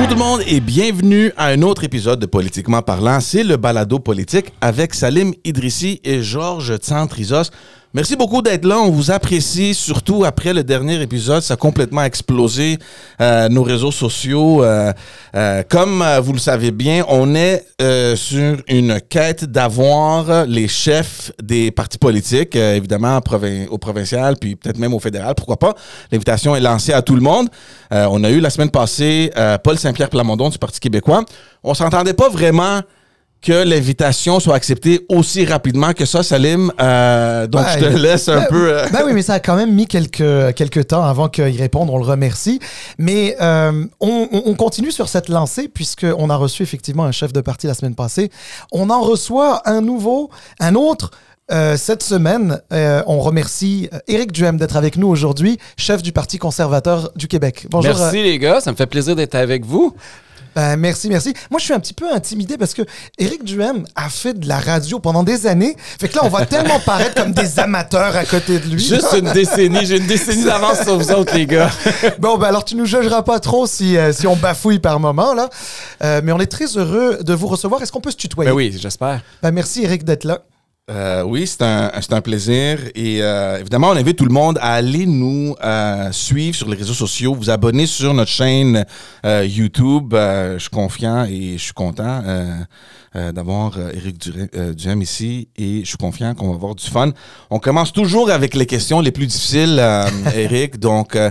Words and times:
Tout 0.00 0.06
le 0.08 0.16
monde 0.16 0.40
et 0.46 0.60
bienvenue 0.60 1.30
à 1.36 1.48
un 1.48 1.60
autre 1.60 1.84
épisode 1.84 2.18
de 2.18 2.24
Politiquement 2.24 2.80
parlant. 2.80 3.20
C'est 3.20 3.44
le 3.44 3.58
balado 3.58 3.98
politique 3.98 4.46
avec 4.62 4.94
Salim 4.94 5.34
Idrissi 5.44 6.00
et 6.04 6.22
Georges 6.22 6.74
Tsantrizos. 6.78 7.50
Merci 7.92 8.14
beaucoup 8.14 8.40
d'être 8.40 8.64
là. 8.64 8.78
On 8.78 8.90
vous 8.92 9.10
apprécie, 9.10 9.74
surtout 9.74 10.24
après 10.24 10.54
le 10.54 10.62
dernier 10.62 11.02
épisode. 11.02 11.42
Ça 11.42 11.54
a 11.54 11.56
complètement 11.56 12.04
explosé 12.04 12.78
euh, 13.20 13.48
nos 13.48 13.64
réseaux 13.64 13.90
sociaux. 13.90 14.62
Euh, 14.62 14.92
euh, 15.34 15.64
comme 15.68 16.00
euh, 16.00 16.20
vous 16.20 16.32
le 16.32 16.38
savez 16.38 16.70
bien, 16.70 17.04
on 17.08 17.34
est 17.34 17.66
euh, 17.82 18.14
sur 18.14 18.58
une 18.68 19.00
quête 19.00 19.44
d'avoir 19.44 20.46
les 20.46 20.68
chefs 20.68 21.32
des 21.42 21.72
partis 21.72 21.98
politiques, 21.98 22.54
euh, 22.54 22.76
évidemment 22.76 23.20
au 23.70 23.78
provincial, 23.78 24.36
puis 24.40 24.54
peut-être 24.54 24.78
même 24.78 24.94
au 24.94 25.00
fédéral. 25.00 25.34
Pourquoi 25.34 25.58
pas? 25.58 25.74
L'invitation 26.12 26.54
est 26.54 26.60
lancée 26.60 26.92
à 26.92 27.02
tout 27.02 27.16
le 27.16 27.22
monde. 27.22 27.48
On 27.90 28.22
a 28.22 28.30
eu 28.30 28.38
la 28.38 28.50
semaine 28.50 28.70
passée 28.70 29.32
Paul 29.64 29.76
Saint-Pierre 29.76 30.10
Plamondon 30.10 30.48
du 30.48 30.58
Parti 30.58 30.78
québécois. 30.78 31.24
On 31.64 31.74
s'entendait 31.74 32.14
pas 32.14 32.28
vraiment 32.28 32.82
que 33.42 33.52
l'invitation 33.64 34.38
soit 34.38 34.54
acceptée 34.54 35.06
aussi 35.08 35.46
rapidement 35.46 35.92
que 35.94 36.04
ça, 36.04 36.22
Salim. 36.22 36.70
Euh, 36.80 37.46
donc, 37.46 37.62
Ouais. 37.64 37.72
je 37.80 37.84
te 37.86 37.96
laisse 37.96 38.28
un 38.28 38.40
Ben, 38.40 38.46
peu... 38.50 38.72
euh, 38.74 38.86
Ben 38.92 39.00
oui, 39.06 39.12
mais 39.14 39.22
ça 39.22 39.34
a 39.34 39.40
quand 39.40 39.56
même 39.56 39.72
mis 39.74 39.86
quelques, 39.86 40.54
quelques 40.54 40.88
temps 40.88 41.02
avant 41.04 41.28
qu'il 41.28 41.56
réponde. 41.56 41.88
On 41.90 41.96
le 41.98 42.04
remercie. 42.04 42.60
Mais 42.98 43.36
euh, 43.40 43.84
on, 44.00 44.28
on- 44.30 44.42
on 44.46 44.54
continue 44.54 44.90
sur 44.92 45.08
cette 45.08 45.28
lancée 45.30 45.68
puisqu'on 45.68 46.28
a 46.28 46.36
reçu 46.36 46.62
effectivement 46.62 47.04
un 47.04 47.12
chef 47.12 47.32
de 47.32 47.40
parti 47.40 47.66
la 47.66 47.74
semaine 47.74 47.94
passée. 47.94 48.30
On 48.72 48.90
en 48.90 49.00
reçoit 49.00 49.62
un 49.68 49.80
nouveau, 49.80 50.30
un 50.60 50.74
autre. 50.74 51.10
euh, 51.52 51.76
cette 51.76 52.04
semaine, 52.04 52.60
euh, 52.72 53.02
on 53.08 53.18
remercie 53.18 53.88
Éric 54.06 54.30
Duhem 54.30 54.56
d'être 54.56 54.76
avec 54.76 54.96
nous 54.96 55.08
aujourd'hui, 55.08 55.58
chef 55.76 56.00
du 56.00 56.12
Parti 56.12 56.38
conservateur 56.38 57.10
du 57.16 57.26
Québec. 57.26 57.66
Bonjour. 57.70 57.92
Merci 57.98 58.18
euh, 58.20 58.22
les 58.22 58.38
gars, 58.38 58.60
ça 58.60 58.70
me 58.70 58.76
fait 58.76 58.86
plaisir 58.86 59.16
d'être 59.16 59.34
avec 59.34 59.64
vous. 59.64 59.92
Ben, 60.54 60.76
merci, 60.76 61.08
merci. 61.08 61.34
Moi, 61.50 61.58
je 61.58 61.64
suis 61.64 61.74
un 61.74 61.80
petit 61.80 61.92
peu 61.92 62.12
intimidé 62.12 62.58
parce 62.58 62.74
que 62.74 62.82
Éric 63.18 63.44
Duhem 63.44 63.84
a 63.94 64.08
fait 64.08 64.34
de 64.34 64.48
la 64.48 64.58
radio 64.58 64.98
pendant 64.98 65.22
des 65.22 65.46
années. 65.46 65.76
Fait 65.78 66.08
que 66.08 66.16
là, 66.16 66.22
on 66.24 66.28
va 66.28 66.46
tellement 66.46 66.80
paraître 66.80 67.14
comme 67.22 67.32
des 67.32 67.58
amateurs 67.58 68.16
à 68.16 68.24
côté 68.24 68.58
de 68.58 68.66
lui. 68.66 68.82
Juste 68.82 69.14
une 69.16 69.32
décennie, 69.32 69.86
j'ai 69.86 69.98
une 69.98 70.06
décennie 70.06 70.44
d'avance 70.44 70.82
sur 70.82 70.98
vous 70.98 71.12
autres 71.12 71.34
les 71.34 71.46
gars. 71.46 71.70
Bon, 72.18 72.36
ben 72.38 72.48
alors 72.48 72.64
tu 72.64 72.76
nous 72.76 72.84
jugeras 72.84 73.22
pas 73.22 73.40
trop 73.40 73.66
si, 73.66 73.96
euh, 73.96 74.12
si 74.12 74.26
on 74.26 74.36
bafouille 74.36 74.78
par 74.78 75.00
moment, 75.00 75.32
là. 75.34 75.48
Euh, 76.02 76.20
mais 76.22 76.32
on 76.32 76.38
est 76.38 76.46
très 76.46 76.66
heureux 76.76 77.18
de 77.22 77.34
vous 77.34 77.46
recevoir. 77.46 77.82
Est-ce 77.82 77.92
qu'on 77.92 78.00
peut 78.00 78.10
se 78.10 78.16
tutoyer? 78.16 78.50
Ben 78.50 78.56
oui, 78.56 78.76
j'espère. 78.78 79.20
Ben, 79.42 79.50
merci, 79.50 79.84
Eric, 79.84 80.04
d'être 80.04 80.24
là. 80.24 80.42
Euh, 80.90 81.22
oui, 81.22 81.46
c'est 81.46 81.62
un, 81.62 81.92
c'est 82.00 82.12
un 82.12 82.20
plaisir. 82.20 82.80
Et 82.96 83.22
euh, 83.22 83.60
évidemment, 83.60 83.90
on 83.90 83.96
invite 83.96 84.16
tout 84.16 84.24
le 84.24 84.32
monde 84.32 84.58
à 84.60 84.74
aller 84.74 85.06
nous 85.06 85.54
euh, 85.62 86.10
suivre 86.10 86.56
sur 86.56 86.68
les 86.68 86.76
réseaux 86.76 86.94
sociaux, 86.94 87.34
vous 87.34 87.48
abonner 87.48 87.86
sur 87.86 88.12
notre 88.12 88.30
chaîne 88.30 88.84
euh, 89.24 89.46
YouTube. 89.46 90.12
Euh, 90.14 90.54
je 90.54 90.62
suis 90.62 90.70
confiant 90.70 91.24
et 91.24 91.52
je 91.52 91.62
suis 91.62 91.72
content 91.72 92.22
euh, 92.24 93.32
d'avoir 93.32 93.78
Éric 93.94 94.18
Duhem, 94.18 95.02
ici 95.02 95.48
et 95.56 95.80
je 95.80 95.88
suis 95.88 95.96
confiant 95.96 96.34
qu'on 96.34 96.48
va 96.48 96.54
avoir 96.54 96.74
du 96.74 96.84
fun. 96.84 97.12
On 97.50 97.60
commence 97.60 97.92
toujours 97.92 98.30
avec 98.30 98.54
les 98.54 98.66
questions 98.66 99.00
les 99.00 99.12
plus 99.12 99.26
difficiles, 99.26 99.78
euh, 99.78 100.08
Éric. 100.34 100.80
Donc, 100.80 101.14
euh, 101.14 101.30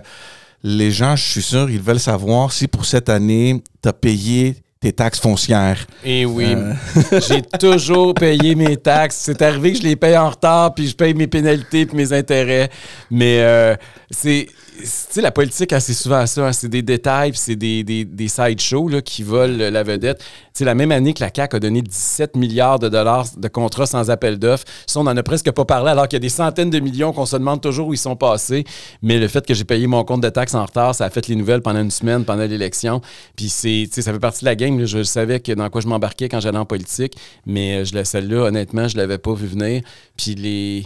les 0.64 0.92
gens, 0.92 1.16
je 1.16 1.24
suis 1.26 1.42
sûr, 1.42 1.70
ils 1.70 1.82
veulent 1.82 2.00
savoir 2.00 2.52
si 2.52 2.68
pour 2.68 2.86
cette 2.86 3.10
année, 3.10 3.62
tu 3.82 3.90
as 3.90 3.94
payé 3.94 4.56
tes 4.80 4.94
taxes 4.94 5.20
foncières. 5.20 5.86
Et 6.06 6.26
oui, 6.26 6.54
Euh. 6.56 6.74
j'ai 7.28 7.42
toujours 7.42 8.14
payé 8.14 8.56
mes 8.56 8.78
taxes. 8.78 9.18
C'est 9.24 9.42
arrivé 9.42 9.74
que 9.74 9.80
je 9.80 9.84
les 9.84 9.96
paye 9.96 10.18
en 10.18 10.30
retard, 10.30 10.74
puis 10.74 10.88
je 10.88 10.96
paye 10.96 11.14
mes 11.14 11.28
pénalités 11.28 11.86
puis 11.86 11.98
mes 11.98 12.14
intérêts. 12.14 12.70
Mais 13.12 13.42
euh, 13.42 13.76
c'est, 14.10 14.48
sais, 14.86 15.22
la 15.22 15.32
politique, 15.32 15.74
hein, 15.74 15.80
c'est 15.80 15.94
souvent 15.94 16.26
ça. 16.26 16.48
hein. 16.48 16.54
c'est 16.54 16.70
des 16.70 16.82
détails, 16.82 17.32
c'est 17.36 17.56
des, 17.56 17.84
des, 17.84 18.06
des 18.06 18.28
sideshows 18.28 19.02
qui 19.04 19.24
volent 19.24 19.70
la 19.70 19.84
vedette. 19.84 20.22
Sais, 20.54 20.66
la 20.66 20.76
même 20.76 20.92
année 20.92 21.14
que 21.14 21.24
la 21.24 21.32
CAQ 21.34 21.56
a 21.56 21.60
donné 21.60 21.82
17 21.82 22.36
milliards 22.36 22.80
de 22.80 22.90
dollars 22.90 23.28
de 23.38 23.48
contrats 23.48 23.86
sans 23.86 24.10
appel 24.10 24.38
d'offres, 24.38 24.66
ça, 24.88 25.00
on 25.00 25.04
n'en 25.04 25.16
a 25.16 25.24
presque 25.24 25.52
pas 25.52 25.66
parlé, 25.66 25.92
alors 25.92 26.08
qu'il 26.08 26.18
y 26.18 26.22
a 26.22 26.22
des 26.22 26.30
centaines 26.30 26.70
de 26.70 26.80
millions 26.80 27.14
qu'on 27.14 27.26
se 27.26 27.36
demande 27.36 27.62
toujours 27.62 27.88
où 27.88 27.94
ils 27.94 27.98
sont 27.98 28.16
passés. 28.16 28.64
Mais 29.02 29.20
le 29.20 29.28
fait 29.28 29.46
que 29.46 29.54
j'ai 29.54 29.64
payé 29.66 29.88
mon 29.88 30.04
compte 30.04 30.22
de 30.22 30.30
taxes 30.30 30.56
en 30.56 30.66
retard, 30.66 30.96
ça 30.96 31.06
a 31.06 31.10
fait 31.10 31.28
les 31.28 31.36
nouvelles 31.36 31.62
pendant 31.62 31.82
une 31.82 31.92
semaine, 31.92 32.26
pendant 32.26 32.46
l'élection. 32.46 33.02
Puis 33.36 33.50
c'est, 33.50 33.88
ça 33.92 34.12
fait 34.14 34.20
partie 34.20 34.42
de 34.42 34.46
la 34.46 34.56
game. 34.56 34.86
Je 34.86 35.04
savais 35.04 35.40
dans 35.40 35.70
quoi 35.70 35.82
je 35.82 35.88
m'embarquais 35.88 36.30
quand 36.30 36.40
j'allais 36.40 36.58
en 36.58 36.66
politique, 36.66 37.16
mais 37.46 37.78
euh, 37.78 37.86
je, 37.86 38.04
celle-là, 38.04 38.44
honnêtement, 38.46 38.88
je 38.88 38.98
l'avais 38.98 39.18
pas 39.18 39.34
vu 39.34 39.48
venir. 39.48 39.82
Puis 40.18 40.36
les... 40.36 40.86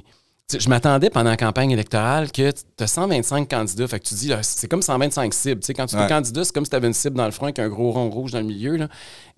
Je 0.59 0.69
m'attendais 0.69 1.09
pendant 1.09 1.29
la 1.31 1.37
campagne 1.37 1.71
électorale 1.71 2.31
que 2.31 2.51
tu 2.51 2.83
as 2.83 2.87
125 2.87 3.49
candidats. 3.49 3.87
Fait 3.87 3.99
que 3.99 4.05
tu 4.07 4.13
dis, 4.13 4.31
c'est 4.41 4.67
comme 4.67 4.81
125 4.81 5.33
cibles. 5.33 5.61
Tu 5.61 5.67
sais, 5.67 5.73
quand 5.73 5.85
tu 5.87 5.95
Ouais. 5.95 6.05
es 6.05 6.07
candidat, 6.07 6.43
c'est 6.43 6.53
comme 6.53 6.65
si 6.65 6.69
tu 6.69 6.75
avais 6.75 6.87
une 6.87 6.93
cible 6.93 7.15
dans 7.17 7.25
le 7.25 7.31
front 7.31 7.45
avec 7.45 7.59
un 7.59 7.69
gros 7.69 7.91
rond 7.91 8.09
rouge 8.09 8.31
dans 8.33 8.39
le 8.39 8.45
milieu. 8.45 8.75
là. 8.75 8.87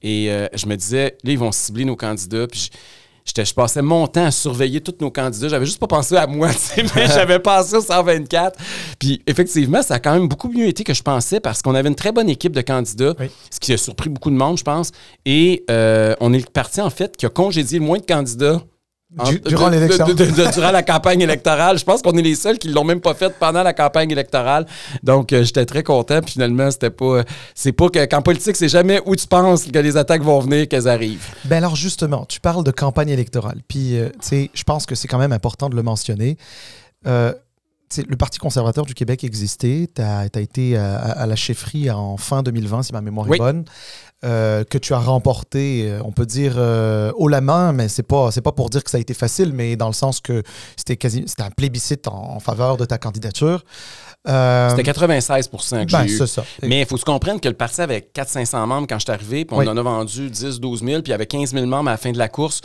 Et 0.01 0.29
euh, 0.29 0.47
je 0.53 0.65
me 0.65 0.75
disais, 0.75 1.15
là, 1.23 1.31
ils 1.31 1.37
vont 1.39 1.51
cibler 1.53 1.85
nos 1.85 1.95
candidats. 1.95 2.47
Puis 2.47 2.69
je, 3.23 3.43
je 3.43 3.53
passais 3.53 3.81
mon 3.81 4.07
temps 4.07 4.25
à 4.25 4.31
surveiller 4.31 4.81
tous 4.81 4.95
nos 4.99 5.09
candidats. 5.11 5.47
J'avais 5.47 5.65
juste 5.65 5.79
pas 5.79 5.87
pensé 5.87 6.17
à 6.17 6.27
moi, 6.27 6.49
mais 6.95 7.07
j'avais 7.07 7.39
pensé 7.39 7.75
aux 7.77 7.81
124. 7.81 8.59
Puis 8.99 9.21
effectivement, 9.25 9.83
ça 9.83 9.93
a 9.95 9.99
quand 9.99 10.13
même 10.13 10.27
beaucoup 10.27 10.49
mieux 10.49 10.67
été 10.67 10.83
que 10.83 10.93
je 10.93 11.03
pensais 11.03 11.39
parce 11.39 11.61
qu'on 11.61 11.75
avait 11.75 11.87
une 11.89 11.95
très 11.95 12.11
bonne 12.11 12.29
équipe 12.29 12.51
de 12.53 12.61
candidats, 12.61 13.13
Oui. 13.19 13.29
ce 13.51 13.59
qui 13.61 13.71
a 13.71 13.77
surpris 13.77 14.09
beaucoup 14.09 14.31
de 14.31 14.35
monde, 14.35 14.57
je 14.57 14.63
pense. 14.63 14.91
Et 15.25 15.63
euh, 15.71 16.13
on 16.19 16.33
est 16.33 16.39
le 16.39 16.51
parti, 16.51 16.81
en 16.81 16.89
fait, 16.89 17.15
qui 17.15 17.25
a 17.25 17.29
congédié 17.29 17.79
le 17.79 17.85
moins 17.85 17.99
de 17.99 18.05
candidats. 18.05 18.61
Du- 19.11 19.39
durant 19.39 19.69
l'élection. 19.69 20.05
durant 20.13 20.71
la 20.71 20.83
campagne 20.83 21.21
électorale. 21.21 21.77
Je 21.77 21.85
pense 21.85 22.01
qu'on 22.01 22.17
est 22.17 22.21
les 22.21 22.35
seuls 22.35 22.57
qui 22.57 22.69
l'ont 22.69 22.83
même 22.83 22.99
pas 23.01 23.13
fait 23.13 23.33
pendant 23.39 23.61
la 23.63 23.71
campagne 23.71 24.09
électorale. 24.11 24.65
Donc, 25.03 25.31
euh, 25.31 25.43
j'étais 25.43 25.65
très 25.65 25.83
content. 25.83 26.21
Puis 26.21 26.33
finalement, 26.33 26.69
c'était 26.71 26.89
pas. 26.89 27.23
C'est 27.53 27.71
pas 27.71 27.89
que. 27.89 28.03
Qu'en 28.05 28.21
politique, 28.21 28.55
c'est 28.55 28.67
jamais 28.67 28.99
où 29.05 29.15
tu 29.15 29.27
penses 29.27 29.65
que 29.65 29.79
les 29.79 29.95
attaques 29.95 30.23
vont 30.23 30.39
venir 30.39 30.67
qu'elles 30.67 30.87
arrivent. 30.87 31.27
Ben 31.45 31.57
alors, 31.57 31.75
justement, 31.75 32.25
tu 32.25 32.39
parles 32.41 32.63
de 32.63 32.71
campagne 32.71 33.09
électorale. 33.09 33.61
Puis, 33.67 33.97
euh, 33.97 34.09
tu 34.21 34.27
sais, 34.27 34.49
je 34.53 34.63
pense 34.63 34.85
que 34.85 34.95
c'est 34.95 35.07
quand 35.07 35.19
même 35.19 35.31
important 35.33 35.69
de 35.69 35.75
le 35.75 35.83
mentionner. 35.83 36.37
Euh, 37.07 37.31
le 38.09 38.17
Parti 38.17 38.39
conservateur 38.39 38.85
du 38.85 38.95
Québec 38.95 39.23
existait. 39.23 39.87
Tu 39.95 40.01
as, 40.01 40.25
été 40.41 40.75
à, 40.75 40.95
à 40.97 41.25
la 41.27 41.35
chefferie 41.35 41.89
en 41.91 42.17
fin 42.17 42.41
2020, 42.43 42.83
si 42.83 42.91
ma 42.91 42.99
mémoire 43.01 43.27
Oui. 43.29 43.35
est 43.37 43.39
bonne. 43.39 43.63
Euh, 44.25 44.63
que 44.63 44.77
tu 44.77 44.93
as 44.93 44.99
remporté, 44.99 45.89
euh, 45.89 46.01
on 46.03 46.11
peut 46.11 46.25
dire 46.25 46.55
euh, 46.57 47.11
haut 47.15 47.27
la 47.27 47.41
main, 47.41 47.71
mais 47.71 47.87
c'est 47.87 48.03
pas 48.03 48.31
c'est 48.31 48.41
pas 48.41 48.51
pour 48.51 48.69
dire 48.69 48.83
que 48.83 48.89
ça 48.89 48.97
a 48.97 48.99
été 48.99 49.13
facile, 49.13 49.51
mais 49.53 49.75
dans 49.75 49.87
le 49.87 49.93
sens 49.93 50.19
que 50.19 50.41
c'était 50.75 50.97
quasi 50.97 51.23
c'était 51.27 51.43
un 51.43 51.51
plébiscite 51.51 52.07
en, 52.07 52.35
en 52.35 52.39
faveur 52.39 52.77
de 52.77 52.85
ta 52.85 52.97
candidature. 52.97 53.63
Euh, 54.27 54.69
C'était 54.75 54.91
96% 54.91 55.85
que 55.85 55.91
ben, 55.91 56.07
j'ai 56.07 56.13
eu. 56.13 56.17
c'est 56.17 56.25
ça. 56.27 56.43
Mais 56.63 56.79
il 56.81 56.85
faut 56.87 56.97
se 56.97 57.05
comprendre 57.05 57.39
que 57.39 57.47
le 57.47 57.53
parti 57.53 57.79
avait 57.81 58.09
400-500 58.15 58.65
membres 58.65 58.87
quand 58.89 58.97
je 58.97 59.03
suis 59.03 59.11
arrivé, 59.11 59.45
puis 59.45 59.55
on 59.55 59.59
Oui. 59.59 59.67
en 59.67 59.77
a 59.77 59.81
vendu 59.83 60.29
10-12 60.31 60.59
000, 60.79 60.81
puis 60.81 61.03
il 61.05 61.09
y 61.09 61.13
avait 61.13 61.27
15 61.27 61.51
000 61.53 61.65
membres 61.67 61.89
à 61.89 61.93
la 61.93 61.97
fin 61.97 62.11
de 62.11 62.17
la 62.17 62.27
course. 62.27 62.61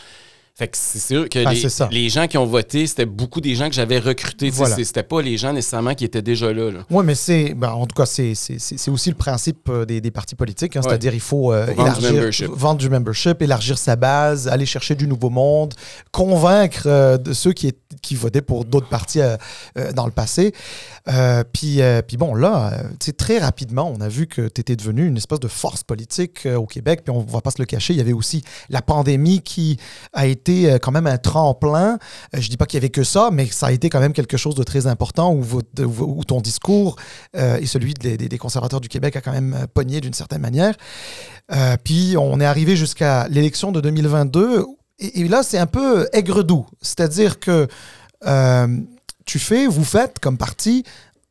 Fait 0.55 0.69
que 0.69 0.77
c'est 0.77 0.99
sûr 0.99 1.29
que 1.29 1.39
Ah, 1.47 1.53
les, 1.55 2.03
les 2.03 2.09
gens 2.11 2.27
qui 2.27 2.37
ont 2.37 2.45
voté, 2.45 2.87
c'était 2.87 3.07
beaucoup 3.07 3.41
des 3.41 3.55
gens 3.55 3.69
que 3.69 3.75
j'avais 3.75 3.99
recrutés. 3.99 4.51
Voilà. 4.51 4.77
C'était 4.85 5.03
pas 5.03 5.23
les 5.23 5.39
gens 5.39 5.53
nécessairement 5.55 5.95
qui 5.95 6.05
étaient 6.05 6.21
déjà 6.21 6.53
là. 6.53 6.71
là. 6.71 6.81
Oui, 6.91 7.03
mais 7.05 7.15
c'est, 7.15 7.55
ben, 7.55 7.71
en 7.71 7.87
tout 7.87 7.95
cas, 7.97 8.05
c'est, 8.05 8.33
aussi 8.89 9.09
le 9.09 9.17
principe 9.17 9.69
euh, 9.71 9.87
des, 9.87 10.01
des 10.03 10.11
partis 10.11 10.35
politiques. 10.35 10.77
hein, 10.77 10.81
Ouais. 10.81 10.89
C'est-à-dire, 10.91 11.15
il 11.15 11.21
faut, 11.21 11.53
euh, 11.53 11.67
vendre 11.75 11.99
du 11.99 12.07
membership. 12.13 12.49
vendre 12.51 12.79
du 12.81 12.89
membership, 12.91 13.41
élargir 13.41 13.79
sa 13.79 13.97
base, 13.97 14.49
aller 14.49 14.67
chercher 14.67 14.95
du 14.95 15.07
nouveau 15.07 15.31
monde, 15.31 15.73
convaincre 16.13 16.83
euh, 16.87 17.17
de 17.17 17.33
ceux 17.33 17.53
qui, 17.53 17.69
est- 17.69 17.79
qui 18.03 18.15
votaient 18.15 18.43
pour 18.43 18.65
d'autres 18.67 18.89
partis 18.89 19.21
euh, 19.21 19.37
dans 19.95 20.05
le 20.07 20.13
passé. 20.13 20.53
Puis, 21.53 21.81
puis 22.07 22.17
bon, 22.17 22.35
là, 22.35 22.83
très 23.17 23.39
rapidement, 23.39 23.91
on 23.97 24.01
a 24.01 24.09
vu 24.09 24.27
que 24.27 24.43
tu 24.49 24.61
étais 24.61 24.77
devenu 24.77 25.07
une 25.07 25.17
espèce 25.17 25.41
de 25.41 25.49
force 25.49 25.83
politique 25.83 26.47
au 26.47 26.67
Québec. 26.67 27.01
Puis 27.05 27.11
on 27.15 27.21
va 27.21 27.41
pas 27.41 27.51
se 27.51 27.61
le 27.61 27.65
cacher, 27.67 27.95
il 27.95 27.97
y 27.97 28.01
avait 28.01 28.13
aussi 28.13 28.43
la 28.69 28.83
pandémie 28.83 29.41
qui 29.41 29.79
a 30.13 30.27
été 30.27 30.40
euh, 30.49 30.79
quand 30.79 30.93
même 30.93 31.07
un 31.07 31.19
tremplin. 31.19 31.99
Euh, 32.35 32.41
je 32.41 32.49
dis 32.49 32.57
pas 32.57 32.67
qu'il 32.67 32.77
y 32.77 32.81
avait 32.81 32.91
que 32.91 33.05
ça, 33.05 33.31
mais 33.33 33.47
ça 33.47 33.67
a 33.67 33.73
été 33.73 33.89
quand 33.91 34.01
même 34.01 34.13
quelque 34.13 34.37
chose 34.37 34.55
de 34.55 34.63
très 34.63 34.87
important 34.87 35.33
où, 35.33 35.43
votre- 35.43 35.85
où- 35.85 36.25
ton 36.25 36.41
discours 36.41 36.97
euh, 37.37 37.59
et 37.61 37.67
celui 37.67 37.95
des, 37.95 38.39
conservateurs 38.39 38.81
du 38.81 38.89
Québec 38.89 39.17
a 39.17 39.21
quand 39.21 39.33
même 39.33 39.67
pogné 39.75 40.01
d'une 40.01 40.15
certaine 40.15 40.41
manière. 40.41 40.75
Puis 41.85 42.15
on 42.17 42.41
est 42.41 42.45
arrivé 42.45 42.77
jusqu'à 42.77 43.27
l'élection 43.29 43.73
de 43.73 43.81
2022 43.81 44.65
et, 44.99 45.25
là 45.29 45.43
c'est 45.43 45.59
un 45.59 45.67
peu 45.67 46.09
aigre-doux, 46.13 46.67
c'est-à-dire 46.81 47.41
que 47.41 47.67
tu 49.27 49.39
fais, 49.39 49.67
vous 49.67 49.85
faites 49.85 50.19
comme 50.21 50.39
parti 50.39 50.85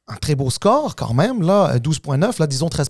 un 0.10 0.16
très 0.16 0.36
beau 0.36 0.50
score 0.50 0.96
quand 0.96 1.14
même, 1.14 1.42
là, 1.42 1.78
12,9, 1.78 2.40
là, 2.40 2.48
disons 2.48 2.68
13 2.70 2.90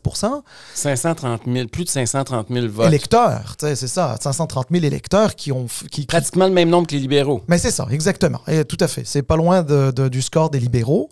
530 0.74 1.42
000, 1.45 1.68
plus 1.68 1.83
de 1.83 1.89
530 1.89 2.48
000 2.50 2.68
votes. 2.69 2.88
électeurs, 2.88 3.56
tu 3.57 3.66
sais, 3.66 3.75
c'est 3.75 3.88
ça, 3.88 4.16
530 4.19 4.68
000 4.71 4.86
électeurs 4.86 5.36
qui 5.36 5.51
ont... 5.51 5.66
f- 5.66 5.81
Qui, 5.89 6.01
qui- 6.01 6.06
Pratiquement 6.06 6.48
le 6.48 6.54
même 6.54 6.69
nombre 6.69 6.88
que 6.88 6.95
les 6.95 7.01
libéraux. 7.01 7.42
Mais 7.48 7.57
c'est 7.57 7.71
ça, 7.71 7.88
exactement, 7.92 8.42
et 8.48 8.63
tout 8.66 8.77
à 8.80 8.88
fait. 8.88 9.04
C'est 9.06 9.21
pas 9.24 9.36
loin 9.36 9.62
de- 9.63 9.92
de- 9.92 10.07
du 10.07 10.21
score 10.21 10.50
des 10.50 10.60
libéraux. 10.60 11.10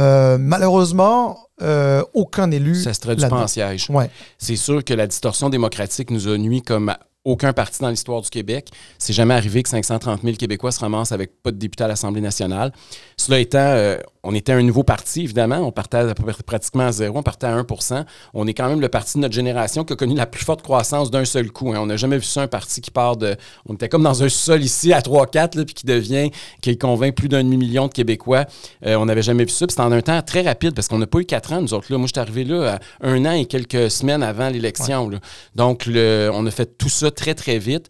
Euh, 0.00 0.38
malheureusement, 0.38 1.38
euh, 1.60 2.02
aucun 2.14 2.50
élu... 2.50 2.74
Ça 2.76 2.94
se 2.94 3.00
traduit 3.00 3.26
pas 3.28 3.42
en 3.42 3.46
siège. 3.46 3.86
Ouais. 3.90 4.10
C'est 4.38 4.56
sûr 4.56 4.82
que 4.84 4.94
la 4.94 5.06
distorsion 5.06 5.50
démocratique 5.50 6.10
nous 6.10 6.28
a 6.28 6.38
nuit 6.38 6.62
comme 6.62 6.94
aucun 7.24 7.52
parti 7.52 7.80
dans 7.80 7.90
l'histoire 7.90 8.20
du 8.22 8.30
Québec. 8.30 8.68
C'est 8.98 9.12
jamais 9.12 9.34
arrivé 9.34 9.62
que 9.62 9.68
530 9.68 10.22
000 10.22 10.36
Québécois 10.36 10.72
se 10.72 10.80
ramassent 10.80 11.12
avec 11.12 11.42
pas 11.42 11.50
de 11.50 11.56
députés 11.58 11.84
à 11.84 11.88
l'Assemblée 11.88 12.20
nationale. 12.22 12.72
Cela 13.16 13.38
étant, 13.38 13.58
euh, 13.58 13.98
on 14.24 14.34
était 14.34 14.52
un 14.52 14.62
nouveau 14.62 14.84
parti, 14.84 15.22
évidemment. 15.22 15.56
On 15.58 15.72
partait 15.72 15.96
à 15.98 16.14
pratiquement 16.46 16.86
à 16.86 16.92
zéro. 16.92 17.18
On 17.18 17.22
partait 17.22 17.46
à 17.46 17.56
1% 17.56 18.04
On 18.34 18.46
est 18.46 18.54
quand 18.54 18.68
même 18.68 18.80
le 18.80 18.88
parti 18.88 19.14
de 19.18 19.22
notre 19.22 19.34
génération 19.34 19.84
qui 19.84 19.92
a 19.92 19.96
connu 19.96 20.14
la 20.14 20.26
plus 20.26 20.44
forte 20.44 20.62
croissance 20.62 21.10
d'un 21.10 21.24
seul 21.24 21.50
coup. 21.50 21.72
hein. 21.72 21.78
On 21.80 21.86
n'a 21.86 21.96
jamais 21.96 22.18
vu 22.18 22.24
ça, 22.24 22.42
un 22.42 22.46
parti 22.48 22.80
qui 22.80 22.90
part 22.90 23.16
de. 23.16 23.36
On 23.66 23.74
était 23.74 23.88
comme 23.88 24.02
dans 24.04 24.22
un 24.22 24.28
sol 24.28 24.62
ici 24.62 24.92
à 24.92 25.00
3-4, 25.00 25.56
là, 25.58 25.64
puis 25.64 25.74
qui 25.74 25.86
devient, 25.86 26.30
qui 26.60 26.78
convainc 26.78 27.14
plus 27.14 27.28
d'un 27.28 27.42
demi-million 27.42 27.88
de 27.88 27.92
Québécois. 27.92 28.44
Euh, 28.86 28.94
on 28.96 29.06
n'avait 29.06 29.22
jamais 29.22 29.44
vu 29.44 29.50
ça. 29.50 29.66
Puis 29.66 29.72
c'était 29.72 29.82
en 29.82 29.92
un 29.92 30.02
temps 30.02 30.22
très 30.22 30.42
rapide 30.42 30.74
parce 30.74 30.88
qu'on 30.88 30.98
n'a 30.98 31.06
pas 31.06 31.18
eu 31.18 31.24
quatre 31.24 31.52
ans, 31.52 31.60
nous 31.60 31.74
autres. 31.74 31.86
Là. 31.90 31.98
Moi, 31.98 32.06
je 32.06 32.12
suis 32.14 32.20
arrivé 32.20 32.44
là 32.44 32.78
à 33.02 33.06
un 33.08 33.24
an 33.26 33.32
et 33.32 33.46
quelques 33.46 33.90
semaines 33.90 34.22
avant 34.22 34.48
l'élection. 34.48 35.10
Donc, 35.56 35.86
le- 35.86 36.30
on 36.32 36.46
a 36.46 36.50
fait 36.50 36.78
tout 36.78 36.88
ça 36.88 37.10
très, 37.10 37.34
très 37.34 37.58
vite. 37.58 37.88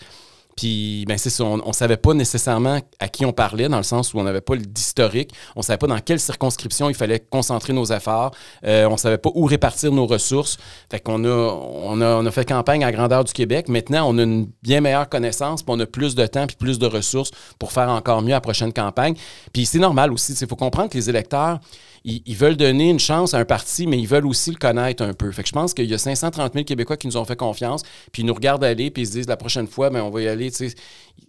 Puis, 0.56 1.04
ben 1.06 1.16
on 1.40 1.68
ne 1.68 1.72
savait 1.72 1.96
pas 1.96 2.14
nécessairement 2.14 2.80
à 2.98 3.08
qui 3.08 3.24
on 3.24 3.32
parlait, 3.32 3.68
dans 3.68 3.76
le 3.76 3.82
sens 3.82 4.14
où 4.14 4.18
on 4.18 4.24
n'avait 4.24 4.40
pas 4.40 4.56
d'historique. 4.56 5.32
On 5.56 5.60
ne 5.60 5.64
savait 5.64 5.78
pas 5.78 5.86
dans 5.86 5.98
quelle 5.98 6.20
circonscription 6.20 6.88
il 6.88 6.94
fallait 6.94 7.20
concentrer 7.20 7.72
nos 7.72 7.86
efforts. 7.86 8.32
Euh, 8.64 8.86
on 8.86 8.92
ne 8.92 8.96
savait 8.96 9.18
pas 9.18 9.30
où 9.34 9.44
répartir 9.44 9.92
nos 9.92 10.06
ressources. 10.06 10.58
Fait 10.90 11.00
qu'on 11.00 11.24
a, 11.24 11.28
on 11.28 12.00
a, 12.00 12.26
a 12.26 12.30
fait 12.30 12.44
campagne 12.44 12.84
à 12.84 12.92
grandeur 12.92 13.24
du 13.24 13.32
Québec. 13.32 13.68
Maintenant, 13.68 14.08
on 14.08 14.18
a 14.18 14.22
une 14.22 14.48
bien 14.62 14.80
meilleure 14.80 15.08
connaissance, 15.08 15.62
puis 15.62 15.74
on 15.74 15.80
a 15.80 15.86
plus 15.86 16.14
de 16.14 16.26
temps, 16.26 16.46
puis 16.46 16.56
plus 16.56 16.78
de 16.78 16.86
ressources 16.86 17.30
pour 17.58 17.72
faire 17.72 17.88
encore 17.88 18.22
mieux 18.22 18.32
à 18.32 18.36
la 18.36 18.40
prochaine 18.40 18.72
campagne. 18.72 19.14
Puis 19.52 19.66
c'est 19.66 19.78
normal 19.78 20.12
aussi. 20.12 20.32
Il 20.32 20.46
faut 20.46 20.56
comprendre 20.56 20.90
que 20.90 20.96
les 20.96 21.08
électeurs, 21.08 21.60
ils, 22.04 22.22
ils 22.26 22.36
veulent 22.36 22.56
donner 22.56 22.90
une 22.90 22.98
chance 22.98 23.34
à 23.34 23.38
un 23.38 23.44
parti, 23.44 23.86
mais 23.86 23.98
ils 23.98 24.06
veulent 24.06 24.26
aussi 24.26 24.50
le 24.50 24.56
connaître 24.56 25.02
un 25.02 25.12
peu. 25.12 25.30
Fait 25.30 25.42
que 25.42 25.48
je 25.48 25.52
pense 25.52 25.74
qu'il 25.74 25.86
y 25.86 25.94
a 25.94 25.98
530 25.98 26.52
000 26.52 26.64
Québécois 26.64 26.96
qui 26.96 27.06
nous 27.06 27.16
ont 27.16 27.24
fait 27.24 27.36
confiance, 27.36 27.82
puis 28.12 28.22
ils 28.22 28.26
nous 28.26 28.34
regardent 28.34 28.64
aller, 28.64 28.90
puis 28.90 29.02
ils 29.02 29.06
se 29.06 29.12
disent 29.12 29.28
la 29.28 29.36
prochaine 29.36 29.66
fois, 29.66 29.90
ben, 29.90 30.02
on 30.02 30.10
va 30.10 30.22
y 30.22 30.28
aller. 30.28 30.50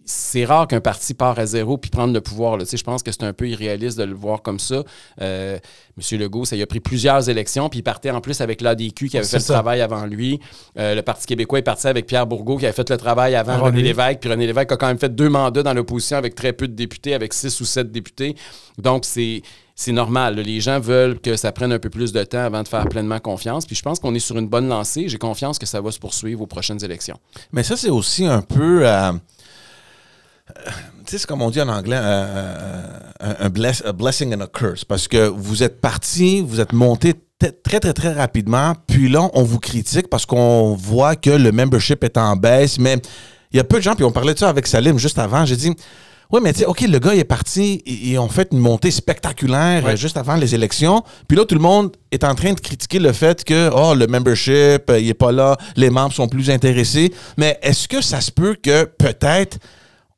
C'est 0.06 0.44
rare 0.44 0.66
qu'un 0.66 0.80
parti 0.80 1.14
part 1.14 1.38
à 1.38 1.46
zéro 1.46 1.78
puis 1.78 1.90
prendre 1.90 2.12
le 2.12 2.20
pouvoir. 2.20 2.56
là. 2.56 2.64
Je 2.70 2.82
pense 2.82 3.02
que 3.02 3.12
c'est 3.12 3.22
un 3.22 3.32
peu 3.32 3.48
irréaliste 3.48 3.98
de 3.98 4.04
le 4.04 4.14
voir 4.14 4.42
comme 4.42 4.58
ça. 4.58 4.82
Euh, 5.20 5.58
M. 5.96 6.18
Legault, 6.18 6.44
ça 6.44 6.56
y 6.56 6.62
a 6.62 6.66
pris 6.66 6.80
plusieurs 6.80 7.28
élections, 7.28 7.68
puis 7.68 7.80
il 7.80 7.82
partait 7.82 8.10
en 8.10 8.20
plus 8.20 8.40
avec 8.40 8.60
l'ADQ 8.60 9.08
qui 9.08 9.16
avait 9.16 9.26
fait 9.26 9.40
ça. 9.40 9.52
le 9.52 9.56
travail 9.56 9.80
avant 9.80 10.06
lui. 10.06 10.40
Euh, 10.78 10.94
le 10.94 11.02
Parti 11.02 11.26
québécois 11.26 11.58
est 11.58 11.62
parti 11.62 11.86
avec 11.86 12.06
Pierre 12.06 12.26
Bourgault 12.26 12.58
qui 12.58 12.66
avait 12.66 12.74
fait 12.74 12.90
le 12.90 12.96
travail 12.96 13.34
avant 13.34 13.62
René. 13.62 13.82
Lévesque. 13.82 14.20
Puis 14.20 14.30
René 14.30 14.46
Lévesque 14.46 14.72
a 14.72 14.76
quand 14.76 14.88
même 14.88 14.98
fait 14.98 15.14
deux 15.14 15.28
mandats 15.28 15.62
dans 15.62 15.74
l'opposition 15.74 16.16
avec 16.16 16.34
très 16.34 16.52
peu 16.52 16.66
de 16.66 16.74
députés, 16.74 17.14
avec 17.14 17.32
six 17.32 17.60
ou 17.60 17.64
sept 17.64 17.92
députés. 17.92 18.34
Donc, 18.78 19.04
c'est. 19.04 19.42
C'est 19.76 19.92
normal. 19.92 20.36
Les 20.36 20.60
gens 20.60 20.78
veulent 20.78 21.18
que 21.18 21.36
ça 21.36 21.50
prenne 21.50 21.72
un 21.72 21.80
peu 21.80 21.90
plus 21.90 22.12
de 22.12 22.22
temps 22.22 22.44
avant 22.44 22.62
de 22.62 22.68
faire 22.68 22.88
pleinement 22.88 23.18
confiance. 23.18 23.66
Puis 23.66 23.74
je 23.74 23.82
pense 23.82 23.98
qu'on 23.98 24.14
est 24.14 24.20
sur 24.20 24.38
une 24.38 24.46
bonne 24.46 24.68
lancée. 24.68 25.08
J'ai 25.08 25.18
confiance 25.18 25.58
que 25.58 25.66
ça 25.66 25.80
va 25.80 25.90
se 25.90 25.98
poursuivre 25.98 26.42
aux 26.42 26.46
prochaines 26.46 26.82
élections. 26.84 27.18
Mais 27.52 27.64
ça, 27.64 27.76
c'est 27.76 27.90
aussi 27.90 28.24
un 28.24 28.40
peu. 28.40 28.86
euh, 28.86 29.10
euh, 29.10 30.70
tu 31.06 31.18
sais, 31.18 31.26
comme 31.26 31.42
on 31.42 31.50
dit 31.50 31.60
en 31.60 31.68
anglais, 31.68 31.98
euh, 32.00 32.82
un, 33.18 33.46
a 33.46 33.92
blessing 33.92 34.34
and 34.34 34.42
a 34.42 34.46
curse. 34.46 34.84
Parce 34.84 35.08
que 35.08 35.26
vous 35.26 35.64
êtes 35.64 35.80
parti, 35.80 36.40
vous 36.40 36.60
êtes 36.60 36.72
monté 36.72 37.14
très, 37.64 37.80
très, 37.80 37.92
très 37.92 38.12
rapidement. 38.12 38.74
Puis 38.86 39.08
là, 39.08 39.28
on 39.34 39.42
vous 39.42 39.58
critique 39.58 40.08
parce 40.08 40.24
qu'on 40.24 40.76
voit 40.76 41.16
que 41.16 41.30
le 41.30 41.50
membership 41.50 42.04
est 42.04 42.16
en 42.16 42.36
baisse. 42.36 42.78
Mais 42.78 42.98
il 43.50 43.56
y 43.56 43.60
a 43.60 43.64
peu 43.64 43.78
de 43.78 43.82
gens, 43.82 43.96
puis 43.96 44.04
on 44.04 44.12
parlait 44.12 44.34
de 44.34 44.38
ça 44.38 44.48
avec 44.48 44.68
Salim 44.68 44.98
juste 44.98 45.18
avant. 45.18 45.44
J'ai 45.44 45.56
dit. 45.56 45.72
Oui, 46.34 46.40
mais 46.42 46.52
tu 46.52 46.58
sais, 46.58 46.66
OK, 46.66 46.80
le 46.80 46.98
gars 46.98 47.14
il 47.14 47.20
est 47.20 47.22
parti, 47.22 47.80
ils 47.86 48.18
ont 48.18 48.28
fait 48.28 48.48
une 48.50 48.58
montée 48.58 48.90
spectaculaire 48.90 49.96
juste 49.96 50.16
avant 50.16 50.34
les 50.34 50.52
élections. 50.52 51.04
Puis 51.28 51.36
là, 51.36 51.44
tout 51.44 51.54
le 51.54 51.60
monde 51.60 51.96
est 52.10 52.24
en 52.24 52.34
train 52.34 52.52
de 52.52 52.58
critiquer 52.58 52.98
le 52.98 53.12
fait 53.12 53.44
que, 53.44 53.70
oh, 53.72 53.94
le 53.94 54.08
membership, 54.08 54.90
euh, 54.90 54.98
il 54.98 55.08
est 55.08 55.14
pas 55.14 55.30
là, 55.30 55.56
les 55.76 55.90
membres 55.90 56.12
sont 56.12 56.26
plus 56.26 56.50
intéressés. 56.50 57.14
Mais 57.36 57.56
est-ce 57.62 57.86
que 57.86 58.00
ça 58.00 58.20
se 58.20 58.32
peut 58.32 58.56
que 58.60 58.82
peut-être 58.82 59.58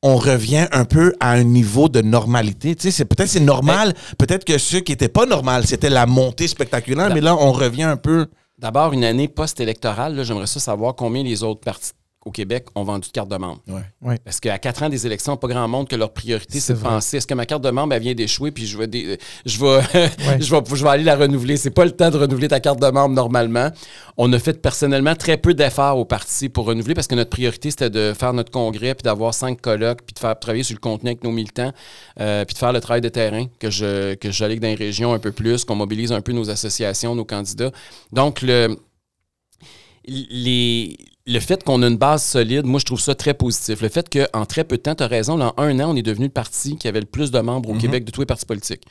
on 0.00 0.16
revient 0.16 0.66
un 0.72 0.86
peu 0.86 1.12
à 1.20 1.32
un 1.32 1.44
niveau 1.44 1.90
de 1.90 2.00
normalité? 2.00 2.74
Tu 2.76 2.84
sais, 2.84 2.90
c'est, 2.92 3.04
peut-être 3.04 3.28
c'est 3.28 3.40
normal, 3.40 3.92
peut-être 4.16 4.46
que 4.46 4.56
ce 4.56 4.78
qui 4.78 4.92
n'était 4.92 5.10
pas 5.10 5.26
normal, 5.26 5.66
c'était 5.66 5.90
la 5.90 6.06
montée 6.06 6.48
spectaculaire, 6.48 7.12
mais 7.12 7.20
là, 7.20 7.36
on 7.36 7.52
revient 7.52 7.82
un 7.82 7.98
peu. 7.98 8.28
D'abord, 8.56 8.94
une 8.94 9.04
année 9.04 9.28
post-électorale, 9.28 10.24
j'aimerais 10.24 10.46
ça 10.46 10.60
savoir 10.60 10.94
combien 10.94 11.22
les 11.22 11.42
autres 11.42 11.60
partis 11.60 11.92
au 12.26 12.30
Québec 12.32 12.66
ont 12.74 12.82
vendu 12.82 13.06
de 13.08 13.12
cartes 13.12 13.30
de 13.30 13.36
membre. 13.36 13.60
Ouais. 14.02 14.18
Parce 14.24 14.40
qu'à 14.40 14.58
quatre 14.58 14.82
ans 14.82 14.88
des 14.88 15.06
élections, 15.06 15.36
pas 15.36 15.46
grand 15.48 15.66
monde 15.68 15.88
que 15.88 15.96
leur 15.96 16.12
priorité, 16.12 16.54
c'est 16.54 16.60
C'est 16.60 16.72
de 16.74 16.78
vrai. 16.80 16.88
penser 16.90 17.16
est-ce 17.18 17.26
que 17.26 17.34
ma 17.34 17.46
carte 17.46 17.62
de 17.62 17.70
membre 17.70 17.94
elle 17.94 18.02
vient 18.02 18.14
d'échouer 18.14 18.50
puis 18.50 18.66
je 18.66 18.76
vais, 18.76 18.88
dé- 18.88 19.16
je, 19.46 19.58
vais, 19.58 19.80
je, 20.40 20.50
vais, 20.54 20.60
je 20.74 20.82
vais 20.84 20.90
aller 20.90 21.04
la 21.04 21.14
renouveler. 21.16 21.56
C'est 21.56 21.70
pas 21.70 21.84
le 21.84 21.92
temps 21.92 22.10
de 22.10 22.18
renouveler 22.18 22.48
ta 22.48 22.58
carte 22.60 22.80
de 22.82 22.88
membre 22.88 23.14
normalement. 23.14 23.70
On 24.16 24.32
a 24.32 24.38
fait 24.40 24.60
personnellement 24.60 25.14
très 25.14 25.36
peu 25.36 25.54
d'efforts 25.54 25.98
au 25.98 26.04
parti 26.04 26.48
pour 26.48 26.66
renouveler 26.66 26.94
parce 26.94 27.06
que 27.06 27.14
notre 27.14 27.30
priorité, 27.30 27.70
c'était 27.70 27.90
de 27.90 28.12
faire 28.18 28.32
notre 28.32 28.50
congrès 28.50 28.94
puis 28.96 29.04
d'avoir 29.04 29.32
cinq 29.32 29.60
colloques 29.60 30.02
puis 30.04 30.12
de 30.14 30.18
faire 30.18 30.36
travailler 30.38 30.64
sur 30.64 30.74
le 30.74 30.80
contenu 30.80 31.10
avec 31.10 31.22
nos 31.22 31.30
militants 31.30 31.72
euh, 32.20 32.44
puis 32.44 32.54
de 32.54 32.58
faire 32.58 32.72
le 32.72 32.80
travail 32.80 33.00
de 33.02 33.08
terrain, 33.08 33.46
que 33.60 33.70
je 33.70 34.14
que 34.14 34.30
j'allais 34.32 34.56
dans 34.58 34.66
les 34.66 34.74
régions 34.74 35.12
un 35.12 35.18
peu 35.20 35.30
plus, 35.32 35.64
qu'on 35.64 35.76
mobilise 35.76 36.10
un 36.10 36.20
peu 36.22 36.32
nos 36.32 36.50
associations, 36.50 37.14
nos 37.14 37.24
candidats. 37.24 37.70
Donc, 38.12 38.42
le, 38.42 38.76
les, 40.08 40.96
le 41.28 41.40
fait 41.40 41.64
qu'on 41.64 41.82
a 41.82 41.88
une 41.88 41.96
base 41.96 42.22
solide, 42.22 42.66
moi, 42.66 42.78
je 42.78 42.84
trouve 42.84 43.00
ça 43.00 43.16
très 43.16 43.34
positif. 43.34 43.80
Le 43.82 43.88
fait 43.88 44.08
qu'en 44.08 44.46
très 44.46 44.62
peu 44.62 44.76
de 44.76 44.82
temps, 44.82 44.94
tu 44.94 45.02
as 45.02 45.08
raison, 45.08 45.36
là, 45.36 45.52
en 45.56 45.62
un 45.64 45.80
an, 45.80 45.90
on 45.92 45.96
est 45.96 46.02
devenu 46.02 46.26
le 46.26 46.30
parti 46.30 46.76
qui 46.76 46.86
avait 46.86 47.00
le 47.00 47.06
plus 47.06 47.32
de 47.32 47.40
membres 47.40 47.68
au 47.70 47.74
Québec 47.74 48.04
de 48.04 48.12
tous 48.12 48.20
les 48.20 48.26
partis 48.26 48.46
politiques. 48.46 48.82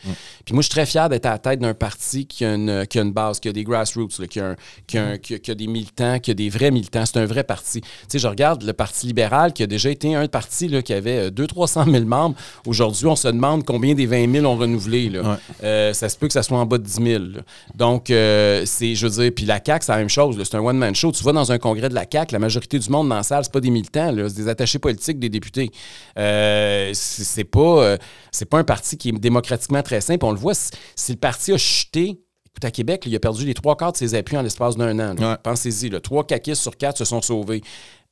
Puis 0.44 0.54
moi, 0.54 0.62
je 0.62 0.66
suis 0.66 0.72
très 0.72 0.86
fier 0.86 1.08
d'être 1.08 1.26
à 1.28 1.32
la 1.32 1.38
tête 1.40 1.60
d'un 1.62 1.74
parti 1.74 2.26
qui 2.28 2.44
a, 2.44 2.56
une, 2.56 2.86
qui 2.88 3.00
a 3.00 3.04
une 3.04 3.14
base, 3.14 3.40
qui 3.40 3.48
a 3.48 3.54
des 3.54 3.64
grassroots, 3.64 4.20
là, 4.20 4.28
qui, 4.28 4.42
a 4.42 4.48
un- 4.50 4.56
qui, 4.86 4.98
a 4.98 5.06
un- 5.12 5.18
qui 5.18 5.50
a- 5.50 5.56
des 5.56 5.68
militants, 5.68 6.20
qui 6.20 6.32
a 6.32 6.34
des 6.34 6.50
vrais 6.50 6.72
militants. 6.72 7.06
C'est 7.06 7.18
un 7.20 7.26
vrai 7.26 7.46
parti. 7.46 7.80
Tu 7.80 7.88
sais, 8.10 8.20
je 8.20 8.28
regarde 8.28 8.64
le 8.64 8.74
Parti 8.74 9.08
libéral, 9.08 9.54
qui 9.54 9.64
a 9.64 9.68
déjà 9.68 9.90
été 9.90 10.14
un 10.14 10.28
parti 10.28 10.68
là, 10.68 10.82
qui 10.82 10.92
avait 10.92 11.30
200-300 11.32 11.90
000 11.90 12.04
membres. 12.04 12.36
Aujourd'hui, 12.66 13.06
on 13.06 13.16
se 13.16 13.30
demande 13.30 13.64
combien 13.64 13.94
des 13.94 14.08
20 14.08 14.30
000 14.30 14.46
ont 14.46 14.58
renouvelé. 14.58 15.10
Là. 15.10 15.22
Ouais. 15.22 15.36
Euh, 15.64 15.94
ça 15.94 16.10
se 16.10 16.18
peut 16.18 16.28
que 16.28 16.34
ça 16.34 16.44
soit 16.44 16.58
en 16.60 16.66
bas 16.66 16.80
de 16.80 16.84
10 16.84 16.94
000. 17.02 17.24
là. 17.24 17.42
Donc, 17.76 18.10
euh, 18.12 18.64
c'est, 18.66 18.94
je 18.94 19.08
veux 19.08 19.24
dire, 19.24 19.32
puis 19.34 19.46
la 19.46 19.62
CAQ, 19.66 19.86
c'est 19.86 19.92
la 19.94 20.00
même 20.00 20.10
chose. 20.10 20.38
C'est 20.44 20.56
un 20.58 20.60
one-man 20.60 20.94
show. 20.96 21.14
Tu 21.14 21.24
vas 21.24 21.32
dans 21.32 21.54
un 21.54 21.58
congrès 21.58 21.88
de 21.88 21.96
la 21.96 22.06
CAQ, 22.12 22.25
la 22.32 22.40
majorité 22.40 22.80
du 22.80 22.90
monde 22.90 23.10
dans 23.10 23.16
la 23.16 23.24
salle, 23.24 23.44
c'est 23.44 23.54
pas 23.54 23.60
des 23.60 23.70
militants, 23.70 24.14
c'est 24.16 24.36
des 24.36 24.48
attachés 24.48 24.80
politiques, 24.80 25.20
des 25.20 25.30
députés. 25.30 25.72
Euh, 26.18 26.92
c'est, 26.94 27.24
c'est 27.24 27.44
pas, 27.44 27.60
euh, 27.60 27.98
c'est 28.32 28.46
pas 28.46 28.60
un 28.60 28.64
parti 28.64 28.98
qui 28.98 29.10
est 29.10 29.12
démocratiquement 29.14 29.82
très 29.82 30.02
simple. 30.02 30.26
On 30.26 30.32
le 30.32 30.38
voit, 30.38 30.54
si, 30.56 31.12
le 31.12 31.18
parti 31.18 31.54
a 31.54 31.58
chuté, 31.58 32.22
écoute, 32.46 32.64
à 32.64 32.72
Québec, 32.72 33.06
là, 33.06 33.12
il 33.12 33.16
a 33.16 33.20
perdu 33.20 33.46
les 33.46 33.54
trois 33.54 33.76
quarts 33.76 33.92
de 33.92 33.98
ses 33.98 34.16
appuis 34.16 34.38
en 34.38 34.42
l'espace 34.42 34.76
d'un 34.76 34.98
an. 35.00 35.16
Ouais. 35.18 35.38
Pensez-y, 35.44 35.90
trois 36.02 36.26
caquistes 36.26 36.62
sur 36.62 36.78
quatre 36.78 36.98
se 36.98 37.06
sont 37.06 37.22
sauvés. 37.22 37.62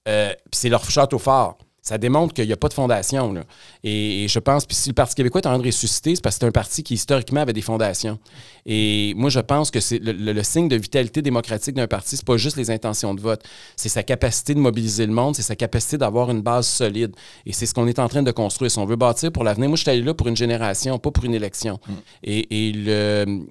Euh, 0.08 0.30
puis 0.30 0.60
c'est 0.60 0.70
leur 0.70 0.90
château 0.90 1.18
fort. 1.18 1.58
Ça 1.86 1.98
démontre 1.98 2.34
qu'il 2.34 2.48
n'y 2.48 2.54
a 2.54 2.58
pas 2.58 2.70
de 2.70 2.74
fondation. 2.74 3.34
là. 3.34 3.44
Et, 3.84 4.24
et 4.24 4.28
je 4.30 4.40
pense, 4.40 4.66
puis 4.66 4.74
si 4.76 4.88
le 4.90 4.94
Parti 4.96 5.16
québécois 5.16 5.42
est 5.42 5.48
en 5.48 5.52
train 5.52 5.60
de 5.60 5.66
ressusciter, 5.66 6.16
c'est 6.16 6.22
parce 6.24 6.38
que 6.38 6.40
c'est 6.40 6.48
un 6.48 6.52
parti 6.52 6.82
qui 6.82 6.94
historiquement 6.94 7.42
avait 7.42 7.52
des 7.52 7.62
fondations. 7.62 8.18
Et 8.66 9.14
moi, 9.18 9.30
je 9.30 9.42
pense 9.42 9.70
que 9.70 9.82
c'est 9.82 10.00
le, 10.00 10.14
le- 10.14 10.32
le 10.32 10.44
signe 10.44 10.70
de 10.70 10.78
vitalité 10.78 11.22
démocratique 11.22 11.76
d'un 11.76 11.88
parti, 11.88 12.16
c'est 12.16 12.26
pas 12.26 12.38
juste 12.38 12.56
les 12.56 12.72
intentions 12.72 13.14
de 13.14 13.20
vote, 13.20 13.44
c'est 13.76 13.90
sa 13.90 14.02
capacité 14.02 14.54
de 14.54 14.60
mobiliser 14.60 15.06
le 15.06 15.12
monde, 15.12 15.36
c'est 15.36 15.42
sa 15.42 15.58
capacité 15.58 15.98
d'avoir 15.98 16.32
une 16.32 16.42
base 16.42 16.68
solide. 16.68 17.14
Et 17.46 17.52
c'est 17.52 17.66
ce 17.66 17.74
qu'on 17.74 17.86
est 17.88 18.00
en 18.00 18.08
train 18.08 18.24
de 18.24 18.32
construire. 18.32 18.72
Si 18.72 18.80
on 18.80 18.86
veut 18.86 18.96
bâtir 18.96 19.32
pour 19.34 19.44
l'avenir, 19.44 19.68
moi, 19.68 19.76
je 19.76 19.82
suis 19.82 19.92
allé 19.92 20.02
là 20.02 20.14
pour 20.14 20.28
une 20.30 20.38
génération, 20.38 20.98
pas 21.00 21.12
pour 21.12 21.26
une 21.26 21.36
élection. 21.36 21.80
Et, 22.24 22.70
et 22.70 22.72
le, 22.72 23.42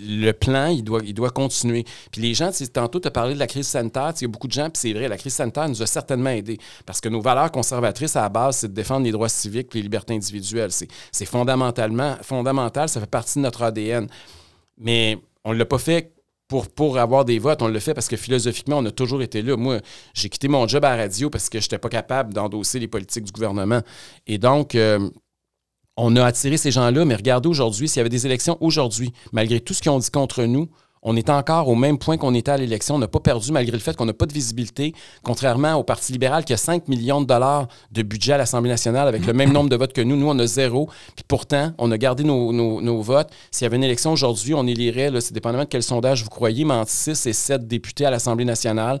le 0.00 0.32
plan, 0.32 0.68
il 0.68 0.82
doit, 0.82 1.00
il 1.04 1.14
doit 1.14 1.30
continuer. 1.30 1.84
Puis 2.10 2.20
les 2.20 2.34
gens, 2.34 2.50
tantôt, 2.72 3.00
tu 3.00 3.08
as 3.08 3.10
parlé 3.10 3.34
de 3.34 3.38
la 3.38 3.46
crise 3.46 3.66
sanitaire. 3.66 4.12
Il 4.16 4.22
y 4.22 4.24
a 4.24 4.28
beaucoup 4.28 4.48
de 4.48 4.52
gens, 4.52 4.70
puis 4.70 4.80
c'est 4.80 4.92
vrai, 4.92 5.08
la 5.08 5.16
crise 5.16 5.34
sanitaire 5.34 5.68
nous 5.68 5.82
a 5.82 5.86
certainement 5.86 6.30
aidés. 6.30 6.58
Parce 6.84 7.00
que 7.00 7.08
nos 7.08 7.20
valeurs 7.20 7.50
conservatrices, 7.50 8.16
à 8.16 8.22
la 8.22 8.28
base, 8.28 8.58
c'est 8.58 8.68
de 8.68 8.74
défendre 8.74 9.04
les 9.04 9.12
droits 9.12 9.28
civiques 9.28 9.68
et 9.74 9.78
les 9.78 9.82
libertés 9.82 10.14
individuelles. 10.14 10.70
C'est 11.12 11.26
fondamentalement 11.26 12.16
fondamental, 12.22 12.88
ça 12.88 13.00
fait 13.00 13.06
partie 13.06 13.38
de 13.38 13.44
notre 13.44 13.62
ADN. 13.62 14.08
Mais 14.78 15.18
on 15.44 15.52
ne 15.52 15.58
l'a 15.58 15.64
pas 15.64 15.78
fait 15.78 16.12
pour, 16.48 16.98
avoir 16.98 17.24
des 17.24 17.38
votes. 17.38 17.62
On 17.62 17.68
le 17.68 17.78
fait 17.80 17.94
parce 17.94 18.08
que 18.08 18.16
philosophiquement, 18.16 18.78
on 18.78 18.84
a 18.84 18.90
toujours 18.90 19.22
été 19.22 19.42
là. 19.42 19.56
Moi, 19.56 19.80
j'ai 20.14 20.28
quitté 20.28 20.48
mon 20.48 20.66
job 20.68 20.84
à 20.84 20.96
radio 20.96 21.30
parce 21.30 21.48
que 21.48 21.58
je 21.58 21.64
n'étais 21.64 21.78
pas 21.78 21.88
capable 21.88 22.32
d'endosser 22.32 22.78
les 22.78 22.88
politiques 22.88 23.24
du 23.24 23.32
gouvernement. 23.32 23.82
Et 24.26 24.38
donc, 24.38 24.74
euh, 24.74 25.10
on 25.96 26.14
a 26.16 26.24
attiré 26.24 26.56
ces 26.56 26.70
gens-là, 26.70 27.04
mais 27.04 27.14
regardez 27.14 27.48
aujourd'hui, 27.48 27.88
s'il 27.88 27.98
y 27.98 28.00
avait 28.00 28.08
des 28.10 28.26
élections 28.26 28.56
aujourd'hui, 28.60 29.12
malgré 29.32 29.60
tout 29.60 29.74
ce 29.74 29.80
qu'ils 29.82 29.90
ont 29.90 29.98
dit 29.98 30.10
contre 30.10 30.42
nous, 30.44 30.68
on 31.08 31.14
est 31.14 31.30
encore 31.30 31.68
au 31.68 31.76
même 31.76 31.98
point 31.98 32.16
qu'on 32.16 32.34
était 32.34 32.50
à 32.50 32.56
l'élection. 32.56 32.96
On 32.96 32.98
n'a 32.98 33.06
pas 33.06 33.20
perdu 33.20 33.52
malgré 33.52 33.70
le 33.70 33.78
fait 33.78 33.96
qu'on 33.96 34.06
n'a 34.06 34.12
pas 34.12 34.26
de 34.26 34.32
visibilité, 34.32 34.92
contrairement 35.22 35.74
au 35.74 35.84
Parti 35.84 36.10
libéral 36.10 36.44
qui 36.44 36.52
a 36.52 36.56
5 36.56 36.88
millions 36.88 37.20
de 37.20 37.26
dollars 37.26 37.68
de 37.92 38.02
budget 38.02 38.32
à 38.32 38.38
l'Assemblée 38.38 38.70
nationale 38.70 39.06
avec 39.06 39.24
le 39.24 39.32
même 39.32 39.52
nombre 39.52 39.70
de 39.70 39.76
votes 39.76 39.92
que 39.92 40.00
nous. 40.00 40.16
Nous, 40.16 40.28
on 40.28 40.36
a 40.40 40.46
zéro. 40.48 40.88
Puis 41.14 41.24
pourtant, 41.28 41.72
on 41.78 41.92
a 41.92 41.98
gardé 41.98 42.24
nos, 42.24 42.52
nos- 42.52 42.80
nos 42.80 43.02
votes. 43.02 43.30
S'il 43.52 43.64
y 43.64 43.66
avait 43.66 43.76
une 43.76 43.84
élection 43.84 44.10
aujourd'hui, 44.12 44.52
on 44.54 44.66
élirait, 44.66 45.12
c'est 45.20 45.32
dépendamment 45.32 45.62
de 45.64 45.68
quel 45.68 45.84
sondage 45.84 46.24
vous 46.24 46.30
croyez, 46.30 46.64
mais 46.64 46.74
entre 46.74 46.90
6 46.90 47.26
et 47.26 47.32
7 47.32 47.68
députés 47.68 48.04
à 48.04 48.10
l'Assemblée 48.10 48.44
nationale. 48.44 49.00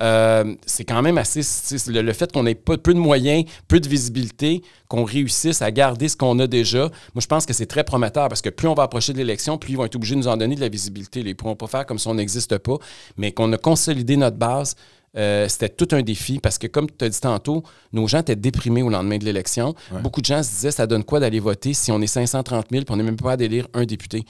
Euh, 0.00 0.54
c'est 0.66 0.84
quand 0.84 1.00
même 1.02 1.16
assez. 1.18 1.40
Le, 1.88 2.02
le 2.02 2.12
fait 2.12 2.30
qu'on 2.32 2.44
ait 2.46 2.54
peu 2.54 2.76
de 2.76 2.98
moyens, 2.98 3.44
peu 3.66 3.80
de 3.80 3.88
visibilité, 3.88 4.62
qu'on 4.88 5.04
réussisse 5.04 5.62
à 5.62 5.70
garder 5.70 6.08
ce 6.08 6.16
qu'on 6.16 6.38
a 6.38 6.46
déjà, 6.46 6.80
moi, 7.14 7.20
je 7.20 7.26
pense 7.26 7.46
que 7.46 7.52
c'est 7.54 7.66
très 7.66 7.82
prometteur 7.84 8.28
parce 8.28 8.42
que 8.42 8.50
plus 8.50 8.68
on 8.68 8.74
va 8.74 8.82
approcher 8.82 9.12
de 9.12 9.18
l'élection, 9.18 9.56
plus 9.58 9.72
ils 9.72 9.76
vont 9.76 9.84
être 9.86 9.96
obligés 9.96 10.14
de 10.14 10.20
nous 10.20 10.28
en 10.28 10.36
donner 10.36 10.54
de 10.54 10.60
la 10.60 10.68
visibilité. 10.68 11.20
Ils 11.20 11.26
ne 11.28 11.32
pourront 11.32 11.56
pas 11.56 11.66
faire 11.66 11.86
comme 11.86 11.98
si 11.98 12.08
on 12.08 12.14
n'existe 12.14 12.58
pas, 12.58 12.76
mais 13.16 13.32
qu'on 13.32 13.50
a 13.52 13.56
consolidé 13.58 14.16
notre 14.16 14.36
base. 14.36 14.74
euh, 15.16 15.48
c'était 15.48 15.70
tout 15.70 15.88
un 15.96 16.02
défi 16.02 16.40
parce 16.40 16.58
que, 16.58 16.66
comme 16.66 16.88
tu 16.90 17.02
as 17.02 17.08
dit 17.08 17.20
tantôt, 17.20 17.62
nos 17.94 18.06
gens 18.06 18.20
étaient 18.20 18.36
déprimés 18.36 18.82
au 18.82 18.90
lendemain 18.90 19.16
de 19.16 19.24
l'élection. 19.24 19.74
Ouais. 19.90 20.02
Beaucoup 20.02 20.20
de 20.20 20.26
gens 20.26 20.42
se 20.42 20.50
disaient 20.50 20.70
ça 20.72 20.86
donne 20.86 21.04
quoi 21.04 21.20
d'aller 21.20 21.40
voter 21.40 21.72
si 21.72 21.90
on 21.90 22.02
est 22.02 22.06
530 22.06 22.66
000 22.70 22.84
puis 22.84 22.92
on 22.92 22.98
n'est 22.98 23.02
même 23.02 23.16
pas 23.16 23.32
à 23.32 23.36
d'élire 23.38 23.66
un 23.72 23.86
député? 23.86 24.26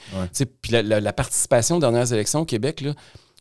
Puis 0.61 0.71
la, 0.71 0.81
la- 0.81 1.01
la 1.01 1.11
participation 1.11 1.75
aux 1.75 1.79
dernières 1.81 2.13
élections 2.13 2.39
au 2.39 2.45
Québec, 2.45 2.79
là, 2.79 2.93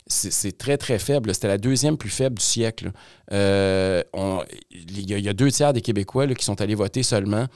c'est 0.07 0.57
très, 0.57 0.77
très 0.79 0.99
faible. 0.99 1.35
C'était 1.35 1.49
la 1.49 1.59
deuxième 1.59 1.97
plus 1.97 2.11
faible 2.11 2.39
du 2.39 2.45
siècle. 2.45 2.93
Euh, 3.33 4.03
on- 4.13 4.43
Il 4.71 5.09
y, 5.11 5.15
a- 5.15 5.19
il 5.19 5.25
y 5.25 5.29
a 5.29 5.33
deux 5.33 5.51
tiers 5.51 5.73
des 5.73 5.81
Québécois 5.81 6.27
là, 6.27 6.35
qui 6.35 6.45
sont 6.45 6.61
allés 6.61 6.75
voter 6.75 7.03
seulement. 7.03 7.47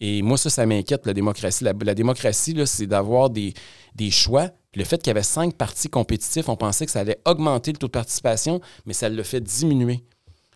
Et 0.00 0.20
moi, 0.22 0.36
ça, 0.36 0.50
ça 0.50 0.66
m'inquiète, 0.66 1.06
la 1.06 1.14
démocratie. 1.14 1.62
La, 1.62 1.72
la 1.80 1.94
démocratie, 1.94 2.56
c'est 2.66 2.86
d'avoir 2.88 3.30
des, 3.30 3.54
des 3.94 4.10
choix. 4.10 4.50
Le 4.74 4.82
fait 4.84 4.98
qu'il 4.98 5.08
y 5.08 5.10
avait 5.12 5.22
cinq 5.22 5.54
partis 5.54 5.88
compétitifs, 5.88 6.48
on 6.48 6.56
pensait 6.56 6.86
que 6.86 6.90
ça 6.92 7.00
allait 7.00 7.20
augmenter 7.24 7.70
le 7.72 7.78
taux 7.78 7.86
de 7.86 7.92
participation, 7.92 8.60
mais 8.84 8.94
ça 8.94 9.08
le 9.08 9.22
fait 9.22 9.40
diminuer. 9.40 10.02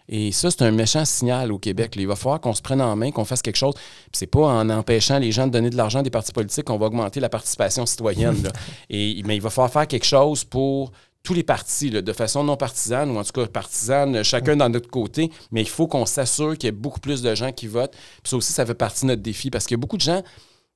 Et 0.08 0.30
ça, 0.30 0.50
c'est 0.52 0.62
un 0.62 0.70
méchant 0.70 1.04
signal 1.04 1.50
au 1.52 1.58
Québec. 1.58 1.96
là. 1.96 2.02
Il 2.02 2.06
va 2.08 2.14
falloir 2.16 2.40
qu'on 2.40 2.54
se 2.54 2.62
prenne 2.62 2.80
en 2.80 2.94
main, 2.94 3.10
qu'on 3.10 3.24
fasse 3.24 3.42
quelque 3.42 3.56
chose. 3.56 3.74
Puis 3.74 4.10
c'est 4.12 4.26
pas 4.28 4.40
en 4.46 4.70
empêchant 4.70 5.18
les 5.18 5.32
gens 5.32 5.46
de 5.48 5.52
donner 5.52 5.68
de 5.70 5.76
l'argent 5.76 5.98
à 5.98 6.02
des 6.04 6.10
partis 6.10 6.32
politiques 6.32 6.64
qu'on 6.64 6.78
va 6.78 6.86
augmenter 6.86 7.18
la 7.20 7.28
participation 7.28 7.84
citoyenne. 7.86 8.40
là. 8.44 8.52
Et, 8.90 9.20
mais 9.24 9.34
il 9.36 9.42
va 9.42 9.50
falloir 9.50 9.72
faire 9.72 9.86
quelque 9.88 10.06
chose 10.06 10.44
pour 10.44 10.92
tous 11.26 11.34
les 11.34 11.42
partis, 11.42 11.90
là, 11.90 12.02
de 12.02 12.12
façon 12.12 12.44
non 12.44 12.56
partisane, 12.56 13.10
ou 13.10 13.18
en 13.18 13.24
tout 13.24 13.32
cas 13.32 13.46
partisane, 13.46 14.22
chacun 14.22 14.54
dans 14.54 14.68
notre 14.68 14.88
côté. 14.88 15.32
Mais 15.50 15.60
il 15.60 15.68
faut 15.68 15.88
qu'on 15.88 16.06
s'assure 16.06 16.56
qu'il 16.56 16.68
y 16.68 16.68
ait 16.68 16.72
beaucoup 16.72 17.00
plus 17.00 17.20
de 17.20 17.34
gens 17.34 17.50
qui 17.50 17.66
votent. 17.66 17.96
Puis 18.22 18.30
ça 18.30 18.36
aussi, 18.36 18.52
ça 18.52 18.64
fait 18.64 18.74
partie 18.74 19.02
de 19.02 19.08
notre 19.08 19.22
défi. 19.22 19.50
Parce 19.50 19.66
qu'il 19.66 19.74
y 19.74 19.78
a 19.78 19.82
beaucoup 19.82 19.96
de 19.96 20.02
gens 20.02 20.22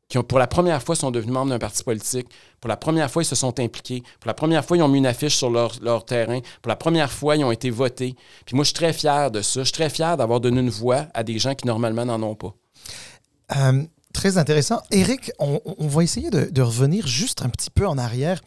qui, 0.08 0.18
ont, 0.18 0.24
pour 0.24 0.40
la 0.40 0.48
première 0.48 0.82
fois, 0.82 0.96
sont 0.96 1.12
devenus 1.12 1.32
membres 1.32 1.50
d'un 1.50 1.60
parti 1.60 1.84
politique. 1.84 2.26
Pour 2.60 2.66
la 2.66 2.76
première 2.76 3.08
fois, 3.08 3.22
ils 3.22 3.26
se 3.26 3.36
sont 3.36 3.60
impliqués. 3.60 4.02
Pour 4.18 4.26
la 4.26 4.34
première 4.34 4.64
fois, 4.64 4.76
ils 4.76 4.82
ont 4.82 4.88
mis 4.88 4.98
une 4.98 5.06
affiche 5.06 5.36
sur 5.36 5.50
leur, 5.50 5.72
leur 5.82 6.04
terrain. 6.04 6.40
Pour 6.62 6.68
la 6.68 6.76
première 6.76 7.12
fois, 7.12 7.36
ils 7.36 7.44
ont 7.44 7.52
été 7.52 7.70
votés. 7.70 8.16
Puis 8.44 8.56
moi, 8.56 8.64
je 8.64 8.70
suis 8.70 8.74
très 8.74 8.92
fier 8.92 9.30
de 9.30 9.42
ça. 9.42 9.60
Je 9.60 9.66
suis 9.66 9.72
très 9.72 9.88
fier 9.88 10.16
d'avoir 10.16 10.40
donné 10.40 10.60
une 10.60 10.70
voix 10.70 11.06
à 11.14 11.22
des 11.22 11.38
gens 11.38 11.54
qui, 11.54 11.68
normalement, 11.68 12.04
n'en 12.04 12.20
ont 12.24 12.34
pas. 12.34 12.52
Euh, 13.56 13.84
très 14.12 14.38
intéressant. 14.38 14.80
Eric, 14.90 15.30
on, 15.38 15.60
on 15.78 15.86
va 15.88 16.02
essayer 16.02 16.30
de, 16.30 16.48
de 16.50 16.62
revenir 16.62 17.06
juste 17.06 17.42
un 17.42 17.48
petit 17.48 17.70
peu 17.70 17.86
en 17.86 17.96
arrière, 17.98 18.40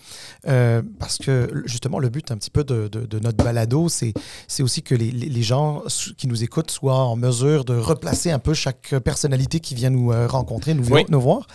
euh, 0.47 0.81
parce 0.99 1.17
que 1.17 1.63
justement, 1.65 1.99
le 1.99 2.09
but 2.09 2.31
un 2.31 2.37
petit 2.37 2.49
peu 2.51 2.63
de, 2.63 2.87
de- 2.89 3.05
de 3.05 3.19
notre 3.19 3.43
balado, 3.43 3.87
c'est 3.89 4.13
aussi 4.61 4.83
que 4.83 4.95
les, 4.95 5.11
les- 5.11 5.43
gens 5.43 5.83
qui 6.17 6.27
nous 6.27 6.41
écoutent 6.43 6.71
soient 6.71 6.95
en 7.03 7.15
mesure 7.17 7.65
de 7.65 7.75
replacer 7.77 8.31
un 8.31 8.39
peu 8.39 8.53
chaque 8.53 8.93
personnalité 9.03 9.59
qui 9.59 9.75
vient 9.75 9.89
nous 9.89 10.11
euh, 10.13 10.25
rencontrer, 10.27 10.73
nous, 10.73 10.85
Oui. 10.89 11.05
nous 11.09 11.19
voir. 11.19 11.47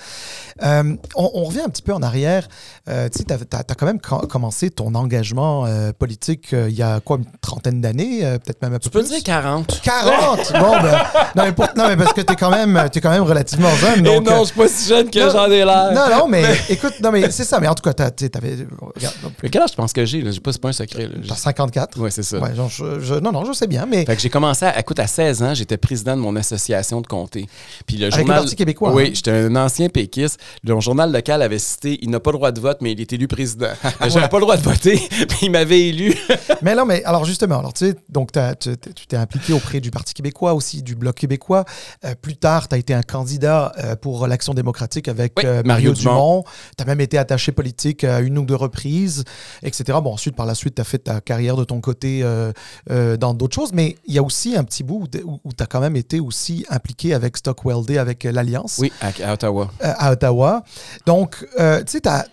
Euh, 0.63 0.95
on, 1.15 1.31
on 1.35 1.45
revient 1.45 1.61
un 1.61 1.69
petit 1.71 1.83
peu 1.83 1.95
en 1.95 2.03
arrière. 2.03 2.49
Euh, 2.89 3.09
tu 3.09 3.19
sais, 3.19 3.25
tu 3.25 3.33
as, 3.57 3.63
quand 3.75 3.87
même 3.87 4.01
co- 4.01 4.27
commencé 4.27 4.71
ton 4.71 4.95
engagement 4.95 5.67
politique 5.99 6.49
il 6.53 6.75
y 6.75 6.83
a 6.83 7.01
quoi, 7.01 7.17
une 7.19 7.25
trentaine 7.41 7.81
d'années, 7.81 8.21
peut-être 8.45 8.61
même 8.63 8.75
un 8.75 8.79
Tu 8.79 8.91
peu 8.91 9.01
peux 9.01 9.05
plus? 9.07 9.15
dire 9.15 9.23
40. 9.25 9.81
40! 9.83 10.53
Bon, 10.53 10.81
ben, 10.83 10.99
non, 11.37 11.45
mais, 11.45 11.53
pour- 11.53 11.69
non, 11.77 11.89
mais 11.89 11.97
parce 11.97 12.13
que 12.13 12.21
tu 12.21 12.33
es, 12.33 12.37
quand 12.37 12.51
même- 12.51 12.89
t'es 12.93 13.01
quand 13.01 13.11
même 13.11 13.23
relativement 13.23 13.75
jeune. 13.77 13.98
Donc, 14.03 14.27
non, 14.27 14.41
je 14.41 14.45
suis 14.47 14.57
pas 14.57 14.69
si 14.69 14.89
jeune 14.89 15.11
que 15.11 15.21
j'en 15.31 15.47
ai 15.51 15.65
l'air. 15.65 15.93
non, 15.93 16.19
non, 16.19 16.29
mais 16.29 16.43
écoute, 16.69 16.95
non, 17.03 17.11
mais 17.13 17.31
c'est 17.31 17.45
ça. 17.45 17.61
Mais 17.61 17.69
en 17.69 17.75
tout 17.75 17.83
cas, 17.83 17.93
t'as- 17.93 18.11
tu 18.11 18.29
t'avais. 18.31 18.57
Regarde, 18.81 19.15
donc, 19.23 19.33
Mais 19.43 19.49
quel 19.51 19.63
âge 19.63 19.71
tu 19.71 19.77
penses 19.77 19.93
que 19.93 20.05
j'ai? 20.05 20.25
c'est 20.33 20.61
pas 20.61 20.69
un 20.69 20.73
secret. 20.73 21.09
t'as 21.27 21.35
54. 21.35 21.99
Ouais, 22.01 22.11
c'est 22.11 22.23
ça. 22.23 22.39
Ouais, 22.39 22.55
genre, 22.55 22.69
je- 22.69 23.01
je- 23.01 23.15
non, 23.15 23.33
non, 23.33 23.45
je 23.45 23.53
sais 23.53 23.67
bien, 23.67 23.87
mais 23.87 24.05
Fait 24.05 24.17
que 24.17 24.23
j'ai 24.23 24.31
commencé 24.31 24.65
à, 24.65 24.79
écoute, 24.79 24.99
à 24.99 25.07
16 25.07 25.43
ans, 25.43 25.55
j'étais 25.55 25.77
président 25.77 26.17
de 26.17 26.21
mon 26.21 26.35
association 26.37 27.01
de 27.01 27.07
comté. 27.07 27.47
Puis 27.87 27.97
le 27.97 28.07
Avec 28.07 28.19
journal, 28.19 28.37
le 28.37 28.43
Parti 28.43 28.57
québécois, 28.57 28.93
Oui, 28.93 29.09
hein? 29.09 29.11
j'étais 29.15 29.31
un 29.31 29.57
ancien 29.57 29.89
péquiste. 29.89 30.39
Le 30.65 30.79
journal 30.81 31.13
local 31.13 31.43
avait 31.43 31.59
cité 31.59 31.99
il 32.03 32.11
n'a 32.11 32.21
pas 32.21 32.31
le 32.31 32.37
droit 32.39 32.53
de 32.53 32.61
vote, 32.61 32.79
mais 32.81 32.93
il 32.93 33.01
est 33.01 33.13
élu 33.13 33.29
président. 33.29 33.69
Mais 34.01 34.11
J'avais 34.11 34.29
pas 34.29 34.39
le 34.39 34.43
droit 34.43 34.57
de 34.57 34.63
voter, 34.63 34.97
puis 35.29 35.39
il 35.43 35.51
m'avait 35.51 35.81
élu. 35.89 36.15
Mais 36.63 36.75
non, 36.75 36.85
mais 36.87 37.03
alors 37.05 37.25
justement, 37.25 37.59
alors 37.59 37.73
tu 37.73 37.87
sais, 37.87 37.95
donc 38.09 38.31
tu 38.33 39.07
t'es 39.09 39.17
impliqué 39.17 39.53
auprès 39.53 39.81
du 39.81 39.91
Parti 39.91 40.15
québécois 40.15 40.55
aussi, 40.55 40.83
du 40.83 40.95
Bloc 40.95 41.17
québécois. 41.17 41.65
Euh, 42.05 42.15
plus 42.21 42.37
tard, 42.37 42.69
tu 42.69 42.75
as 42.75 42.79
été 42.79 42.95
un 42.95 43.03
candidat 43.03 43.73
euh, 43.83 43.88
pour 43.97 44.27
l'Action 44.27 44.55
démocratique 44.55 45.09
avec 45.09 45.33
Oui, 45.37 45.45
euh, 45.47 45.63
Mario 45.65 45.91
Mario 45.91 45.93
Dumont. 45.95 46.13
Dumont. 46.13 46.45
Tu 46.77 46.83
as 46.83 46.87
même 46.87 47.01
été 47.01 47.19
attaché 47.19 47.53
politique 47.53 48.05
à 48.05 48.21
une 48.21 48.39
ou 48.39 48.45
deux 48.45 48.55
reprises, 48.55 49.25
etc. 49.63 49.99
Bon, 50.03 50.13
ensuite, 50.13 50.37
par 50.37 50.47
la 50.47 50.55
suite, 50.55 50.75
tu 50.77 50.81
as 50.81 50.85
fait 50.85 50.99
ta 50.99 51.21
carrière 51.21 51.57
de 51.57 51.65
ton 51.65 51.81
côté 51.81 52.21
euh, 52.23 52.53
euh, 52.91 53.17
dans 53.17 53.35
d'autres 53.35 53.55
choses, 53.55 53.73
mais 53.73 53.97
il 54.07 54.15
y 54.15 54.19
a 54.19 54.23
aussi 54.23 54.57
un 54.57 54.65
petit 54.65 54.83
bout 54.85 55.09
où, 55.25 55.53
tu 55.57 55.63
as 55.63 55.67
quand 55.67 55.81
même 55.81 55.97
été 55.97 56.21
aussi 56.21 56.65
impliqué 56.71 57.15
avec 57.15 57.37
Stockwell 57.37 57.85
Day, 57.85 57.99
avec 57.99 58.25
euh, 58.25 58.33
l'Alliance. 58.33 58.77
Oui, 58.79 58.93
à, 59.01 59.09
à 59.29 59.35
Ottawa. 59.35 59.71
euh, 59.85 59.93
à 59.97 60.13
Ottawa. 60.13 60.63
Donc, 61.07 61.47
euh, 61.59 61.83
tu 61.85 61.93
sais, 61.93 62.01
tu 62.01 62.09
as, 62.09 62.25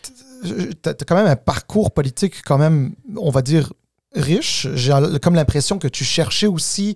quand 1.07 1.15
même 1.15 1.27
un 1.27 1.35
parcours 1.35 1.91
politique 1.91 2.41
quand 2.45 2.57
même, 2.57 2.93
on 3.17 3.29
va 3.31 3.41
dire, 3.41 3.71
riche. 4.15 4.67
J'ai 4.73 4.93
comme 5.21 5.35
l'impression 5.35 5.77
que 5.77 5.87
tu 5.87 6.03
cherchais 6.03 6.47
aussi 6.47 6.95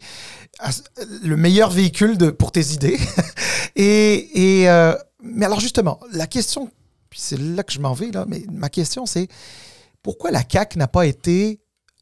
le 1.24 1.36
meilleur 1.38 1.70
véhicule 1.70 2.18
pour 2.34 2.52
tes 2.52 2.74
idées. 2.74 3.00
et, 3.76 4.64
euh, 4.68 4.96
mais 5.22 5.46
alors 5.46 5.60
justement, 5.60 6.00
la 6.12 6.28
question, 6.28 6.70
puis 7.10 7.20
c'est 7.22 7.40
là 7.40 7.64
que 7.64 7.72
je 7.72 7.80
m'en 7.80 7.94
vais, 7.94 8.12
là, 8.12 8.26
mais 8.28 8.44
ma 8.52 8.70
question 8.70 9.06
c'est, 9.06 9.28
pourquoi 10.02 10.32
la 10.32 10.44
CAQ 10.50 10.78
n'a 10.78 10.88
pas 10.88 11.06
été 11.06 11.60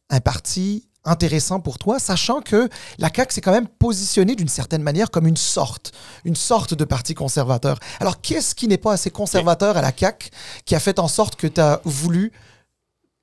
un 0.10 0.20
parti 0.20 0.88
intéressant 1.08 1.60
pour 1.60 1.78
toi, 1.78 2.00
sachant 2.00 2.42
que 2.42 2.70
la 3.00 3.10
CAQ 3.14 3.34
s'est 3.34 3.42
quand 3.42 3.52
même 3.52 3.68
positionnée 3.68 4.36
d'une 4.36 4.50
certaine 4.50 4.84
manière 4.84 5.10
comme 5.10 5.26
une 5.26 5.38
sorte, 5.38 5.94
une 6.26 6.36
sorte 6.36 6.74
de 6.74 6.84
parti 6.84 7.14
conservateur. 7.14 7.80
Alors, 8.00 8.22
qu'est-ce 8.22 8.54
qui 8.54 8.68
n'est 8.68 8.78
pas 8.78 8.94
assez 8.94 9.10
conservateur 9.10 9.78
à 9.78 9.82
la 9.82 9.92
CAQ 9.98 10.30
qui 10.66 10.76
a 10.76 10.80
fait 10.80 11.00
en 11.00 11.08
sorte 11.08 11.36
que 11.36 11.48
tu 11.48 11.62
as 11.62 11.82
voulu 11.86 12.34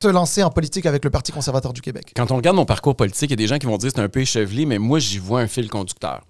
te 0.04 0.08
lancer 0.08 0.42
en 0.42 0.50
politique 0.50 0.84
avec 0.84 1.02
le 1.02 1.10
Parti 1.10 1.32
conservateur 1.32 1.72
du 1.72 1.80
Québec? 1.80 2.12
Quand 2.14 2.30
on 2.30 2.36
regarde 2.36 2.56
mon 2.56 2.66
parcours 2.66 2.94
politique, 2.94 3.30
il 3.30 3.32
y 3.32 3.34
a 3.34 3.36
des 3.36 3.46
gens 3.46 3.58
qui 3.58 3.66
vont 3.66 3.78
dire 3.78 3.90
que 3.90 3.96
c'est 3.96 4.02
un 4.02 4.08
peu 4.08 4.20
échevelé, 4.20 4.66
mais 4.66 4.78
moi, 4.78 4.98
j'y 4.98 5.18
vois 5.18 5.40
un 5.40 5.46
fil 5.46 5.68
conducteur. 5.70 6.22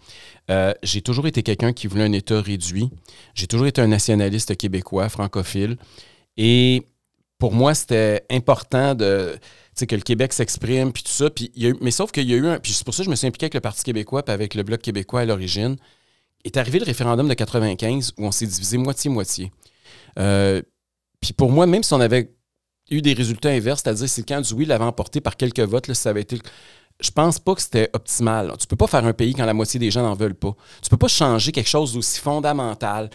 Euh, 0.51 0.73
j'ai 0.83 1.01
toujours 1.01 1.27
été 1.27 1.43
quelqu'un 1.43 1.73
qui 1.73 1.89
voulait 1.89 2.05
un 2.05 2.13
État 2.13 2.41
réduit. 2.41 2.91
J'ai 3.35 3.49
toujours 3.49 3.67
été 3.67 3.81
un 3.81 3.89
nationaliste 3.89 4.57
québécois, 4.57 5.09
francophile. 5.09 5.77
Et 6.37 6.87
pour 7.39 7.53
moi, 7.53 7.75
c'était 7.75 8.25
important 8.31 8.95
de, 8.95 9.37
que 9.77 9.95
le 9.97 10.03
Québec 10.03 10.33
s'exprime, 10.33 10.93
puis 10.93 11.03
tout 11.03 11.11
ça. 11.11 11.29
Puis 11.31 11.51
mais 11.81 11.91
sauf 11.91 12.13
qu'il 12.13 12.31
y 12.31 12.35
a 12.35 12.37
eu 12.37 12.47
un... 12.47 12.61
Puis 12.61 12.73
c'est 12.73 12.85
pour 12.85 12.95
ça 12.95 13.03
que 13.03 13.07
je 13.07 13.11
me 13.11 13.17
suis 13.17 13.27
impliqué 13.27 13.47
avec 13.47 13.55
le 13.55 13.61
Parti 13.61 13.83
québécois, 13.83 14.23
puis 14.23 14.33
avec 14.33 14.55
le 14.55 14.63
Bloc 14.63 14.81
québécois 14.81 15.23
à 15.23 15.25
l'origine. 15.25 15.77
Est 16.45 16.57
arrivé 16.59 16.79
le 16.79 16.85
référendum 16.85 17.27
de 17.27 17.35
95 17.35 18.13
où 18.19 18.27
on 18.27 18.31
s'est 18.31 18.47
divisé 18.47 18.77
moitié-moitié. 18.79 19.51
Euh, 20.19 20.63
puis 21.21 21.33
pour 21.33 21.51
moi, 21.51 21.67
même 21.67 21.83
si 21.83 21.95
on 21.95 22.01
avait 22.01 22.34
eu 22.91 23.03
des 23.03 23.15
résultats 23.15 23.51
inverses, 23.51 23.83
c'est-à-dire 23.83 24.09
si 24.09 24.21
le 24.21 24.27
camp 24.27 24.41
du 24.41 24.53
oui 24.55 24.65
l'avait 24.65 24.85
emporté 24.85 25.21
par 25.21 25.37
quelques 25.37 25.61
votes, 25.61 25.89
là, 25.89 25.95
ça 25.95 26.11
avait 26.11 26.23
été... 26.23 26.39
Je 27.01 27.11
pense 27.11 27.39
pas 27.41 27.55
que 27.55 27.61
c'était 27.61 27.91
optimal. 27.93 28.53
Tu 28.59 28.67
peux 28.67 28.77
pas 28.77 28.87
faire 28.87 29.05
un 29.05 29.13
pays 29.13 29.35
quand 29.35 29.45
la 29.45 29.55
moitié 29.55 29.81
des 29.81 29.91
gens 29.91 30.03
n'en 30.03 30.15
veulent 30.15 30.37
pas. 30.37 30.55
Tu 30.81 30.89
peux 30.89 30.97
pas 30.97 31.09
changer 31.09 31.51
quelque 31.51 31.69
chose 31.69 31.93
d'aussi 31.93 32.21
fondamental. 32.21 33.11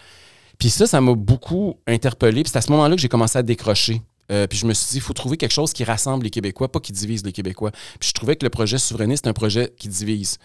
Puis 0.58 0.70
ça, 0.70 0.86
ça 0.86 1.00
m'a 1.00 1.14
beaucoup 1.14 1.80
interpellé. 1.88 2.44
Puis 2.44 2.52
c'est 2.52 2.58
à 2.58 2.62
ce 2.62 2.72
moment-là 2.72 2.96
que 2.96 3.02
j'ai 3.02 3.08
commencé 3.08 3.38
à 3.38 3.44
décrocher. 3.44 4.02
Euh, 4.32 4.48
puis 4.48 4.58
je 4.58 4.66
me 4.66 4.74
suis 4.74 4.92
dit, 4.92 4.98
il 4.98 5.02
faut 5.02 5.14
trouver 5.14 5.38
quelque 5.38 5.54
chose 5.54 5.72
qui 5.74 5.84
rassemble 5.84 6.26
les 6.26 6.30
Québécois, 6.30 6.72
pas 6.72 6.80
qui 6.80 6.92
divise 6.92 7.26
les 7.26 7.32
Québécois. 7.32 7.72
Puis 8.00 8.10
je 8.10 8.14
trouvais 8.14 8.36
que 8.36 8.46
le 8.46 8.50
projet 8.50 8.78
souverainiste 8.78 9.26
est 9.26 9.30
un 9.30 9.34
projet 9.34 9.74
qui 9.78 9.88
divise. 9.88 10.38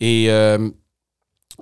Et 0.00 0.26
euh, 0.28 0.68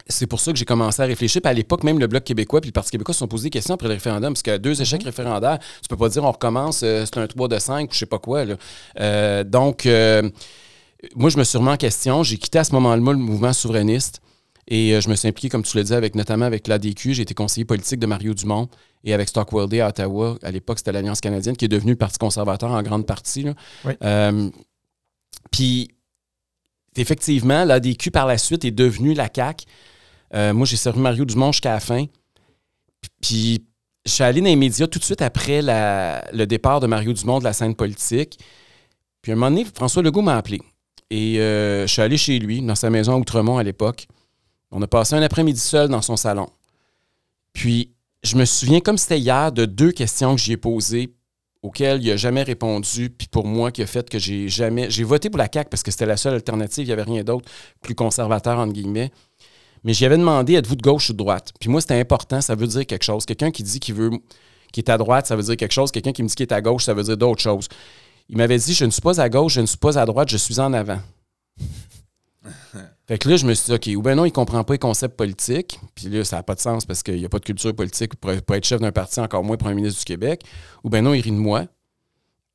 c'est 0.07 0.27
pour 0.27 0.41
ça 0.41 0.53
que 0.53 0.59
j'ai 0.59 0.65
commencé 0.65 1.03
à 1.03 1.07
réfléchir. 1.07 1.41
Puis 1.43 1.51
à 1.51 1.53
l'époque, 1.53 1.83
même 1.83 1.99
le 1.99 2.07
Bloc 2.07 2.25
québécois 2.25 2.61
puis 2.61 2.69
le 2.69 2.73
Parti 2.73 2.91
québécois 2.91 3.15
se 3.15 3.19
sont 3.21 3.29
posés 3.29 3.45
des 3.45 3.51
questions 3.51 3.75
après 3.75 3.89
le 3.89 3.95
référendum, 3.95 4.33
parce 4.33 4.43
qu'à 4.43 4.59
deux 4.59 4.81
échecs 4.81 5.03
référendaires, 5.03 5.59
tu 5.59 5.89
peux 5.89 5.97
pas 5.97 6.09
dire 6.09 6.25
on 6.25 6.33
recommence, 6.33 6.83
euh, 6.83 7.05
c'est 7.05 7.19
un 7.19 7.27
3 7.27 7.49
de 7.49 7.59
5 7.59 7.91
ou 7.91 7.93
je 7.93 7.99
sais 7.99 8.07
pas 8.07 8.19
quoi. 8.19 8.45
là. 8.45 8.57
Euh, 9.01 9.45
donc, 9.45 9.87
euh, 9.87 10.29
moi, 11.15 11.31
je 11.31 11.39
me 11.39 11.45
suis 11.45 11.59
remis 11.59 11.71
en 11.71 11.77
question. 11.77 12.23
J'ai 12.23 12.39
quitté 12.39 12.59
à 12.59 12.65
ce 12.65 12.73
moment-là 12.73 12.97
le 12.97 13.19
mouvement 13.19 13.53
souverainiste. 13.53 14.21
Et 14.71 15.01
je 15.01 15.09
me 15.09 15.15
suis 15.15 15.27
impliqué, 15.27 15.49
comme 15.49 15.63
tu 15.63 15.79
l'as 15.79 15.83
dit, 15.83 15.95
avec, 15.95 16.15
notamment 16.15 16.45
avec 16.45 16.69
l'ADQ. 16.69 17.15
J'ai 17.15 17.23
été 17.23 17.33
conseiller 17.33 17.65
politique 17.65 17.99
de 17.99 18.07
Mario 18.07 18.35
Dumont 18.35 18.69
et 19.03 19.15
avec 19.15 19.31
Stockwell 19.31 19.67
Day 19.67 19.81
à 19.81 19.89
Ottawa. 19.89 20.37
À 20.43 20.51
l'époque, 20.51 20.77
c'était 20.79 20.93
l'Alliance 20.93 21.23
canadienne 21.23 21.57
qui 21.57 21.65
est 21.65 21.69
devenue 21.69 21.93
le 21.93 21.97
Parti 21.97 22.19
conservateur 22.19 22.71
en 22.73 22.83
grande 22.83 23.07
partie. 23.07 23.45
là. 23.45 23.55
Oui. 23.87 24.51
Puis, 25.51 25.89
effectivement, 27.01 27.65
l'ADQ 27.65 28.11
par 28.11 28.27
la 28.27 28.39
suite 28.39 28.65
est 28.65 28.71
devenue 28.71 29.15
la 29.15 29.29
CAQ. 29.35 29.65
Euh, 30.35 30.53
moi, 30.53 30.67
j'ai 30.67 30.77
servi 30.77 31.01
Mario 31.01 31.25
Dumont 31.25 31.53
jusqu'à 31.53 31.73
la 31.73 31.81
fin. 31.81 32.05
Puis, 33.21 33.65
je 34.05 34.11
suis 34.11 34.25
allé 34.25 34.41
dans 34.41 34.47
les 34.47 34.57
médias 34.57 34.87
tout 34.87 34.99
de 34.99 35.05
suite 35.05 35.23
après 35.23 35.61
le 35.63 36.45
départ 36.47 36.81
de 36.81 36.87
Mario 36.87 37.13
Dumont 37.13 37.39
de 37.39 37.45
la 37.45 37.53
scène 37.53 37.75
politique. 37.75 38.39
Puis, 39.23 39.33
à 39.33 39.35
un 39.35 39.39
moment 39.39 39.51
donné, 39.51 39.67
François 39.75 40.03
Legault 40.03 40.23
m'a 40.23 40.37
appelé. 40.37 40.61
Et 41.11 41.41
euh, 41.41 41.87
je 41.87 41.93
suis 41.93 42.03
allé 42.03 42.17
chez 42.17 42.39
lui, 42.39 42.61
dans 42.61 42.75
sa 42.75 42.91
maison 42.91 43.15
à 43.15 43.17
Outremont 43.17 43.59
à 43.59 43.63
l'époque. 43.63 44.07
On 44.71 44.83
a 44.83 44.87
passé 44.87 45.15
un 45.15 45.23
après-midi 45.23 45.61
seul 45.61 45.89
dans 45.89 46.03
son 46.03 46.17
salon. 46.17 46.49
Puis, 47.53 47.93
je 48.23 48.37
me 48.37 48.45
souviens 48.45 48.81
comme 48.81 48.99
c'était 48.99 49.19
hier 49.19 49.53
de 49.53 49.65
deux 49.65 49.93
questions 49.93 50.35
que 50.35 50.41
j'y 50.41 50.53
ai 50.53 50.57
posées 50.57 51.15
auxquelles 51.63 52.03
il 52.03 52.09
n'a 52.09 52.17
jamais 52.17 52.43
répondu, 52.43 53.11
puis 53.11 53.29
pour 53.29 53.47
moi, 53.47 53.73
qui 53.73 53.83
a 53.83 53.87
fait 53.87 54.09
que 54.09 54.19
j'ai 54.19 54.49
jamais... 54.49 54.91
J'ai 54.91 55.05
voté 55.05 55.29
pour 55.31 55.39
la 55.39 55.49
CAQ 55.53 55.71
parce 55.71 55.83
que 55.83 55.91
c'était 55.91 56.07
la 56.07 56.17
seule 56.17 56.35
alternative, 56.35 56.85
il 56.85 56.87
n'y 56.87 56.93
avait 56.93 57.03
rien 57.03 57.25
d'autre 57.25 57.51
plus 57.83 57.95
conservateur, 57.95 58.59
entre 58.59 58.73
guillemets. 58.73 59.11
Mais 59.85 59.93
j'y 59.93 60.07
avais 60.07 60.19
demandé, 60.19 60.55
êtes-vous 60.55 60.77
de 60.77 60.83
gauche 60.83 61.11
ou 61.11 61.13
de 61.13 61.19
droite? 61.19 61.53
Puis 61.61 61.69
moi, 61.69 61.81
c'était 61.81 61.99
important, 61.99 62.41
ça 62.41 62.55
veut 62.55 62.67
dire 62.67 62.87
quelque 62.87 63.05
chose. 63.05 63.25
Quelqu'un 63.27 63.51
qui 63.51 63.63
dit 63.63 63.81
qu'il 63.81 63.95
veut 63.95 64.11
qui 64.73 64.81
est 64.81 64.91
à 64.91 64.99
droite, 64.99 65.27
ça 65.27 65.37
veut 65.37 65.43
dire 65.43 65.57
quelque 65.57 65.73
chose. 65.73 65.91
Quelqu'un 65.91 66.13
qui 66.13 66.23
me 66.23 66.29
dit 66.29 66.35
qu'il 66.35 66.45
est 66.45 66.53
à 66.53 66.61
gauche, 66.61 66.85
ça 66.85 66.95
veut 66.95 67.03
dire 67.03 67.17
d'autres 67.17 67.41
choses. 67.41 67.69
Il 68.29 68.37
m'avait 68.37 68.59
dit, 68.59 68.75
je 68.75 68.85
ne 68.85 68.91
suis 68.91 69.01
pas 69.01 69.21
à 69.21 69.29
gauche, 69.29 69.55
je 69.55 69.61
ne 69.61 69.67
suis 69.67 69.79
pas 69.79 69.99
à 69.99 70.05
droite, 70.05 70.29
je 70.29 70.37
suis 70.37 70.61
en 70.61 70.73
avant. 70.73 71.01
Fait 73.09 73.17
que 73.17 73.27
là, 73.27 73.39
je 73.39 73.47
me 73.47 73.55
suis 73.55 73.67
dit, 73.67 73.73
OK, 73.73 73.99
ou 73.99 74.03
ben 74.03 74.15
non, 74.15 74.27
il 74.27 74.33
comprend 74.33 74.63
pas 74.65 74.75
les 74.75 74.79
concepts 74.79 75.17
politiques. 75.17 75.81
Puis 75.95 76.09
là, 76.09 76.25
ça 76.25 76.37
n'a 76.37 76.43
pas 76.43 76.55
de 76.55 76.61
sens 76.61 76.85
parce 76.85 77.03
qu'il 77.03 77.17
n'y 77.17 77.25
a 77.25 77.31
pas 77.31 77.39
de 77.39 77.45
culture 77.45 77.75
politique 77.75 78.15
pour, 78.17 78.31
être 78.31 78.65
chef 78.65 78.83
d'un 78.83 78.93
parti, 78.93 79.19
encore 79.19 79.43
moins 79.43 79.57
premier 79.57 79.77
ministre 79.77 80.01
du 80.01 80.05
Québec. 80.05 80.43
Ou 80.85 80.91
ben 80.91 81.03
non, 81.03 81.15
il 81.15 81.23
rit 81.23 81.31
de 81.31 81.37
moi. 81.37 81.65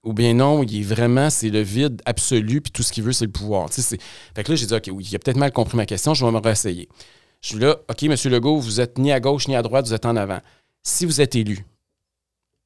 Ou 0.04 0.14
bien 0.14 0.36
non, 0.36 0.62
il 0.62 0.80
est 0.80 0.84
vraiment, 0.84 1.32
c'est 1.32 1.50
le 1.50 1.62
vide 1.62 2.02
absolu, 2.06 2.62
puis 2.62 2.72
tout 2.72 2.84
ce 2.84 2.92
qu'il 2.92 3.04
veut, 3.04 3.14
c'est 3.14 3.26
le 3.26 3.32
pouvoir. 3.32 3.70
Fait 3.72 4.44
que 4.44 4.52
là, 4.52 4.56
j'ai 4.56 4.68
dit, 4.68 4.74
OK, 4.76 4.90
oui, 4.92 5.08
il 5.10 5.16
a 5.16 5.20
peut-être 5.20 5.38
mal 5.38 5.52
compris 5.52 5.78
ma 5.78 5.86
question, 5.86 6.14
je 6.14 6.24
vais 6.24 6.32
me 6.32 6.40
réessayer. 6.40 6.88
Je 7.42 7.48
suis 7.48 7.58
là, 7.58 7.78
OK, 7.90 8.04
M. 8.04 8.16
Legault, 8.26 8.60
vous 8.60 8.80
êtes 8.80 8.98
ni 9.00 9.12
à 9.12 9.20
gauche 9.20 9.48
ni 9.48 9.56
à 9.56 9.62
droite, 9.62 9.88
vous 9.88 9.94
êtes 9.94 10.06
en 10.06 10.16
avant. 10.16 10.40
Si 10.84 11.06
vous 11.06 11.22
êtes 11.22 11.36
élu, 11.36 11.66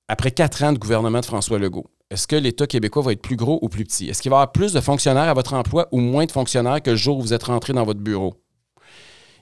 après 0.08 0.32
quatre 0.32 0.64
ans 0.64 0.74
de 0.74 0.80
gouvernement 0.80 1.20
de 1.20 1.26
François 1.26 1.60
Legault, 1.60 1.86
est-ce 2.10 2.28
que 2.28 2.36
l'État 2.36 2.68
québécois 2.68 3.04
va 3.04 3.12
être 3.12 3.22
plus 3.22 3.36
gros 3.36 3.60
ou 3.62 3.70
plus 3.70 3.84
petit? 3.84 4.10
Est-ce 4.10 4.22
qu'il 4.22 4.32
va 4.32 4.38
y 4.38 4.40
avoir 4.40 4.52
plus 4.52 4.74
de 4.74 4.80
fonctionnaires 4.80 5.30
à 5.30 5.34
votre 5.34 5.54
emploi 5.54 5.88
ou 5.92 6.00
moins 6.00 6.26
de 6.26 6.32
fonctionnaires 6.32 6.82
que 6.82 6.92
le 6.92 6.96
jour 6.96 7.18
où 7.18 7.22
vous 7.22 7.34
êtes 7.34 7.44
rentré 7.44 7.74
dans 7.74 7.84
votre 7.84 8.00
bureau? 8.00 8.36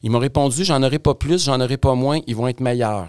Il 0.02 0.12
m'a 0.12 0.20
répondu, 0.20 0.64
j'en 0.64 0.82
aurai 0.84 1.00
pas 1.00 1.16
plus, 1.16 1.46
j'en 1.46 1.62
aurai 1.62 1.78
pas 1.78 1.94
moins, 1.96 2.20
ils 2.28 2.36
vont 2.36 2.48
être 2.48 2.60
meilleurs. 2.60 3.08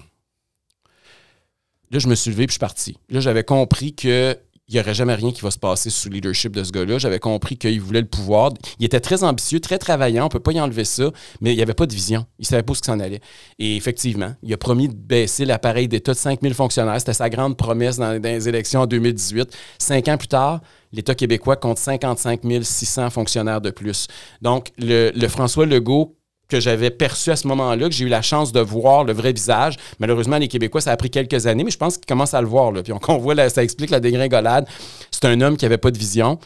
Là, 1.91 1.99
je 1.99 2.09
me 2.09 2.15
suis 2.15 2.31
levé 2.31 2.47
puis 2.47 2.53
je 2.53 2.55
suis 2.55 2.61
parti. 2.61 2.99
Là, 3.09 3.21
j'avais 3.21 3.45
compris 3.45 3.95
que 3.95 4.39
il 4.69 4.75
n'y 4.75 4.81
aurait 4.81 4.95
jamais 4.95 5.15
rien 5.15 5.31
qui 5.31 5.43
va 5.43 5.53
se 5.53 5.59
passer 5.59 5.91
sous 5.91 6.09
le 6.09 6.15
leadership 6.15 6.53
de 6.53 6.65
ce 6.65 6.73
gars-là. 6.73 6.99
J'avais 6.99 7.21
compris 7.21 7.57
qu'il 7.57 7.81
voulait 7.81 8.01
le 8.01 8.07
pouvoir. 8.09 8.51
Il 8.81 8.85
était 8.85 8.99
très 8.99 9.23
ambitieux, 9.23 9.61
très 9.61 9.79
travaillant, 9.79 10.25
on 10.25 10.27
ne 10.27 10.31
peut 10.31 10.41
pas 10.41 10.51
y 10.51 10.61
enlever 10.61 10.85
ça, 10.85 11.11
mais 11.41 11.53
il 11.53 11.57
n'y 11.57 11.63
avait 11.63 11.75
pas 11.75 11.87
de 11.87 11.95
vision. 11.95 12.27
Il 12.41 12.43
ne 12.43 12.47
savait 12.47 12.63
pas 12.65 12.73
où 12.73 12.75
ce 12.75 12.83
s'en 12.83 12.99
allait. 12.99 13.21
Et 13.61 13.77
effectivement, 13.77 14.35
il 14.43 14.53
a 14.53 14.57
promis 14.57 14.89
de 14.89 14.95
baisser 14.95 15.45
l'appareil 15.45 15.87
d'État 15.87 16.13
de 16.13 16.19
5000 16.19 16.53
fonctionnaires. 16.55 16.99
C'était 16.99 17.13
sa 17.13 17.31
grande 17.31 17.57
promesse 17.57 17.97
dans, 17.99 18.21
les 18.21 18.49
élections 18.49 18.81
en 18.81 18.87
2018. 18.87 19.57
Cinq 19.79 20.09
ans 20.09 20.17
plus 20.17 20.29
tard, 20.29 20.61
l'État 20.93 21.15
québécois 21.15 21.55
compte 21.55 21.79
55 21.79 22.41
600 22.63 23.11
fonctionnaires 23.11 23.61
de 23.61 23.71
plus. 23.71 24.09
Donc, 24.43 24.73
le 24.79 25.29
François 25.29 25.67
Legault 25.67 26.17
que 26.49 26.61
j'avais 26.61 26.91
perçu 26.91 27.31
à 27.31 27.37
ce 27.37 27.47
moment-là, 27.49 27.89
que 27.89 27.95
j'ai 27.95 28.05
eu 28.05 28.09
la 28.09 28.23
chance 28.23 28.53
de 28.53 28.61
voir 28.61 29.05
le 29.05 29.13
vrai 29.13 29.33
visage. 29.33 29.77
Malheureusement, 29.99 30.39
les 30.39 30.49
Québécois, 30.49 30.81
ça 30.81 30.93
a 30.93 30.97
pris 30.97 31.11
quelques 31.11 31.47
années, 31.47 31.65
mais 31.65 31.71
je 31.71 31.79
pense 31.79 31.97
qu'ils 31.97 32.07
commencent 32.07 32.35
à 32.35 32.41
le 32.41 32.47
voir. 32.47 32.73
Là. 32.73 32.83
Puis 32.83 32.93
on, 32.93 33.19
voit, 33.19 33.49
ça 33.49 33.63
explique 33.63 33.91
la 33.91 34.01
dégringolade. 34.01 34.67
C'est 35.11 35.25
un 35.25 35.41
homme 35.41 35.57
qui 35.57 35.65
n'avait 35.65 35.79
pas 35.79 35.91
de 35.91 35.99
vision, 35.99 36.39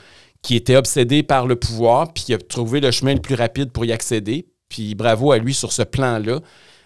qui 0.43 0.57
était 0.57 0.77
obsédé 0.77 1.23
par 1.23 1.47
le 1.47 1.57
pouvoir, 1.57 2.13
puis 2.13 2.25
qui 2.25 2.35
a 2.35 2.39
trouvé 2.39 2.81
le 2.81 2.91
chemin 2.91 3.15
le 3.15 3.21
plus 3.21 3.35
rapide 3.35 3.73
pour 3.73 3.85
y 3.85 3.93
accéder. 3.93 4.47
Puis 4.69 4.95
bravo 4.95 5.33
à 5.33 5.39
lui 5.39 5.53
sur 5.53 5.73
ce 5.73 5.83
plan-là. 5.83 6.41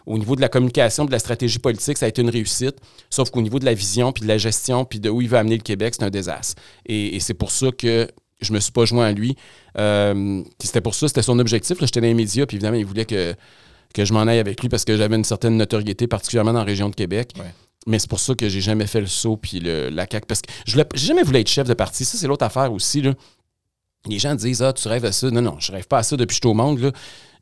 Au 0.06 0.18
niveau 0.18 0.36
de 0.36 0.42
la 0.42 0.50
communication, 0.50 1.06
de 1.06 1.12
la 1.12 1.18
stratégie 1.18 1.58
politique, 1.58 1.96
ça 1.96 2.06
a 2.06 2.08
été 2.08 2.20
une 2.20 2.28
réussite. 2.28 2.76
Sauf 3.08 3.30
qu'au 3.30 3.40
niveau 3.40 3.58
de 3.58 3.64
la 3.64 3.72
vision, 3.72 4.12
puis 4.12 4.22
de 4.22 4.28
la 4.28 4.36
gestion, 4.36 4.84
puis 4.84 5.00
de 5.00 5.08
où 5.08 5.22
il 5.22 5.28
veut 5.28 5.38
amener 5.38 5.56
le 5.56 5.62
Québec, 5.62 5.94
c'est 5.96 6.04
un 6.04 6.10
désastre. 6.10 6.60
Et 6.84 7.18
c'est 7.20 7.32
pour 7.32 7.50
ça 7.50 7.68
que 7.70 8.08
je 8.44 8.52
me 8.52 8.60
suis 8.60 8.72
pas 8.72 8.84
joint 8.84 9.06
à 9.06 9.12
lui. 9.12 9.36
Euh, 9.78 10.42
c'était 10.60 10.80
pour 10.80 10.94
ça, 10.94 11.08
c'était 11.08 11.22
son 11.22 11.38
objectif. 11.38 11.76
J'étais 11.80 12.00
dans 12.00 12.06
les 12.06 12.14
médias, 12.14 12.46
puis 12.46 12.56
évidemment, 12.56 12.76
il 12.76 12.86
voulait 12.86 13.04
que, 13.04 13.34
que 13.92 14.04
je 14.04 14.12
m'en 14.12 14.22
aille 14.22 14.38
avec 14.38 14.60
lui 14.60 14.68
parce 14.68 14.84
que 14.84 14.96
j'avais 14.96 15.16
une 15.16 15.24
certaine 15.24 15.56
notoriété, 15.56 16.06
particulièrement 16.06 16.52
dans 16.52 16.60
la 16.60 16.64
région 16.64 16.88
de 16.88 16.94
Québec. 16.94 17.32
Ouais. 17.38 17.52
Mais 17.86 17.98
c'est 17.98 18.08
pour 18.08 18.20
ça 18.20 18.34
que 18.34 18.48
j'ai 18.48 18.60
jamais 18.60 18.86
fait 18.86 19.00
le 19.00 19.06
saut, 19.06 19.36
puis 19.36 19.60
le, 19.60 19.90
la 19.90 20.06
CAQ. 20.10 20.26
Parce 20.26 20.40
que 20.42 20.50
je 20.66 20.78
j'ai 20.94 21.06
jamais 21.06 21.22
voulu 21.22 21.38
être 21.38 21.48
chef 21.48 21.66
de 21.66 21.74
parti. 21.74 22.04
Ça, 22.04 22.16
c'est 22.16 22.26
l'autre 22.26 22.44
affaire 22.44 22.72
aussi. 22.72 23.02
Là. 23.02 23.12
Les 24.06 24.18
gens 24.18 24.34
disent 24.34 24.62
Ah, 24.62 24.72
tu 24.72 24.88
rêves 24.88 25.04
à 25.04 25.12
ça. 25.12 25.30
Non, 25.30 25.42
non, 25.42 25.56
je 25.58 25.72
rêve 25.72 25.86
pas 25.86 25.98
à 25.98 26.02
ça 26.02 26.16
depuis 26.16 26.34
que 26.34 26.34
je 26.34 26.48
suis 26.48 26.50
au 26.50 26.54
monde. 26.54 26.92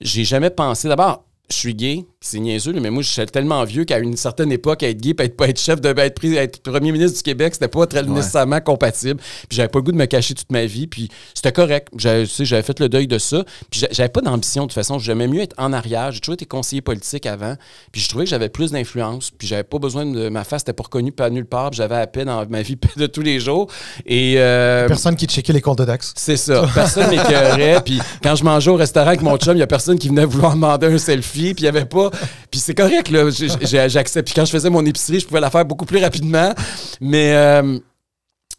J'ai 0.01 0.25
jamais 0.25 0.51
pensé. 0.51 0.89
D'abord, 0.89 1.25
je 1.51 1.57
suis 1.57 1.75
gay, 1.75 2.07
c'est 2.21 2.39
niaiseux, 2.39 2.73
mais 2.81 2.89
moi, 2.89 3.03
je 3.03 3.11
suis 3.11 3.27
tellement 3.27 3.63
vieux 3.65 3.85
qu'à 3.85 3.99
une 3.99 4.17
certaine 4.17 4.51
époque, 4.53 4.83
être 4.85 4.99
gay, 4.99 5.13
puis 5.13 5.27
être, 5.27 5.37
pas 5.37 5.49
être 5.49 5.61
chef 5.61 5.83
de 5.83 5.89
être, 5.91 6.15
pris- 6.15 6.37
être 6.37 6.63
premier 6.63 6.93
ministre 6.93 7.19
du 7.19 7.23
Québec, 7.23 7.53
c'était 7.53 7.69
pas 7.69 7.87
très 7.87 8.03
nécessairement 8.05 8.61
compatible. 8.61 9.21
Puis 9.49 9.57
j'avais 9.57 9.69
pas 9.69 9.81
le 9.81 9.83
goût 9.83 9.93
de 9.93 9.97
me 9.99 10.07
cacher 10.07 10.33
toute 10.33 10.51
ma 10.51 10.65
vie, 10.65 10.87
puis 10.87 11.11
c'était 11.35 11.53
correct. 11.53 11.89
J'avais, 11.99 12.25
fait 12.63 12.81
le 12.81 12.89
deuil 12.89 13.07
de 13.07 13.19
ça. 13.19 13.45
Puis 13.71 13.81
j'a- 13.81 13.89
j'avais 13.91 14.09
pas 14.09 14.23
d'ambition, 14.23 14.63
de 14.63 14.69
toute 14.69 14.75
façon. 14.77 14.99
J'aimais 14.99 15.29
mieux 15.29 15.43
être 15.43 15.55
en 15.59 15.75
arrière. 15.75 16.11
J'ai 16.13 16.21
toujours 16.21 16.35
été 16.35 16.47
conseiller 16.47 16.81
politique 16.81 17.27
avant. 17.27 17.57
Puis 17.91 18.01
je 18.01 18.09
trouvais 18.09 18.25
que 18.25 18.31
j'avais 18.31 18.49
plus 18.49 18.71
d'influence. 18.71 19.31
Puis 19.37 19.47
j'avais 19.47 19.65
pas 19.65 19.79
besoin 19.79 20.07
de. 20.07 20.31
Ma 20.31 20.45
face 20.45 20.63
n'était 20.63 20.73
pas 20.73 20.85
reconnue 20.85 21.13
pas 21.13 21.29
nulle 21.29 21.45
part. 21.45 21.71
Puis 21.71 21.79
j'avais 21.79 21.97
à 21.97 22.07
peine 22.07 22.27
dans 22.27 22.47
ma 22.47 22.63
vie 22.63 22.79
de 22.97 23.07
tous 23.07 23.21
les 23.23 23.41
jours. 23.41 23.67
Et. 24.07 24.37
euh, 24.39 24.87
Personne 24.89 25.17
qui 25.17 25.27
checkait 25.27 25.53
les 25.53 25.61
comptes 25.61 25.79
de 25.79 25.85
Dax. 25.85 26.15
c'est 26.17 26.37
ça. 26.39 26.67
Personne 26.75 27.11
m'écœurait. 27.11 27.83
Puis 27.85 28.01
quand 28.23 28.37
je 28.37 28.45
mangeais 28.45 28.71
au 28.71 28.77
restaurant 28.77 29.09
avec 29.09 29.21
mon 29.23 29.37
chum, 29.37 29.55
il 29.57 29.61
y 29.61 29.63
a 29.63 29.67
personne 29.67 29.99
qui 29.99 30.09
venait 30.09 30.25
vouloir 30.25 30.55
demander 30.55 30.87
un 30.87 30.99
selfie. 30.99 31.32
Puis 31.33 31.55
il 31.59 31.65
y 31.65 31.69
avait 31.69 31.85
pas. 31.85 32.11
Puis 32.51 32.61
c'est 32.61 32.75
correct, 32.75 33.09
là. 33.11 33.29
J'accepte. 33.89 34.27
Puis 34.27 34.35
quand 34.35 34.45
je 34.45 34.51
faisais 34.51 34.71
mon 34.71 34.85
épicerie, 34.85 35.21
je 35.21 35.27
pouvais 35.27 35.41
la 35.41 35.51
faire 35.51 35.65
beaucoup 35.65 35.87
plus 35.87 35.99
rapidement. 36.03 36.53
Mais 37.01 37.33
euh, 37.35 37.79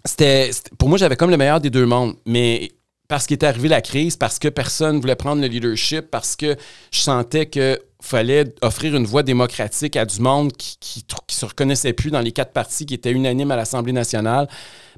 c'était- 0.06 0.52
Pour 0.78 0.90
moi, 0.90 0.98
j'avais 0.98 1.16
comme 1.16 1.30
le 1.30 1.38
meilleur 1.38 1.60
des 1.62 1.70
deux 1.70 1.86
mondes. 1.86 2.16
Mais 2.26 2.72
parce 3.08 3.28
qu'était 3.28 3.46
arrivée 3.46 3.70
la 3.70 3.82
crise, 3.82 4.16
parce 4.16 4.40
que 4.40 4.48
personne 4.48 5.00
voulait 5.00 5.16
prendre 5.16 5.42
le 5.42 5.48
leadership, 5.48 6.10
parce 6.10 6.36
que 6.36 6.56
je 6.92 7.00
sentais 7.00 7.46
que 7.46 7.80
fallait 8.02 8.54
offrir 8.62 8.96
une 8.96 9.06
voie 9.06 9.24
démocratique 9.24 9.96
à 9.96 10.06
du 10.06 10.20
monde 10.20 10.52
qui, 10.54 10.78
qui 10.80 11.36
se 11.36 11.46
reconnaissait 11.46 11.94
plus 11.94 12.12
dans 12.12 12.20
les 12.20 12.34
quatre 12.34 12.52
partis 12.52 12.86
qui 12.86 12.94
étaient 12.94 13.12
unanimes 13.12 13.52
à 13.52 13.56
l'Assemblée 13.56 13.94
nationale, 13.94 14.50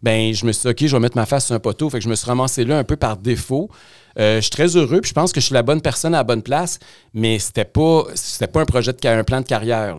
ben 0.01 0.33
je 0.33 0.45
me 0.45 0.51
suis 0.51 0.63
dit, 0.63 0.67
OK, 0.69 0.87
je 0.89 0.95
vais 0.95 0.99
mettre 0.99 1.15
ma 1.15 1.25
face 1.25 1.47
sur 1.47 1.55
un 1.55 1.59
poteau. 1.59 1.89
Fait 1.89 1.99
que 1.99 2.03
je 2.03 2.09
me 2.09 2.15
suis 2.15 2.25
ramassé 2.25 2.63
là 2.65 2.77
un 2.77 2.83
peu 2.83 2.95
par 2.95 3.17
défaut. 3.17 3.69
Euh, 4.17 4.37
je 4.37 4.41
suis 4.41 4.51
très 4.51 4.75
heureux, 4.75 5.01
puis 5.01 5.09
je 5.09 5.13
pense 5.13 5.31
que 5.33 5.39
je 5.39 5.45
suis 5.45 5.53
la 5.53 5.63
bonne 5.63 5.81
personne 5.81 6.13
à 6.15 6.19
la 6.19 6.23
bonne 6.23 6.41
place, 6.41 6.79
mais 7.13 7.37
c'était 7.39 7.65
pas, 7.65 8.05
pas 8.51 8.61
un 8.61 8.65
projet 8.65 8.93
de 8.93 9.07
un 9.07 9.23
plan 9.23 9.41
de 9.41 9.45
carrière. 9.45 9.97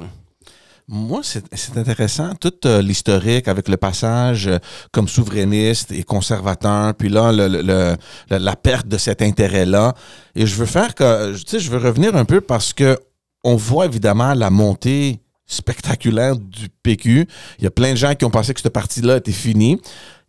Moi, 0.88 1.22
c'est 1.24 1.76
intéressant, 1.76 2.34
tout 2.36 2.52
euh, 2.64 2.80
l'historique 2.80 3.48
avec 3.48 3.68
le 3.68 3.76
passage 3.76 4.46
euh, 4.46 4.58
comme 4.92 5.08
souverainiste 5.08 5.90
et 5.90 6.04
conservateur, 6.04 6.94
puis 6.94 7.08
là, 7.08 7.32
le- 7.32 7.48
le- 7.48 7.96
la, 8.30 8.54
perte 8.56 8.86
de 8.86 8.96
cet 8.96 9.20
intérêt-là. 9.20 9.94
Et 10.36 10.46
je 10.46 10.54
veux 10.54 10.66
faire 10.66 10.94
que, 10.94 11.34
tu 11.34 11.42
sais, 11.44 11.58
je 11.58 11.72
veux 11.72 11.78
revenir 11.78 12.14
un 12.14 12.24
peu 12.24 12.40
parce 12.40 12.72
que 12.72 12.96
on 13.42 13.56
voit 13.56 13.86
évidemment 13.86 14.32
la 14.34 14.48
montée 14.50 15.18
spectaculaire 15.44 16.36
du 16.36 16.68
PQ. 16.84 17.26
Il 17.58 17.64
y 17.64 17.66
a 17.66 17.70
plein 17.72 17.90
de 17.90 17.96
gens 17.96 18.14
qui 18.14 18.24
ont 18.24 18.30
pensé 18.30 18.54
que 18.54 18.60
ce 18.60 18.68
parti-là 18.68 19.16
était 19.16 19.32
fini. 19.32 19.80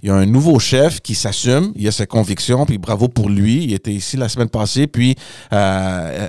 Il 0.01 0.09
y 0.09 0.11
a 0.11 0.15
un 0.15 0.25
nouveau 0.25 0.57
chef 0.57 1.01
qui 1.01 1.13
s'assume, 1.13 1.71
il 1.75 1.87
a 1.87 1.91
ses 1.91 2.07
convictions, 2.07 2.65
puis 2.65 2.79
bravo 2.79 3.07
pour 3.09 3.29
lui. 3.29 3.63
Il 3.63 3.73
était 3.73 3.93
ici 3.93 4.17
la 4.17 4.27
semaine 4.29 4.49
passée, 4.49 4.87
puis 4.87 5.15
euh, 5.53 6.27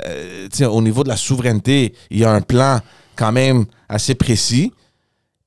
euh, 0.61 0.67
au 0.69 0.83
niveau 0.83 1.03
de 1.03 1.09
la 1.09 1.17
souveraineté, 1.17 1.95
il 2.11 2.19
y 2.19 2.25
a 2.25 2.31
un 2.31 2.43
plan 2.43 2.81
quand 3.19 3.33
même 3.33 3.67
assez 3.89 4.15
précis. 4.15 4.73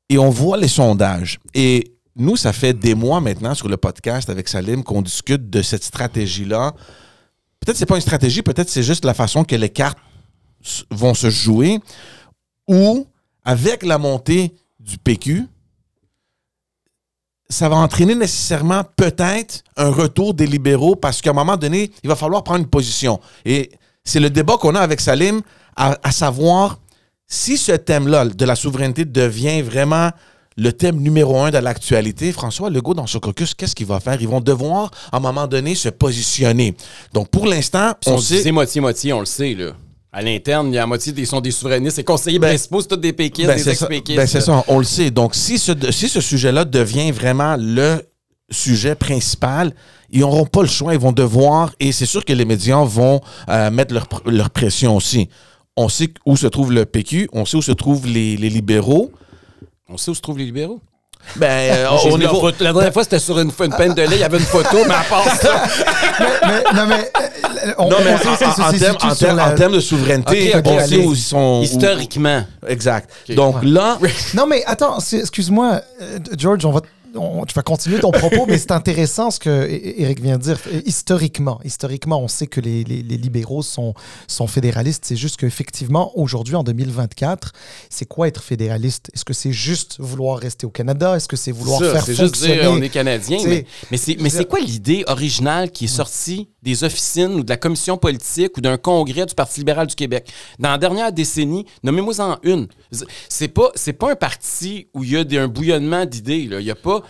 Et 0.10 0.18
on 0.18 0.30
voit 0.30 0.58
les 0.58 0.68
sondages. 0.68 1.40
Et 1.54 1.94
nous, 2.18 2.36
ça 2.36 2.52
fait 2.52 2.74
des 2.74 2.94
mois 2.94 3.22
maintenant 3.22 3.56
sur 3.56 3.70
le 3.70 3.78
podcast 3.78 4.30
avec 4.30 4.50
Salim 4.50 4.84
qu'on 4.84 5.02
discute 5.02 5.50
de 5.50 5.62
cette 5.62 5.84
stratégie-là. 5.84 6.74
Peut-être 7.62 7.76
que 7.76 7.80
c'est 7.80 7.86
pas 7.86 7.96
une 7.96 8.02
stratégie, 8.02 8.42
peut-être 8.42 8.70
c'est 8.70 8.84
juste 8.84 9.06
la 9.06 9.14
façon 9.14 9.46
que 9.46 9.56
les 9.56 9.70
cartes 9.70 9.98
vont 10.90 11.14
se 11.14 11.30
jouer. 11.30 11.80
Ou, 12.68 13.08
avec 13.46 13.84
la 13.84 13.98
montée 13.98 14.54
du 14.80 14.98
PQ, 14.98 15.46
ça 17.50 17.70
va 17.70 17.78
entraîner 17.78 18.16
nécessairement 18.16 18.84
peut-être 18.96 19.64
un 19.78 19.90
retour 19.90 20.34
des 20.34 20.48
libéraux 20.48 20.96
parce 20.96 21.22
qu'à 21.22 21.30
un 21.30 21.34
moment 21.34 21.58
donné, 21.58 21.92
il 22.04 22.10
va 22.10 22.16
falloir 22.16 22.44
prendre 22.44 22.60
une 22.60 22.70
position. 22.70 23.20
Et 23.46 23.72
c'est 24.04 24.20
le 24.20 24.30
débat 24.30 24.58
qu'on 24.58 24.76
a 24.76 24.80
avec 24.82 25.00
Salim 25.00 25.42
à, 25.76 25.98
à 26.04 26.12
savoir 26.12 26.80
si 27.34 27.58
ce 27.58 27.72
thème-là 27.72 28.26
de 28.26 28.46
la 28.46 28.56
souveraineté 28.56 29.06
devient 29.06 29.62
vraiment 29.62 30.10
le 30.58 30.74
thème 30.74 30.98
numéro 30.98 31.39
un 31.39 31.50
de 31.50 31.58
l'actualité, 31.60 32.34
François 32.34 32.70
Legault, 32.70 32.94
dans 32.94 33.08
ce 33.08 33.17
caucus, 33.17 33.54
qu'est-ce 33.54 33.74
qu'il 33.74 33.86
va 33.86 34.02
faire? 34.02 34.22
Ils 34.22 34.28
vont 34.28 34.41
devoir, 34.41 34.91
à 35.13 35.17
un 35.17 35.20
moment 35.22 35.48
donné, 35.48 35.74
se 35.74 35.88
positionner. 35.88 36.76
Donc, 37.13 37.30
pour 37.30 37.48
l'instant, 37.48 37.94
Ils 38.06 38.12
on 38.12 38.17
sait... 38.17 38.34
divisés 38.34 38.52
moitié-moitié, 38.52 39.13
on 39.13 39.22
le 39.22 39.26
sait, 39.26 39.54
là. 39.54 39.72
À 40.12 40.22
l'interne, 40.22 40.67
il 40.67 40.74
y 40.74 40.78
a 40.78 40.82
la 40.82 40.88
moitié 40.88 41.13
des 41.13 41.24
sont 41.24 41.39
des 41.39 41.52
souverainistes. 41.52 41.96
Les 41.96 42.04
conseillers 42.04 42.38
Ben, 42.38 42.50
principaux, 42.50 42.82
c'est 42.82 42.89
tous 42.89 42.98
des 42.98 43.13
péquistes, 43.13 43.48
Ben, 43.48 43.56
des 43.56 43.63
c'est 43.63 43.72
ex-péquistes. 43.72 44.17
ben, 44.17 44.28
c'est 44.28 44.41
ça, 44.41 44.62
on 44.67 44.78
le 44.80 44.84
sait. 44.84 45.10
Donc, 45.10 45.34
si 45.34 45.58
ce, 45.58 45.72
si 45.89 46.10
ce 46.10 46.20
sujet-là 46.20 46.65
devient 46.65 47.12
vraiment 47.12 47.56
le 47.58 48.02
sujet 48.50 48.96
principal, 48.96 49.74
ils 50.10 50.20
n'auront 50.20 50.46
pas 50.46 50.63
le 50.63 50.67
choix, 50.67 50.94
ils 50.94 51.00
vont 51.00 51.13
devoir, 51.13 51.72
et 51.80 51.94
c'est 51.94 52.06
sûr 52.06 52.26
que 52.26 52.34
les 52.34 52.44
médias 52.44 52.84
vont 52.84 53.22
euh, 53.48 53.72
mettre 53.72 53.96
leur 54.26 54.50
pression 54.50 54.98
aussi. 54.98 55.30
On 55.78 55.88
sait 55.90 56.10
où 56.26 56.36
se 56.36 56.48
trouve 56.48 56.72
le 56.74 56.86
PQ, 56.86 57.30
on 57.34 57.46
sait 57.46 57.58
où 57.58 57.62
se 57.62 57.72
trouvent 57.72 58.06
les, 58.06 58.36
les 58.38 58.50
libéraux. 58.50 59.12
On 59.90 59.98
sait 59.98 60.12
où 60.12 60.16
se 60.16 60.22
trouvent 60.22 60.38
les 60.38 60.46
libéraux? 60.46 60.82
Ben, 61.38 61.48
euh, 61.74 61.90
au 62.12 62.18
niveau... 62.18 62.40
photo- 62.42 62.64
La 62.64 62.74
dernière 62.74 62.92
fois, 62.94 63.04
c'était 63.04 63.20
sur 63.20 63.40
une, 63.40 63.52
une 63.64 63.74
peine 63.76 63.94
de 63.94 64.02
lait, 64.02 64.16
il 64.18 64.20
y 64.20 64.24
avait 64.24 64.38
une 64.40 64.44
photo, 64.44 64.78
mais 64.88 64.94
à 64.96 65.04
part 65.04 65.24
ça. 65.36 65.64
mais, 66.48 66.64
non, 66.74 66.88
mais. 66.88 67.12
On, 67.78 67.90
Non, 67.90 67.98
mais 68.04 68.16
on 68.16 68.18
sait 68.18 68.90
en, 68.90 69.16
termes- 69.16 69.38
la- 69.38 69.54
de 69.76 69.80
souveraineté, 69.80 70.54
on 70.66 70.80
sait 70.86 70.98
où 70.98 71.14
ils 71.14 71.18
sont... 71.18 71.60
où- 71.60 71.64
Historiquement. 71.64 72.44
Exact. 72.68 73.10
Donc 73.30 73.58
là, 73.64 73.98
Non, 74.34 74.46
mais 74.48 74.64
attends, 74.66 74.98
excuse-moi, 75.00 75.82
euh, 76.02 76.20
George, 76.38 76.66
on 76.66 76.72
va. 76.72 76.82
On- 77.15 77.45
tu 77.45 77.54
vas 77.56 77.62
continuer 77.63 78.00
ton 78.00 78.12
propos, 78.12 78.45
mais 78.47 78.58
c'est 78.58 78.71
intéressant 78.71 79.32
ce 79.32 79.39
que 79.39 79.50
Éric 80.00 80.21
vient 80.21 80.38
de 80.38 80.43
dire. 80.43 80.60
Historiquement, 80.86 81.60
historiquement, 81.63 82.21
on 82.21 82.28
sait 82.28 82.47
que 82.47 82.62
les, 82.62 82.84
les- 82.84 83.02
les 83.04 83.17
libéraux 83.17 83.62
sont, 83.63 83.93
sont 84.28 84.47
fédéralistes. 84.47 85.04
C'est 85.06 85.15
juste 85.15 85.38
qu'effectivement, 85.38 86.12
aujourd'hui, 86.17 86.56
en 86.56 86.63
2024, 86.63 87.54
c'est 87.89 88.06
quoi 88.06 88.28
être 88.28 88.43
fédéraliste? 88.43 89.10
Est-ce 89.13 89.26
que 89.26 89.34
c'est 89.34 89.52
juste 89.52 89.95
vouloir 90.00 90.38
rester 90.38 90.65
au 90.65 90.69
Canada? 90.69 91.15
Est-ce 91.15 91.28
que 91.28 91.36
c'est 91.38 91.52
vouloir 91.52 91.80
Ça, 91.80 91.91
faire 91.93 92.06
c'est 92.06 92.15
juste 92.15 92.36
fonctionner... 92.36 92.62
dire 92.62 92.71
on 92.71 92.82
est 92.82 92.89
canadien. 92.89 93.39
Mais, 93.45 93.65
mais 94.19 94.30
c'est 94.30 94.45
quoi 94.45 94.60
l'idée 94.60 95.04
originale 95.08 95.71
qui 95.71 95.86
est 95.86 95.88
sortie 95.88 96.50
des 96.63 96.84
officines 96.84 97.34
ou 97.39 97.43
de 97.43 97.50
la 97.50 97.58
commission 97.58 97.97
politique 97.97 98.58
ou 98.58 98.62
d'un 98.62 98.78
congrès 98.78 99.26
du 99.26 99.34
Parti 99.36 99.60
libéral 99.62 99.88
du 99.88 99.95
Québec? 99.95 100.32
Dans 100.60 100.69
la 100.71 100.78
dernière 100.78 101.12
décennie, 101.12 101.65
nommez-moi 101.84 102.19
en 102.19 102.38
une. 102.43 102.67
C'est 103.30 103.47
pas, 103.47 103.71
c'est 103.76 103.93
pas 103.93 104.12
un 104.12 104.15
parti 104.15 104.88
où 104.93 105.04
il 105.04 105.12
y 105.12 105.17
a 105.17 105.24
des- 105.24 105.38
un 105.38 105.47
bouillonnement 105.47 106.06
d'idées. 106.06 106.38
Il 106.52 106.62
y 106.62 106.71
a 106.71 106.76
pas. 106.76 107.01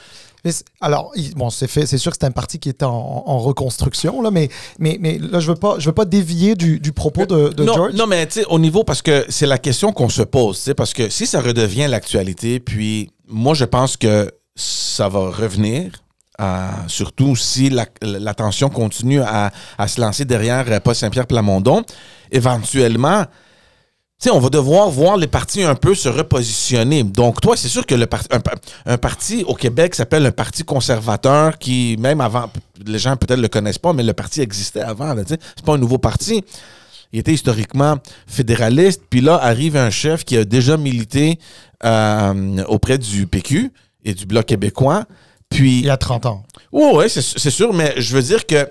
Mais 0.43 0.51
alors, 0.79 1.11
bon, 1.35 1.51
c'est 1.51 1.67
fait, 1.67 1.85
c'est 1.85 1.99
sûr 1.99 2.11
que 2.11 2.17
c'est 2.19 2.25
un 2.25 2.31
parti 2.31 2.57
qui 2.57 2.69
est 2.69 2.81
en, 2.81 2.89
en 3.27 3.37
reconstruction, 3.37 4.23
là, 4.23 4.31
mais, 4.31 4.49
mais, 4.79 4.97
mais 4.99 5.19
là, 5.19 5.39
je 5.39 5.47
veux 5.51 5.55
pas, 5.55 5.75
je 5.77 5.85
veux 5.85 5.93
pas 5.93 6.05
dévier 6.05 6.55
du, 6.55 6.79
du 6.79 6.91
propos 6.93 7.27
de, 7.27 7.49
de 7.49 7.63
non, 7.63 7.73
George. 7.75 7.93
non, 7.93 8.07
mais 8.07 8.25
tu 8.25 8.39
sais, 8.39 8.45
au 8.49 8.57
niveau, 8.57 8.83
parce 8.83 9.03
que 9.03 9.23
c'est 9.29 9.45
la 9.45 9.59
question 9.59 9.93
qu'on 9.93 10.09
se 10.09 10.23
pose, 10.23 10.63
tu 10.63 10.73
parce 10.73 10.95
que 10.95 11.09
si 11.09 11.27
ça 11.27 11.41
redevient 11.41 11.85
l'actualité, 11.87 12.59
puis 12.59 13.11
moi, 13.27 13.53
je 13.53 13.65
pense 13.65 13.97
que 13.97 14.31
ça 14.55 15.07
va 15.09 15.29
revenir, 15.29 15.91
euh, 16.41 16.69
surtout 16.87 17.35
si 17.35 17.69
la- 17.69 17.85
l'attention 18.01 18.69
continue 18.69 19.21
à, 19.21 19.51
à 19.77 19.87
se 19.87 20.01
lancer 20.01 20.25
derrière 20.25 20.65
euh, 20.71 20.79
Paul 20.79 20.95
Saint-Pierre 20.95 21.27
Plamondon, 21.27 21.83
éventuellement, 22.31 23.25
tu 23.25 23.29
sais, 24.21 24.31
on 24.31 24.39
va 24.39 24.49
devoir 24.49 24.89
voir 24.89 25.17
les 25.17 25.27
partis 25.27 25.63
un 25.63 25.75
peu 25.75 25.95
se 25.95 26.07
repositionner. 26.09 27.03
Donc, 27.03 27.41
toi, 27.41 27.55
c'est 27.57 27.67
sûr 27.67 27.85
que 27.85 27.95
le 27.95 28.05
par- 28.07 28.23
un, 28.31 28.39
pa- 28.39 28.55
un 28.85 28.97
parti 28.97 29.43
au 29.47 29.55
Québec 29.55 29.95
s'appelle 29.95 30.25
un 30.25 30.31
parti 30.31 30.63
conservateur 30.63 31.57
qui, 31.57 31.95
même 31.99 32.21
avant, 32.21 32.49
les 32.85 32.99
gens 32.99 33.15
peut-être 33.17 33.39
le 33.39 33.47
connaissent 33.47 33.77
pas, 33.79 33.93
mais 33.93 34.03
le 34.03 34.13
parti 34.13 34.41
existait 34.41 34.81
avant. 34.81 35.15
C'est 35.27 35.65
pas 35.65 35.73
un 35.73 35.77
nouveau 35.77 35.97
parti. 35.97 36.43
Il 37.13 37.19
était 37.19 37.33
historiquement 37.33 37.97
fédéraliste. 38.27 39.01
Puis 39.09 39.21
là, 39.21 39.35
arrive 39.35 39.75
un 39.75 39.89
chef 39.89 40.23
qui 40.23 40.37
a 40.37 40.45
déjà 40.45 40.77
milité 40.77 41.39
euh, 41.83 42.63
auprès 42.67 42.97
du 42.97 43.27
PQ 43.27 43.71
et 44.05 44.13
du 44.13 44.25
Bloc 44.25 44.45
québécois. 44.45 45.05
Puis, 45.49 45.79
Il 45.79 45.85
y 45.85 45.89
a 45.89 45.97
30 45.97 46.25
ans. 46.27 46.43
oui, 46.71 47.05
c'est 47.09 47.49
sûr, 47.49 47.73
mais 47.73 47.93
je 47.97 48.15
veux 48.15 48.21
dire 48.21 48.45
que 48.45 48.69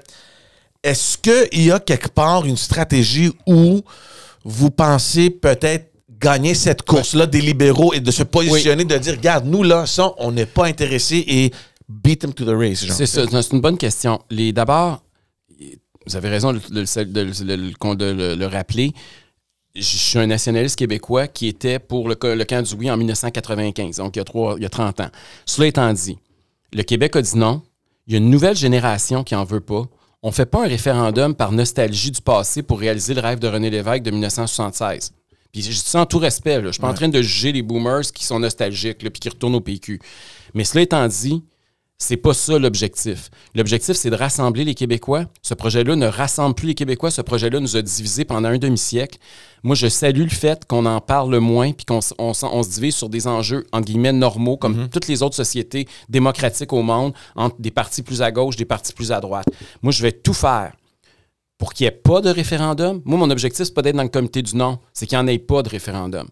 est-ce 0.83 1.19
qu'il 1.19 1.63
y 1.67 1.71
a 1.71 1.79
quelque 1.79 2.09
part 2.09 2.47
une 2.47 2.57
stratégie 2.57 3.31
où 3.47 3.83
vous 4.45 4.71
pensez 4.71 5.31
peut-être 5.31 5.91
gagner 6.19 6.55
cette 6.55 6.83
course-là 6.83 7.27
des 7.27 7.41
libéraux 7.41 7.93
et 7.95 8.01
de 8.01 8.11
se 8.11 8.23
positionner, 8.23 8.85
de 8.85 8.99
dire, 8.99 9.15
regarde, 9.15 9.47
nous 9.47 9.63
là, 9.63 9.87
ça, 9.87 10.13
on 10.19 10.33
n'est 10.33 10.47
pas 10.47 10.67
intéressés 10.67 11.25
et 11.27 11.51
beat 11.89 12.21
them 12.21 12.35
to 12.35 12.45
the 12.45 12.49
race. 12.57 12.85
C'est 12.93 13.07
ça, 13.07 13.27
c'est 13.43 13.53
une 13.53 13.61
bonne 13.61 13.79
question. 13.79 14.21
D'abord, 14.31 15.03
vous 16.07 16.17
avez 16.17 16.29
raison 16.29 16.53
de, 16.53 16.59
de- 16.59 17.05
de- 17.05 17.45
de- 17.45 17.95
de 17.95 18.05
le- 18.13 18.35
le 18.35 18.47
rappeler. 18.47 18.93
Je 19.75 19.83
suis 19.83 20.19
un 20.19 20.27
nationaliste 20.27 20.77
québécois 20.77 21.29
qui 21.29 21.47
était 21.47 21.79
pour 21.79 22.09
le, 22.09 22.17
ca- 22.21 22.35
le 22.35 22.45
camp 22.45 22.61
du 22.67 22.75
oui 22.75 22.91
en 22.91 22.97
1995, 22.97 23.97
donc 23.99 24.17
il 24.17 24.19
y, 24.19 24.23
a 24.23 24.25
trois, 24.25 24.55
il 24.57 24.63
y 24.63 24.67
a 24.67 24.69
30 24.69 25.01
ans. 25.01 25.11
Cela 25.47 25.69
étant 25.69 25.93
dit, 25.93 26.19
le 26.73 26.83
Québec 26.83 27.15
a 27.17 27.23
dit 27.23 27.37
non. 27.39 27.63
Il 28.07 28.15
y 28.15 28.17
a 28.17 28.19
une 28.19 28.31
nouvelle 28.31 28.57
génération 28.57 29.23
qui 29.23 29.35
en 29.37 29.45
veut 29.45 29.61
pas. 29.61 29.85
On 30.23 30.29
ne 30.29 30.35
fait 30.35 30.47
pas 30.47 30.65
un 30.65 30.69
référendum 30.69 31.35
par 31.35 31.51
nostalgie 31.51 32.11
du 32.11 32.21
passé 32.21 32.63
pour 32.63 32.79
réaliser 32.79 33.15
le 33.15 33.23
rêve 33.23 33.39
de 33.39 33.49
René 33.49 33.71
Lévesque 33.71 34.03
de 34.03 34.11
1976. 34.11 35.13
Puis 35.51 35.63
je 35.63 35.71
dis 35.71 35.77
ça 35.77 36.01
en 36.01 36.07
tout 36.07 36.19
respect. 36.19 36.61
là. 36.61 36.67
Je 36.67 36.73
suis 36.73 36.81
pas 36.81 36.91
en 36.91 36.95
train 36.95 37.09
de 37.09 37.23
juger 37.23 37.53
les 37.53 37.63
boomers 37.63 38.03
qui 38.15 38.25
sont 38.25 38.39
nostalgiques 38.39 39.03
là, 39.03 39.11
puis 39.11 39.19
qui 39.21 39.29
retournent 39.31 39.55
au 39.55 39.61
PQ. 39.61 39.99
Mais 40.53 40.65
cela 40.65 40.83
étant 40.83 41.09
dit, 41.09 41.43
c'est 42.03 42.17
pas 42.17 42.33
ça 42.33 42.59
l'objectif. 42.59 43.31
L'objectif, 43.55 43.95
c'est 43.95 44.09
de 44.09 44.17
rassembler 44.17 44.65
les 44.65 44.75
Québécois. 44.75 45.27
Ce 45.43 45.53
projet-là 45.53 45.97
ne 45.97 46.07
rassemble 46.07 46.55
plus 46.55 46.69
les 46.69 46.75
Québécois. 46.75 47.11
Ce 47.11 47.21
projet-là 47.21 47.61
nous 47.61 47.77
a 47.77 47.83
divisés 47.83 48.25
pendant 48.25 48.49
un 48.49 48.57
demi-siècle. 48.57 49.19
Moi, 49.63 49.77
je 49.77 49.87
salue 49.87 50.23
le 50.23 50.31
fait 50.31 50.65
qu'on 50.65 50.87
en 50.87 51.03
parle 51.03 51.39
moins 51.39 51.73
puis 51.73 51.85
qu'on 51.85 52.01
on, 52.19 52.33
on 52.43 52.63
se 52.63 52.71
divise 52.71 52.97
sur 52.97 53.11
des 53.11 53.29
enjeux, 53.29 53.67
entre 53.71 53.85
guillemets, 53.85 54.15
normaux, 54.15 54.57
comme 54.57 54.89
toutes 54.89 55.09
les 55.09 55.23
autres 55.23 55.37
sociétés 55.37 55.87
démocratiques 56.09 56.73
au 56.73 56.83
monde, 56.83 57.13
entre 57.37 57.61
des 57.61 57.71
partis 57.71 58.03
plus 58.03 58.23
à 58.23 58.33
gauche, 58.33 58.57
des 58.57 58.65
partis 58.65 58.95
plus 58.95 59.13
à 59.13 59.21
droite. 59.21 59.47
Moi, 59.83 59.93
je 59.93 60.03
vais 60.03 60.13
tout 60.13 60.35
faire 60.35 60.73
pour 61.59 61.75
qu'il 61.75 61.85
n'y 61.85 61.89
ait 61.89 61.97
pas 61.97 62.23
de 62.23 62.31
référendum. 62.31 63.03
Moi, 63.05 63.19
mon 63.19 63.29
objectif, 63.29 63.67
c'est 63.67 63.75
pas 63.75 63.83
d'être 63.83 63.97
dans 63.97 64.03
le 64.03 64.09
comité 64.09 64.41
du 64.41 64.57
non, 64.57 64.79
c'est 64.95 65.07
qu'il 65.07 65.19
n'y 65.19 65.23
en 65.23 65.27
ait 65.27 65.39
pas 65.39 65.63
de 65.63 65.69
référendum. 65.69 66.27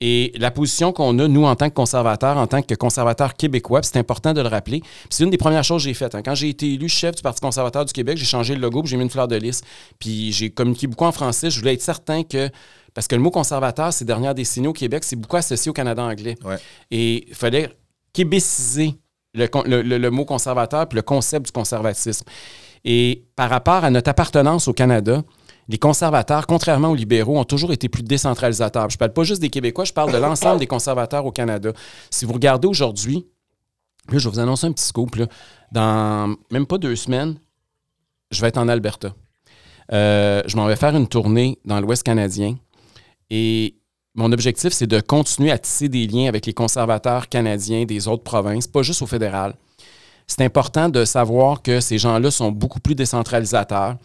Et 0.00 0.32
la 0.36 0.50
position 0.50 0.92
qu'on 0.92 1.18
a, 1.20 1.28
nous, 1.28 1.44
en 1.44 1.54
tant 1.54 1.68
que 1.70 1.74
conservateurs, 1.74 2.36
en 2.36 2.46
tant 2.46 2.60
que 2.62 2.74
conservateurs 2.74 3.34
québécois, 3.34 3.80
c'est 3.82 3.96
important 3.96 4.32
de 4.34 4.40
le 4.40 4.48
rappeler, 4.48 4.82
c'est 5.08 5.24
une 5.24 5.30
des 5.30 5.38
premières 5.38 5.62
choses 5.64 5.82
que 5.82 5.88
j'ai 5.88 5.94
faites. 5.94 6.14
hein. 6.14 6.22
Quand 6.22 6.34
j'ai 6.34 6.48
été 6.48 6.72
élu 6.74 6.88
chef 6.88 7.14
du 7.14 7.22
Parti 7.22 7.40
conservateur 7.40 7.84
du 7.84 7.92
Québec, 7.92 8.18
j'ai 8.18 8.24
changé 8.24 8.54
le 8.54 8.60
logo, 8.60 8.82
j'ai 8.84 8.96
mis 8.96 9.04
une 9.04 9.10
fleur 9.10 9.28
de 9.28 9.36
lys. 9.36 9.62
Puis 9.98 10.32
j'ai 10.32 10.50
communiqué 10.50 10.86
beaucoup 10.88 11.04
en 11.04 11.12
français. 11.12 11.48
Je 11.48 11.58
voulais 11.60 11.74
être 11.74 11.82
certain 11.82 12.22
que... 12.24 12.50
Parce 12.92 13.06
que 13.08 13.14
le 13.14 13.22
mot 13.22 13.30
conservateur, 13.30 13.92
ces 13.92 14.04
dernières 14.04 14.34
décennies 14.34 14.66
au 14.68 14.72
Québec, 14.72 15.04
c'est 15.04 15.16
beaucoup 15.16 15.36
associé 15.36 15.70
au 15.70 15.72
Canada 15.72 16.02
anglais. 16.02 16.34
Ouais. 16.44 16.56
Et 16.90 17.26
il 17.28 17.34
fallait 17.34 17.70
québéciser 18.12 18.94
le, 19.34 19.46
con- 19.48 19.64
le- 19.66 19.82
le- 19.82 19.98
le 19.98 20.10
mot 20.10 20.24
conservateur 20.24 20.88
puis 20.88 20.96
le 20.96 21.02
concept 21.02 21.46
du 21.46 21.52
conservatisme. 21.52 22.24
Et 22.84 23.24
par 23.36 23.50
rapport 23.50 23.84
à 23.84 23.90
notre 23.90 24.10
appartenance 24.10 24.68
au 24.68 24.72
Canada, 24.72 25.22
les 25.68 25.78
conservateurs, 25.78 26.46
contrairement 26.46 26.90
aux 26.90 26.94
libéraux, 26.94 27.38
ont 27.38 27.44
toujours 27.44 27.72
été 27.72 27.88
plus 27.88 28.02
décentralisateurs. 28.02 28.90
Je 28.90 28.96
ne 28.96 28.98
parle 28.98 29.12
pas 29.12 29.24
juste 29.24 29.40
des 29.40 29.50
Québécois, 29.50 29.84
je 29.84 29.92
parle 29.92 30.12
de 30.12 30.18
l'ensemble 30.18 30.60
des 30.60 30.66
conservateurs 30.66 31.24
au 31.24 31.32
Canada. 31.32 31.72
Si 32.10 32.24
vous 32.24 32.32
regardez 32.34 32.68
aujourd'hui, 32.68 33.26
je 34.08 34.18
vais 34.18 34.30
vous 34.30 34.38
annoncer 34.38 34.66
un 34.66 34.72
petit 34.72 34.84
scoop. 34.84 35.16
là. 35.16 35.26
Dans 35.72 36.34
même 36.50 36.66
pas 36.66 36.78
deux 36.78 36.96
semaines, 36.96 37.36
je 38.30 38.40
vais 38.40 38.48
être 38.48 38.58
en 38.58 38.68
Alberta. 38.68 39.14
Euh, 39.92 40.42
je 40.46 40.56
m'en 40.56 40.66
vais 40.66 40.76
faire 40.76 40.94
une 40.94 41.08
tournée 41.08 41.58
dans 41.64 41.80
l'Ouest 41.80 42.02
canadien. 42.02 42.56
Et 43.30 43.76
mon 44.14 44.30
objectif, 44.32 44.72
c'est 44.72 44.86
de 44.86 45.00
continuer 45.00 45.50
à 45.50 45.58
tisser 45.58 45.88
des 45.88 46.06
liens 46.06 46.28
avec 46.28 46.46
les 46.46 46.52
conservateurs 46.52 47.28
canadiens 47.28 47.84
des 47.84 48.06
autres 48.06 48.22
provinces, 48.22 48.66
pas 48.66 48.82
juste 48.82 49.02
au 49.02 49.06
fédéral. 49.06 49.54
C'est 50.26 50.42
important 50.42 50.88
de 50.88 51.04
savoir 51.04 51.62
que 51.62 51.80
ces 51.80 51.98
gens-là 51.98 52.30
sont 52.30 52.50
beaucoup 52.50 52.80
plus 52.80 52.94
décentralisateurs. 52.94 53.96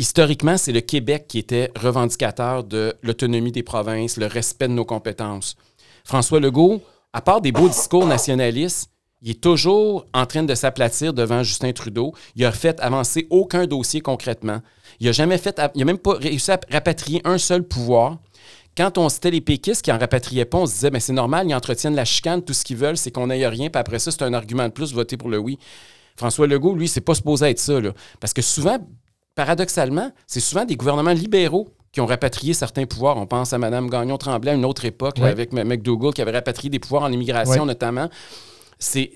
Historiquement, 0.00 0.56
c'est 0.56 0.72
le 0.72 0.80
Québec 0.80 1.26
qui 1.28 1.38
était 1.38 1.70
revendicateur 1.78 2.64
de 2.64 2.94
l'autonomie 3.02 3.52
des 3.52 3.62
provinces, 3.62 4.16
le 4.16 4.24
respect 4.24 4.66
de 4.66 4.72
nos 4.72 4.86
compétences. 4.86 5.56
François 6.04 6.40
Legault, 6.40 6.80
à 7.12 7.20
part 7.20 7.42
des 7.42 7.52
beaux 7.52 7.68
discours 7.68 8.06
nationalistes, 8.06 8.90
il 9.20 9.32
est 9.32 9.42
toujours 9.42 10.06
en 10.14 10.24
train 10.24 10.42
de 10.42 10.54
s'aplatir 10.54 11.12
devant 11.12 11.42
Justin 11.42 11.74
Trudeau. 11.74 12.14
Il 12.34 12.46
a 12.46 12.50
fait 12.50 12.80
avancer 12.80 13.26
aucun 13.28 13.66
dossier 13.66 14.00
concrètement. 14.00 14.62
Il 15.00 15.06
n'a 15.06 15.12
jamais 15.12 15.36
fait, 15.36 15.60
il 15.74 15.82
a 15.82 15.84
même 15.84 15.98
pas 15.98 16.14
réussi 16.14 16.50
à 16.50 16.58
rapatrier 16.72 17.20
un 17.26 17.36
seul 17.36 17.62
pouvoir. 17.62 18.16
Quand 18.78 18.96
on 18.96 19.10
citait 19.10 19.32
les 19.32 19.42
péquistes 19.42 19.82
qui 19.82 19.92
en 19.92 19.98
rapatriaient 19.98 20.46
pas, 20.46 20.56
on 20.56 20.66
se 20.66 20.72
disait, 20.72 20.90
mais 20.90 21.00
c'est 21.00 21.12
normal, 21.12 21.46
ils 21.46 21.54
entretiennent 21.54 21.94
la 21.94 22.06
chicane, 22.06 22.42
tout 22.42 22.54
ce 22.54 22.64
qu'ils 22.64 22.78
veulent, 22.78 22.96
c'est 22.96 23.10
qu'on 23.10 23.26
n'aille 23.26 23.44
rien, 23.44 23.68
puis 23.68 23.78
après 23.78 23.98
ça, 23.98 24.10
c'est 24.10 24.22
un 24.22 24.32
argument 24.32 24.64
de 24.64 24.72
plus, 24.72 24.94
voter 24.94 25.18
pour 25.18 25.28
le 25.28 25.36
oui. 25.36 25.58
François 26.16 26.46
Legault, 26.46 26.74
lui, 26.74 26.88
c'est 26.88 27.02
pas 27.02 27.14
supposé 27.14 27.50
être 27.50 27.58
ça. 27.58 27.74
Parce 28.18 28.32
que 28.32 28.42
souvent, 28.42 28.78
paradoxalement, 29.34 30.10
c'est 30.26 30.40
souvent 30.40 30.64
des 30.64 30.76
gouvernements 30.76 31.12
libéraux 31.12 31.68
qui 31.92 32.00
ont 32.00 32.06
rapatrié 32.06 32.54
certains 32.54 32.86
pouvoirs. 32.86 33.16
On 33.16 33.26
pense 33.26 33.52
à 33.52 33.58
Mme 33.58 33.90
Gagnon-Tremblay 33.90 34.52
à 34.52 34.54
une 34.54 34.64
autre 34.64 34.84
époque, 34.84 35.18
là, 35.18 35.26
avec 35.26 35.52
McDougall, 35.52 36.12
qui 36.14 36.22
avait 36.22 36.30
rapatrié 36.30 36.70
des 36.70 36.78
pouvoirs 36.78 37.02
en 37.02 37.10
immigration, 37.12 37.62
Oui. 37.62 37.66
notamment. 37.68 38.08
C'est, 38.78 39.10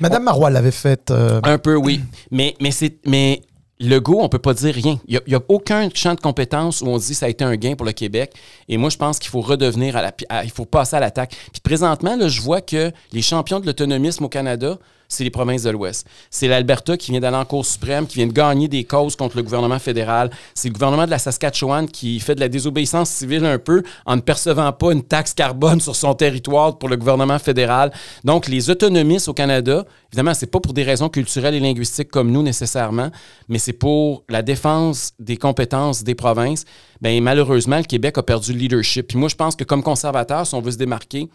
Madame 0.00 0.22
Marois 0.24 0.48
l'avait 0.50 0.70
fait. 0.70 1.10
euh, 1.10 1.40
un 1.42 1.58
peu, 1.58 1.76
oui. 1.76 2.00
Mais, 2.30 2.54
mais, 2.60 2.70
c'est, 2.70 2.96
mais 3.06 3.42
Legault, 3.80 4.20
on 4.22 4.28
peut 4.28 4.38
pas 4.38 4.54
dire 4.54 4.72
rien. 4.74 5.00
Il 5.08 5.20
n'y 5.26 5.34
a, 5.34 5.40
aucun 5.48 5.88
champ 5.92 6.14
de 6.14 6.20
compétences 6.20 6.80
où 6.80 6.86
on 6.86 6.96
dit 6.96 7.14
ça 7.14 7.26
a 7.26 7.28
été 7.28 7.44
un 7.44 7.56
gain 7.56 7.74
pour 7.74 7.84
le 7.84 7.92
Québec. 7.92 8.32
Et 8.68 8.76
moi, 8.76 8.88
je 8.88 8.96
pense 8.96 9.18
qu'il 9.18 9.30
faut 9.30 9.40
redevenir 9.40 9.96
à 9.96 10.02
la... 10.02 10.12
à- 10.28 10.44
il 10.44 10.50
faut 10.50 10.64
passer 10.64 10.96
à 10.96 11.00
l'attaque. 11.00 11.36
Puis 11.52 11.60
présentement, 11.60 12.14
là, 12.16 12.28
je 12.28 12.40
vois 12.40 12.60
que 12.60 12.92
les 13.12 13.22
champions 13.22 13.58
de 13.60 13.66
l'autonomisme 13.66 14.24
au 14.24 14.28
Canada, 14.28 14.78
c'est 15.12 15.24
les 15.24 15.30
provinces 15.30 15.62
de 15.62 15.70
l'Ouest. 15.70 16.06
C'est 16.30 16.48
l'Alberta 16.48 16.96
qui 16.96 17.10
vient 17.10 17.20
d'aller 17.20 17.36
en 17.36 17.44
Cour 17.44 17.64
suprême, 17.66 18.06
qui 18.06 18.16
vient 18.16 18.26
de 18.26 18.32
gagner 18.32 18.68
des 18.68 18.84
causes 18.84 19.16
contre 19.16 19.36
le 19.36 19.42
gouvernement 19.42 19.78
fédéral. 19.78 20.30
C'est 20.54 20.68
le 20.68 20.72
gouvernement 20.72 21.04
de 21.04 21.10
la 21.10 21.18
Saskatchewan 21.18 21.88
qui 21.88 22.18
fait 22.20 22.34
de 22.34 22.40
la 22.40 22.48
désobéissance 22.48 23.10
civile 23.10 23.44
un 23.44 23.58
peu 23.58 23.82
en 24.06 24.16
ne 24.16 24.20
percevant 24.20 24.72
pas 24.72 24.92
une 24.92 25.02
taxe 25.02 25.34
carbone 25.34 25.80
sur 25.80 25.96
son 25.96 26.14
territoire 26.14 26.78
pour 26.78 26.88
le 26.88 26.96
gouvernement 26.96 27.38
fédéral. 27.38 27.92
Donc, 28.24 28.48
les 28.48 28.70
autonomistes 28.70 29.28
au 29.28 29.34
Canada, 29.34 29.84
évidemment, 30.12 30.34
c'est 30.34 30.50
pas 30.50 30.60
pour 30.60 30.72
des 30.72 30.82
raisons 30.82 31.08
culturelles 31.08 31.54
et 31.54 31.60
linguistiques 31.60 32.10
comme 32.10 32.30
nous 32.30 32.42
nécessairement, 32.42 33.10
mais 33.48 33.58
c'est 33.58 33.72
pour 33.72 34.24
la 34.28 34.42
défense 34.42 35.12
des 35.18 35.36
compétences 35.36 36.02
des 36.04 36.14
provinces. 36.14 36.64
Bien, 37.00 37.20
malheureusement, 37.20 37.78
le 37.78 37.84
Québec 37.84 38.16
a 38.18 38.22
perdu 38.22 38.52
le 38.52 38.58
leadership. 38.58 39.08
Puis 39.08 39.18
moi, 39.18 39.28
je 39.28 39.36
pense 39.36 39.56
que 39.56 39.64
comme 39.64 39.82
conservateur, 39.82 40.46
si 40.46 40.54
on 40.54 40.60
veut 40.60 40.70
se 40.70 40.78
démarquer, 40.78 41.28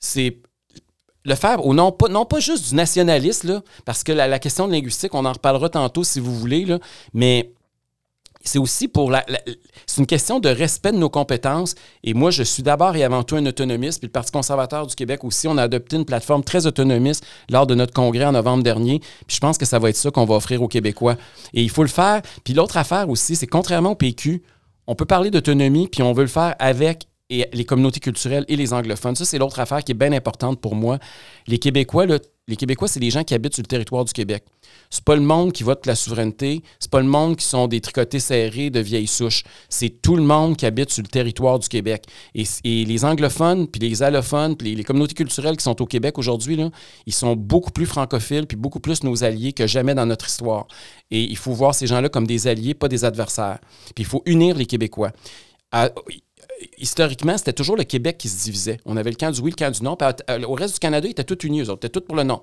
c'est 0.00 0.38
le 1.24 1.34
faire 1.34 1.64
au 1.66 1.74
non 1.74 1.92
pas, 1.92 2.08
non 2.08 2.24
pas 2.24 2.40
juste 2.40 2.68
du 2.70 2.74
nationalisme, 2.74 3.48
là, 3.48 3.62
parce 3.84 4.02
que 4.02 4.12
la, 4.12 4.26
la 4.28 4.38
question 4.38 4.66
de 4.66 4.72
linguistique, 4.72 5.14
on 5.14 5.24
en 5.24 5.32
reparlera 5.32 5.68
tantôt 5.68 6.04
si 6.04 6.20
vous 6.20 6.34
voulez, 6.34 6.64
là, 6.64 6.78
mais 7.12 7.52
c'est 8.44 8.58
aussi 8.60 8.88
pour 8.88 9.10
la, 9.10 9.24
la- 9.28 9.40
c'est 9.84 10.00
une 10.00 10.06
question 10.06 10.38
de 10.40 10.48
respect 10.48 10.92
de 10.92 10.96
nos 10.96 11.10
compétences. 11.10 11.74
Et 12.04 12.14
moi, 12.14 12.30
je 12.30 12.42
suis 12.44 12.62
d'abord 12.62 12.94
et 12.96 13.02
avant 13.04 13.22
tout 13.24 13.36
un 13.36 13.44
autonomiste. 13.44 13.98
Puis 13.98 14.06
le 14.06 14.12
Parti 14.12 14.30
conservateur 14.30 14.86
du 14.86 14.94
Québec 14.94 15.24
aussi, 15.24 15.48
on 15.48 15.58
a 15.58 15.64
adopté 15.64 15.96
une 15.96 16.04
plateforme 16.04 16.44
très 16.44 16.64
autonomiste 16.64 17.26
lors 17.50 17.66
de 17.66 17.74
notre 17.74 17.92
congrès 17.92 18.24
en 18.24 18.32
novembre 18.32 18.62
dernier. 18.62 19.00
Puis 19.26 19.34
je 19.36 19.40
pense 19.40 19.58
que 19.58 19.66
ça 19.66 19.78
va 19.78 19.90
être 19.90 19.96
ça 19.96 20.10
qu'on 20.10 20.24
va 20.24 20.36
offrir 20.36 20.62
aux 20.62 20.68
Québécois. 20.68 21.16
Et 21.52 21.62
il 21.62 21.68
faut 21.68 21.82
le 21.82 21.88
faire. 21.88 22.22
Puis 22.44 22.54
l'autre 22.54 22.76
affaire 22.76 23.10
aussi, 23.10 23.34
c'est 23.36 23.48
contrairement 23.48 23.90
au 23.90 23.96
PQ, 23.96 24.42
on 24.86 24.94
peut 24.94 25.04
parler 25.04 25.30
d'autonomie, 25.30 25.88
puis 25.88 26.02
on 26.02 26.12
veut 26.12 26.22
le 26.22 26.28
faire 26.28 26.54
avec 26.58 27.06
et 27.30 27.46
les 27.52 27.64
communautés 27.64 28.00
culturelles 28.00 28.44
et 28.48 28.56
les 28.56 28.72
anglophones. 28.72 29.16
Ça, 29.16 29.24
c'est 29.24 29.38
l'autre 29.38 29.60
affaire 29.60 29.84
qui 29.84 29.92
est 29.92 29.94
bien 29.94 30.12
importante 30.12 30.60
pour 30.60 30.74
moi. 30.74 30.98
Les 31.46 31.58
Québécois, 31.58 32.06
là, 32.06 32.18
les 32.46 32.56
Québécois, 32.56 32.88
c'est 32.88 33.00
les 33.00 33.10
gens 33.10 33.24
qui 33.24 33.34
habitent 33.34 33.54
sur 33.54 33.62
le 33.62 33.68
territoire 33.68 34.06
du 34.06 34.12
Québec. 34.14 34.42
C'est 34.88 35.04
pas 35.04 35.14
le 35.14 35.20
monde 35.20 35.52
qui 35.52 35.62
vote 35.62 35.84
la 35.84 35.94
souveraineté. 35.94 36.62
C'est 36.80 36.90
pas 36.90 37.00
le 37.00 37.06
monde 37.06 37.36
qui 37.36 37.44
sont 37.44 37.68
des 37.68 37.82
tricotés 37.82 38.20
serrés 38.20 38.70
de 38.70 38.80
vieilles 38.80 39.06
souches. 39.06 39.44
C'est 39.68 40.00
tout 40.00 40.16
le 40.16 40.22
monde 40.22 40.56
qui 40.56 40.64
habite 40.64 40.90
sur 40.90 41.02
le 41.02 41.08
territoire 41.08 41.58
du 41.58 41.68
Québec. 41.68 42.04
Et, 42.34 42.46
les 42.64 43.04
anglophones, 43.04 43.68
puis 43.68 43.80
les 43.80 44.02
allophones, 44.02 44.56
puis 44.56 44.74
les, 44.74 44.84
communautés 44.84 45.14
culturelles 45.14 45.58
qui 45.58 45.64
sont 45.64 45.80
au 45.82 45.86
Québec 45.86 46.16
aujourd'hui, 46.16 46.58
ils 47.04 47.12
sont 47.12 47.36
beaucoup 47.36 47.70
plus 47.70 47.84
francophiles, 47.84 48.46
puis 48.46 48.56
beaucoup 48.56 48.80
plus 48.80 49.04
nos 49.04 49.22
alliés 49.24 49.52
que 49.52 49.66
jamais 49.66 49.94
dans 49.94 50.06
notre 50.06 50.26
histoire. 50.26 50.66
Et 51.10 51.22
il 51.22 51.36
faut 51.36 51.52
voir 51.52 51.74
ces 51.74 51.86
gens-là 51.86 52.08
comme 52.08 52.26
des 52.26 52.46
alliés, 52.46 52.72
pas 52.72 52.88
des 52.88 53.04
adversaires. 53.04 53.58
Puis 53.94 54.04
il 54.04 54.06
faut 54.06 54.22
unir 54.24 54.56
les 54.56 54.66
Québécois. 54.66 55.12
Historiquement, 56.78 57.36
c'était 57.38 57.52
toujours 57.52 57.76
le 57.76 57.84
Québec 57.84 58.18
qui 58.18 58.28
se 58.28 58.42
divisait. 58.44 58.78
On 58.84 58.96
avait 58.96 59.10
le 59.10 59.16
camp 59.16 59.30
du 59.30 59.40
oui, 59.40 59.50
le 59.50 59.56
camp 59.56 59.70
du 59.70 59.82
non. 59.82 59.96
Puis 59.96 60.08
au 60.44 60.52
reste 60.54 60.74
du 60.74 60.80
Canada, 60.80 61.06
ils 61.06 61.12
étaient 61.12 61.24
tous 61.24 61.46
unis, 61.46 61.60
eux 61.60 61.70
autres. 61.70 61.80
Ils 61.82 61.86
étaient 61.86 62.00
tous 62.00 62.06
pour 62.06 62.16
le 62.16 62.22
non. 62.24 62.42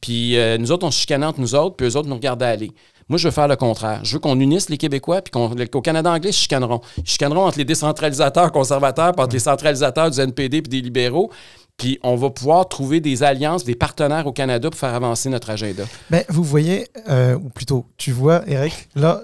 Puis 0.00 0.36
euh, 0.36 0.58
nous 0.58 0.72
autres, 0.72 0.86
on 0.86 0.90
se 0.90 0.98
chicanait 0.98 1.26
entre 1.26 1.40
nous 1.40 1.54
autres, 1.54 1.76
puis 1.76 1.86
eux 1.86 1.96
autres 1.96 2.08
nous 2.08 2.14
regardaient 2.16 2.46
aller. 2.46 2.72
Moi, 3.08 3.18
je 3.18 3.28
veux 3.28 3.32
faire 3.32 3.48
le 3.48 3.56
contraire. 3.56 4.00
Je 4.04 4.14
veux 4.14 4.20
qu'on 4.20 4.38
unisse 4.40 4.68
les 4.70 4.78
Québécois, 4.78 5.22
puis 5.22 5.30
qu'on- 5.30 5.54
qu'au 5.70 5.80
Canada 5.82 6.10
anglais, 6.10 6.30
ils 6.30 6.34
chicaneront. 6.34 6.80
Ils 6.98 7.06
chicaneront 7.08 7.46
entre 7.46 7.58
les 7.58 7.64
décentralisateurs 7.64 8.50
conservateurs, 8.52 9.12
puis 9.12 9.22
entre 9.22 9.34
les 9.34 9.40
centralisateurs 9.40 10.10
du 10.10 10.18
NPD, 10.20 10.62
puis 10.62 10.70
des 10.70 10.80
libéraux. 10.80 11.30
Puis 11.78 11.98
on 12.02 12.16
va 12.16 12.30
pouvoir 12.30 12.68
trouver 12.68 13.00
des 13.00 13.22
alliances, 13.22 13.64
des 13.64 13.74
partenaires 13.74 14.26
au 14.26 14.32
Canada 14.32 14.68
pour 14.70 14.78
faire 14.78 14.94
avancer 14.94 15.28
notre 15.30 15.50
agenda. 15.50 15.84
Mais 16.10 16.24
vous 16.28 16.44
voyez, 16.44 16.86
euh, 17.08 17.34
ou 17.34 17.48
plutôt, 17.48 17.86
tu 17.96 18.12
vois, 18.12 18.42
Eric, 18.46 18.88
là, 18.94 19.22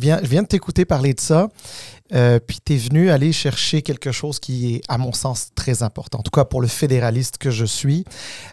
viens, 0.00 0.18
je 0.22 0.28
viens 0.28 0.42
de 0.42 0.48
t'écouter 0.48 0.84
parler 0.84 1.14
de 1.14 1.20
ça, 1.20 1.48
euh, 2.14 2.38
puis 2.38 2.58
tu 2.64 2.74
es 2.74 2.76
venu 2.76 3.10
aller 3.10 3.32
chercher 3.32 3.82
quelque 3.82 4.12
chose 4.12 4.38
qui 4.38 4.74
est, 4.74 4.80
à 4.88 4.98
mon 4.98 5.12
sens, 5.12 5.48
très 5.54 5.82
important. 5.82 6.18
En 6.20 6.22
tout 6.22 6.30
cas, 6.30 6.44
pour 6.44 6.60
le 6.60 6.68
fédéraliste 6.68 7.38
que 7.38 7.50
je 7.50 7.64
suis, 7.64 8.04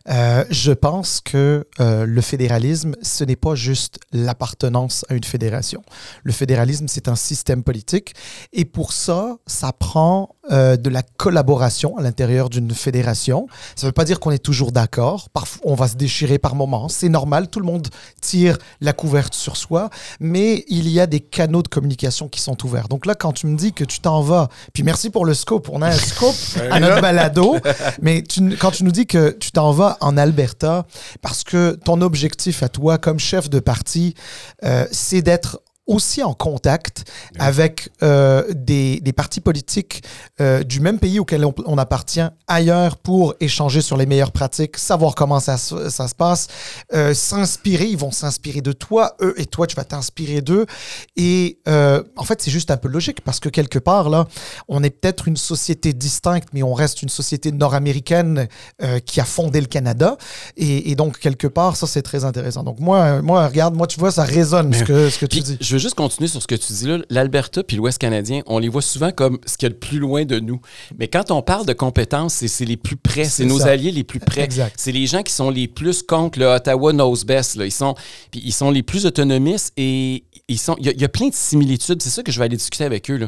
Euh, 0.09 0.43
je 0.49 0.71
pense 0.71 1.21
que 1.21 1.65
euh, 1.79 2.05
le 2.05 2.21
fédéralisme, 2.21 2.95
ce 3.01 3.23
n'est 3.23 3.35
pas 3.35 3.55
juste 3.55 3.99
l'appartenance 4.11 5.05
à 5.09 5.13
une 5.13 5.23
fédération. 5.23 5.81
Le 6.23 6.31
fédéralisme, 6.31 6.87
c'est 6.87 7.07
un 7.07 7.15
système 7.15 7.63
politique, 7.63 8.13
et 8.51 8.65
pour 8.65 8.91
ça, 8.91 9.37
ça 9.47 9.71
prend 9.71 10.35
euh, 10.51 10.75
de 10.75 10.89
la 10.89 11.01
collaboration 11.03 11.97
à 11.97 12.01
l'intérieur 12.01 12.49
d'une 12.49 12.71
fédération. 12.73 13.47
Ça 13.75 13.86
ne 13.86 13.89
veut 13.89 13.93
pas 13.93 14.03
dire 14.06 14.19
qu'on 14.19 14.32
est 14.32 14.43
toujours 14.43 14.71
d'accord. 14.71 15.29
Parfois, 15.29 15.62
on 15.65 15.75
va 15.75 15.88
se 15.88 15.95
déchirer 15.95 16.38
par 16.38 16.56
moments. 16.56 16.89
C'est 16.89 17.10
normal. 17.10 17.47
Tout 17.49 17.60
le 17.60 17.65
monde 17.65 17.88
tire 18.21 18.58
la 18.82 18.91
couverte 18.93 19.34
sur 19.34 19.56
soi. 19.58 19.89
Mais 20.19 20.65
il 20.67 20.89
y 20.89 20.99
a 20.99 21.08
des 21.08 21.19
canaux 21.21 21.63
de 21.63 21.67
communication 21.69 22.27
qui 22.27 22.41
sont 22.41 22.58
ouverts. 22.65 22.88
Donc 22.89 23.06
là, 23.06 23.15
quand 23.15 23.32
tu 23.32 23.47
me 23.47 23.56
dis 23.58 23.71
que 23.73 23.84
tu 23.86 23.99
t'en 23.99 24.21
vas, 24.21 24.49
puis 24.73 24.84
merci 24.84 25.10
pour 25.10 25.25
le 25.25 25.34
scope. 25.34 25.69
On 25.71 25.82
a 25.82 25.88
un 25.88 25.97
scope 25.97 26.36
à 26.71 26.79
notre 26.79 27.01
balado. 27.01 27.56
Mais 28.01 28.21
tu- 28.23 28.58
quand 28.58 28.71
tu 28.71 28.84
nous 28.84 28.91
dis 28.91 29.08
que 29.08 29.32
tu 29.32 29.51
t'en 29.51 29.71
vas 29.71 29.97
en 30.01 30.17
Alberta, 30.17 30.86
parce 31.21 31.43
que 31.43 31.77
ton 31.86 32.01
objectif 32.01 32.63
à 32.63 32.69
toi, 32.69 32.97
comme 32.97 33.19
chef 33.19 33.49
de 33.49 33.60
parti, 33.60 34.13
euh, 34.63 34.86
c'est 34.91 35.21
d'être 35.21 35.62
aussi 35.86 36.24
en 36.24 36.34
contact 36.34 37.04
avec 37.39 37.89
euh, 38.04 38.43
des, 38.54 39.00
des 39.02 39.12
partis 39.13 39.41
politiques 39.41 40.04
euh, 40.39 40.63
du 40.63 40.80
même 40.80 41.00
pays 41.00 41.19
auquel 41.19 41.43
on, 41.46 41.54
on 41.65 41.78
appartient 41.78 42.22
ailleurs 42.48 42.98
pour 42.98 43.36
échanger 43.39 43.82
sur 43.82 43.98
les 43.98 44.06
meilleures 44.06 44.32
pratiques, 44.32 44.78
savoir 44.78 45.13
comment 45.15 45.39
ça, 45.39 45.58
se- 45.58 45.89
ça 45.89 46.08
se 46.08 46.15
passe, 46.15 46.48
euh, 46.93 47.13
s'inspirer. 47.13 47.86
Ils 47.86 47.98
vont 47.98 48.12
s'inspirer 48.12 48.62
de 48.62 48.72
toi, 48.72 49.15
eux, 49.22 49.34
et 49.38 49.46
toi, 49.46 49.67
tu 49.67 49.76
vas 49.76 49.84
t'inspirer 49.84 50.41
d'eux. 50.41 50.65
Et 51.17 51.60
euh, 51.67 52.02
en 52.15 52.24
fait, 52.24 52.41
c'est 52.41 52.52
juste 52.52 52.72
un 52.72 52.78
peu 52.78 52.88
logique 52.88 53.22
parce 53.22 53.39
que 53.39 53.50
quelque 53.50 53.80
part, 53.80 54.10
là, 54.10 54.28
on 54.69 54.84
est 54.84 54.89
peut-être 54.89 55.28
une 55.28 55.38
société 55.38 55.93
distincte, 55.93 56.50
mais 56.54 56.63
on 56.63 56.74
reste 56.74 57.02
une 57.04 57.10
société 57.10 57.52
nord-américaine 57.52 58.48
euh, 58.82 59.00
qui 59.00 59.19
a 59.19 59.26
fondé 59.26 59.60
le 59.60 59.67
Canada. 59.67 60.17
Et, 60.56 60.91
et 60.91 60.96
donc, 60.96 61.19
quelque 61.19 61.48
part, 61.48 61.76
ça, 61.76 61.88
c'est 61.88 62.02
très 62.04 62.24
intéressant. 62.24 62.63
Donc, 62.63 62.80
moi, 62.80 63.22
moi 63.22 63.46
regarde, 63.48 63.76
moi, 63.76 63.88
tu 63.88 64.00
vois, 64.00 64.12
ça 64.12 64.24
résonne 64.24 64.74
ce 64.74 64.84
que, 64.84 65.10
ce 65.10 65.19
que 65.19 65.26
tu 65.26 65.39
dis. 65.41 65.58
je 65.60 65.72
veux 65.73 65.79
juste 65.79 65.95
continuer 65.95 66.27
sur 66.27 66.41
ce 66.41 66.47
que 66.47 66.55
tu 66.55 66.71
dis 66.73 66.88
là. 66.88 66.99
L'Alberta 67.09 67.63
puis 67.63 67.77
l'Ouest 67.77 67.97
canadien, 67.97 68.41
on 68.45 68.59
les 68.59 68.69
voit 68.69 68.81
souvent 68.81 69.12
comme 69.12 69.39
ce 69.45 69.57
qu'il 69.57 69.67
y 69.67 69.71
a 69.71 69.73
le 69.73 69.79
plus 69.79 69.99
loin 69.99 70.25
de 70.25 70.39
nous. 70.39 70.62
Mais 70.97 71.07
quand 71.07 71.31
on 71.31 71.41
parle 71.41 71.65
de 71.65 71.73
compétences, 71.73 72.45
c'est 72.45 72.65
les 72.65 72.77
plus 72.77 72.95
près, 72.95 73.25
c'est 73.25 73.45
nos 73.45 73.59
ça. 73.59 73.69
alliés 73.69 73.91
les 73.91 74.03
plus 74.03 74.19
près. 74.19 74.41
Exact. 74.41 74.75
C'est 74.77 74.91
les 74.91 75.05
gens 75.07 75.23
qui 75.23 75.33
sont 75.33 75.49
les 75.49 75.67
plus 75.67 76.03
contre 76.03 76.39
le 76.39 76.45
Ottawa 76.45 76.93
knows 76.93 77.25
best. 77.25 77.55
Là. 77.55 77.65
Ils, 77.65 77.71
sont, 77.71 77.95
puis 78.31 78.41
ils 78.43 78.53
sont 78.53 78.71
les 78.71 78.83
plus 78.83 79.05
autonomistes 79.05 79.73
et 79.77 80.23
ils 80.47 80.59
sont. 80.59 80.75
Il 80.79 80.91
y, 80.91 81.01
y 81.01 81.05
a 81.05 81.09
plein 81.09 81.29
de 81.29 81.33
similitudes. 81.33 82.01
C'est 82.01 82.09
ça 82.09 82.23
que 82.23 82.31
je 82.31 82.39
vais 82.39 82.45
aller 82.45 82.57
discuter 82.57 82.83
avec 82.83 83.09
eux. 83.09 83.17
Là. 83.17 83.27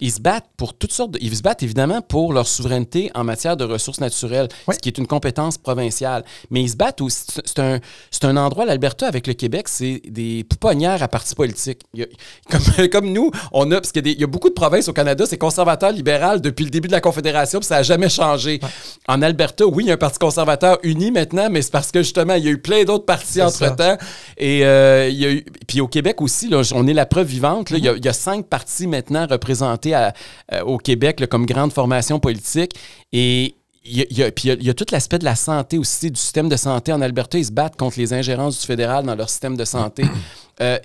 Ils 0.00 0.10
se 0.12 0.20
battent 0.20 0.48
pour 0.56 0.74
toutes 0.74 0.92
sortes 0.92 1.12
de- 1.12 1.18
Ils 1.22 1.36
se 1.36 1.42
battent 1.42 1.62
évidemment 1.62 2.00
pour 2.02 2.32
leur 2.32 2.46
souveraineté 2.46 3.10
en 3.14 3.24
matière 3.24 3.56
de 3.56 3.64
ressources 3.64 4.00
naturelles, 4.00 4.48
Oui. 4.66 4.74
ce 4.74 4.80
qui 4.80 4.88
est 4.88 4.98
une 4.98 5.06
compétence 5.06 5.56
provinciale. 5.58 6.24
Mais 6.50 6.62
ils 6.62 6.68
se 6.70 6.76
battent 6.76 7.00
aussi. 7.00 7.24
c'est- 7.44 7.58
un, 7.58 7.78
un 8.22 8.36
endroit, 8.36 8.64
l'Alberta, 8.64 9.06
avec 9.06 9.26
le 9.26 9.34
Québec, 9.34 9.68
c'est 9.68 10.00
des 10.08 10.44
pouponnières 10.44 11.02
à 11.02 11.08
partis 11.08 11.34
politiques. 11.34 11.82
Comme, 12.50 12.88
comme 12.88 13.12
nous, 13.12 13.30
on 13.52 13.70
a. 13.72 13.80
Parce 13.80 13.92
qu'il 13.92 14.06
y, 14.06 14.10
a 14.10 14.24
y 14.24 14.26
beaucoup 14.26 14.48
de 14.48 14.54
provinces 14.54 14.88
au 14.88 14.92
Canada, 14.92 15.24
c'est 15.26 15.38
conservateur 15.38 15.90
libéral 15.92 16.40
depuis 16.40 16.64
le 16.64 16.70
début 16.70 16.88
de 16.88 16.92
la 16.92 17.00
Confédération, 17.00 17.58
puis 17.60 17.66
ça 17.66 17.76
n'a 17.76 17.82
jamais 17.82 18.08
changé. 18.08 18.60
En 19.08 19.22
Alberta, 19.22 19.66
oui, 19.66 19.84
il 19.84 19.86
y 19.88 19.90
a 19.90 19.94
un 19.94 19.98
parti 19.98 20.18
conservateur 20.18 20.78
uni 20.82 21.10
maintenant, 21.10 21.48
mais 21.50 21.62
c'est 21.62 21.70
parce 21.72 21.90
que 21.90 22.02
justement, 22.02 22.34
il 22.34 22.44
y 22.44 22.48
a 22.48 22.50
eu 22.50 22.58
plein 22.58 22.84
d'autres 22.84 23.04
partis 23.04 23.40
entre-temps. 23.42 23.96
Et 24.38 24.64
euh, 24.64 25.08
il 25.08 25.16
y 25.18 25.24
a 25.26 25.30
eu, 25.32 25.44
puis 25.66 25.80
au 25.80 25.88
Québec 25.88 26.20
aussi, 26.20 26.48
là, 26.48 26.62
on 26.74 26.86
est 26.86 26.92
la 26.94 27.06
preuve 27.06 27.26
vivante. 27.26 27.70
là, 27.70 27.78
il, 27.78 27.84
y 27.84 27.88
a, 27.88 27.94
il 27.94 28.04
y 28.04 28.08
a 28.08 28.12
cinq 28.12 28.46
partis 28.46 28.86
maintenant 28.86 29.26
représentés 29.28 29.83
à- 29.92 30.14
euh, 30.52 30.62
au 30.62 30.78
Québec 30.78 31.20
là, 31.20 31.26
comme 31.26 31.44
grande 31.44 31.72
formation 31.72 32.18
politique. 32.18 32.74
Et 33.12 33.54
il 33.84 34.06
y 34.16 34.22
a, 34.22 34.30
puis 34.32 34.44
il 34.44 34.48
y 34.48 34.50
a- 34.50 34.54
il 34.54 34.64
y 34.64 34.70
a 34.70 34.74
tout 34.74 34.86
l'aspect 34.92 35.18
de 35.18 35.24
la 35.24 35.36
santé 35.36 35.76
aussi, 35.76 36.10
du 36.10 36.18
système 36.18 36.48
de 36.48 36.56
santé 36.56 36.90
en 36.92 37.02
Alberta. 37.02 37.36
Ils 37.36 37.44
se 37.44 37.52
battent 37.52 37.76
contre 37.76 37.98
les 37.98 38.14
ingérences 38.14 38.58
du 38.60 38.66
fédéral 38.66 39.04
dans 39.04 39.14
leur 39.14 39.28
système 39.28 39.56
de 39.56 39.64
santé. 39.64 40.04
Euh, 40.60 40.78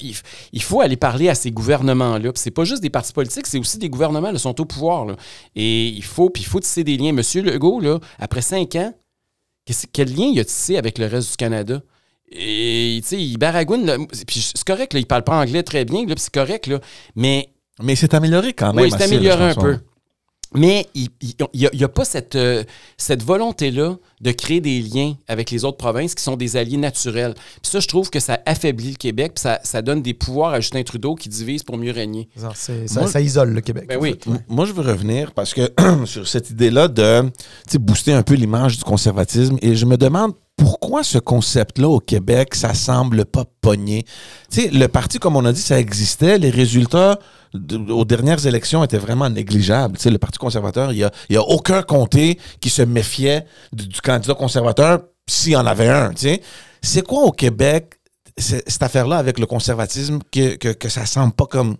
il, 0.52 0.64
faut 0.64 0.82
aller 0.82 0.98
parler 0.98 1.30
à 1.30 1.36
ces 1.36 1.52
gouvernements-là. 1.52 2.32
Puis 2.34 2.42
c'est 2.42 2.50
pas 2.50 2.64
juste 2.64 2.82
des 2.82 2.90
partis 2.90 3.14
politiques, 3.14 3.46
c'est 3.46 3.60
aussi 3.60 3.78
des 3.78 3.88
gouvernements 3.88 4.34
qui 4.34 4.40
sont 4.40 4.60
au 4.60 4.66
pouvoir. 4.66 5.06
là. 5.06 5.16
Et 5.56 5.90
il 5.90 6.04
faut, 6.04 6.32
puis 6.32 6.42
il 6.42 6.48
faut 6.48 6.60
tisser 6.60 6.84
des 6.84 6.98
liens. 6.98 7.14
Monsieur 7.14 7.44
Legault, 7.44 7.80
là, 7.80 8.00
après 8.18 8.42
cinq 8.42 8.76
ans, 8.76 8.92
quel 9.94 10.12
lien 10.16 10.26
il 10.34 10.40
a 10.40 10.44
tissé 10.44 10.78
avec 10.78 10.98
le 10.98 11.06
reste 11.06 11.30
du 11.30 11.38
Canada? 11.38 11.84
Et, 12.32 13.00
tu 13.04 13.10
sais, 13.10 13.22
il 13.22 13.38
baragouine. 13.38 14.08
Puis 14.26 14.42
c'est 14.56 14.64
correct, 14.64 14.94
là, 14.96 15.00
il 15.00 15.06
parle 15.06 15.24
pas 15.24 15.40
anglais 15.40 15.62
très 15.62 15.86
bien, 15.86 16.04
puis 16.04 16.16
c'est 16.18 16.34
correct, 16.34 16.66
là. 16.66 16.80
Mais 17.16 17.50
Mais 17.82 17.96
c'est 17.96 18.13
amélioré 18.13 18.54
quand 18.54 18.74
même. 18.74 18.86
oui, 18.86 18.92
c'est 18.96 19.04
amélioré 19.04 19.52
un 19.52 19.56
peu. 19.56 19.78
Mais 20.56 20.88
il 20.96 21.10
n'y 21.54 21.84
a, 21.84 21.88
pas 21.88 22.04
cette, 22.06 22.36
euh, 22.36 22.63
cette 22.98 23.22
volonté-là 23.22 23.98
de 24.20 24.32
créer 24.32 24.60
des 24.62 24.82
liens 24.82 25.13
avec 25.28 25.52
les 25.52 25.63
autres 25.63 25.78
provinces 25.78 26.15
qui 26.15 26.24
sont 26.24 26.36
des 26.38 26.58
alliés 26.58 26.78
naturels. 26.78 27.36
Puis 27.36 27.70
ça, 27.72 27.80
je 27.80 27.88
trouve 27.88 28.10
que 28.10 28.20
ça 28.20 28.39
affaiblit 28.48 28.89
le 28.89 28.96
Québec, 28.98 29.34
puis 29.36 29.44
ça, 29.44 29.60
ça 29.63 29.84
donne 29.84 30.02
des 30.02 30.15
pouvoirs 30.15 30.52
à 30.54 30.60
Justin 30.60 30.82
Trudeau 30.82 31.13
qui 31.13 31.30
divise 31.30 31.62
pour 31.62 31.78
mieux 31.78 31.92
régner. 31.92 32.30
Ça, 32.36 32.74
Moi- 33.00 33.06
ça 33.08 33.22
isole 33.22 33.52
le 33.52 33.62
Québec. 33.62 33.86
Ben 33.88 34.00
en 34.00 34.02
oui. 34.02 34.18
fait, 34.24 34.28
ouais. 34.28 34.38
M- 34.38 34.44
Moi, 34.50 34.65
je 34.65 34.74
veux 34.74 34.82
revenir 34.82 35.34
parce 35.34 35.54
que 35.54 35.72
sur 36.06 36.28
cette 36.28 36.50
idée-là 36.50 36.88
de 36.88 37.22
tu 37.30 37.34
sais, 37.74 37.78
booster 37.78 38.13
un 38.13 38.24
peu 38.24 38.34
l'image 38.34 38.80
du 38.80 38.84
conservatisme 38.84 39.58
et 39.62 39.76
je 39.76 39.86
me 39.86 39.98
demande 39.98 40.34
pourquoi 40.60 41.04
ce 41.04 41.17
concept-là 41.17 41.88
au 41.88 42.00
Québec, 42.00 42.54
ça 42.54 42.74
semble 42.74 43.26
pas 43.26 43.45
pogner. 43.62 44.04
Tu 44.52 44.62
sais, 44.62 44.69
le 44.69 44.88
parti, 44.88 45.17
comme 45.17 45.36
on 45.36 45.45
a 45.45 45.54
dit, 45.54 45.62
ça 45.62 45.80
existait. 45.80 46.38
Les 46.38 46.50
résultats 46.50 47.17
aux 47.89 48.06
dernières 48.06 48.45
élections 48.45 48.84
étaient 48.84 48.98
vraiment 48.98 49.30
négligeables. 49.30 49.98
Tu 49.98 50.04
sais, 50.04 50.12
le 50.12 50.19
Parti 50.19 50.38
conservateur, 50.38 50.91
il 50.91 51.10
n'y 51.30 51.38
a, 51.38 51.41
aucun 51.41 51.82
comté 51.82 52.38
qui 52.62 52.69
se 52.69 52.82
méfiait 52.82 53.45
du, 53.74 53.88
candidat 54.02 54.36
conservateur 54.36 55.00
s'il 55.28 55.54
y 55.54 55.56
en 55.56 55.65
avait 55.65 55.89
un. 55.89 56.12
tu 56.12 56.28
sais. 56.28 56.41
C'est 56.82 57.06
quoi 57.06 57.24
au 57.24 57.32
Québec, 57.32 57.95
cette 58.38 58.84
affaire-là 58.84 59.17
avec 59.17 59.39
le 59.39 59.45
conservatisme, 59.45 60.19
que, 60.32 60.56
que 60.56 60.89
ça 60.89 61.06
semble 61.06 61.34
pas 61.34 61.45
comme 61.45 61.78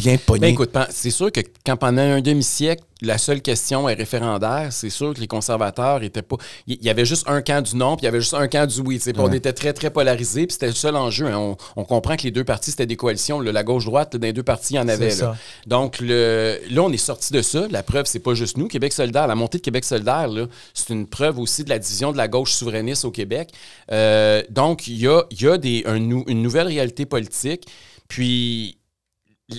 bien 0.00 0.16
pogné? 0.18 0.40
Ben 0.40 0.46
écoute, 0.48 0.70
c'est 0.90 1.10
sûr 1.10 1.30
que 1.30 1.40
quand 1.64 1.76
pendant 1.76 2.02
un 2.02 2.20
demi-siècle, 2.20 2.82
la 3.02 3.16
seule 3.16 3.40
question 3.40 3.88
est 3.88 3.94
référendaire, 3.94 4.68
c'est 4.72 4.90
sûr 4.90 5.14
que 5.14 5.20
les 5.20 5.26
conservateurs 5.26 6.02
étaient 6.02 6.20
pas. 6.20 6.36
Il 6.66 6.82
y- 6.84 6.90
avait 6.90 7.06
juste 7.06 7.24
un 7.28 7.40
camp 7.40 7.62
du 7.64 7.74
non, 7.76 7.96
puis 7.96 8.02
il 8.02 8.04
y 8.04 8.08
avait 8.08 8.20
juste 8.20 8.34
un 8.34 8.46
camp 8.46 8.66
du 8.70 8.80
oui. 8.80 9.00
On 9.16 9.32
était 9.32 9.54
très, 9.54 9.72
très 9.72 9.88
polarisés, 9.90 10.46
puis 10.46 10.52
c'était 10.52 10.66
le 10.66 10.74
seul 10.74 10.96
enjeu. 10.96 11.26
hein. 11.28 11.38
On, 11.38 11.56
on 11.76 11.84
comprend 11.84 12.16
que 12.16 12.24
les 12.24 12.30
deux 12.30 12.44
partis, 12.44 12.72
c'était 12.72 12.84
des 12.86 12.96
coalitions. 12.96 13.40
là, 13.40 13.52
la 13.52 13.62
gauche-droite, 13.62 14.16
dans 14.16 14.26
les 14.26 14.34
deux 14.34 14.42
partis, 14.42 14.74
il 14.74 14.76
y 14.76 14.80
en 14.80 14.88
avait. 14.88 15.14
Là. 15.14 15.36
Donc 15.66 15.98
le, 16.00 16.58
là, 16.70 16.82
on 16.82 16.92
est 16.92 16.98
sorti 16.98 17.32
de 17.32 17.40
ça. 17.40 17.66
La 17.70 17.82
preuve, 17.82 18.04
c'est 18.04 18.18
pas 18.18 18.34
juste 18.34 18.58
nous. 18.58 18.68
Québec 18.68 18.92
solidaire, 18.92 19.26
la 19.26 19.34
montée 19.34 19.56
de 19.58 19.62
Québec 19.62 19.84
solidaire, 19.84 20.28
c'est 20.74 20.92
une 20.92 21.06
preuve 21.06 21.38
aussi 21.38 21.64
de 21.64 21.70
la 21.70 21.78
division 21.78 22.12
de 22.12 22.18
la 22.18 22.28
gauche 22.28 22.52
souverainiste 22.52 23.06
au 23.06 23.10
Québec. 23.10 23.50
Euh, 23.92 24.42
donc, 24.50 24.86
il 24.88 24.98
y 24.98 25.06
a, 25.08 25.22
y 25.40 25.46
a 25.46 25.56
des, 25.56 25.84
un 25.86 25.96
une 25.96 26.42
nouvelle 26.42 26.66
réalité 26.66 27.06
politique. 27.06 27.66
Puis 28.08 28.76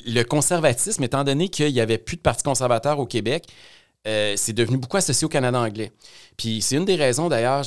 le 0.05 0.23
conservatisme, 0.23 1.03
étant 1.03 1.23
donné 1.23 1.49
qu'il 1.49 1.71
n'y 1.73 1.81
avait 1.81 1.97
plus 1.97 2.17
de 2.17 2.21
parti 2.21 2.43
conservateur 2.43 2.99
au 2.99 3.05
Québec, 3.05 3.47
euh, 4.07 4.33
c'est 4.35 4.53
devenu 4.53 4.77
beaucoup 4.77 4.97
associé 4.97 5.25
au 5.25 5.29
Canada 5.29 5.59
anglais. 5.59 5.91
Puis 6.35 6.61
c'est 6.61 6.75
une 6.75 6.85
des 6.85 6.95
raisons 6.95 7.29
d'ailleurs, 7.29 7.63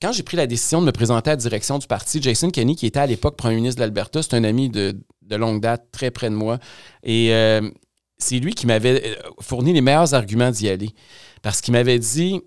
quand 0.00 0.12
j'ai 0.12 0.22
pris 0.22 0.36
la 0.36 0.46
décision 0.46 0.80
de 0.80 0.86
me 0.86 0.92
présenter 0.92 1.30
à 1.30 1.34
la 1.34 1.36
direction 1.36 1.78
du 1.78 1.86
parti, 1.86 2.22
Jason 2.22 2.48
Kenney, 2.50 2.74
qui 2.74 2.86
était 2.86 3.00
à 3.00 3.06
l'époque 3.06 3.36
premier 3.36 3.56
ministre 3.56 3.76
de 3.76 3.80
l'Alberta, 3.82 4.22
c'est 4.22 4.34
un 4.34 4.44
ami 4.44 4.70
de, 4.70 4.96
de 5.22 5.36
longue 5.36 5.60
date, 5.60 5.86
très 5.92 6.10
près 6.10 6.30
de 6.30 6.34
moi. 6.34 6.58
Et 7.02 7.34
euh, 7.34 7.70
c'est 8.16 8.38
lui 8.38 8.54
qui 8.54 8.66
m'avait 8.66 9.04
euh, 9.04 9.14
fourni 9.40 9.74
les 9.74 9.82
meilleurs 9.82 10.14
arguments 10.14 10.50
d'y 10.50 10.70
aller. 10.70 10.90
Parce 11.42 11.60
qu'il 11.60 11.72
m'avait 11.72 11.98
dit 11.98 12.40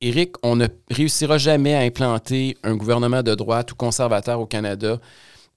Éric, 0.00 0.36
on 0.44 0.54
ne 0.54 0.68
réussira 0.90 1.38
jamais 1.38 1.74
à 1.74 1.80
implanter 1.80 2.56
un 2.62 2.76
gouvernement 2.76 3.24
de 3.24 3.34
droite 3.34 3.72
ou 3.72 3.74
conservateur 3.74 4.38
au 4.38 4.46
Canada, 4.46 5.00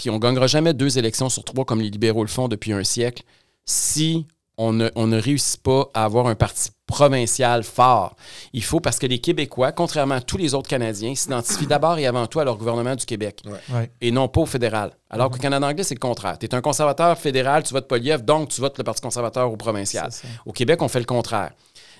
puis 0.01 0.09
on 0.09 0.17
gagnera 0.17 0.47
jamais 0.47 0.73
deux 0.73 0.97
élections 0.97 1.29
sur 1.29 1.43
trois 1.43 1.63
comme 1.63 1.79
les 1.79 1.91
libéraux 1.91 2.23
le 2.23 2.27
font 2.27 2.47
depuis 2.47 2.73
un 2.73 2.83
siècle, 2.83 3.21
si 3.65 4.25
on 4.57 4.73
ne, 4.73 4.89
on 4.95 5.05
ne 5.05 5.19
réussit 5.21 5.61
pas 5.61 5.89
à 5.93 6.03
avoir 6.05 6.25
un 6.25 6.33
parti 6.33 6.69
provincial 6.87 7.63
fort. 7.63 8.15
Il 8.51 8.63
faut, 8.63 8.79
parce 8.79 8.97
que 8.97 9.05
les 9.05 9.19
Québécois, 9.19 9.71
contrairement 9.71 10.15
à 10.15 10.21
tous 10.21 10.37
les 10.37 10.55
autres 10.55 10.67
Canadiens, 10.67 11.13
s'identifient 11.13 11.67
d'abord 11.67 11.99
et 11.99 12.07
avant 12.07 12.25
tout 12.25 12.39
à 12.39 12.43
leur 12.43 12.57
gouvernement 12.57 12.95
du 12.95 13.05
Québec 13.05 13.43
Ouais. 13.69 13.91
et 14.01 14.09
non 14.11 14.27
pas 14.27 14.41
au 14.41 14.45
fédéral. 14.47 14.91
Alors 15.11 15.29
qu'au 15.29 15.37
Canada 15.37 15.67
anglais, 15.67 15.83
c'est 15.83 15.93
le 15.95 15.99
contraire. 15.99 16.37
Tu 16.39 16.47
es 16.47 16.55
un 16.55 16.61
conservateur 16.61 17.15
fédéral, 17.17 17.61
tu 17.63 17.73
votes 17.73 17.87
Poliev, 17.87 18.23
donc 18.23 18.49
tu 18.49 18.59
votes 18.59 18.77
le 18.79 18.83
Parti 18.83 19.01
conservateur 19.01 19.51
au 19.51 19.55
provincial. 19.55 20.09
Au 20.47 20.51
Québec, 20.51 20.81
on 20.81 20.87
fait 20.87 20.99
le 20.99 21.05
contraire. 21.05 21.51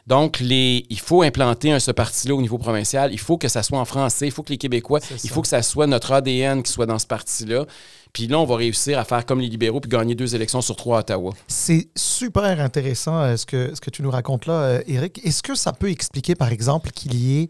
Donc, 0.07 0.39
les, 0.39 0.85
il 0.89 0.99
faut 0.99 1.21
implanter 1.21 1.71
un, 1.71 1.79
ce 1.79 1.91
parti-là 1.91 2.35
au 2.35 2.41
niveau 2.41 2.57
provincial. 2.57 3.11
Il 3.13 3.19
faut 3.19 3.37
que 3.37 3.47
ça 3.47 3.63
soit 3.63 3.79
en 3.79 3.85
français. 3.85 4.27
Il 4.27 4.31
faut 4.31 4.43
que 4.43 4.49
les 4.51 4.57
Québécois, 4.57 4.99
il 5.23 5.29
faut 5.29 5.41
que 5.41 5.47
ça 5.47 5.61
soit 5.61 5.87
notre 5.87 6.11
ADN 6.11 6.63
qui 6.63 6.71
soit 6.71 6.85
dans 6.85 6.99
ce 6.99 7.07
parti-là. 7.07 7.65
Puis 8.13 8.27
là, 8.27 8.39
on 8.39 8.45
va 8.45 8.57
réussir 8.57 8.99
à 8.99 9.05
faire 9.05 9.25
comme 9.25 9.39
les 9.39 9.47
libéraux 9.47 9.79
puis 9.79 9.89
gagner 9.89 10.15
deux 10.15 10.35
élections 10.35 10.59
sur 10.61 10.75
trois 10.75 10.97
à 10.97 10.99
Ottawa. 11.01 11.31
C'est 11.47 11.89
super 11.95 12.59
intéressant 12.59 13.17
euh, 13.21 13.37
ce, 13.37 13.45
que, 13.45 13.73
ce 13.73 13.79
que 13.79 13.89
tu 13.89 14.01
nous 14.03 14.11
racontes 14.11 14.47
là, 14.47 14.53
euh, 14.53 14.81
Eric. 14.87 15.21
Est-ce 15.25 15.41
que 15.41 15.55
ça 15.55 15.71
peut 15.71 15.89
expliquer, 15.89 16.35
par 16.35 16.51
exemple, 16.51 16.91
qu'il 16.91 17.15
y 17.15 17.39
ait, 17.43 17.49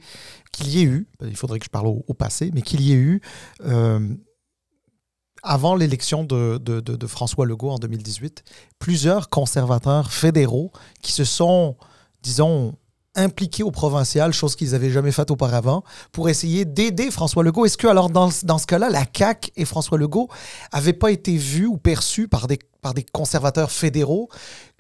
qu'il 0.52 0.68
y 0.68 0.82
ait 0.82 0.86
eu, 0.86 1.08
il 1.26 1.36
faudrait 1.36 1.58
que 1.58 1.66
je 1.66 1.70
parle 1.72 1.88
au, 1.88 2.04
au 2.08 2.14
passé, 2.14 2.52
mais 2.54 2.62
qu'il 2.62 2.82
y 2.82 2.92
ait 2.92 2.96
eu, 2.96 3.22
euh, 3.66 4.08
avant 5.44 5.74
l'élection 5.76 6.24
de, 6.24 6.60
de- 6.60 6.80
de- 6.82 6.96
de 6.96 7.08
François 7.08 7.46
Legault 7.48 7.72
en 7.72 7.80
2018, 7.80 8.44
plusieurs 8.78 9.30
conservateurs 9.30 10.12
fédéraux 10.12 10.72
qui 11.02 11.12
se 11.12 11.24
sont, 11.24 11.76
disons, 12.22 12.74
impliqués 13.16 13.64
au 13.64 13.72
provincial, 13.72 14.32
chose 14.32 14.56
qu'ils 14.56 14.72
n'avaient 14.72 14.90
jamais 14.90 15.12
faite 15.12 15.32
auparavant, 15.32 15.84
pour 16.14 16.30
essayer 16.30 16.64
d'aider 16.64 17.12
François 17.12 17.44
Legault. 17.44 17.66
Est-ce 17.66 17.78
que, 17.78 17.88
alors, 17.88 18.10
dans, 18.10 18.32
ce- 18.32 18.46
dans 18.46 18.58
ce 18.58 18.66
cas-là, 18.68 18.90
la 18.90 19.04
CAQ 19.14 19.52
et 19.58 19.66
François 19.66 19.98
Legault 19.98 20.30
n'avaient 20.74 20.94
pas 20.94 21.12
été 21.12 21.36
vus 21.36 21.66
ou 21.66 21.78
perçus 21.78 22.28
par 22.30 22.48
des, 22.48 22.58
par 22.82 22.94
des 22.94 23.04
conservateurs 23.04 23.72
fédéraux 23.72 24.30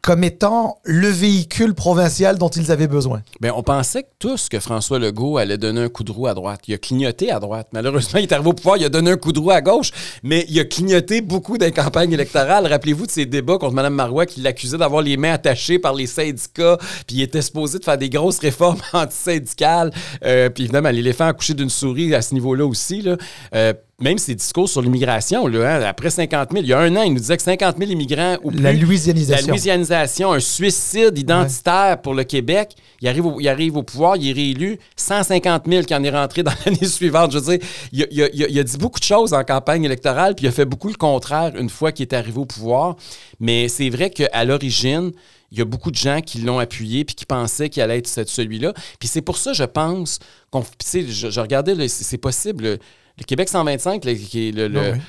comme 0.01 0.23
étant 0.23 0.79
le 0.83 1.07
véhicule 1.07 1.75
provincial 1.75 2.37
dont 2.37 2.49
ils 2.49 2.71
avaient 2.71 2.87
besoin? 2.87 3.21
Bien, 3.39 3.53
on 3.55 3.61
pensait 3.61 4.07
tous 4.17 4.49
que 4.49 4.59
François 4.59 4.97
Legault 4.97 5.37
allait 5.37 5.59
donner 5.59 5.81
un 5.81 5.89
coup 5.89 6.03
de 6.03 6.11
roue 6.11 6.27
à 6.27 6.33
droite. 6.33 6.61
Il 6.67 6.73
a 6.73 6.77
clignoté 6.79 7.31
à 7.31 7.39
droite. 7.39 7.67
Malheureusement, 7.71 8.19
il 8.19 8.23
est 8.23 8.31
arrivé 8.31 8.49
au 8.49 8.53
pouvoir, 8.53 8.77
il 8.77 8.85
a 8.85 8.89
donné 8.89 9.11
un 9.11 9.17
coup 9.17 9.31
de 9.31 9.39
roue 9.39 9.51
à 9.51 9.61
gauche, 9.61 9.91
mais 10.23 10.45
il 10.49 10.59
a 10.59 10.65
clignoté 10.65 11.21
beaucoup 11.21 11.55
les 11.55 11.71
campagnes 11.71 12.13
électorales. 12.13 12.65
Rappelez-vous 12.65 13.05
de 13.05 13.11
ces 13.11 13.27
débats 13.27 13.59
contre 13.59 13.75
Mme 13.75 13.93
Marois 13.93 14.25
qui 14.25 14.41
l'accusait 14.41 14.77
d'avoir 14.77 15.03
les 15.03 15.17
mains 15.17 15.33
attachées 15.33 15.77
par 15.77 15.93
les 15.93 16.07
syndicats, 16.07 16.77
puis 17.05 17.17
il 17.17 17.21
était 17.21 17.43
supposé 17.43 17.77
de 17.77 17.83
faire 17.83 17.97
des 17.97 18.09
grosses 18.09 18.39
réformes 18.39 18.81
antisyndicales. 18.93 19.91
Euh, 20.25 20.49
puis 20.49 20.63
évidemment, 20.63 20.89
l'éléphant 20.89 21.27
a 21.27 21.53
d'une 21.53 21.69
souris 21.69 22.15
à 22.15 22.21
ce 22.21 22.33
niveau-là 22.33 22.65
aussi. 22.65 23.05
Euh, 23.53 23.73
même 24.01 24.17
ses 24.17 24.35
discours 24.35 24.67
sur 24.67 24.81
l'immigration, 24.81 25.47
hein, 25.47 25.81
après 25.83 26.09
50 26.09 26.51
000, 26.51 26.63
il 26.63 26.69
y 26.69 26.73
a 26.73 26.79
un 26.79 26.95
an, 26.95 27.03
il 27.03 27.13
nous 27.13 27.19
disait 27.19 27.37
que 27.37 27.43
50 27.43 27.77
000 27.77 27.91
immigrants 27.91 28.37
ou 28.43 28.49
La 28.51 28.73
louisianisation. 28.73 29.45
la 29.47 29.51
louisianisation, 29.51 30.33
un 30.33 30.39
suicide 30.39 31.17
identitaire 31.17 32.01
pour 32.01 32.13
le 32.13 32.23
Québec. 32.23 32.71
Il 33.01 33.07
arrive, 33.07 33.25
au, 33.25 33.39
il 33.39 33.47
arrive 33.47 33.77
au 33.77 33.83
pouvoir, 33.83 34.15
il 34.17 34.29
est 34.29 34.33
réélu. 34.33 34.79
150 34.95 35.63
000 35.67 35.83
qui 35.83 35.95
en 35.95 36.03
est 36.03 36.09
rentré 36.09 36.43
dans 36.43 36.51
l'année 36.65 36.85
suivante. 36.85 37.31
Je 37.31 37.39
veux 37.39 37.57
dire, 37.57 37.67
il 37.91 38.03
a, 38.03 38.27
il 38.33 38.47
il 38.49 38.63
dit 38.63 38.77
beaucoup 38.77 38.99
de 38.99 39.05
choses 39.05 39.33
en 39.33 39.43
campagne 39.43 39.83
électorale, 39.83 40.35
puis 40.35 40.45
il 40.45 40.49
a 40.49 40.51
fait 40.51 40.65
beaucoup 40.65 40.87
le 40.87 40.95
contraire 40.95 41.53
une 41.55 41.69
fois 41.69 41.91
qu'il 41.91 42.03
est 42.03 42.13
arrivé 42.13 42.37
au 42.39 42.45
pouvoir. 42.45 42.95
Mais 43.39 43.67
c'est 43.67 43.89
vrai 43.89 44.09
qu'à 44.09 44.43
l'origine, 44.45 45.11
il 45.51 45.57
y 45.59 45.61
a 45.61 45.65
beaucoup 45.65 45.91
de 45.91 45.95
gens 45.97 46.21
qui 46.21 46.39
l'ont 46.39 46.59
appuyé 46.59 47.03
puis 47.03 47.13
qui 47.15 47.25
pensaient 47.25 47.67
qu'il 47.69 47.81
allait 47.83 47.97
être 47.97 48.07
ce- 48.07 48.23
celui-là. 48.25 48.73
Puis 48.99 49.09
c'est 49.09 49.21
pour 49.21 49.37
ça, 49.37 49.51
je 49.51 49.63
pense, 49.65 50.19
qu'on, 50.49 50.61
puis 50.61 50.71
tu 50.79 50.87
sais, 50.87 51.05
je, 51.07 51.29
je 51.29 51.39
regardais, 51.41 51.87
c'est 51.89 52.17
possible. 52.17 52.79
Le, 53.17 53.23
Québec 53.23 53.49
125, 53.49 54.05
là, 54.05 54.13
qui 54.15 54.49
est 54.49 54.51
le- 54.51 54.67
le- 54.67 54.79
Ah 54.79 54.91
oui. 54.93 54.99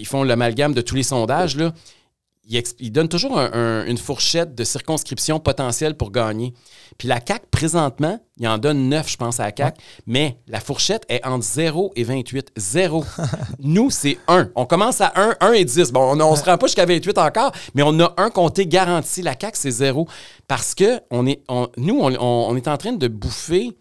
ils 0.00 0.06
font 0.06 0.22
l'amalgame 0.22 0.74
de 0.74 0.80
tous 0.80 0.94
les 0.96 1.02
sondages, 1.02 1.56
là. 1.56 1.72
Ils, 2.48 2.92
donnent 2.92 3.08
toujours 3.08 3.36
un- 3.40 3.50
un- 3.52 3.86
une 3.86 3.98
fourchette 3.98 4.54
de 4.54 4.62
circonscriptions 4.62 5.40
potentielles 5.40 5.96
pour 5.96 6.12
gagner. 6.12 6.54
Puis 6.96 7.08
la 7.08 7.18
CAQ, 7.18 7.44
présentement, 7.50 8.20
il 8.38 8.46
en 8.46 8.56
donne 8.58 8.88
9, 8.88 9.10
je 9.10 9.16
pense, 9.16 9.40
à 9.40 9.46
la 9.46 9.52
CAQ, 9.56 9.80
mais 10.06 10.38
la 10.46 10.60
fourchette 10.60 11.02
est 11.08 11.26
entre 11.26 11.44
0 11.44 11.90
et 11.96 12.04
28. 12.04 12.52
0. 12.56 13.04
Nous, 13.58 13.90
c'est 13.90 14.18
1. 14.28 14.50
On 14.54 14.64
commence 14.64 15.00
à 15.00 15.12
1, 15.16 15.34
1 15.40 15.52
et 15.54 15.64
10. 15.64 15.90
Bon, 15.90 16.12
on 16.12 16.14
ne 16.30 16.36
se 16.36 16.44
rend 16.44 16.56
pas 16.56 16.68
jusqu'à 16.68 16.86
28 16.86 17.18
encore, 17.18 17.50
mais 17.74 17.82
on 17.82 17.98
a 17.98 18.14
un 18.16 18.30
compté 18.30 18.64
garanti. 18.68 19.22
La 19.22 19.34
CAQ, 19.36 19.58
c'est 19.58 19.70
0. 19.72 20.06
Parce 20.46 20.76
que 20.76 21.00
on 21.10 21.26
est, 21.26 21.42
on- 21.48 21.66
nous, 21.76 21.98
on, 21.98 22.12
on- 22.14 22.46
on 22.52 22.54
est 22.56 22.68
en 22.68 22.76
train 22.76 22.92
de 22.92 23.08
bouffer 23.08 23.72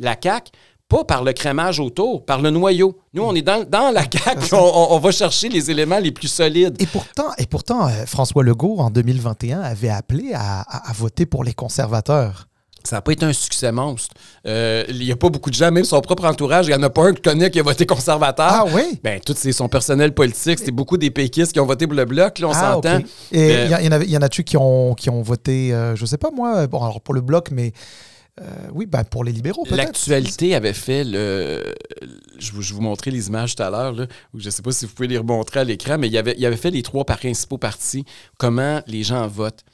la 0.00 0.16
CAQ, 0.20 0.50
pas 0.88 1.04
par 1.04 1.22
le 1.22 1.32
crémage 1.34 1.80
autour, 1.80 2.24
par 2.24 2.40
le 2.40 2.50
noyau. 2.50 2.98
Nous, 3.12 3.22
on 3.22 3.34
est 3.34 3.42
dans, 3.42 3.62
dans 3.68 3.90
la 3.90 4.02
CAQ, 4.10 4.48
on, 4.54 4.98
va 4.98 5.10
chercher 5.10 5.48
les 5.50 5.70
éléments 5.70 5.98
les 5.98 6.12
plus 6.12 6.28
solides. 6.28 6.76
Et 6.80 6.86
pourtant, 6.86 7.28
et 7.36 7.46
pourtant 7.46 7.86
euh, 7.88 8.06
François 8.06 8.42
Legault, 8.42 8.76
en 8.78 8.90
2021, 8.90 9.60
avait 9.60 9.90
appelé 9.90 10.32
à, 10.34 10.60
à- 10.62 10.90
à 10.90 10.92
voter 10.94 11.26
pour 11.26 11.44
les 11.44 11.52
conservateurs. 11.52 12.46
Ça 12.84 12.96
n'a 12.96 13.02
pas 13.02 13.12
été 13.12 13.26
un 13.26 13.34
succès 13.34 13.70
monstre. 13.70 14.14
Euh, 14.46 14.84
Il 14.88 15.00
n'y 15.00 15.12
a 15.12 15.16
pas 15.16 15.28
beaucoup 15.28 15.50
de 15.50 15.54
gens, 15.54 15.70
même 15.70 15.84
son 15.84 16.00
propre 16.00 16.24
entourage, 16.24 16.66
il 16.66 16.70
n'y 16.70 16.76
en 16.76 16.82
a 16.82 16.88
pas 16.88 17.02
un 17.08 17.12
que 17.12 17.18
je 17.22 17.30
connais 17.30 17.50
qui 17.50 17.60
a 17.60 17.62
voté 17.62 17.84
conservateur. 17.84 18.46
Ah 18.50 18.64
oui? 18.72 18.98
Ben, 19.04 19.20
tout 19.20 19.34
c'est 19.36 19.52
son 19.52 19.68
personnel 19.68 20.14
politique. 20.14 20.58
C'est 20.58 20.70
beaucoup 20.70 20.96
des 20.96 21.10
péquistes 21.10 21.52
qui 21.52 21.60
ont 21.60 21.66
voté 21.66 21.86
pour 21.86 21.96
le 21.96 22.06
bloc, 22.06 22.38
là, 22.38 22.48
on 22.48 22.52
Ah, 22.52 22.72
s'entend. 22.74 23.00
Et 23.30 23.50
Euh, 23.52 23.64
il 23.80 23.86
y, 23.86 23.94
en- 23.94 24.00
y 24.20 24.24
a-tu 24.24 24.42
qui 24.42 24.56
ont, 24.56 24.94
qui 24.94 25.10
ont 25.10 25.20
voté, 25.20 25.74
euh, 25.74 25.96
je 25.96 26.06
sais 26.06 26.16
pas 26.16 26.30
moi, 26.34 26.66
bon, 26.66 26.82
alors 26.82 27.02
pour 27.02 27.12
le 27.12 27.20
bloc, 27.20 27.48
mais 27.50 27.72
euh, 28.40 28.68
oui, 28.72 28.86
ben 28.86 29.04
pour 29.04 29.24
les 29.24 29.32
libéraux 29.32 29.64
peut-être. 29.64 29.76
L'actualité 29.76 30.54
avait 30.54 30.72
fait 30.72 31.04
le. 31.04 31.74
Je 32.38 32.52
vous, 32.52 32.62
je 32.62 32.74
vous 32.74 32.80
montrais 32.80 33.10
les 33.10 33.28
images 33.28 33.54
tout 33.56 33.62
à 33.62 33.70
l'heure, 33.70 33.94
je 34.34 34.44
ne 34.44 34.50
sais 34.50 34.62
pas 34.62 34.72
si 34.72 34.86
vous 34.86 34.92
pouvez 34.92 35.08
les 35.08 35.18
remontrer 35.18 35.60
à 35.60 35.64
l'écran, 35.64 35.98
mais 35.98 36.08
il 36.08 36.16
avait, 36.16 36.34
il 36.38 36.46
avait 36.46 36.56
fait 36.56 36.70
les 36.70 36.82
trois 36.82 37.04
principaux 37.04 37.58
partis, 37.58 38.04
comment 38.38 38.82
les 38.86 39.02
gens 39.02 39.26
votent. 39.26 39.64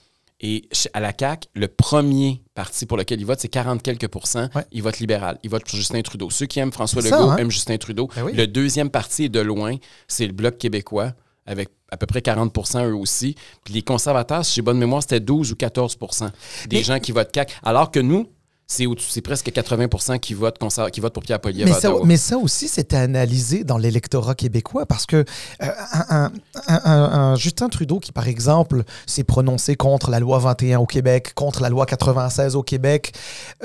Et 0.41 0.69
à 0.93 1.01
la 1.01 1.13
CAQ, 1.19 1.49
le 1.55 1.69
premier 1.69 2.43
parti 2.55 2.87
pour 2.87 2.97
lequel 2.99 3.21
ils 3.21 3.25
votent, 3.25 3.41
c'est 3.41 3.49
40 3.49 3.83
quelques 3.83 4.09
pourcents. 4.09 4.49
Ouais. 4.55 4.65
Ils 4.73 4.83
votent 4.83 4.99
libéral. 4.99 5.39
Ils 5.43 5.49
votent 5.49 5.65
pour 5.65 5.77
Justin 5.77 6.03
Trudeau. 6.03 6.29
Ceux 6.29 6.47
qui 6.47 6.59
aiment 6.59 6.73
François 6.73 7.01
ça, 7.01 7.17
Legault 7.17 7.31
hein? 7.31 7.37
aiment 7.39 7.51
Justin 7.51 7.79
Trudeau. 7.79 8.11
Ben 8.15 8.25
oui. 8.25 8.33
Le 8.35 8.47
deuxième 8.47 8.91
parti 8.91 9.25
est 9.25 9.29
de 9.29 9.41
loin, 9.41 9.77
c'est 10.09 10.27
le 10.27 10.33
Bloc 10.33 10.59
québécois, 10.59 11.13
avec 11.47 11.71
à 11.91 11.97
peu 11.97 12.07
près 12.07 12.19
40% 12.21 12.85
eux 12.91 12.95
aussi. 12.95 13.37
Puis 13.65 13.73
les 13.73 13.83
conservateurs, 13.83 14.45
si 14.45 14.57
j'ai 14.57 14.63
bonne 14.63 14.77
mémoire, 14.79 15.03
c'était 15.03 15.21
12 15.21 15.53
ou 15.53 15.55
14% 15.55 16.31
des 16.69 16.77
Mais- 16.79 16.83
gens 16.83 16.99
qui 16.99 17.13
votent 17.13 17.31
CAQ. 17.33 17.55
Alors 17.63 17.91
que 17.91 18.01
nous, 18.01 18.27
c'est 18.77 18.87
c'est 19.09 19.21
presque 19.21 19.51
80 19.53 20.19
qui 20.19 20.35
votent, 20.35 20.59
conser- 20.59 20.91
qui 20.91 21.01
votent 21.01 21.13
pour 21.15 21.23
Pierre 21.23 21.41
Poilievre 21.41 21.69
Mais 21.71 21.77
à 21.77 21.81
ça, 21.81 21.89
mais 22.05 22.17
ça 22.17 22.37
aussi, 22.39 22.69
c'était 22.69 22.97
analysé 22.97 23.65
dans 23.65 23.79
l'électorat 23.79 24.35
québécois 24.35 24.87
parce 24.87 25.07
que 25.07 25.17
euh, 25.17 25.25
un, 25.93 26.25
un- 26.25 26.33
un- 26.67 26.81
un- 26.85 27.13
un 27.33 27.37
Justin 27.37 27.69
Trudeau 27.69 28.01
qui, 28.01 28.13
par 28.13 28.29
exemple, 28.29 28.83
s'est 29.07 29.25
prononcé 29.25 29.77
contre 29.77 30.11
la 30.11 30.21
loi 30.21 30.39
21 30.39 30.79
au 30.81 30.87
Québec, 30.87 31.33
contre 31.35 31.63
la 31.63 31.69
loi 31.69 31.87
96 31.87 32.57
au 32.57 32.63
Québec, 32.63 33.13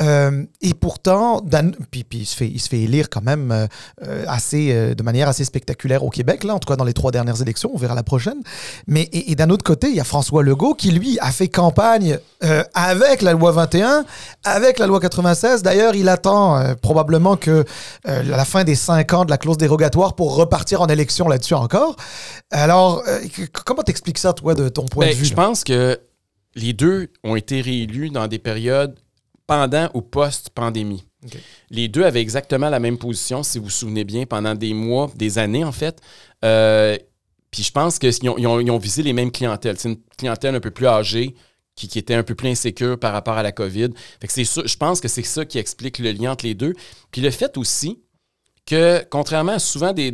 euh, 0.02 0.44
et 0.62 0.74
pourtant, 0.74 1.42
Dan- 1.42 1.76
puis, 1.92 2.04
puis 2.04 2.20
il, 2.20 2.26
se 2.26 2.36
fait, 2.36 2.48
il 2.48 2.60
se 2.60 2.70
fait 2.70 2.80
élire 2.82 3.10
quand 3.10 3.24
même 3.24 3.52
euh, 3.52 4.24
assez, 4.28 4.94
de 4.96 5.04
manière 5.04 5.28
assez 5.28 5.44
spectaculaire 5.46 6.04
au 6.04 6.10
Québec, 6.10 6.44
là, 6.44 6.56
en 6.56 6.60
tout 6.60 6.68
cas 6.68 6.76
dans 6.76 6.84
les 6.86 6.94
trois 6.94 7.12
dernières 7.12 7.42
élections, 7.42 7.72
on 7.74 7.78
verra 7.78 7.96
la 7.96 8.04
prochaine. 8.04 8.42
Mais 8.88 9.04
et, 9.14 9.32
et 9.32 9.36
d'un 9.36 9.50
autre 9.50 9.64
côté, 9.64 9.90
il 9.90 9.96
y 9.96 10.00
a 10.00 10.04
François 10.04 10.44
Legault 10.44 10.74
qui, 10.76 10.92
lui, 10.92 11.18
a 11.20 11.32
fait 11.32 11.48
campagne 11.48 12.20
avec 12.74 13.22
la 13.22 13.34
loi 13.34 13.52
21, 13.52 14.06
avec 14.44 14.80
la 14.80 14.88
loi 14.88 14.99
96. 15.00 15.64
D'ailleurs, 15.64 15.96
il 15.96 16.08
attend 16.10 16.58
euh, 16.58 16.76
probablement 16.76 17.36
que 17.38 17.64
euh, 18.08 18.24
la 18.24 18.46
fin 18.46 18.64
des 18.64 18.76
cinq 18.76 19.14
ans 19.14 19.26
de 19.26 19.30
la 19.30 19.38
clause 19.38 19.58
dérogatoire 19.58 20.16
pour 20.16 20.36
repartir 20.36 20.82
en 20.82 20.88
élection 20.88 21.28
là-dessus 21.28 21.54
encore. 21.56 21.96
Alors, 22.52 23.04
euh, 23.08 23.20
comment 23.66 23.84
t'expliques 23.84 24.18
ça, 24.20 24.34
toi, 24.34 24.56
de 24.56 24.70
ton 24.70 24.86
point 24.86 25.06
Ben, 25.08 25.12
de 25.14 25.18
vue? 25.18 25.26
je 25.26 25.32
là? 25.32 25.36
pense 25.36 25.64
que 25.64 26.00
les 26.56 26.74
deux 26.74 27.10
ont 27.24 27.36
été 27.36 27.62
réélus 27.62 28.10
dans 28.10 28.28
des 28.28 28.40
périodes 28.40 28.98
pendant 29.48 29.90
ou 29.94 30.02
post-pandémie. 30.02 31.06
Les 31.70 31.88
deux 31.88 32.04
avaient 32.06 32.22
exactement 32.22 32.70
la 32.70 32.80
même 32.80 32.98
position, 32.98 33.44
si 33.44 33.58
vous 33.58 33.66
vous 33.66 33.70
souvenez 33.70 34.04
bien, 34.06 34.26
pendant 34.26 34.56
des 34.56 34.74
mois, 34.74 35.10
des 35.16 35.38
années 35.38 35.64
en 35.66 35.72
fait. 35.72 36.00
Puis 37.52 37.64
je 37.64 37.72
pense 37.72 37.98
qu'ils 37.98 38.30
ont, 38.30 38.38
ils 38.38 38.46
ont- 38.48 38.60
ils 38.60 38.70
ont 38.72 38.78
visé 38.78 39.02
les 39.02 39.14
mêmes 39.14 39.32
clientèles. 39.32 39.76
C'est 39.80 39.90
une 39.90 39.98
clientèle 40.18 40.56
un 40.56 40.60
peu 40.60 40.72
plus 40.72 40.86
âgée, 40.88 41.36
qui, 41.80 41.88
qui 41.88 42.00
était 42.00 42.14
un 42.14 42.24
peu 42.24 42.36
plus 42.36 42.50
insécure 42.50 43.00
par 43.00 43.14
rapport 43.14 43.38
à 43.38 43.44
la 43.44 43.52
COVID. 43.52 43.90
Fait 44.20 44.28
que 44.28 44.44
ça, 44.44 44.62
je 44.66 44.78
pense 44.78 45.00
que 45.00 45.08
c'est 45.08 45.24
ça 45.24 45.46
qui 45.46 45.58
explique 45.58 46.00
le 46.00 46.12
lien 46.12 46.32
entre 46.32 46.46
les 46.46 46.54
deux. 46.54 46.74
Puis 47.12 47.22
le 47.22 47.32
fait 47.32 47.58
aussi 47.58 48.00
que, 48.66 49.04
contrairement 49.10 49.54
à 49.54 49.60
souvent 49.60 49.94
des, 49.94 50.12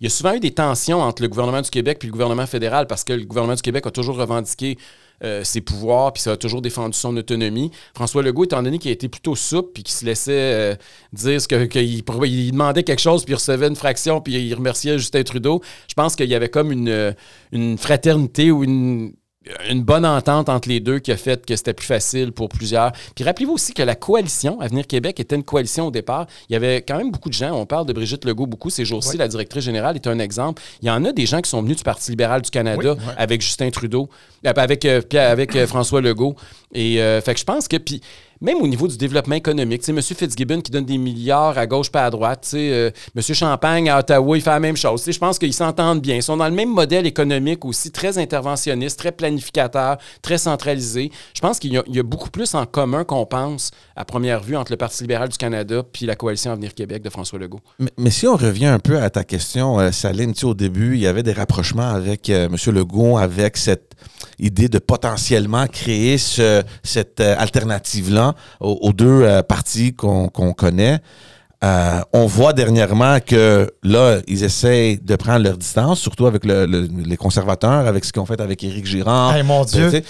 Il 0.00 0.04
y 0.04 0.06
a 0.06 0.10
souvent 0.10 0.34
eu 0.34 0.40
des 0.40 0.52
tensions 0.52 1.00
entre 1.00 1.22
le 1.22 1.28
gouvernement 1.28 1.62
du 1.62 1.70
Québec 1.70 1.98
puis 1.98 2.06
le 2.06 2.12
gouvernement 2.12 2.46
fédéral 2.46 2.86
parce 2.86 3.02
que 3.02 3.14
le 3.14 3.24
gouvernement 3.24 3.54
du 3.54 3.62
Québec 3.62 3.86
a 3.86 3.90
toujours 3.90 4.16
revendiqué 4.16 4.78
euh, 5.24 5.42
ses 5.42 5.62
pouvoirs 5.62 6.12
puis 6.12 6.22
ça 6.22 6.32
a 6.32 6.36
toujours 6.36 6.62
défendu 6.62 6.96
son 6.96 7.16
autonomie. 7.16 7.72
François 7.94 8.22
Legault, 8.22 8.44
étant 8.44 8.62
donné 8.62 8.78
qu'il 8.78 8.90
a 8.90 8.92
été 8.92 9.08
plutôt 9.08 9.34
souple 9.34 9.70
puis 9.74 9.82
qu'il 9.82 9.94
se 9.94 10.04
laissait 10.04 10.32
euh, 10.32 10.74
dire 11.14 11.44
que 11.48 11.64
qu'il 11.64 12.04
il 12.24 12.52
demandait 12.52 12.84
quelque 12.84 13.00
chose 13.00 13.24
puis 13.24 13.32
il 13.32 13.36
recevait 13.36 13.66
une 13.66 13.76
fraction 13.76 14.20
puis 14.20 14.34
il 14.34 14.54
remerciait 14.54 14.98
Justin 14.98 15.24
Trudeau, 15.24 15.62
je 15.88 15.94
pense 15.94 16.14
qu'il 16.14 16.28
y 16.28 16.34
avait 16.34 16.50
comme 16.50 16.70
une 16.70 17.78
fraternité 17.78 18.52
ou 18.52 18.62
une 18.62 19.14
une 19.68 19.82
bonne 19.82 20.04
entente 20.04 20.48
entre 20.48 20.68
les 20.68 20.80
deux 20.80 20.98
qui 20.98 21.12
a 21.12 21.16
fait 21.16 21.44
que 21.44 21.54
c'était 21.54 21.74
plus 21.74 21.86
facile 21.86 22.32
pour 22.32 22.48
plusieurs. 22.48 22.92
Puis 23.14 23.24
rappelez-vous 23.24 23.52
aussi 23.52 23.74
que 23.74 23.82
la 23.82 23.94
coalition 23.94 24.60
Avenir 24.60 24.86
Québec 24.86 25.20
était 25.20 25.36
une 25.36 25.44
coalition 25.44 25.86
au 25.86 25.90
départ. 25.90 26.26
Il 26.48 26.54
y 26.54 26.56
avait 26.56 26.82
quand 26.82 26.96
même 26.96 27.10
beaucoup 27.10 27.28
de 27.28 27.34
gens. 27.34 27.52
On 27.52 27.66
parle 27.66 27.86
de 27.86 27.92
Brigitte 27.92 28.24
Legault 28.24 28.46
beaucoup 28.46 28.70
ces 28.70 28.84
jours-ci. 28.84 29.10
Oui. 29.12 29.16
La 29.18 29.28
directrice 29.28 29.64
générale 29.64 29.96
est 29.96 30.06
un 30.06 30.18
exemple. 30.18 30.62
Il 30.82 30.88
y 30.88 30.90
en 30.90 31.04
a 31.04 31.12
des 31.12 31.26
gens 31.26 31.40
qui 31.40 31.50
sont 31.50 31.62
venus 31.62 31.76
du 31.76 31.84
Parti 31.84 32.10
libéral 32.10 32.42
du 32.42 32.50
Canada 32.50 32.96
avec 33.16 33.40
Justin 33.40 33.70
Trudeau, 33.70 34.08
euh, 34.44 34.52
avec, 34.56 34.84
euh, 34.84 35.00
avec 35.14 35.54
euh, 35.54 35.66
François 35.66 36.00
Legault. 36.00 36.36
Et 36.72 37.00
euh, 37.00 37.20
fait 37.20 37.34
que 37.34 37.40
je 37.40 37.44
pense 37.44 37.68
que 37.68 37.76
puis 37.76 38.00
même 38.40 38.58
au 38.58 38.66
niveau 38.66 38.86
du 38.88 38.96
développement 38.96 39.34
économique, 39.34 39.82
tu 39.82 39.90
M. 39.90 40.00
Fitzgibbon 40.02 40.60
qui 40.60 40.70
donne 40.70 40.84
des 40.84 40.98
milliards 40.98 41.56
à 41.58 41.66
gauche 41.66 41.90
pas 41.90 42.04
à 42.04 42.10
droite, 42.10 42.50
euh, 42.54 42.90
M. 43.14 43.22
Champagne 43.22 43.88
à 43.88 43.98
Ottawa, 43.98 44.36
il 44.36 44.40
fait 44.42 44.50
la 44.50 44.60
même 44.60 44.76
chose. 44.76 45.02
Je 45.06 45.18
pense 45.18 45.38
qu'ils 45.38 45.54
s'entendent 45.54 46.00
bien. 46.00 46.16
Ils 46.16 46.22
sont 46.22 46.36
dans 46.36 46.48
le 46.48 46.54
même 46.54 46.72
modèle 46.72 47.06
économique 47.06 47.64
aussi, 47.64 47.90
très 47.90 48.18
interventionniste, 48.18 48.98
très 48.98 49.12
planificateur, 49.12 49.96
très 50.22 50.38
centralisé. 50.38 51.10
Je 51.34 51.40
pense 51.40 51.58
qu'il 51.58 51.72
y, 51.72 51.78
a- 51.78 52.02
beaucoup 52.02 52.30
plus 52.30 52.54
en 52.54 52.66
commun 52.66 53.04
qu'on 53.04 53.26
pense 53.26 53.70
à 53.96 54.04
première 54.04 54.40
vue 54.42 54.56
entre 54.56 54.70
le 54.72 54.76
Parti 54.76 55.02
libéral 55.02 55.28
du 55.28 55.36
Canada 55.36 55.82
puis 55.92 56.06
la 56.06 56.14
coalition 56.14 56.52
Avenir 56.52 56.74
Québec 56.74 57.02
de 57.02 57.10
François 57.10 57.38
Legault. 57.38 57.60
Mais, 57.78 58.10
si 58.10 58.26
on 58.26 58.36
revient 58.36 58.66
un 58.66 58.78
peu 58.78 59.00
à 59.00 59.10
ta 59.10 59.24
question, 59.24 59.80
euh, 59.80 59.90
Saline, 59.90 60.32
tu 60.34 60.44
au 60.46 60.54
début, 60.54 60.94
il 60.94 61.00
y 61.00 61.06
avait 61.06 61.22
des 61.22 61.32
rapprochements 61.32 61.88
avec 61.90 62.30
euh, 62.30 62.46
M. 62.48 62.74
Legault, 62.74 63.18
avec 63.18 63.56
cette 63.56 63.92
idée 64.38 64.68
de 64.68 64.78
potentiellement 64.78 65.66
créer 65.66 66.18
ce- 66.18 66.62
cette 66.82 67.20
euh, 67.20 67.34
alternative-là 68.26 68.34
aux, 68.60 68.78
aux 68.88 68.92
deux 68.92 69.22
euh, 69.22 69.42
partis 69.42 69.94
qu'on 69.94 70.28
connaît. 70.28 70.98
Euh, 71.64 72.00
on 72.12 72.26
voit 72.26 72.52
dernièrement 72.52 73.18
que 73.18 73.66
là, 73.82 74.18
ils 74.28 74.44
essayent 74.44 74.98
de 74.98 75.16
prendre 75.16 75.42
leur 75.42 75.56
distance, 75.56 75.98
surtout 75.98 76.26
avec 76.26 76.44
le- 76.44 76.66
le- 76.66 76.86
les 77.04 77.16
conservateurs, 77.16 77.86
avec 77.86 78.04
ce 78.04 78.12
qu'ils 78.12 78.20
ont 78.20 78.26
fait 78.26 78.40
avec 78.42 78.62
Éric 78.62 78.84
Girard. 78.84 79.34
Hey, 79.34 79.42
mon 79.42 79.64
Dieu. 79.64 79.86
Tu 79.90 79.96
sais, 79.96 80.04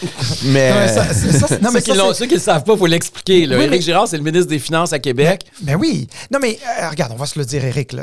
Mais, 0.46 0.70
Non, 0.70 0.76
mais 0.80 0.88
ça- 0.88 1.14
c'est- 1.14 1.32
ça, 1.38 1.46
c'est- 1.46 1.62
non, 1.62 1.70
mais 1.72 1.80
ceux, 1.80 1.92
qui 1.92 1.96
ça, 1.98 2.02
l'ont- 2.04 2.08
c'est- 2.12 2.18
ceux 2.18 2.26
qui 2.26 2.34
ne 2.34 2.38
le 2.38 2.42
savent 2.44 2.64
pas, 2.64 2.72
il 2.72 2.78
faut 2.78 2.86
l'expliquer. 2.86 3.46
Oui, 3.46 3.52
Éric 3.54 3.70
mais- 3.70 3.80
Girard, 3.80 4.08
c'est 4.08 4.16
le 4.18 4.24
ministre 4.24 4.48
des 4.48 4.58
Finances 4.58 4.92
à 4.92 4.98
Québec. 4.98 5.42
Mais 5.62 5.76
oui. 5.76 6.08
Non, 6.32 6.40
mais 6.42 6.58
euh, 6.82 6.90
regarde, 6.90 7.12
on 7.14 7.16
va 7.16 7.26
se 7.26 7.38
le 7.38 7.44
dire, 7.44 7.64
Éric. 7.64 7.92
Là, 7.92 8.02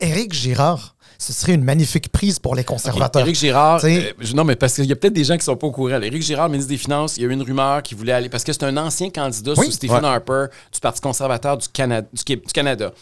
Éric 0.00 0.32
Girard, 0.32 0.94
ce 1.18 1.32
serait 1.32 1.54
une 1.54 1.64
magnifique 1.64 2.10
prise 2.10 2.38
pour 2.38 2.54
les 2.54 2.64
conservateurs. 2.64 3.22
Éric 3.22 3.36
Girard, 3.36 3.84
euh, 3.84 4.00
non, 4.34 4.44
mais 4.44 4.56
parce 4.56 4.74
qu'il 4.74 4.86
y 4.86 4.92
a 4.92 4.96
peut-être 4.96 5.12
des 5.14 5.24
gens 5.24 5.36
qui 5.36 5.44
sont 5.44 5.56
pas 5.56 5.66
au 5.66 5.72
courant. 5.72 6.00
Éric 6.00 6.22
Girard, 6.22 6.48
ministre 6.48 6.70
des 6.70 6.76
Finances, 6.78 7.16
il 7.16 7.22
y 7.22 7.26
a 7.26 7.28
eu 7.28 7.32
une 7.32 7.42
rumeur 7.42 7.82
qui 7.82 7.94
voulait 7.94 8.12
aller. 8.12 8.28
Parce 8.28 8.44
que 8.44 8.52
c'est 8.52 8.64
un 8.64 8.76
ancien 8.76 9.10
candidat 9.10 9.52
Oui. 9.56 9.66
sous 9.66 9.72
Stephen 9.72 9.98
Ouais. 10.04 10.08
Harper 10.10 10.46
du 10.72 10.80
Parti 10.80 11.00
conservateur 11.00 11.56
du, 11.58 11.68
Cana- 11.68 12.02
du 12.02 12.52
Canada. 12.52 12.92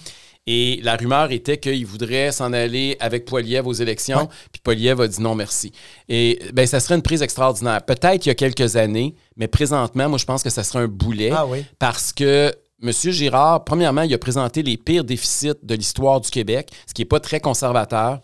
Et 0.46 0.80
la 0.82 0.96
rumeur 0.96 1.30
était 1.30 1.56
qu'il 1.58 1.86
voudrait 1.86 2.32
s'en 2.32 2.52
aller 2.52 2.96
avec 2.98 3.24
Poiliev 3.26 3.64
aux 3.66 3.72
élections. 3.72 4.22
Ouais. 4.22 4.28
Puis 4.50 4.60
Poiliev 4.62 5.00
a 5.00 5.06
dit 5.06 5.22
non, 5.22 5.36
merci. 5.36 5.70
Et 6.08 6.40
ben, 6.52 6.66
ça 6.66 6.80
serait 6.80 6.96
une 6.96 7.02
prise 7.02 7.22
extraordinaire. 7.22 7.80
Peut-être 7.84 8.26
il 8.26 8.28
y 8.28 8.32
a 8.32 8.34
quelques 8.34 8.74
années, 8.74 9.14
mais 9.36 9.46
présentement, 9.46 10.08
moi, 10.08 10.18
je 10.18 10.24
pense 10.24 10.42
que 10.42 10.50
ça 10.50 10.64
serait 10.64 10.80
un 10.84 10.88
boulet. 10.88 11.30
Ah 11.32 11.46
oui. 11.46 11.64
Parce 11.78 12.12
que 12.12 12.52
M. 12.82 12.90
Girard, 12.92 13.64
premièrement, 13.64 14.02
il 14.02 14.12
a 14.12 14.18
présenté 14.18 14.62
les 14.62 14.76
pires 14.76 15.04
déficits 15.04 15.52
de 15.62 15.74
l'histoire 15.74 16.20
du 16.20 16.30
Québec, 16.30 16.68
ce 16.86 16.94
qui 16.94 17.02
n'est 17.02 17.06
pas 17.06 17.20
très 17.20 17.38
conservateur. 17.40 18.20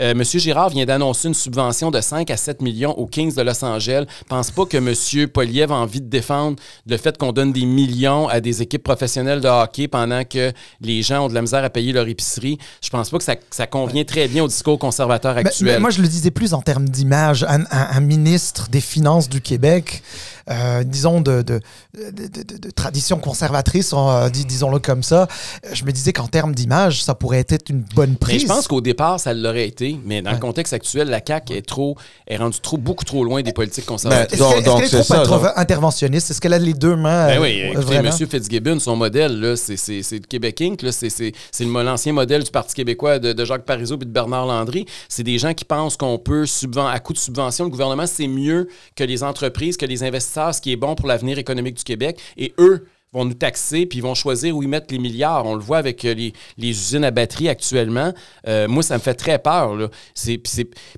Euh, 0.00 0.12
M. 0.12 0.22
Girard 0.22 0.68
vient 0.70 0.86
d'annoncer 0.86 1.26
une 1.26 1.34
subvention 1.34 1.90
de 1.90 2.00
5 2.00 2.30
à 2.30 2.36
7 2.36 2.62
millions 2.62 2.92
aux 2.96 3.06
Kings 3.08 3.34
de 3.34 3.42
Los 3.42 3.64
Angeles. 3.64 4.04
Pense 4.28 4.52
pas 4.52 4.64
que 4.64 4.76
M. 4.76 5.26
Poliev 5.28 5.72
a 5.72 5.74
envie 5.74 6.00
de 6.00 6.06
défendre 6.08 6.56
le 6.86 6.96
fait 6.96 7.18
qu'on 7.18 7.32
donne 7.32 7.52
des 7.52 7.66
millions 7.66 8.28
à 8.28 8.38
des 8.40 8.62
équipes 8.62 8.84
professionnelles 8.84 9.40
de 9.40 9.48
hockey 9.48 9.88
pendant 9.88 10.22
que 10.24 10.52
les 10.80 11.02
gens 11.02 11.24
ont 11.24 11.28
de 11.28 11.34
la 11.34 11.42
misère 11.42 11.64
à 11.64 11.68
payer 11.70 11.92
leur 11.92 12.06
épicerie? 12.06 12.58
Je 12.80 12.90
pense 12.90 13.10
pas 13.10 13.18
que 13.18 13.24
ça, 13.24 13.34
ça 13.50 13.66
convient 13.66 14.04
très 14.04 14.28
bien 14.28 14.44
au 14.44 14.48
discours 14.48 14.78
conservateur 14.78 15.34
Ben, 15.34 15.46
actuel. 15.46 15.66
ben, 15.74 15.80
moi, 15.80 15.90
je 15.90 16.00
le 16.00 16.06
disais 16.06 16.30
plus 16.30 16.54
en 16.54 16.62
termes 16.62 16.88
d'image. 16.88 17.42
Un, 17.48 17.62
un- 17.62 17.88
un 17.96 18.00
ministre 18.00 18.68
des 18.70 18.80
Finances 18.80 19.28
du 19.28 19.40
Québec, 19.40 20.04
euh, 20.50 20.82
disons 20.84 21.20
de, 21.20 21.42
de, 21.42 21.60
de, 21.94 22.10
de- 22.26 22.42
de- 22.42 22.58
de 22.58 22.70
tradition 22.70 23.18
conservatrice, 23.18 23.92
euh, 23.94 24.28
dis- 24.30 24.44
disons-le 24.44 24.78
comme 24.78 25.02
ça, 25.02 25.22
euh, 25.66 25.68
je 25.72 25.84
me 25.84 25.92
disais 25.92 26.12
qu'en 26.12 26.26
termes 26.26 26.54
d'image, 26.54 27.02
ça 27.02 27.14
pourrait 27.14 27.44
être 27.48 27.70
une 27.70 27.84
bonne 27.94 28.10
Mais 28.10 28.16
prise. 28.16 28.42
je 28.42 28.46
pense 28.46 28.66
qu'au 28.68 28.80
départ, 28.80 29.20
ça 29.20 29.34
l'aurait 29.34 29.66
été, 29.66 29.98
mais 30.04 30.22
dans 30.22 30.32
le 30.32 30.38
contexte 30.38 30.72
actuel, 30.72 31.08
la 31.08 31.20
CAQ 31.26 31.54
est 31.54 31.66
trop, 31.66 31.96
est 32.26 32.36
rendue 32.36 32.60
trop, 32.60 32.76
beaucoup 32.78 33.04
trop 33.04 33.24
loin 33.24 33.42
des 33.42 33.52
politiques 33.52 33.84
Ben, 33.86 33.94
conservatrices. 33.94 34.40
Est-ce 34.40 34.48
qu'elle 34.48 34.58
est-ce 34.58 34.90
qu'elle 34.90 35.00
est 35.00 35.04
c'est 35.04 35.22
trop 35.22 35.38
ça, 35.40 35.52
interventionniste? 35.56 36.30
Est-ce 36.30 36.40
qu'elle 36.40 36.54
a 36.54 36.58
les 36.58 36.74
deux 36.74 36.96
mains? 36.96 37.26
Ben 37.26 37.38
euh, 37.38 37.42
oui, 37.42 37.60
euh, 37.62 37.72
écoutez? 37.80 37.94
M. 37.96 38.10
Fitzgibbon, 38.12 38.78
son 38.80 38.96
modèle, 38.96 39.54
c'est, 39.56 39.74
le 39.76 40.18
Québec 40.26 40.60
Inc., 40.62 40.80
c'est, 40.90 41.32
l'ancien 41.64 42.12
modèle 42.12 42.42
du 42.44 42.50
Parti 42.50 42.74
québécois 42.74 43.18
de, 43.18 43.32
de 43.32 43.44
Jacques 43.44 43.64
Parizeau 43.64 43.96
et 43.96 44.04
de 44.04 44.10
Bernard 44.10 44.46
Landry. 44.46 44.86
C'est 45.08 45.22
des 45.22 45.38
gens 45.38 45.54
qui 45.54 45.64
pensent 45.64 45.96
qu'on 45.96 46.18
peut, 46.18 46.44
à 46.90 46.98
coup 47.00 47.12
de 47.12 47.18
subvention, 47.18 47.64
le 47.64 47.70
gouvernement, 47.70 48.06
c'est 48.06 48.26
mieux 48.28 48.68
que 48.96 49.04
les 49.04 49.22
entreprises, 49.22 49.76
que 49.76 49.86
les 49.86 50.02
investisseurs, 50.02 50.37
ce 50.52 50.60
qui 50.60 50.72
est 50.72 50.76
bon 50.76 50.94
pour 50.94 51.06
l'avenir 51.06 51.38
économique 51.38 51.76
du 51.76 51.84
Québec. 51.84 52.20
Et 52.36 52.54
eux 52.58 52.86
vont 53.12 53.24
nous 53.24 53.34
taxer, 53.34 53.86
puis 53.86 54.00
vont 54.00 54.14
choisir 54.14 54.56
où 54.56 54.62
ils 54.62 54.68
mettent 54.68 54.90
les 54.90 54.98
milliards. 54.98 55.46
On 55.46 55.54
le 55.54 55.62
voit 55.62 55.78
avec 55.78 56.04
euh, 56.04 56.14
les, 56.14 56.32
les 56.56 56.68
usines 56.68 57.04
à 57.04 57.10
batterie 57.10 57.48
actuellement. 57.48 58.12
Euh, 58.46 58.68
moi, 58.68 58.82
ça 58.82 58.94
me 58.94 59.00
fait 59.00 59.14
très 59.14 59.38
peur. 59.38 59.76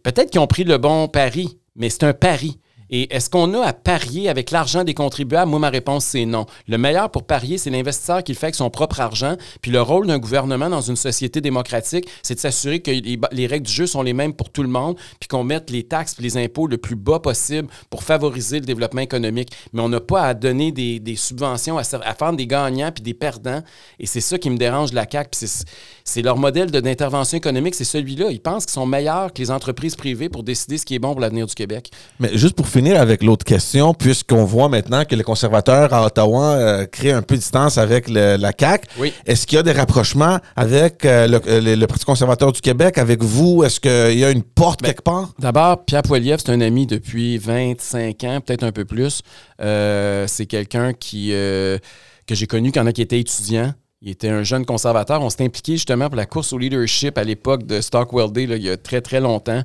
Peut-être 0.02 0.30
qu'ils 0.30 0.40
ont 0.40 0.46
pris 0.46 0.64
le 0.64 0.78
bon 0.78 1.08
pari, 1.08 1.58
mais 1.76 1.88
c'est 1.88 2.04
un 2.04 2.12
pari. 2.12 2.58
Et 2.90 3.14
est-ce 3.14 3.30
qu'on 3.30 3.54
a 3.54 3.64
à 3.64 3.72
parier 3.72 4.28
avec 4.28 4.50
l'argent 4.50 4.82
des 4.82 4.94
contribuables? 4.94 5.48
Moi, 5.48 5.60
ma 5.60 5.70
réponse, 5.70 6.04
c'est 6.04 6.26
non. 6.26 6.46
Le 6.68 6.76
meilleur 6.76 7.10
pour 7.10 7.22
parier, 7.22 7.56
c'est 7.56 7.70
l'investisseur 7.70 8.24
qui 8.24 8.32
le 8.32 8.36
fait 8.36 8.46
avec 8.46 8.56
son 8.56 8.68
propre 8.68 9.00
argent. 9.00 9.36
Puis 9.62 9.70
le 9.70 9.80
rôle 9.80 10.08
d'un 10.08 10.18
gouvernement 10.18 10.68
dans 10.68 10.80
une 10.80 10.96
société 10.96 11.40
démocratique, 11.40 12.08
c'est 12.22 12.34
de 12.34 12.40
s'assurer 12.40 12.80
que 12.80 12.90
les, 12.90 13.46
règles 13.46 13.66
du 13.66 13.72
jeu 13.72 13.86
sont 13.86 14.02
les 14.02 14.12
mêmes 14.12 14.34
pour 14.34 14.50
tout 14.50 14.62
le 14.62 14.68
monde, 14.68 14.96
puis 15.20 15.28
qu'on 15.28 15.44
mette 15.44 15.70
les 15.70 15.84
taxes 15.84 16.16
et 16.18 16.22
les 16.22 16.36
impôts 16.36 16.66
le 16.66 16.78
plus 16.78 16.96
bas 16.96 17.20
possible 17.20 17.68
pour 17.90 18.02
favoriser 18.02 18.58
le 18.58 18.66
développement 18.66 19.02
économique. 19.02 19.50
Mais 19.72 19.82
on 19.82 19.88
n'a 19.88 20.00
pas 20.00 20.22
à 20.22 20.34
donner 20.34 20.72
des, 20.72 21.16
subventions, 21.16 21.78
à, 21.78 21.84
faire 21.84 22.32
des 22.32 22.46
gagnants 22.46 22.90
puis 22.92 23.02
des 23.02 23.14
perdants. 23.14 23.62
Et 23.98 24.06
c'est 24.06 24.20
ça 24.20 24.38
qui 24.38 24.50
me 24.50 24.56
dérange 24.56 24.92
la 24.92 25.06
CAQ. 25.10 25.30
C'est- 25.32 26.22
leur 26.22 26.36
modèle 26.36 26.70
d'intervention 26.70 27.38
économique, 27.38 27.74
c'est 27.74 27.84
celui-là. 27.84 28.30
Ils 28.30 28.40
pensent 28.40 28.66
qu'ils 28.66 28.74
sont 28.74 28.84
meilleurs 28.84 29.32
que 29.32 29.40
les 29.40 29.50
entreprises 29.50 29.96
privées 29.96 30.28
pour 30.28 30.42
décider 30.42 30.76
ce 30.76 30.84
qui 30.84 30.94
est 30.94 30.98
bon 30.98 31.12
pour 31.12 31.20
l'avenir 31.20 31.46
du 31.46 31.54
Québec. 31.54 31.90
Mais 32.18 32.36
juste 32.36 32.54
pour 32.54 32.68
finir 32.68 32.79
avec 32.88 33.22
l'autre 33.22 33.44
question, 33.44 33.92
puisqu'on 33.94 34.44
voit 34.44 34.68
maintenant 34.68 35.04
que 35.04 35.14
les 35.14 35.22
conservateurs 35.22 35.92
à 35.92 36.06
Ottawa 36.06 36.44
euh, 36.54 36.86
créent 36.86 37.12
un 37.12 37.20
peu 37.22 37.34
de 37.34 37.40
distance 37.40 37.76
avec 37.78 38.08
le- 38.08 38.36
la 38.36 38.52
CAQ, 38.58 38.88
Oui. 38.98 39.12
est-ce 39.26 39.46
qu'il 39.46 39.56
y 39.56 39.58
a 39.58 39.62
des 39.62 39.72
rapprochements 39.72 40.38
avec 40.56 41.04
euh, 41.04 41.26
le, 41.26 41.40
euh, 41.46 41.60
le- 41.60 41.74
le 41.74 41.86
Parti 41.86 42.04
conservateur 42.06 42.52
du 42.52 42.60
Québec, 42.60 42.96
avec 42.98 43.22
vous? 43.22 43.62
Est-ce 43.64 43.78
qu'il 43.80 44.18
y 44.18 44.24
a 44.24 44.30
une 44.30 44.42
porte 44.42 44.80
Ben, 44.82 44.88
quelque 44.88 45.02
part? 45.02 45.30
D'abord, 45.38 45.84
Pierre 45.84 46.02
Poilievre, 46.02 46.40
c'est 46.44 46.52
un 46.52 46.60
ami 46.62 46.86
depuis 46.86 47.36
25 47.38 48.24
ans, 48.24 48.40
peut-être 48.40 48.64
un 48.64 48.72
peu 48.72 48.84
plus. 48.86 49.20
Euh, 49.60 50.24
c'est 50.26 50.46
quelqu'un 50.46 50.92
qui, 50.94 51.28
que 51.30 52.34
j'ai 52.34 52.46
connu 52.46 52.72
quand 52.72 52.84
il 52.84 53.00
était 53.02 53.20
étudiant. 53.20 53.72
Il 54.02 54.10
était 54.10 54.28
un 54.28 54.42
jeune 54.42 54.64
conservateur. 54.64 55.20
On 55.20 55.28
s'est 55.28 55.44
impliqué 55.44 55.72
justement 55.72 56.08
pour 56.08 56.16
la 56.16 56.24
course 56.26 56.52
au 56.54 56.58
leadership 56.58 57.18
à 57.18 57.24
l'époque 57.24 57.66
de 57.66 57.80
Stockwell 57.82 58.32
Day, 58.32 58.46
là, 58.46 58.56
il 58.56 58.62
y 58.62 58.70
a 58.70 58.76
très, 58.78 59.02
très 59.02 59.20
longtemps. 59.20 59.62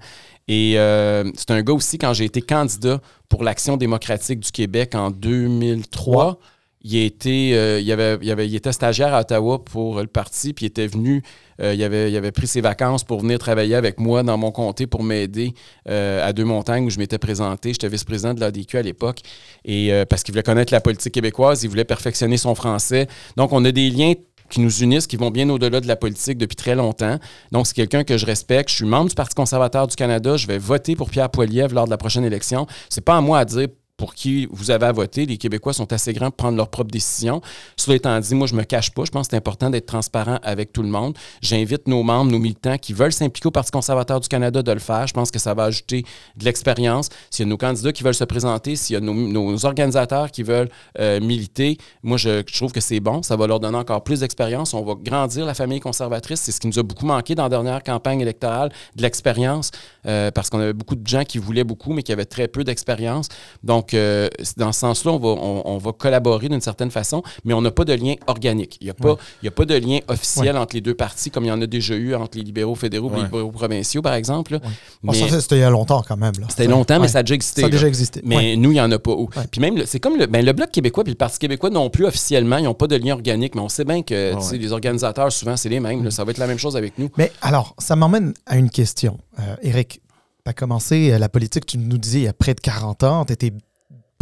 Et 0.47 0.73
euh, 0.77 1.23
c'est 1.35 1.51
un 1.51 1.61
gars 1.61 1.73
aussi, 1.73 1.97
quand 1.97 2.13
j'ai 2.13 2.25
été 2.25 2.41
candidat 2.41 2.99
pour 3.29 3.43
l'Action 3.43 3.77
démocratique 3.77 4.41
du 4.41 4.51
Québec 4.51 4.93
en 4.93 5.09
2003, 5.09 6.37
il, 6.81 6.97
été, 6.97 7.55
euh, 7.57 7.79
il, 7.79 7.91
avait, 7.91 8.17
il, 8.21 8.29
avait- 8.29 8.47
il 8.47 8.55
était 8.55 8.73
stagiaire 8.73 9.13
à 9.13 9.21
Ottawa 9.21 9.63
pour 9.63 10.01
le 10.01 10.07
parti, 10.07 10.53
puis 10.53 10.65
il 10.65 10.67
était 10.67 10.87
venu, 10.87 11.23
euh, 11.61 11.73
il, 11.73 11.83
avait, 11.83 12.11
il 12.11 12.17
avait 12.17 12.31
pris 12.31 12.47
ses 12.47 12.61
vacances 12.61 13.03
pour 13.03 13.21
venir 13.21 13.39
travailler 13.39 13.75
avec 13.75 13.99
moi 13.99 14.23
dans 14.23 14.37
mon 14.37 14.51
comté 14.51 14.87
pour 14.87 15.03
m'aider 15.03 15.53
euh, 15.89 16.27
à 16.27 16.33
Deux-Montagnes 16.33 16.85
où 16.85 16.89
je 16.89 16.99
m'étais 16.99 17.17
présenté. 17.17 17.73
J'étais 17.73 17.87
vice-président 17.87 18.33
de 18.33 18.39
l'ADQ 18.39 18.77
à 18.77 18.81
l'époque. 18.81 19.21
Et 19.63 19.93
euh, 19.93 20.05
parce 20.05 20.23
qu'il 20.23 20.33
voulait 20.33 20.43
connaître 20.43 20.73
la 20.73 20.81
politique 20.81 21.13
québécoise, 21.13 21.63
il 21.63 21.69
voulait 21.69 21.85
perfectionner 21.85 22.37
son 22.37 22.55
français. 22.55 23.07
Donc, 23.37 23.53
on 23.53 23.63
a 23.65 23.71
des 23.71 23.89
liens 23.89 24.13
qui 24.49 24.59
nous 24.59 24.83
unissent, 24.83 25.07
qui 25.07 25.17
vont 25.17 25.31
bien 25.31 25.49
au-delà 25.49 25.81
de 25.81 25.87
la 25.87 25.95
politique 25.95 26.37
depuis 26.37 26.55
très 26.55 26.75
longtemps. 26.75 27.17
Donc, 27.51 27.65
c'est 27.67 27.73
quelqu'un 27.73 28.03
que 28.03 28.17
je 28.17 28.25
respecte. 28.25 28.69
Je 28.69 28.75
suis 28.75 28.85
membre 28.85 29.09
du 29.09 29.15
Parti 29.15 29.33
conservateur 29.33 29.87
du 29.87 29.95
Canada. 29.95 30.37
Je 30.37 30.45
vais 30.45 30.59
voter 30.59 30.95
pour 30.95 31.09
Pierre 31.09 31.29
Poilievre 31.29 31.73
lors 31.73 31.85
de 31.85 31.89
la 31.89 31.97
prochaine 31.97 32.25
élection. 32.25 32.67
C'est 32.89 33.03
pas 33.03 33.17
à 33.17 33.21
moi 33.21 33.39
à 33.39 33.45
dire 33.45 33.67
pour 33.97 34.13
qui 34.13 34.47
vous 34.51 34.71
avez 34.71 34.85
à 34.85 34.91
voter. 34.91 35.25
Les 35.25 35.37
Québécois 35.37 35.73
sont 35.73 35.91
assez 35.93 36.13
grands 36.13 36.27
pour 36.27 36.37
prendre 36.37 36.57
leurs 36.57 36.69
propres 36.69 36.91
décisions. 36.91 37.41
Cela 37.77 37.95
étant 37.95 38.19
dit, 38.19 38.35
moi, 38.35 38.47
je 38.47 38.55
me 38.55 38.63
cache 38.63 38.91
pas. 38.91 39.05
Je 39.05 39.11
pense 39.11 39.27
que 39.27 39.31
c'est 39.31 39.37
important 39.37 39.69
d'être 39.69 39.85
transparent 39.85 40.39
avec 40.43 40.73
tout 40.73 40.81
le 40.81 40.89
monde. 40.89 41.17
J'invite 41.41 41.87
nos 41.87 42.03
membres, 42.03 42.31
nos 42.31 42.39
militants 42.39 42.77
qui 42.77 42.93
veulent 42.93 43.13
s'impliquer 43.13 43.47
au 43.47 43.51
Parti 43.51 43.71
conservateur 43.71 44.19
du 44.19 44.27
Canada 44.27 44.61
de 44.61 44.71
le 44.71 44.79
faire. 44.79 45.07
Je 45.07 45.13
pense 45.13 45.31
que 45.31 45.39
ça 45.39 45.53
va 45.53 45.65
ajouter 45.65 46.03
de 46.35 46.45
l'expérience. 46.45 47.09
S'il 47.29 47.45
y 47.45 47.47
a 47.47 47.49
nos 47.49 47.57
candidats 47.57 47.93
qui 47.93 48.03
veulent 48.03 48.13
se 48.13 48.23
présenter, 48.25 48.75
s'il 48.75 48.95
y 48.95 48.97
a 48.97 48.99
nos, 48.99 49.65
organisateurs 49.65 50.31
qui 50.31 50.43
veulent 50.43 50.69
euh, 50.99 51.21
militer, 51.21 51.77
moi, 52.03 52.17
je, 52.17 52.43
je 52.47 52.55
trouve 52.57 52.73
que 52.73 52.81
c'est 52.81 52.99
bon. 52.99 53.23
Ça 53.23 53.35
va 53.37 53.47
leur 53.47 53.59
donner 53.59 53.77
encore 53.77 54.03
plus 54.03 54.19
d'expérience. 54.19 54.73
On 54.73 54.83
va 54.83 54.95
grandir 55.01 55.45
la 55.45 55.53
famille 55.53 55.79
conservatrice. 55.79 56.41
C'est 56.41 56.51
ce 56.51 56.59
qui 56.59 56.67
nous 56.67 56.79
a 56.79 56.83
beaucoup 56.83 57.05
manqué 57.05 57.35
dans 57.35 57.43
la 57.43 57.49
dernière 57.49 57.83
campagne 57.83 58.19
électorale, 58.19 58.71
de 58.95 59.01
l'expérience, 59.01 59.71
euh, 60.05 60.31
parce 60.31 60.49
qu'on 60.49 60.59
avait 60.59 60.73
beaucoup 60.73 60.95
de 60.95 61.07
gens 61.07 61.23
qui 61.23 61.37
voulaient 61.37 61.63
beaucoup, 61.63 61.93
mais 61.93 62.03
qui 62.03 62.11
avaient 62.11 62.25
très 62.25 62.47
peu 62.47 62.63
d'expérience. 62.63 63.29
Donc, 63.63 63.84
euh, 63.93 64.27
dans 64.57 64.71
ce 64.71 64.79
sens-là, 64.81 65.11
on 65.11 65.19
va, 65.19 65.27
on, 65.29 65.61
on 65.65 65.77
va 65.77 65.91
collaborer 65.91 66.49
d'une 66.49 66.61
certaine 66.61 66.91
façon, 66.91 67.21
mais 67.43 67.53
on 67.53 67.61
n'a 67.61 67.71
pas 67.71 67.85
de 67.85 67.93
lien 67.93 68.15
organique. 68.27 68.77
Il 68.81 68.85
n'y 68.85 68.89
a, 68.89 68.93
pas- 68.93 69.17
il 69.41 69.45
y 69.45 69.47
a 69.47 69.51
pas 69.51 69.65
de 69.65 69.75
lien 69.75 69.99
officiel 70.07 70.57
entre 70.57 70.75
les 70.75 70.81
deux 70.81 70.93
partis, 70.95 71.29
comme 71.31 71.43
il 71.45 71.47
y 71.47 71.51
en 71.51 71.61
a 71.61 71.67
déjà 71.67 71.95
eu 71.95 72.15
entre 72.15 72.37
les 72.37 72.43
libéraux 72.43 72.75
fédéraux 72.75 73.09
et 73.13 73.15
les 73.17 73.23
libéraux 73.23 73.51
provinciaux, 73.51 74.01
par 74.01 74.13
exemple. 74.15 74.59
Mais- 75.03 75.13
ça, 75.29 75.41
c'était 75.41 75.57
il 75.57 75.61
y 75.61 75.63
a 75.63 75.69
longtemps 75.69 76.03
quand 76.07 76.17
même. 76.17 76.33
c'était 76.49 76.67
longtemps, 76.67 76.99
mais 76.99 77.07
ça 77.07 77.19
a 77.19 77.23
déjà 77.23 77.35
existé. 77.35 77.61
Ça 77.61 77.67
a 77.67 77.69
déjà 77.69 77.87
existé. 77.87 78.21
Mais 78.25 78.55
nous, 78.55 78.71
il 78.71 78.75
n'y 78.75 78.81
en 78.81 78.91
a 78.91 78.99
pas. 78.99 79.11
où. 79.11 79.29
Puis 79.51 79.61
même, 79.61 79.83
c'est 79.85 79.99
comme 79.99 80.17
le, 80.17 80.25
ben, 80.25 80.43
le 80.45 80.53
Bloc 80.53 80.71
québécois 80.71 81.03
puis 81.03 81.13
le 81.13 81.17
Parti 81.17 81.39
québécois 81.39 81.69
non 81.69 81.89
plus 81.89 82.05
officiellement, 82.05 82.57
ils 82.57 82.63
n'ont 82.63 82.73
pas 82.73 82.87
de 82.87 82.95
lien 82.95 83.13
organique, 83.13 83.55
mais 83.55 83.61
on 83.61 83.69
sait 83.69 83.85
bien 83.85 84.01
que 84.01 84.33
les 84.55 84.71
organisateurs, 84.71 85.31
souvent, 85.31 85.57
c'est 85.57 85.69
les 85.69 85.79
mêmes. 85.79 86.03
là. 86.03 86.11
Ça 86.11 86.23
va 86.23 86.31
être 86.31 86.37
la 86.37 86.47
même 86.47 86.57
chose 86.59 86.75
avec 86.77 86.97
nous. 86.97 87.09
Mais 87.17 87.31
alors, 87.41 87.75
ça 87.77 87.95
m'emmène 87.95 88.33
à 88.45 88.57
une 88.57 88.69
question. 88.69 89.17
Euh, 89.39 89.55
Eric, 89.61 90.01
tu 90.45 90.49
as 90.49 90.53
commencé 90.53 91.11
euh, 91.11 91.17
la 91.17 91.29
politique, 91.29 91.65
tu 91.65 91.77
nous 91.77 91.97
disais, 91.97 92.19
il 92.19 92.23
y 92.23 92.27
a 92.27 92.33
près 92.33 92.53
de 92.53 92.59
40 92.59 93.03
ans. 93.03 93.25
Tu 93.25 93.33
étais 93.33 93.51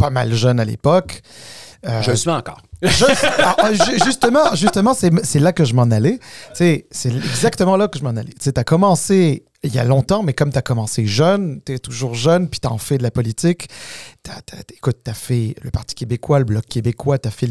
pas 0.04 0.10
mal 0.10 0.32
jeune 0.34 0.60
à 0.60 0.64
l'époque. 0.64 1.22
Euh, 1.86 2.00
Je 2.02 2.10
le 2.12 2.16
suis 2.16 2.30
encore. 2.30 2.60
je- 2.82 3.40
alors, 3.42 3.74
ju- 3.74 3.98
justement, 4.04 4.54
justement 4.54 4.94
c'est 4.94 5.38
là 5.40 5.52
que 5.52 5.64
je 5.64 5.74
m'en 5.74 5.90
allais. 5.90 6.18
C'est 6.54 6.86
exactement 7.04 7.76
là 7.76 7.88
que 7.88 7.98
je 7.98 8.04
m'en 8.04 8.10
allais. 8.10 8.32
Tu 8.40 8.50
as 8.54 8.64
commencé 8.64 9.44
il 9.62 9.74
y 9.74 9.78
a 9.78 9.84
longtemps, 9.84 10.22
mais 10.22 10.34
comme 10.34 10.50
tu 10.52 10.58
as 10.58 10.62
commencé 10.62 11.06
jeune, 11.06 11.60
tu 11.64 11.72
es 11.72 11.78
toujours 11.78 12.14
jeune, 12.14 12.48
puis 12.50 12.60
tu 12.60 12.68
en 12.68 12.76
fais 12.76 12.98
de 12.98 13.02
la 13.02 13.10
politique. 13.10 13.68
T'as- 14.22 14.42
t'as- 14.44 14.58
écoute, 14.76 14.98
tu 15.04 15.10
as 15.10 15.14
fait 15.14 15.54
le 15.62 15.70
Parti 15.70 15.94
québécois, 15.94 16.38
le 16.38 16.44
Bloc 16.44 16.66
québécois, 16.66 17.18
tu 17.18 17.28
as 17.28 17.30
fait 17.30 17.48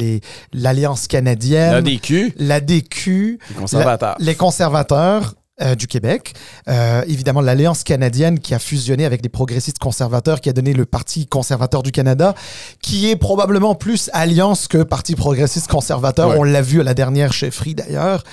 l'Alliance 0.53 1.07
canadienne, 1.07 1.71
L'ADQ, 1.73 2.33
l'ADQ, 2.37 3.39
les 3.49 3.55
conservateurs. 3.55 4.15
la- 4.19 4.25
les 4.25 4.35
conservateurs 4.35 5.33
euh, 5.63 5.75
du 5.75 5.87
Québec. 5.87 6.33
Euh, 6.67 7.03
évidemment, 7.07 7.41
l'Alliance 7.41 7.83
canadienne 7.83 8.39
qui 8.39 8.53
a 8.53 8.59
fusionné 8.59 9.05
avec 9.05 9.21
les 9.23 9.29
progressistes 9.29 9.79
conservateurs, 9.79 10.41
qui 10.41 10.49
a 10.49 10.53
donné 10.53 10.73
le 10.73 10.85
Parti 10.85 11.27
conservateur 11.27 11.83
du 11.83 11.91
Canada, 11.91 12.35
qui 12.81 13.09
est 13.09 13.15
probablement 13.15 13.73
plus 13.75 14.09
alliance 14.13 14.67
que 14.67 14.83
Parti 14.83 15.15
progressiste 15.15 15.69
conservateur. 15.69 16.29
Ouais. 16.29 16.35
On 16.37 16.43
l'a 16.43 16.61
vu 16.61 16.81
à 16.81 16.83
la 16.83 16.93
dernière 16.93 17.33
chefferie 17.33 17.75
d'ailleurs. 17.75 18.23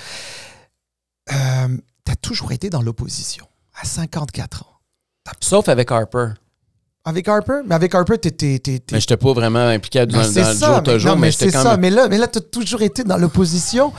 Euh, 1.31 1.35
tu 2.05 2.11
as 2.11 2.15
toujours 2.15 2.51
été 2.51 2.69
dans 2.69 2.81
l'opposition, 2.81 3.45
à 3.81 3.85
54 3.85 4.63
ans. 4.63 4.67
Sauf 5.39 5.69
avec 5.69 5.91
Harper. 5.91 6.33
Avec 7.05 7.27
Harper? 7.27 7.61
Mais 7.65 7.75
avec 7.75 7.95
Harper, 7.95 8.17
t'étais... 8.17 8.61
Mais 8.67 8.79
je 8.91 8.95
n'étais 8.95 9.17
pas 9.17 9.33
vraiment 9.33 9.67
impliqué 9.67 10.05
dans, 10.05 10.23
c'est 10.23 10.41
le 10.43 10.53
ça, 10.53 10.73
jour 10.75 10.83
mais, 10.85 10.99
jour, 10.99 11.15
mais, 11.15 11.21
mais 11.21 11.31
j'étais 11.31 11.45
c'est 11.45 11.51
quand 11.51 11.63
ça. 11.63 11.71
même. 11.71 11.79
Mais 11.81 11.89
là, 11.89 12.07
mais 12.07 12.17
là 12.17 12.27
tu 12.27 12.39
as 12.39 12.41
toujours 12.41 12.81
été 12.81 13.03
dans 13.03 13.17
l'opposition 13.17 13.91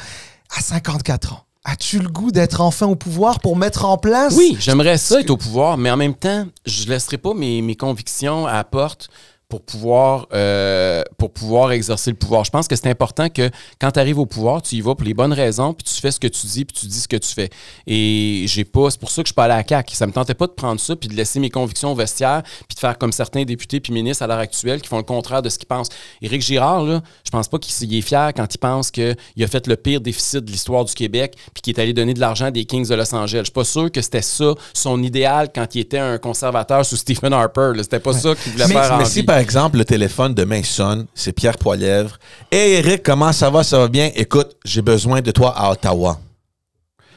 à 0.57 0.61
54 0.61 1.33
ans. 1.33 1.45
As-tu 1.65 2.01
le 2.01 2.09
goût 2.09 2.33
d'être 2.33 2.61
enfin 2.61 2.87
au 2.87 2.97
pouvoir 2.97 3.39
pour 3.39 3.57
mettre 3.57 3.85
en 3.85 3.97
place... 3.97 4.35
Oui, 4.37 4.57
j'aimerais 4.59 4.99
ça 4.99 5.21
être 5.21 5.31
au 5.31 5.37
pouvoir, 5.37 5.79
mais 5.79 5.93
en 5.93 5.97
même 5.97 6.15
temps, 6.15 6.47
je 6.67 6.85
ne 6.85 6.91
laisserai 6.91 7.19
pas 7.19 7.35
mes, 7.35 7.77
convictions 7.77 8.49
à 8.49 8.65
porte 8.65 9.09
pour 9.53 9.61
pouvoir, 9.61 10.29
euh, 10.33 11.03
pour 11.19 11.31
pouvoir 11.31 11.73
exercer 11.73 12.11
le 12.11 12.17
pouvoir. 12.17 12.43
Je 12.43 12.51
pense 12.51 12.67
que 12.67 12.75
c'est 12.75 12.89
important 12.89 13.29
que 13.29 13.51
quand 13.79 13.91
tu 13.91 14.01
arrives 14.01 14.19
au 14.19 14.25
pouvoir, 14.25 14.63
tu 14.63 14.77
y 14.77 14.81
vas 14.81 14.95
pour 14.95 15.05
les 15.05 15.13
bonnes 15.13 15.35
raisons, 15.35 15.75
puis 15.75 15.85
tu 15.85 16.01
fais 16.01 16.11
ce 16.11 16.19
que 16.19 16.27
tu 16.27 16.47
dis, 16.47 16.65
puis 16.65 16.75
tu 16.75 16.87
dis 16.87 17.01
ce 17.01 17.07
que 17.07 17.19
tu 17.19 17.29
fais. 17.35 17.51
Et 17.87 18.47
j'ai 18.49 18.65
pas, 18.65 18.89
c'est 18.91 18.99
pour 18.99 19.11
ça 19.11 19.21
que 19.23 19.27
je 19.27 19.33
suis 19.33 19.35
pas 19.35 19.45
allé 19.45 19.53
à 19.53 19.57
la 19.59 19.65
CAQ. 19.69 19.95
Ça 19.95 20.07
me 20.07 20.13
tentait 20.13 20.33
pas 20.33 20.47
de 20.47 20.53
prendre 20.53 20.81
ça, 20.81 20.97
puis 20.97 21.07
de 21.11 21.15
laisser 21.15 21.39
mes 21.39 21.51
convictions 21.51 21.93
au 21.93 21.95
vestiaire, 21.95 22.43
puis 22.67 22.75
de 22.75 22.81
faire 22.81 22.97
comme 22.97 23.13
certains 23.13 23.43
députés 23.45 23.79
puis 23.79 23.93
ministres 23.93 24.23
à 24.23 24.27
l'heure 24.27 24.39
actuelle 24.39 24.81
qui 24.81 24.89
font 24.89 24.97
le 24.97 25.03
contraire 25.03 25.43
de 25.43 25.51
ce 25.51 25.59
qu'ils 25.59 25.69
pensent. 25.69 25.91
Éric 26.23 26.41
Girard, 26.41 26.85
là, 26.85 27.03
je 27.23 27.31
pense 27.31 27.49
pas 27.49 27.59
qu'il 27.59 27.95
est 27.95 28.01
fier 28.01 28.33
quand 28.35 28.55
il 28.55 28.59
pense 28.59 28.91
qu'il 28.91 29.15
a 29.39 29.47
fait 29.47 29.67
le 29.67 29.77
pire 29.77 30.01
déficit 30.01 30.47
de 30.47 30.51
l'histoire 30.51 30.87
du 30.87 30.95
Québec, 30.95 31.37
puis 31.53 31.61
qu'il 31.61 31.77
est 31.77 31.81
allé 31.83 31.93
donner 31.93 32.15
de 32.15 32.21
l'argent 32.21 32.51
des 32.51 32.65
Kings 32.65 32.89
de 32.89 32.95
Los 32.95 33.15
Angeles. 33.15 33.41
Je 33.41 33.45
suis 33.45 33.53
pas 33.53 33.65
sûr 33.65 33.93
que 33.93 34.01
c'était 34.01 34.23
ça 34.23 34.55
son 34.73 35.03
idéal 35.03 35.51
quand 35.55 35.75
il 35.75 35.81
était 35.83 35.99
un 35.99 36.17
conservateur 36.17 36.87
sous 36.87 36.97
Stephen 36.97 37.35
Harper. 37.35 37.73
C'était 37.83 38.01
pas 38.01 38.15
ça 38.15 38.35
qu'il 38.35 38.53
voulait 38.53 38.69
Mais, 38.69 38.75
faire 38.75 38.93
en 38.95 38.97
mais 38.97 39.05
vie. 39.05 39.11
si 39.11 39.23
par 39.25 39.42
exemple 39.43 39.77
le 39.77 39.85
téléphone 39.85 40.35
demain 40.35 40.63
sonne, 40.63 41.07
c'est 41.15 41.33
Pierre 41.33 41.59
Poilièvre. 41.59 42.17
Hey 42.53 42.75
Eric, 42.75 43.03
comment 43.03 43.33
ça 43.33 43.51
va? 43.51 43.65
Ça 43.65 43.77
va 43.77 43.89
bien? 43.89 44.11
Écoute, 44.15 44.57
j'ai 44.65 44.83
besoin 44.83 45.21
de 45.21 45.33
toi 45.33 45.53
à 45.57 45.73
Ottawa. 45.73 46.21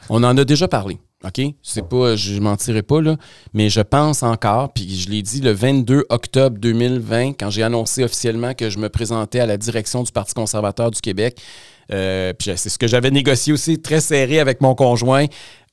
On 0.08 0.24
en 0.24 0.36
a 0.36 0.44
déjà 0.44 0.66
parlé. 0.66 0.98
OK? 1.24 1.40
C'est 1.62 1.88
pas, 1.88 2.16
je 2.16 2.40
mentirai 2.40 2.82
pas, 2.82 3.00
là, 3.00 3.16
mais 3.54 3.70
je 3.70 3.80
pense 3.80 4.24
encore, 4.24 4.72
puis 4.72 4.98
je 4.98 5.08
l'ai 5.08 5.22
dit 5.22 5.40
le 5.40 5.52
22 5.52 6.04
octobre 6.08 6.58
2020, 6.58 7.34
quand 7.34 7.48
j'ai 7.48 7.62
annoncé 7.62 8.02
officiellement 8.02 8.54
que 8.54 8.70
je 8.70 8.78
me 8.78 8.88
présentais 8.88 9.38
à 9.38 9.46
la 9.46 9.56
direction 9.56 10.02
du 10.02 10.10
Parti 10.10 10.34
conservateur 10.34 10.90
du 10.90 11.00
Québec. 11.00 11.40
Euh, 11.92 12.32
puis 12.32 12.50
c'est 12.56 12.68
ce 12.68 12.78
que 12.78 12.88
j'avais 12.88 13.12
négocié 13.12 13.52
aussi, 13.52 13.80
très 13.80 14.00
serré 14.00 14.40
avec 14.40 14.60
mon 14.60 14.74
conjoint. 14.74 15.26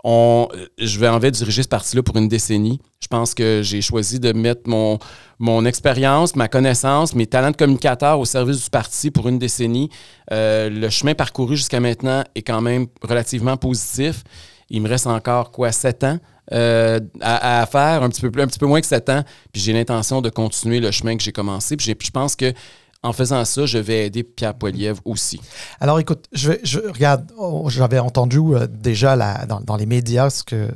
On, 0.03 0.49
je 0.77 0.99
vais 0.99 1.07
en 1.07 1.19
fait 1.19 1.31
diriger 1.31 1.63
ce 1.63 1.67
parti-là 1.67 2.03
pour 2.03 2.17
une 2.17 2.27
décennie. 2.27 2.81
Je 2.99 3.07
pense 3.07 3.33
que 3.33 3.61
j'ai 3.63 3.81
choisi 3.81 4.19
de 4.19 4.33
mettre 4.33 4.63
mon, 4.65 4.99
mon 5.39 5.65
expérience, 5.65 6.35
ma 6.35 6.49
connaissance, 6.49 7.15
mes 7.15 7.25
talents 7.25 7.51
de 7.51 7.55
communicateur 7.55 8.19
au 8.19 8.25
service 8.25 8.63
du 8.63 8.69
parti 8.69 9.11
pour 9.11 9.29
une 9.29 9.39
décennie. 9.39 9.89
Euh, 10.31 10.69
le 10.69 10.89
chemin 10.89 11.15
parcouru 11.15 11.55
jusqu'à 11.55 11.79
maintenant 11.79 12.23
est 12.35 12.41
quand 12.41 12.61
même 12.61 12.87
relativement 13.01 13.55
positif. 13.55 14.23
Il 14.69 14.81
me 14.81 14.89
reste 14.89 15.07
encore 15.07 15.51
quoi, 15.51 15.71
sept 15.71 16.03
ans 16.03 16.17
euh, 16.51 16.99
à, 17.21 17.61
à 17.61 17.65
faire, 17.65 18.03
un 18.03 18.09
petit, 18.09 18.21
peu 18.21 18.29
plus, 18.29 18.41
un 18.41 18.47
petit 18.47 18.59
peu 18.59 18.65
moins 18.65 18.81
que 18.81 18.87
sept 18.87 19.09
ans. 19.09 19.23
Puis 19.53 19.61
j'ai 19.61 19.71
l'intention 19.71 20.21
de 20.21 20.29
continuer 20.29 20.81
le 20.81 20.91
chemin 20.91 21.15
que 21.15 21.23
j'ai 21.23 21.31
commencé. 21.31 21.77
Puis 21.77 21.95
je 22.03 22.11
pense 22.11 22.35
que 22.35 22.51
en 23.03 23.11
faisant 23.13 23.43
ça, 23.45 23.65
je 23.65 23.77
vais 23.77 24.05
aider 24.07 24.23
Pierre 24.23 24.53
Poilievre 24.53 25.01
aussi. 25.05 25.39
Alors 25.81 25.99
écoute, 25.99 26.25
je, 26.31 26.51
regarde, 26.87 27.29
oh, 27.37 27.65
j'avais 27.69 27.99
entendu 27.99 28.39
euh, 28.39 28.65
déjà 28.67 29.15
la- 29.15 29.45
dans, 29.45 29.59
dans 29.59 29.75
les 29.75 29.85
médias 29.85 30.29
ce 30.29 30.43
que, 30.43 30.69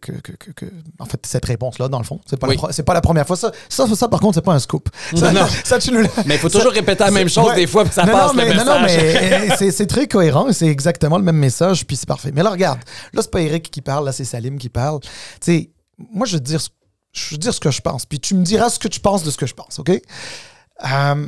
que, 0.00 0.12
que- 0.12 0.32
que- 0.32 0.50
que- 0.52 0.72
en 1.00 1.04
fait 1.04 1.20
cette 1.26 1.44
réponse-là 1.44 1.88
dans 1.88 1.98
le 1.98 2.04
fond, 2.04 2.20
c'est 2.26 2.36
pas, 2.38 2.46
Oui. 2.48 2.56
la, 2.76 2.84
pas 2.84 2.94
la 2.94 3.00
première 3.00 3.26
fois. 3.26 3.36
Ça, 3.36 3.50
ça, 3.68 3.86
ça, 3.94 4.08
par 4.08 4.20
contre, 4.20 4.36
c'est 4.36 4.44
pas 4.44 4.54
un 4.54 4.58
scoop. 4.60 4.88
Ça, 5.16 5.32
Non. 5.32 5.46
ça, 5.64 5.78
tu 5.78 5.90
nous 5.92 6.02
Mais 6.26 6.36
il 6.36 6.38
faut 6.38 6.48
toujours 6.48 6.72
répéter 6.72 7.02
la 7.04 7.10
même 7.10 7.28
chose 7.28 7.48
Ouais. 7.48 7.56
des 7.56 7.66
fois, 7.66 7.84
puis 7.84 7.92
ça 7.92 8.04
non, 8.04 8.12
passe 8.12 8.28
non, 8.28 8.34
mais, 8.36 8.50
le 8.52 8.58
non, 8.58 8.64
non, 8.64 8.80
mais 8.82 9.50
euh, 9.60 9.70
c'est, 9.72 9.86
très 9.86 10.06
cohérent 10.06 10.48
et 10.48 10.52
c'est 10.52 10.68
exactement 10.68 11.18
le 11.18 11.24
même 11.24 11.36
message, 11.38 11.84
puis 11.86 11.96
c'est 11.96 12.06
parfait. 12.08 12.30
Mais 12.32 12.42
là, 12.42 12.50
regarde, 12.50 12.78
là, 13.12 13.20
c'est 13.20 13.30
pas 13.30 13.40
Eric 13.40 13.70
qui 13.70 13.80
parle, 13.82 14.04
là, 14.06 14.12
c'est 14.12 14.24
Salim 14.24 14.58
qui 14.58 14.68
parle. 14.68 15.00
Tu 15.00 15.08
sais, 15.40 15.70
moi, 16.12 16.26
je 16.26 16.34
veux 16.34 16.40
dire, 16.40 16.60
ce- 16.60 16.68
je 17.12 17.34
veux 17.34 17.38
dire 17.38 17.52
ce 17.52 17.60
que 17.60 17.70
je 17.70 17.80
pense, 17.80 18.06
puis 18.06 18.20
tu 18.20 18.34
me 18.34 18.44
diras 18.44 18.70
ce 18.70 18.78
que 18.78 18.88
tu 18.88 19.00
penses 19.00 19.22
de 19.24 19.30
ce 19.30 19.36
que 19.36 19.46
je 19.46 19.54
pense, 19.54 19.78
OK? 19.78 19.90
Euh, 19.90 21.26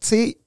tu 0.00 0.06
sais, 0.08 0.38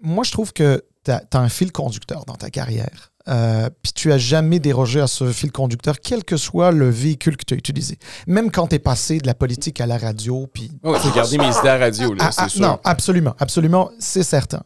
moi, 0.00 0.24
je 0.24 0.32
trouve 0.32 0.52
que 0.52 0.84
tu 1.04 1.10
as, 1.10 1.22
un 1.32 1.48
fil 1.48 1.72
conducteur 1.72 2.24
dans 2.24 2.34
ta 2.34 2.50
carrière. 2.50 3.12
Euh, 3.28 3.68
puis 3.82 3.92
tu 3.92 4.10
as 4.10 4.16
jamais 4.18 4.58
dérogé 4.58 5.00
à 5.00 5.06
ce 5.06 5.30
fil 5.32 5.52
conducteur, 5.52 6.00
quel 6.00 6.24
que 6.24 6.38
soit 6.38 6.70
le 6.70 6.88
véhicule 6.88 7.36
que 7.36 7.44
tu 7.44 7.54
as 7.54 7.56
utilisé. 7.58 7.98
Même 8.26 8.50
quand 8.50 8.68
tu 8.68 8.76
es 8.76 8.78
passé 8.78 9.18
de 9.18 9.26
la 9.26 9.34
politique 9.34 9.80
à 9.82 9.86
la 9.86 9.98
radio, 9.98 10.48
puis 10.52 10.70
Oui, 10.82 10.96
j'ai 11.04 11.10
gardé 11.12 11.36
mes 11.36 11.48
idées 11.48 11.58
à 11.68 11.78
la 11.78 11.78
radio, 11.78 12.14
là, 12.14 12.24
ah, 12.26 12.32
c'est 12.32 12.42
ah, 12.42 12.48
sûr. 12.48 12.60
Non, 12.62 12.80
absolument, 12.84 13.34
absolument, 13.38 13.90
c'est 13.98 14.22
certain. 14.22 14.62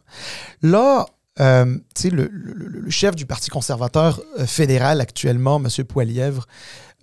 Là, 0.61 1.05
euh, 1.41 1.77
tu 1.95 2.03
sais, 2.03 2.09
le, 2.09 2.29
le- 2.31 2.79
le 2.79 2.89
chef 2.89 3.15
du 3.15 3.25
Parti 3.25 3.49
conservateur 3.49 4.21
euh, 4.39 4.45
fédéral 4.45 5.01
actuellement, 5.01 5.61
M. 5.61 5.83
Poilièvre, 5.83 6.45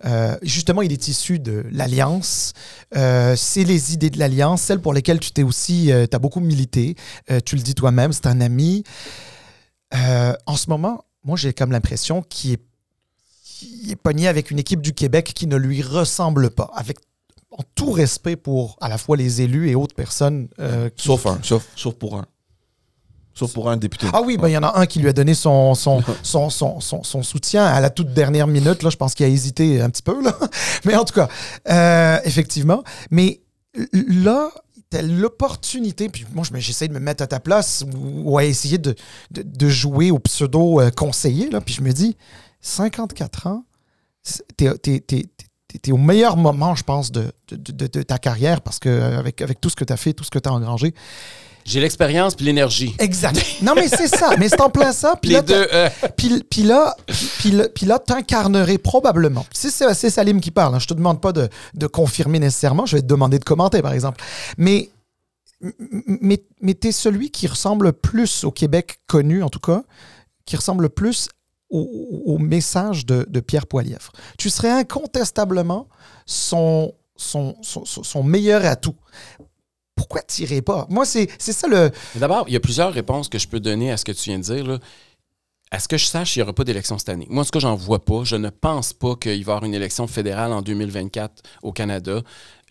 euh, 0.05 0.35
justement, 0.41 0.81
il 0.81 0.91
est 0.91 1.07
issu 1.07 1.39
de 1.39 1.65
l'Alliance. 1.71 2.53
Euh, 2.95 3.35
c'est 3.35 3.63
les 3.63 3.93
idées 3.93 4.09
de 4.09 4.19
l'Alliance, 4.19 4.61
celles 4.61 4.81
pour 4.81 4.93
lesquelles 4.93 5.19
tu 5.19 5.31
t'es 5.31 5.43
aussi, 5.43 5.85
tu 6.09 6.15
as 6.15 6.19
beaucoup 6.19 6.39
milité. 6.39 6.95
Euh, 7.29 7.39
tu 7.43 7.55
le 7.55 7.61
dis 7.61 7.75
toi-même, 7.75 8.11
c'est 8.13 8.27
un 8.27 8.41
ami. 8.41 8.83
Euh, 9.93 10.33
en 10.45 10.55
ce 10.55 10.69
moment, 10.69 11.03
moi, 11.23 11.37
j'ai 11.37 11.53
comme 11.53 11.71
l'impression 11.71 12.21
qu'il 12.23 12.53
est, 12.53 13.91
est 13.91 13.95
pogné 13.95 14.27
avec 14.27 14.51
une 14.51 14.59
équipe 14.59 14.81
du 14.81 14.93
Québec 14.93 15.33
qui 15.35 15.47
ne 15.47 15.55
lui 15.55 15.81
ressemble 15.81 16.49
pas. 16.49 16.71
Avec 16.75 16.97
en 17.51 17.63
tout 17.75 17.91
respect 17.91 18.37
pour 18.37 18.77
à 18.79 18.87
la 18.87 18.97
fois 18.97 19.17
les 19.17 19.41
élus 19.41 19.69
et 19.69 19.75
autres 19.75 19.93
personnes. 19.95 20.47
euh, 20.59 20.89
qui- 20.89 21.07
un, 21.27 21.39
sauf, 21.43 21.67
sauf 21.75 21.93
pour 21.95 22.17
un. 22.17 22.25
Sauf 23.33 23.53
pour 23.53 23.69
un 23.69 23.77
député. 23.77 24.07
Ah 24.13 24.21
oui, 24.21 24.37
ben, 24.37 24.49
il 24.49 24.51
y 24.53 24.57
en 24.57 24.63
a 24.63 24.77
un 24.79 24.85
qui 24.85 24.99
lui 24.99 25.07
a 25.09 25.13
donné 25.13 25.33
son, 25.33 25.73
son, 25.73 26.03
son, 26.23 26.49
son, 26.49 26.79
son- 26.81 27.03
son 27.03 27.23
soutien 27.23 27.65
à 27.65 27.79
la 27.79 27.89
toute 27.89 28.13
dernière 28.13 28.47
minute. 28.47 28.83
Là, 28.83 28.89
je 28.89 28.97
pense 28.97 29.13
qu'il 29.15 29.25
a 29.25 29.29
hésité 29.29 29.81
un 29.81 29.89
petit 29.89 30.01
peu. 30.03 30.21
Là. 30.21 30.37
Mais 30.85 30.95
en 30.95 31.05
tout 31.05 31.13
cas, 31.13 31.29
euh, 31.69 32.19
effectivement. 32.25 32.83
Mais 33.09 33.41
là, 33.93 34.49
t'as 34.89 35.01
l'opportunité, 35.01 36.09
puis 36.09 36.25
moi, 36.33 36.43
j'essaie 36.55 36.89
de 36.89 36.93
me 36.93 36.99
mettre 36.99 37.23
à 37.23 37.27
ta 37.27 37.39
place 37.39 37.85
ou, 37.95 38.37
à 38.37 38.43
essayer 38.43 38.77
de, 38.77 38.95
de, 39.31 39.41
de 39.43 39.69
jouer 39.69 40.11
au 40.11 40.19
pseudo-conseiller. 40.19 41.49
là, 41.49 41.61
puis 41.61 41.73
je 41.73 41.81
me 41.81 41.91
dis, 41.93 42.17
54 42.59 43.47
ans, 43.47 43.63
t'es 44.57 44.69
t'es- 44.77 44.99
t'es- 44.99 45.25
es, 45.87 45.91
au 45.93 45.97
meilleur 45.97 46.35
moment, 46.35 46.75
je 46.75 46.83
pense, 46.83 47.11
de, 47.13 47.31
de, 47.49 47.87
de, 47.87 48.01
ta 48.03 48.17
carrière 48.17 48.59
parce 48.61 48.77
que 48.79 48.89
avec, 49.17 49.41
avec 49.41 49.61
tout 49.61 49.69
ce 49.69 49.75
que 49.77 49.85
tu 49.85 49.93
as 49.93 49.97
fait, 49.97 50.11
tout 50.13 50.25
ce 50.25 50.29
que 50.31 50.39
tu 50.39 50.49
as 50.49 50.53
engrangé. 50.53 50.93
J'ai 51.65 51.79
l'expérience 51.79 52.35
puis 52.35 52.45
l'énergie. 52.45 52.95
Exact. 52.99 53.39
Non, 53.61 53.73
mais 53.75 53.87
c'est 53.87 54.07
ça. 54.07 54.31
Mais 54.39 54.49
c'est 54.49 54.61
en 54.61 54.69
plein 54.69 54.91
ça. 54.91 55.15
Puis 55.21 55.31
là, 55.31 55.41
euh. 55.49 55.89
puis, 56.17 56.43
puis, 56.49 56.63
là, 56.63 56.95
puis, 57.75 57.85
là, 57.85 57.99
t'incarnerais 57.99 58.79
probablement. 58.79 59.45
Si 59.53 59.69
c'est 59.69 60.09
Salim 60.09 60.41
qui 60.41 60.51
parle, 60.51 60.75
hein, 60.75 60.79
je 60.79 60.87
te 60.87 60.93
demande 60.93 61.21
pas 61.21 61.31
de, 61.31 61.47
de 61.75 61.87
confirmer 61.87 62.39
nécessairement. 62.39 62.85
Je 62.85 62.95
vais 62.95 63.01
te 63.01 63.07
demander 63.07 63.37
de 63.37 63.43
commenter, 63.43 63.81
par 63.81 63.93
exemple. 63.93 64.21
Mais 64.57 64.89
mais, 66.07 66.43
mais 66.59 66.73
tu 66.73 66.87
es 66.87 66.91
celui 66.91 67.29
qui 67.29 67.47
ressemble 67.47 67.93
plus 67.93 68.43
au 68.43 68.51
Québec 68.51 68.99
connu, 69.07 69.43
en 69.43 69.49
tout 69.49 69.59
cas, 69.59 69.83
qui 70.45 70.55
ressemble 70.55 70.89
plus 70.89 71.29
au, 71.69 72.37
message 72.37 73.05
de, 73.05 73.39
Pierre 73.39 73.65
Poilievre. 73.65 74.11
Tu 74.37 74.49
serais 74.49 74.71
incontestablement 74.71 75.87
son, 76.25 76.93
son, 77.15 77.55
son, 77.61 78.23
meilleur 78.23 78.65
atout 78.65 78.95
pourquoi 80.01 80.21
tirer 80.23 80.63
pas? 80.63 80.87
Moi, 80.89 81.05
c'est 81.05 81.29
ça 81.37 81.67
le. 81.67 81.91
D'abord, 82.15 82.45
il 82.47 82.53
y 82.53 82.57
a 82.57 82.59
plusieurs 82.59 82.91
réponses 82.91 83.29
que 83.29 83.37
je 83.37 83.47
peux 83.47 83.59
donner 83.59 83.91
à 83.91 83.97
ce 83.97 84.05
que 84.05 84.11
tu 84.11 84.31
viens 84.31 84.39
de 84.39 84.43
dire. 84.43 84.65
Là. 84.65 84.79
À 85.69 85.79
ce 85.79 85.87
que 85.87 85.95
je 85.95 86.05
sache, 86.05 86.35
il 86.35 86.39
n'y 86.39 86.43
aura 86.43 86.53
pas 86.53 86.63
d'élection 86.63 86.97
cette 86.97 87.09
année. 87.09 87.27
Moi, 87.29 87.43
en 87.43 87.45
tout 87.45 87.51
cas, 87.51 87.59
j'en 87.59 87.75
vois 87.75 88.03
pas. 88.03 88.23
Je 88.23 88.35
ne 88.35 88.49
pense 88.49 88.93
pas 88.93 89.15
qu'il 89.15 89.31
va 89.31 89.37
y 89.37 89.41
avoir 89.41 89.63
une 89.63 89.75
élection 89.75 90.07
fédérale 90.07 90.51
en 90.53 90.63
2024 90.63 91.43
au 91.61 91.71
Canada. 91.71 92.21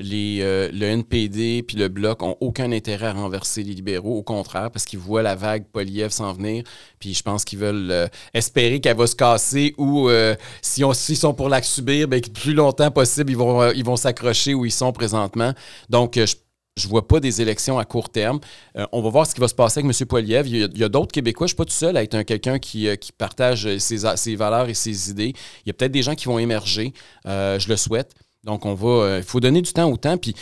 Les, 0.01 0.41
euh, 0.43 0.70
le 0.72 0.87
NPD 0.87 1.62
puis 1.62 1.76
le 1.76 1.89
Bloc 1.89 2.22
ont 2.22 2.37
aucun 2.41 2.72
intérêt 2.72 3.07
à 3.07 3.12
renverser 3.12 3.62
les 3.62 3.74
libéraux. 3.74 4.18
Au 4.18 4.22
contraire, 4.22 4.70
parce 4.72 4.85
qu'ils 4.85 4.99
voient 4.99 5.22
la 5.22 5.37
vague 5.37 5.66
Poliev 5.72 6.11
s'en 6.11 6.33
venir. 6.33 6.64
Puis 6.99 7.14
je 7.14 7.22
pense 7.22 7.45
qu'ils 7.45 7.61
veulent 7.61 7.91
euh, 7.91 8.09
espérer 8.35 8.81
qu'elle 8.81 8.97
va 8.97 9.07
se 9.07 9.16
casser 9.16 9.72
ou 9.78 10.09
euh, 10.09 10.35
s'ils 10.61 11.16
sont 11.16 11.33
pour 11.33 11.49
la 11.49 11.62
subir, 11.62 12.09
bien, 12.09 12.18
plus 12.35 12.55
longtemps 12.55 12.91
possible, 12.91 13.31
ils 13.31 13.37
vont 13.37 13.70
ils 13.70 13.85
vont 13.85 13.97
s'accrocher 13.97 14.53
où 14.53 14.66
ils 14.66 14.72
sont 14.72 14.93
présentement. 14.93 15.55
Donc, 15.89 16.16
je 16.16 16.35
je 16.77 16.87
ne 16.87 16.91
vois 16.91 17.07
pas 17.07 17.21
des 17.21 17.43
élections 17.43 17.79
à 17.79 17.85
court 17.85 18.09
terme. 18.09 18.41
Euh, 18.77 18.87
on 18.93 19.03
va 19.03 19.11
voir 19.11 19.27
ce 19.27 19.35
qui 19.35 19.41
va 19.41 19.49
se 19.49 19.55
passer 19.55 19.81
avec 19.81 20.01
M. 20.01 20.07
Poiliev. 20.07 20.47
Il 20.47 20.79
y 20.79 20.85
a, 20.85 20.89
d'autres 20.89 21.12
Québécois. 21.12 21.47
Je 21.47 21.53
ne 21.53 21.55
suis 21.55 21.57
pas 21.57 21.64
tout 21.64 21.73
seul 21.73 21.97
à 21.97 22.03
être 22.03 22.14
un 22.14 22.25
quelqu'un 22.25 22.59
qui, 22.59 22.89
euh, 22.89 22.97
partage 23.18 23.79
ses, 23.79 24.37
valeurs 24.37 24.68
et 24.68 24.75
ses 24.75 25.11
idées. 25.11 25.33
Il 25.64 25.68
y 25.68 25.71
a 25.71 25.73
peut-être 25.73 25.93
des 25.93 26.03
gens 26.03 26.14
qui 26.14 26.27
vont 26.27 26.39
émerger. 26.39 26.93
Euh, 27.27 27.59
je 27.59 27.68
le 27.68 27.77
souhaite. 27.77 28.14
Donc, 28.45 28.64
on 28.64 28.72
va. 28.72 28.88
Il 28.88 28.91
euh, 28.91 29.22
faut 29.22 29.38
donner 29.38 29.61
du 29.61 29.72
temps 29.72 29.91
au 29.91 29.99
temps. 29.99 30.16
Puis, 30.16 30.34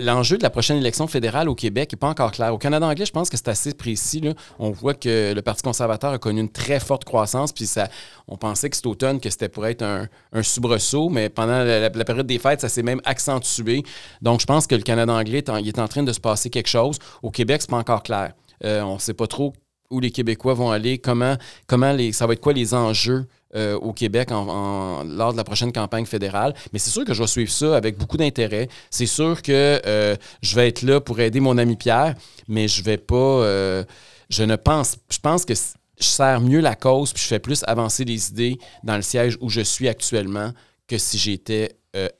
l'enjeu 0.00 0.36
de 0.36 0.42
la 0.42 0.50
prochaine 0.50 0.78
élection 0.78 1.06
fédérale 1.06 1.48
au 1.48 1.54
Québec 1.54 1.92
n'est 1.92 1.98
pas 1.98 2.08
encore 2.08 2.32
clair. 2.32 2.52
Au 2.52 2.58
Canada 2.58 2.86
anglais, 2.86 3.06
je 3.06 3.12
pense 3.12 3.30
que 3.30 3.36
c'est 3.36 3.48
assez 3.48 3.72
précis. 3.72 4.20
On 4.58 4.70
voit 4.72 4.94
que 4.94 5.32
le 5.32 5.42
Parti 5.42 5.62
conservateur 5.62 6.12
a 6.12 6.18
connu 6.18 6.40
une 6.40 6.50
très 6.50 6.80
forte 6.80 7.04
croissance. 7.04 7.52
Puis, 7.52 7.66
ça, 7.66 7.88
on 8.26 8.36
pensait 8.36 8.68
que 8.68 8.74
cet 8.76 8.86
automne, 8.86 9.20
que 9.20 9.30
c'était 9.30 9.48
pour 9.48 9.64
être 9.66 9.82
un, 9.82 10.08
un 10.32 10.42
soubresaut, 10.42 11.08
mais 11.08 11.28
pendant 11.28 11.62
la, 11.62 11.90
période 11.90 12.26
des 12.26 12.40
fêtes, 12.40 12.60
ça 12.60 12.68
s'est 12.68 12.82
même 12.82 13.00
accentué. 13.04 13.84
Donc, 14.22 14.40
je 14.40 14.46
pense 14.46 14.66
que 14.66 14.74
le 14.74 14.82
Canada 14.82 15.12
anglais 15.12 15.38
est 15.38 15.48
en, 15.48 15.56
il 15.56 15.68
est 15.68 15.78
en 15.78 15.86
train 15.86 16.02
de 16.02 16.12
se 16.12 16.20
passer 16.20 16.50
quelque 16.50 16.68
chose. 16.68 16.98
Au 17.22 17.30
Québec, 17.30 17.62
c'est 17.62 17.70
pas 17.70 17.78
encore 17.78 18.02
clair. 18.02 18.32
Euh, 18.64 18.80
on 18.82 18.94
ne 18.94 19.00
sait 19.00 19.14
pas 19.14 19.28
trop 19.28 19.52
où 19.90 20.00
les 20.00 20.10
Québécois 20.10 20.54
vont 20.54 20.70
aller, 20.70 20.98
comment, 20.98 21.36
comment 21.68 21.92
les, 21.92 22.10
ça 22.10 22.26
va 22.26 22.32
être 22.32 22.40
quoi 22.40 22.52
les 22.52 22.74
enjeux 22.74 23.26
euh, 23.56 23.78
au 23.78 23.94
Québec 23.94 24.32
en, 24.32 25.02
lors 25.04 25.32
de 25.32 25.38
la 25.38 25.44
prochaine 25.44 25.72
campagne 25.72 26.04
fédérale. 26.04 26.54
Mais 26.74 26.78
c'est 26.78 26.90
sûr 26.90 27.06
que 27.06 27.14
je 27.14 27.22
vais 27.22 27.26
suivre 27.26 27.50
ça 27.50 27.74
avec 27.74 27.96
beaucoup 27.96 28.18
d'intérêt. 28.18 28.68
C'est 28.90 29.06
sûr 29.06 29.40
que 29.40 29.80
euh, 29.86 30.14
je 30.42 30.54
vais 30.54 30.68
être 30.68 30.82
là 30.82 31.00
pour 31.00 31.20
aider 31.20 31.40
mon 31.40 31.56
ami 31.56 31.76
Pierre, 31.76 32.14
mais 32.48 32.68
je 32.68 32.82
vais 32.82 32.98
pas. 32.98 33.14
Euh, 33.14 33.82
je 34.28 34.42
ne 34.42 34.56
pense. 34.56 34.96
Je 35.10 35.18
pense 35.20 35.46
que 35.46 35.54
je 35.54 36.04
sers 36.04 36.42
mieux 36.42 36.60
la 36.60 36.74
cause 36.74 37.14
puis 37.14 37.22
je 37.22 37.28
fais 37.28 37.38
plus 37.38 37.64
avancer 37.66 38.04
les 38.04 38.28
idées 38.28 38.58
dans 38.84 38.96
le 38.96 39.02
siège 39.02 39.38
où 39.40 39.48
je 39.48 39.62
suis 39.62 39.88
actuellement 39.88 40.50
que 40.86 40.98
si 40.98 41.16
j'étais 41.16 41.76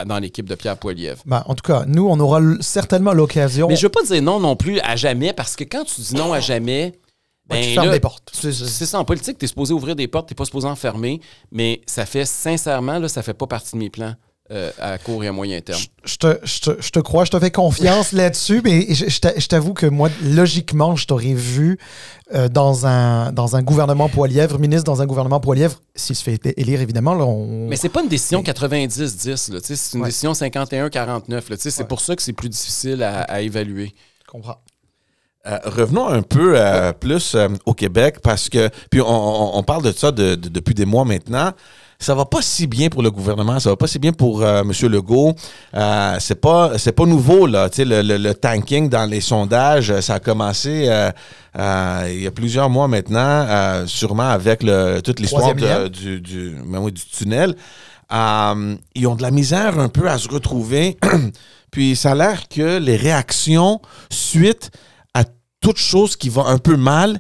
dans 0.07 0.19
l'équipe 0.19 0.49
de 0.49 0.55
Pierre 0.55 0.79
Poilievre. 0.79 1.21
Ben, 1.27 1.43
en 1.45 1.55
tout 1.55 1.71
cas, 1.71 1.85
nous, 1.87 2.09
on 2.09 2.19
aura 2.19 2.41
certainement 2.61 3.13
l'occasion. 3.13 3.69
Mais 3.69 3.77
je 3.77 3.81
ne 3.81 3.89
veux 3.89 3.93
pas 3.93 4.05
dire 4.05 4.23
non 4.23 4.41
non 4.41 4.57
plus 4.57 4.81
à 4.81 4.97
jamais, 4.97 5.35
parce 5.35 5.55
que 5.55 5.65
quand 5.65 5.85
tu 5.85 6.01
dis 6.01 6.15
non 6.15 6.33
à 6.33 6.41
jamais, 6.41 6.99
ben, 7.49 7.63
tu 7.63 7.75
fermes 7.75 7.91
des 7.91 8.01
portes. 8.01 8.31
C'est 8.33 8.53
ça, 8.53 8.99
en 8.99 9.05
politique, 9.05 9.39
tu 9.39 9.45
es 9.45 9.49
supposé 9.49 9.73
ouvrir 9.73 9.97
des 9.97 10.09
portes, 10.09 10.29
tu 10.29 10.33
n'es 10.33 10.37
pas 10.37 10.45
supposé 10.45 10.67
en 10.67 10.77
fermer, 10.77 11.21
mais 11.53 11.81
ça 11.87 12.07
fait, 12.07 12.25
sincèrement, 12.25 12.99
là, 12.99 13.09
ça 13.09 13.23
fait 13.23 13.35
pas 13.35 13.47
partie 13.47 13.73
de 13.73 13.79
mes 13.79 13.91
plans. 13.91 14.15
Euh, 14.53 14.71
à 14.79 14.97
court 14.97 15.25
et 15.25 15.27
à 15.27 15.33
moyen 15.33 15.61
terme. 15.61 15.81
Je, 16.05 16.19
te, 16.19 16.39
je, 16.45 16.91
te, 16.91 17.01
crois, 17.01 17.25
je 17.25 17.33
te 17.33 17.39
fais 17.41 17.51
confiance 17.51 18.13
là-dessus, 18.13 18.61
mais 18.63 18.95
je, 18.95 19.49
t'avoue 19.49 19.75
que 19.75 19.87
moi, 19.87 20.09
logiquement, 20.23 20.95
je 20.95 21.05
t'aurais 21.05 21.35
vu 21.35 21.79
euh, 22.33 22.49
dans, 22.49 22.87
un, 22.87 23.33
dans 23.33 23.57
un 23.57 23.63
gouvernement 23.63 24.09
Poilièvre, 24.09 24.61
ministre 24.61 24.85
dans 24.85 25.03
un 25.03 25.07
gouvernement 25.07 25.41
Poilièvre, 25.41 25.81
s'il 25.97 26.15
se 26.15 26.23
fait 26.23 26.41
élire, 26.57 26.81
évidemment. 26.81 27.15
Là, 27.15 27.25
on... 27.25 27.67
Mais 27.67 27.75
c'est 27.75 27.89
pas 27.89 28.05
une 28.05 28.09
décision 28.09 28.41
90-10, 28.41 29.37
c'est 29.61 29.99
une 29.99 30.05
décision 30.05 30.31
51-49. 30.31 31.57
C'est 31.69 31.89
pour 31.89 32.01
ça 32.01 32.15
que 32.15 32.23
c'est 32.23 32.33
plus 32.33 32.49
difficile 32.49 33.03
à, 33.03 33.23
à 33.23 33.41
évaluer. 33.41 33.97
Je 34.25 34.31
comprends. 34.31 34.59
Euh, 35.47 35.59
revenons 35.65 36.09
un 36.09 36.23
peu 36.23 36.55
euh, 36.57 36.93
plus 36.93 37.37
euh, 37.37 37.49
au 37.67 37.73
Québec 37.73 38.17
parce 38.21 38.49
que, 38.49 38.69
puis 38.91 39.01
on, 39.01 39.63
parle 39.63 39.85
de 39.85 39.93
ça 39.93 40.11
depuis 40.11 40.75
des 40.75 40.87
mois 40.87 41.05
maintenant. 41.05 41.53
Ça 41.99 42.15
va 42.15 42.25
pas 42.25 42.43
si 42.43 42.67
bien 42.67 42.89
pour 42.89 43.03
le 43.03 43.11
gouvernement, 43.11 43.59
ça 43.61 43.71
va 43.71 43.77
pas 43.77 43.87
si 43.87 43.99
bien 43.99 44.13
pour 44.13 44.45
M. 44.45 44.71
Legault. 44.83 45.35
c'est 46.19 46.41
pas 46.41 46.77
c'est 46.77 46.93
pas 46.93 47.07
nouveau 47.07 47.47
là, 47.47 47.71
tu 47.71 47.77
sais 47.77 47.85
le, 47.87 48.03
le, 48.03 48.35
tanking 48.35 48.91
dans 48.91 49.07
les 49.09 49.23
sondages, 49.23 49.99
ça 50.01 50.15
a 50.15 50.21
commencé 50.21 50.91
il 51.55 52.23
y 52.23 52.27
a 52.27 52.31
plusieurs 52.35 52.69
mois 52.69 52.87
maintenant, 52.87 53.87
sûrement 53.87 54.29
avec 54.29 54.63
le, 54.63 55.01
toute 55.01 55.21
l'histoire 55.21 55.55
du 55.89 56.21
du, 56.21 56.55
ben 56.67 56.81
oui, 56.81 56.93
du 56.93 57.03
tunnel. 57.07 57.57
ils 58.11 59.07
ont 59.07 59.15
de 59.15 59.23
la 59.23 59.31
misère 59.31 59.79
un 59.79 59.89
peu 59.89 60.11
à 60.11 60.19
se 60.19 60.29
retrouver. 60.29 60.99
Puis 61.71 61.97
ça 61.97 62.13
a 62.13 62.15
l'air 62.15 62.49
que 62.49 62.79
les 62.79 62.97
réactions 62.97 63.81
suite 64.11 64.71
toute 65.67 65.79
chose 65.79 66.15
qui 66.15 66.29
va 66.29 66.43
un 66.43 66.59
peu 66.59 66.77
mal, 66.77 67.19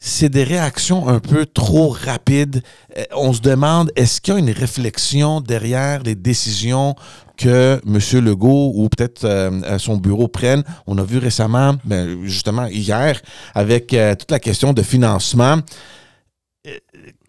c'est 0.00 0.28
des 0.28 0.42
réactions 0.42 1.06
un 1.06 1.20
peu 1.20 1.46
trop 1.46 1.90
rapides. 1.90 2.60
Euh, 2.96 3.04
on 3.14 3.32
se 3.32 3.40
demande, 3.40 3.92
est-ce 3.94 4.20
qu'il 4.20 4.34
y 4.34 4.36
a 4.36 4.40
une 4.40 4.50
réflexion 4.50 5.40
derrière 5.40 6.02
les 6.02 6.16
décisions 6.16 6.96
que 7.36 7.80
M. 7.86 8.24
Legault 8.24 8.72
ou 8.74 8.88
peut-être 8.88 9.22
euh, 9.22 9.78
son 9.78 9.96
bureau 9.96 10.26
prennent? 10.26 10.64
On 10.88 10.98
a 10.98 11.04
vu 11.04 11.18
récemment, 11.18 11.76
ben, 11.84 12.24
justement 12.24 12.66
hier, 12.66 13.22
avec 13.54 13.94
euh, 13.94 14.16
toute 14.16 14.32
la 14.32 14.40
question 14.40 14.72
de 14.72 14.82
financement. 14.82 15.58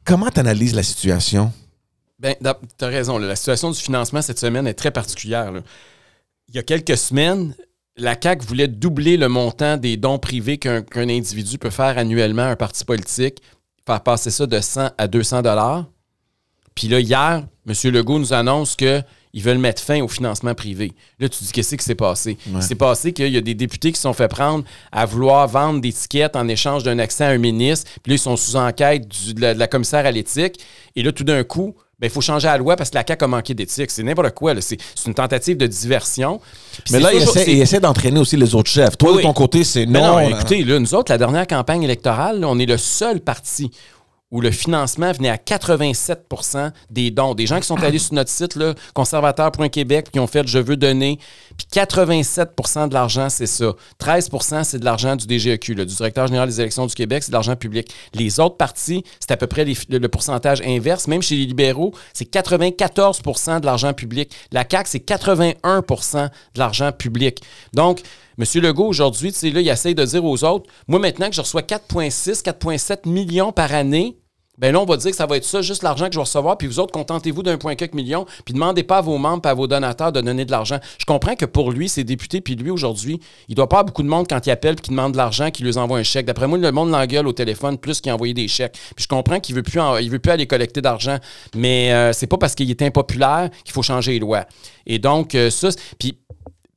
comment 0.04 0.32
tu 0.32 0.40
analyses 0.40 0.74
la 0.74 0.82
situation? 0.82 1.54
Ben, 2.18 2.34
tu 2.42 2.86
as 2.86 2.88
raison. 2.88 3.20
la 3.20 3.36
situation 3.36 3.70
du 3.70 3.80
financement 3.80 4.24
cette 4.24 4.40
semaine 4.40 4.66
est 4.66 4.74
très 4.74 4.90
particulière. 4.90 5.54
Il 6.48 6.56
y 6.56 6.58
a 6.58 6.64
quelques 6.64 6.98
semaines, 6.98 7.54
la 8.00 8.16
CAQ 8.22 8.46
voulait 8.46 8.68
doubler 8.68 9.18
le 9.18 9.28
montant 9.28 9.78
des 9.78 9.98
dons 9.98 10.20
privés 10.20 10.58
qu'un 10.58 10.84
individu 10.96 11.58
peut 11.58 11.70
faire 11.70 11.98
annuellement 11.98 12.44
à 12.44 12.48
un 12.48 12.56
parti 12.56 12.86
politique, 12.86 13.42
faire 13.86 14.02
passer 14.02 14.32
ça 14.32 14.46
de 14.46 14.60
100 14.60 14.92
à 14.98 15.08
200 15.08 15.42
dollars. 15.42 15.86
Puis 16.76 16.88
là, 16.88 17.00
hier, 17.00 17.44
M. 17.68 17.92
Legault 17.92 18.20
nous 18.20 18.34
annonce 18.34 18.76
qu'ils 18.76 19.04
veulent 19.36 19.58
mettre 19.58 19.82
fin 19.82 20.02
au 20.02 20.08
financement 20.08 20.54
privé. 20.54 20.94
Là, 21.20 21.28
tu 21.28 21.44
dis 21.44 21.52
qu'est-ce 21.52 21.76
qui 21.76 21.84
s'est 21.84 21.96
passé? 21.96 22.38
Il 22.48 22.64
s'est 22.64 22.76
passé 22.76 23.12
qu'il 23.12 23.28
y 23.28 23.38
a 23.38 23.42
des 23.42 23.54
députés 23.54 23.92
qui 23.92 23.98
se 23.98 24.04
sont 24.04 24.14
fait 24.14 24.30
prendre 24.30 24.64
à 24.92 25.06
vouloir 25.06 25.48
vendre 25.48 25.82
des 25.82 25.92
tickets 25.92 26.36
en 26.36 26.48
échange 26.48 26.84
d'un 26.84 26.98
accès 27.00 27.26
à 27.26 27.30
un 27.30 27.38
ministre. 27.38 27.92
Puis 28.02 28.12
là, 28.12 28.16
ils 28.16 28.20
sont 28.20 28.38
sous 28.38 28.56
enquête 28.56 29.08
de, 29.34 29.42
la, 29.42 29.68
commissaire 29.68 30.06
à 30.06 30.12
l'éthique. 30.12 30.60
Et 30.96 31.04
là, 31.04 31.12
tout 31.12 31.26
d'un 31.26 31.44
coup, 31.44 31.76
ben, 32.00 32.08
il 32.08 32.10
faut 32.10 32.22
changer 32.22 32.48
la 32.48 32.58
loi 32.58 32.78
parce 32.78 32.90
que 32.90 32.96
la 32.96 33.04
CAQ 33.06 33.26
a 33.26 33.28
manqué 33.28 33.54
d'éthique. 33.54 33.92
C'est 33.92 34.04
n'importe 34.04 34.32
quoi. 34.32 34.54
C'est 34.62 34.78
une 35.06 35.14
tentative 35.14 35.58
de 35.58 35.68
diversion. 35.68 36.40
mais 36.92 37.00
là, 37.00 37.12
il 37.14 37.62
essaie, 37.62 37.80
d'entraîner 37.80 38.20
aussi 38.20 38.38
les 38.38 38.56
autres 38.56 38.70
chefs. 38.70 38.98
Toi, 38.98 39.18
de 39.18 39.22
ton 39.22 39.34
côté, 39.34 39.64
c'est 39.64 39.86
non. 39.86 40.02
non 40.02 40.20
écoutez, 40.30 40.64
là, 40.64 40.80
nous 40.80 40.96
autres, 40.96 41.12
la 41.12 41.18
dernière 41.18 41.46
campagne 41.46 41.84
électorale, 41.84 42.46
on 42.46 42.58
est 42.58 42.66
le 42.66 42.78
seul 42.78 43.20
parti 43.20 43.72
où 44.32 44.42
le 44.42 44.52
financement 44.52 45.12
venait 45.12 45.30
à 45.30 45.38
87% 45.38 46.72
des 46.90 47.10
dons. 47.12 47.34
Des 47.34 47.48
gens 47.48 47.60
qui 47.60 47.66
sont 47.66 47.82
allés 47.82 48.00
sur 48.00 48.14
notre 48.14 48.30
site, 48.30 48.58
conservateur.québec, 48.94 50.12
qui 50.12 50.20
ont 50.20 50.28
fait 50.28 50.48
Je 50.48 50.60
veux 50.60 50.78
donner. 50.78 51.20
Puis 51.58 51.68
87% 51.82 52.90
de 52.90 52.94
l'argent, 52.94 53.30
c'est 53.30 53.48
ça. 53.48 53.74
13% 54.00 54.64
c'est 54.64 54.80
de 54.80 54.86
l'argent 54.86 55.16
du 55.16 55.26
DGEQ, 55.26 55.76
du 55.76 55.86
directeur 55.86 56.28
général 56.28 56.48
des 56.48 56.62
élections 56.62 56.86
du 56.86 56.94
Québec, 56.94 57.24
c'est 57.24 57.32
de 57.32 57.36
l'argent 57.36 57.56
public. 57.56 57.92
Les 58.14 58.40
autres 58.40 58.58
partis, 58.58 59.04
c'est 59.20 59.32
à 59.32 59.38
peu 59.38 59.48
près 59.48 59.66
le, 59.66 60.08
pourcentage 60.08 60.62
inverse. 60.62 61.08
Même 61.08 61.22
chez 61.22 61.36
les 61.36 61.46
libéraux, 61.46 61.94
c'est 62.14 62.32
94% 62.32 63.62
de 63.62 63.66
l'argent 63.66 63.94
public. 63.94 64.32
La 64.52 64.64
CAQ, 64.70 64.90
c'est 64.90 65.06
81% 65.06 66.24
de 66.26 66.60
l'argent 66.60 66.92
public. 66.92 67.42
Donc, 67.74 68.02
M. 68.40 68.62
Legault, 68.62 68.88
aujourd'hui, 68.88 69.32
là, 69.32 69.60
il 69.60 69.68
essaie 69.68 69.94
de 69.94 70.06
dire 70.06 70.24
aux 70.24 70.44
autres, 70.46 70.70
moi, 70.88 70.98
maintenant 71.00 71.28
que 71.28 71.36
je 71.36 71.42
reçois 71.42 71.62
4,6, 71.62 72.42
4,7 72.42 73.10
millions 73.10 73.52
par 73.52 73.74
année, 73.74 74.18
ben 74.58 74.74
là, 74.74 74.82
on 74.82 74.86
va 74.86 74.98
dire 74.98 75.12
que 75.12 75.18
ça 75.18 75.26
va 75.26 75.38
être 75.38 75.46
ça, 75.46 75.62
juste 75.62 75.84
l'argent 75.84 76.08
que 76.08 76.14
je 76.14 76.20
vais 76.20 76.24
recevoir, 76.24 76.58
puis 76.58 76.68
vous 76.68 76.80
autres, 76.80 76.92
contentez-vous 76.92 77.44
d'un 77.44 77.58
point 77.58 77.76
quelques 77.76 77.94
millions, 77.94 78.26
puis 78.46 78.54
demandez 78.54 78.84
pas 78.84 78.98
à 78.98 79.02
vos 79.02 79.18
membres 79.18 79.42
et 79.46 79.50
à 79.50 79.54
vos 79.54 79.68
donateurs 79.68 80.12
de 80.12 80.22
donner 80.22 80.46
de 80.46 80.52
l'argent. 80.52 80.80
Je 80.98 81.06
comprends 81.06 81.36
que 81.36 81.46
pour 81.46 81.72
lui, 81.72 81.90
ses 81.90 82.04
députés, 82.06 82.40
puis 82.40 82.56
lui, 82.56 82.70
aujourd'hui, 82.70 83.20
il 83.50 83.56
doit 83.56 83.68
pas 83.68 83.78
avoir 83.78 83.86
beaucoup 83.86 84.04
de 84.04 84.10
monde 84.10 84.28
quand 84.30 84.46
il 84.46 84.52
appelle 84.52 84.76
puis 84.76 84.84
qu'il 84.84 84.92
demande 84.92 85.14
de 85.14 85.18
l'argent, 85.18 85.50
qu'il 85.50 85.66
lui 85.66 85.78
envoie 85.78 85.98
un 85.98 86.04
chèque. 86.04 86.26
D'après 86.26 86.48
moi, 86.48 86.58
le 86.58 86.72
monde 86.72 86.92
l'engueule 86.92 87.28
au 87.28 87.34
téléphone 87.34 87.78
plus 87.78 88.00
qu'il 88.02 88.12
envoyé 88.12 88.34
des 88.34 88.50
chèques. 88.50 88.78
Puis 88.96 89.04
je 89.04 89.08
comprends 89.08 89.40
qu'il 89.40 89.56
veut 89.56 89.64
plus 89.64 89.80
il 90.02 90.10
veut 90.10 90.20
plus 90.20 90.32
aller 90.32 90.48
collecter 90.48 90.82
d'argent, 90.82 91.18
mais 91.56 91.94
euh, 91.94 92.12
c'est 92.12 92.28
pas 92.28 92.38
parce 92.38 92.56
qu'il 92.56 92.70
est 92.70 92.82
impopulaire 92.82 93.50
qu'il 93.64 93.74
faut 93.74 93.84
changer 93.84 94.14
les 94.14 94.20
lois. 94.20 94.46
Et 94.86 95.00
donc, 95.00 95.36
euh, 95.36 95.50
ça, 95.50 95.70
puis 95.98 96.18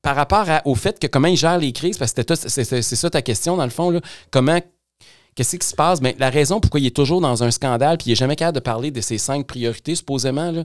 par 0.03 0.17
rapport 0.17 0.47
au 0.65 0.75
fait 0.75 0.99
que 0.99 1.07
comment 1.07 1.29
il 1.29 1.37
gère 1.37 1.59
les 1.59 1.73
crises, 1.73 1.97
parce 1.97 2.13
que 2.13 2.23
c'est 2.35 2.83
ça 2.83 3.11
ta 3.11 3.23
question, 3.23 3.57
dans 3.57 3.65
le 3.65 3.71
fond, 3.71 3.91
là, 3.91 4.01
comment 4.31 4.61
Qu'est-ce 5.35 5.57
qui 5.57 5.67
se 5.67 5.75
passe? 5.75 6.03
Mais 6.03 6.15
la 6.19 6.29
raison 6.29 6.61
pourquoi 6.61 6.79
il 6.79 6.87
est 6.87 6.95
toujours 6.95 7.23
dans 7.23 7.43
un 7.43 7.51
scandale 7.51 7.97
puis 7.97 8.09
il 8.09 8.11
n'est 8.11 8.17
jamais 8.17 8.37
capable 8.37 8.57
de 8.57 8.61
parler 8.61 8.91
de 8.91 9.01
ses 9.01 9.17
cinq 9.17 9.47
priorités, 9.47 9.95
supposément, 9.95 10.51
là, 10.51 10.65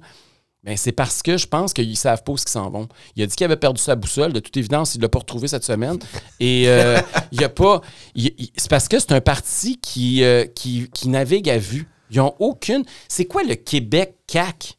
ben, 0.63 0.75
c'est 0.75 0.91
parce 0.91 1.21
que 1.21 1.37
je 1.37 1.47
pense 1.47 1.71
qu'ils 1.71 1.89
ne 1.89 1.95
savent 1.95 2.23
pas 2.23 2.33
où 2.33 2.35
ils 2.35 2.49
s'en 2.49 2.69
vont. 2.69 2.89
Il 3.15 3.23
a 3.23 3.25
dit 3.25 3.33
qu'il 3.33 3.45
avait 3.45 3.55
perdu 3.55 3.81
sa 3.81 3.95
boussole. 3.95 4.33
De 4.33 4.41
toute 4.41 4.57
évidence, 4.57 4.95
il 4.95 4.97
ne 4.97 5.03
l'a 5.03 5.09
pas 5.09 5.19
retrouvé 5.19 5.47
cette 5.47 5.63
semaine. 5.63 5.97
Et 6.41 6.65
euh, 6.67 6.99
il 7.31 7.41
a 7.43 7.47
pas. 7.47 7.81
c'est 8.15 8.69
parce 8.69 8.89
que 8.89 8.99
c'est 8.99 9.13
un 9.13 9.21
parti 9.21 9.77
qui, 9.77 10.23
euh, 10.23 10.45
qui, 10.45 10.89
qui, 10.93 11.07
navigue 11.07 11.49
à 11.49 11.57
vue. 11.57 11.87
Ils 12.11 12.17
n'ont 12.17 12.35
aucune. 12.39 12.83
C'est 13.07 13.25
quoi 13.25 13.43
le 13.43 13.55
Québec 13.55 14.15
CAC? 14.27 14.76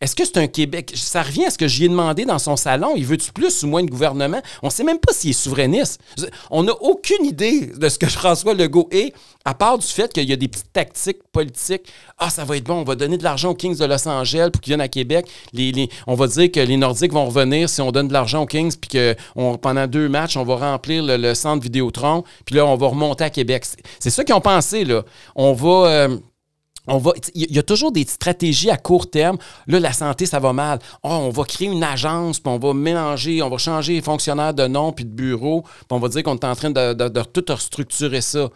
Est-ce 0.00 0.16
que 0.16 0.24
c'est 0.24 0.38
un 0.38 0.46
Québec? 0.46 0.92
Ça 0.94 1.22
revient 1.22 1.44
à 1.44 1.50
ce 1.50 1.58
que 1.58 1.68
j'y 1.68 1.84
ai 1.84 1.88
demandé 1.88 2.24
dans 2.24 2.38
son 2.38 2.56
salon. 2.56 2.94
Il 2.96 3.04
veut-tu 3.04 3.32
plus 3.32 3.62
ou 3.64 3.66
moins 3.66 3.82
de 3.82 3.90
gouvernement? 3.90 4.40
On 4.62 4.68
ne 4.68 4.72
sait 4.72 4.82
même 4.82 4.98
pas 4.98 5.12
s'il 5.12 5.30
est 5.30 5.34
souverainiste. 5.34 6.00
On 6.50 6.62
n'a 6.62 6.72
aucune 6.80 7.26
idée 7.26 7.66
de 7.66 7.88
ce 7.88 7.98
que 7.98 8.06
François 8.06 8.54
Legault 8.54 8.88
est, 8.92 9.12
à 9.44 9.52
part 9.52 9.76
du 9.76 9.86
fait 9.86 10.10
qu'il 10.10 10.28
y 10.28 10.32
a 10.32 10.36
des 10.36 10.48
petites 10.48 10.72
tactiques 10.72 11.22
politiques. 11.32 11.82
Ah, 12.16 12.30
ça 12.30 12.46
va 12.46 12.56
être 12.56 12.64
bon, 12.64 12.76
on 12.76 12.84
va 12.84 12.94
donner 12.94 13.18
de 13.18 13.24
l'argent 13.24 13.50
aux 13.50 13.54
Kings 13.54 13.76
de 13.76 13.84
Los 13.84 14.08
Angeles 14.08 14.48
pour 14.50 14.62
qu'ils 14.62 14.70
viennent 14.70 14.80
à 14.80 14.88
Québec. 14.88 15.26
on 16.06 16.14
va 16.14 16.26
dire 16.28 16.50
que 16.50 16.60
les 16.60 16.78
Nordiques 16.78 17.12
vont 17.12 17.26
revenir 17.26 17.68
si 17.68 17.82
on 17.82 17.92
donne 17.92 18.08
de 18.08 18.14
l'argent 18.14 18.42
aux 18.42 18.46
Kings, 18.46 18.74
puis 18.80 18.88
que 18.88 19.16
pendant 19.58 19.86
deux 19.86 20.08
matchs, 20.08 20.38
on 20.38 20.44
va 20.44 20.56
remplir 20.56 21.02
le, 21.04 21.34
centre 21.34 21.62
Vidéotron, 21.62 22.24
puis 22.46 22.54
là, 22.54 22.64
on 22.64 22.76
va 22.76 22.88
remonter 22.88 23.24
à 23.24 23.30
Québec. 23.30 23.66
C'est 23.98 24.10
ça 24.10 24.24
qu'ils 24.24 24.34
ont 24.34 24.40
pensé, 24.40 24.84
là. 24.84 25.04
On 25.36 25.52
va... 25.52 25.88
Euh, 25.88 26.18
il 26.88 27.54
y 27.54 27.58
a 27.58 27.62
toujours 27.62 27.92
des 27.92 28.04
stratégies 28.04 28.70
à 28.70 28.76
court 28.76 29.10
terme. 29.10 29.38
Là, 29.66 29.80
la 29.80 29.92
santé, 29.92 30.26
ça 30.26 30.40
va 30.40 30.52
mal. 30.52 30.78
Oh, 31.02 31.08
on 31.08 31.30
va 31.30 31.44
créer 31.44 31.68
une 31.68 31.84
agence, 31.84 32.40
puis 32.40 32.52
on 32.52 32.58
va 32.58 32.74
mélanger, 32.74 33.42
on 33.42 33.48
va 33.48 33.58
changer 33.58 33.94
les 33.94 34.02
fonctionnaires 34.02 34.54
de 34.54 34.66
nom 34.66 34.92
puis 34.92 35.04
de 35.04 35.10
bureau, 35.10 35.62
puis 35.62 35.86
on 35.90 35.98
va 35.98 36.08
dire 36.08 36.22
qu'on 36.22 36.36
est 36.36 36.44
en 36.44 36.54
train 36.54 36.70
de, 36.70 37.22
tout 37.24 37.44
restructurer 37.48 38.20
ça. 38.20 38.48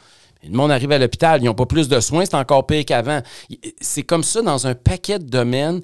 Le 0.42 0.56
monde 0.56 0.70
arrive 0.70 0.92
à 0.92 0.98
l'hôpital, 0.98 1.40
ils 1.40 1.46
n'ont 1.46 1.54
pas 1.54 1.66
plus 1.66 1.88
de 1.88 2.00
soins, 2.00 2.24
c'est 2.24 2.34
encore 2.34 2.66
pire 2.66 2.84
qu'avant. 2.84 3.20
C'est 3.80 4.02
comme 4.02 4.22
ça 4.22 4.42
dans 4.42 4.66
un 4.66 4.74
paquet 4.74 5.18
de 5.18 5.24
domaines 5.24 5.80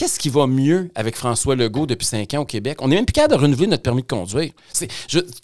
qu'est-ce 0.00 0.18
qui 0.18 0.30
va 0.30 0.46
mieux 0.46 0.90
avec 0.94 1.14
François 1.14 1.54
Legault 1.54 1.84
depuis 1.84 2.06
cinq 2.06 2.32
ans 2.32 2.40
au 2.40 2.44
Québec? 2.46 2.78
On 2.80 2.88
n'est 2.88 2.96
même 2.96 3.04
plus 3.04 3.12
capable 3.12 3.34
de 3.34 3.38
renouveler 3.38 3.66
notre 3.66 3.82
permis 3.82 4.00
de 4.00 4.06
conduire. 4.06 4.50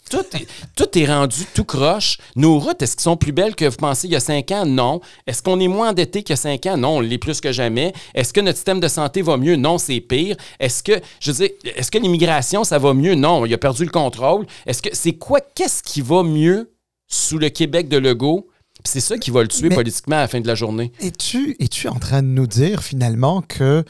tout, 0.09 0.97
est, 0.97 1.05
rendu 1.05 1.45
tout 1.53 1.63
croche. 1.63 2.17
Nos 2.35 2.57
routes, 2.57 2.81
est-ce 2.81 2.95
qu'elles 2.95 3.03
sont 3.03 3.17
plus 3.17 3.33
belles 3.33 3.53
que 3.53 3.65
vous 3.65 3.77
pensez 3.77 4.07
il 4.07 4.13
y 4.13 4.15
a 4.15 4.19
cinq 4.19 4.49
ans? 4.49 4.65
Non. 4.65 4.99
Est-ce 5.27 5.43
qu'on 5.43 5.59
est 5.59 5.67
moins 5.67 5.91
endetté 5.91 6.23
qu'il 6.23 6.31
y 6.31 6.33
a 6.33 6.37
cinq 6.37 6.65
ans? 6.65 6.75
Non, 6.75 6.97
on 6.97 7.01
l'est 7.01 7.19
plus 7.19 7.39
que 7.39 7.51
jamais. 7.51 7.93
Est-ce 8.15 8.33
que 8.33 8.41
notre 8.41 8.57
système 8.57 8.79
de 8.79 8.87
santé 8.87 9.21
va 9.21 9.37
mieux? 9.37 9.57
Non, 9.57 9.77
c'est 9.77 9.99
pire. 9.99 10.35
Est-ce 10.59 10.81
que, 10.81 10.99
je 11.19 11.31
veux 11.33 11.49
est-ce 11.63 11.91
que 11.91 11.99
l'immigration, 11.99 12.63
ça 12.63 12.79
va 12.79 12.95
mieux? 12.95 13.13
Non, 13.13 13.45
il 13.45 13.53
a 13.53 13.59
perdu 13.59 13.85
le 13.85 13.91
contrôle. 13.91 14.47
Est-ce 14.65 14.81
que, 14.81 14.89
c'est 14.91 15.13
quoi, 15.13 15.39
qu'est-ce 15.39 15.83
qui 15.83 16.01
va 16.01 16.23
mieux 16.23 16.71
sous 17.07 17.37
le 17.37 17.49
Québec 17.49 17.89
de 17.89 17.97
Legault? 17.97 18.47
C'est 18.83 19.01
ça 19.01 19.19
qui 19.19 19.29
va 19.29 19.43
le 19.43 19.49
tuer 19.49 19.69
politiquement 19.69 20.15
à 20.15 20.21
la 20.21 20.27
fin 20.27 20.39
de 20.39 20.47
la 20.47 20.55
journée. 20.55 20.91
Es-tu 20.99 21.55
es 21.59 21.87
en 21.87 21.99
train 21.99 22.23
de 22.23 22.27
nous 22.27 22.47
dire 22.47 22.81
finalement 22.81 23.43
que 23.43 23.83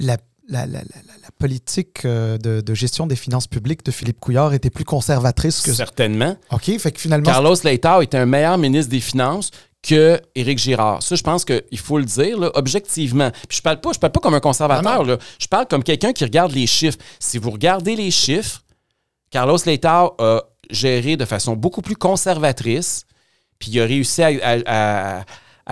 la, 0.00 0.16
politique 1.38 2.04
euh, 2.04 2.38
de, 2.38 2.74
gestion 2.74 3.06
des 3.06 3.16
finances 3.16 3.46
publiques 3.46 3.84
de 3.84 3.90
Philippe 3.90 4.20
Couillard 4.20 4.52
était 4.52 4.70
plus 4.70 4.84
conservatrice 4.84 5.62
que... 5.62 5.72
Certainement. 5.72 6.36
OK, 6.50 6.76
fait 6.78 6.92
que 6.92 7.00
finalement... 7.00 7.30
Carlos 7.30 7.54
Leitao 7.62 8.02
était 8.02 8.18
un 8.18 8.26
meilleur 8.26 8.58
ministre 8.58 8.90
des 8.90 9.00
Finances 9.00 9.50
que 9.82 10.20
Éric 10.34 10.58
Girard. 10.58 11.02
Ça, 11.02 11.14
je 11.14 11.22
pense 11.22 11.44
qu'il 11.44 11.78
faut 11.78 11.98
le 11.98 12.04
dire, 12.04 12.38
objectivement. 12.54 13.30
Puis 13.48 13.58
je 13.58 13.62
parle 13.62 13.80
pas, 13.80 13.92
je 13.92 13.98
parle 13.98 14.12
pas 14.12 14.20
comme 14.20 14.34
un 14.34 14.40
conservateur, 14.40 15.04
là. 15.04 15.18
je 15.38 15.46
parle 15.46 15.66
comme 15.66 15.82
quelqu'un 15.82 16.12
qui 16.12 16.24
regarde 16.24 16.52
les 16.52 16.66
chiffres. 16.66 16.98
Si 17.18 17.38
vous 17.38 17.50
regardez 17.50 17.96
les 17.96 18.10
chiffres, 18.10 18.62
Carlos 19.30 19.56
Leitao 19.64 20.14
a 20.18 20.42
géré 20.68 21.16
de 21.16 21.24
façon 21.24 21.56
beaucoup 21.56 21.80
plus 21.80 21.96
conservatrice, 21.96 23.06
puis 23.58 23.70
il 23.70 23.80
a 23.80 23.84
réussi 23.86 24.22
à 24.22 25.24